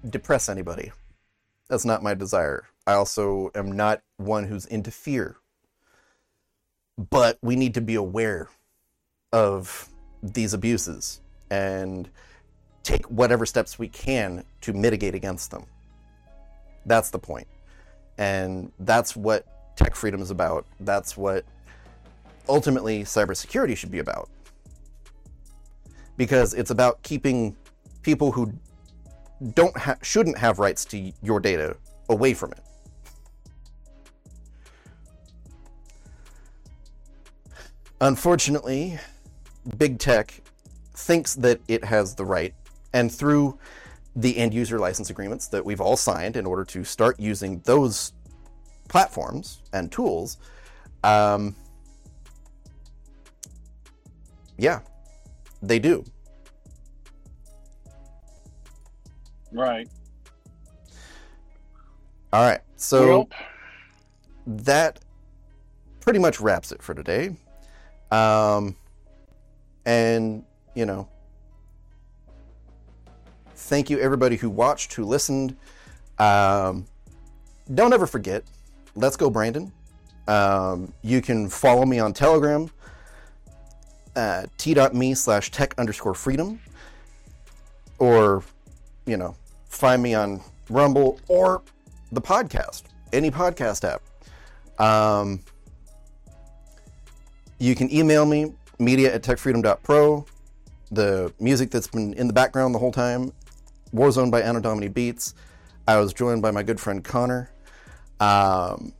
depress 0.09 0.49
anybody. 0.49 0.91
That's 1.69 1.85
not 1.85 2.03
my 2.03 2.13
desire. 2.13 2.65
I 2.85 2.93
also 2.93 3.51
am 3.55 3.71
not 3.71 4.01
one 4.17 4.45
who's 4.45 4.65
into 4.65 4.91
fear. 4.91 5.37
But 7.09 7.37
we 7.41 7.55
need 7.55 7.73
to 7.75 7.81
be 7.81 7.95
aware 7.95 8.49
of 9.31 9.89
these 10.21 10.53
abuses 10.53 11.21
and 11.49 12.09
take 12.83 13.05
whatever 13.05 13.45
steps 13.45 13.79
we 13.79 13.87
can 13.87 14.43
to 14.61 14.73
mitigate 14.73 15.15
against 15.15 15.51
them. 15.51 15.65
That's 16.85 17.09
the 17.09 17.19
point. 17.19 17.47
And 18.17 18.71
that's 18.79 19.15
what 19.15 19.45
tech 19.75 19.95
freedom 19.95 20.21
is 20.21 20.31
about. 20.31 20.65
That's 20.79 21.15
what 21.15 21.45
ultimately 22.49 23.03
cybersecurity 23.03 23.77
should 23.77 23.91
be 23.91 23.99
about. 23.99 24.29
Because 26.17 26.53
it's 26.53 26.71
about 26.71 27.01
keeping 27.03 27.55
people 28.01 28.31
who 28.31 28.51
don't 29.53 29.75
ha- 29.75 29.97
shouldn't 30.01 30.37
have 30.37 30.59
rights 30.59 30.85
to 30.85 31.11
your 31.21 31.39
data 31.39 31.75
away 32.09 32.33
from 32.33 32.51
it. 32.51 32.59
Unfortunately, 38.01 38.99
big 39.77 39.99
tech 39.99 40.41
thinks 40.95 41.35
that 41.35 41.59
it 41.67 41.83
has 41.83 42.15
the 42.15 42.25
right, 42.25 42.53
and 42.93 43.11
through 43.11 43.57
the 44.15 44.37
end 44.37 44.53
user 44.53 44.79
license 44.79 45.09
agreements 45.09 45.47
that 45.47 45.63
we've 45.63 45.81
all 45.81 45.95
signed 45.95 46.35
in 46.35 46.45
order 46.45 46.65
to 46.65 46.83
start 46.83 47.19
using 47.19 47.59
those 47.65 48.13
platforms 48.87 49.61
and 49.73 49.91
tools, 49.91 50.37
um, 51.03 51.55
yeah, 54.57 54.79
they 55.61 55.79
do. 55.79 56.03
Right. 59.51 59.87
All 62.33 62.43
right. 62.43 62.61
So 62.77 63.17
Yep. 63.19 63.27
that 64.65 64.99
pretty 65.99 66.19
much 66.19 66.39
wraps 66.39 66.71
it 66.71 66.81
for 66.81 66.93
today. 66.93 67.35
Um, 68.11 68.75
and, 69.85 70.43
you 70.73 70.85
know, 70.85 71.07
thank 73.55 73.89
you 73.89 73.99
everybody 73.99 74.35
who 74.35 74.49
watched, 74.49 74.93
who 74.93 75.05
listened. 75.05 75.55
Um, 76.19 76.85
don't 77.73 77.93
ever 77.93 78.07
forget, 78.07 78.43
let's 78.95 79.15
go, 79.15 79.29
Brandon. 79.29 79.71
Um, 80.27 80.93
you 81.01 81.21
can 81.21 81.49
follow 81.49 81.85
me 81.85 81.99
on 81.99 82.13
Telegram, 82.13 82.69
uh, 84.15 84.45
t.me 84.57 85.13
slash 85.13 85.51
tech 85.51 85.73
underscore 85.77 86.13
freedom, 86.13 86.59
or, 87.97 88.43
you 89.05 89.17
know, 89.17 89.35
find 89.71 90.03
me 90.03 90.13
on 90.13 90.41
Rumble 90.69 91.19
or 91.27 91.63
the 92.11 92.21
podcast, 92.21 92.83
any 93.13 93.31
podcast 93.31 93.83
app. 93.89 94.01
Um, 94.79 95.41
you 97.57 97.75
can 97.75 97.91
email 97.93 98.25
me, 98.25 98.53
media 98.79 99.13
at 99.13 99.23
techfreedom.pro. 99.23 100.25
The 100.91 101.33
music 101.39 101.71
that's 101.71 101.87
been 101.87 102.13
in 102.13 102.27
the 102.27 102.33
background 102.33 102.75
the 102.75 102.79
whole 102.79 102.91
time, 102.91 103.31
Warzone 103.93 104.29
by 104.29 104.41
Anno 104.41 104.59
Domini 104.59 104.89
Beats. 104.89 105.35
I 105.87 105.97
was 105.97 106.13
joined 106.13 106.41
by 106.41 106.51
my 106.51 106.63
good 106.63 106.79
friend 106.79 107.03
Connor. 107.03 107.49
Um, 108.19 108.93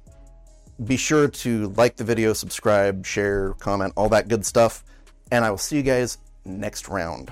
be 0.85 0.98
sure 0.98 1.27
to 1.27 1.68
like 1.77 1.95
the 1.95 2.03
video, 2.03 2.34
subscribe, 2.34 3.06
share, 3.06 3.53
comment, 3.60 3.93
all 3.95 4.10
that 4.10 4.30
good 4.30 4.45
stuff. 4.45 4.84
And 5.31 5.43
I 5.45 5.52
will 5.52 5.57
see 5.57 5.76
you 5.76 5.84
guys 5.84 6.18
next 6.45 6.88
round. 6.88 7.31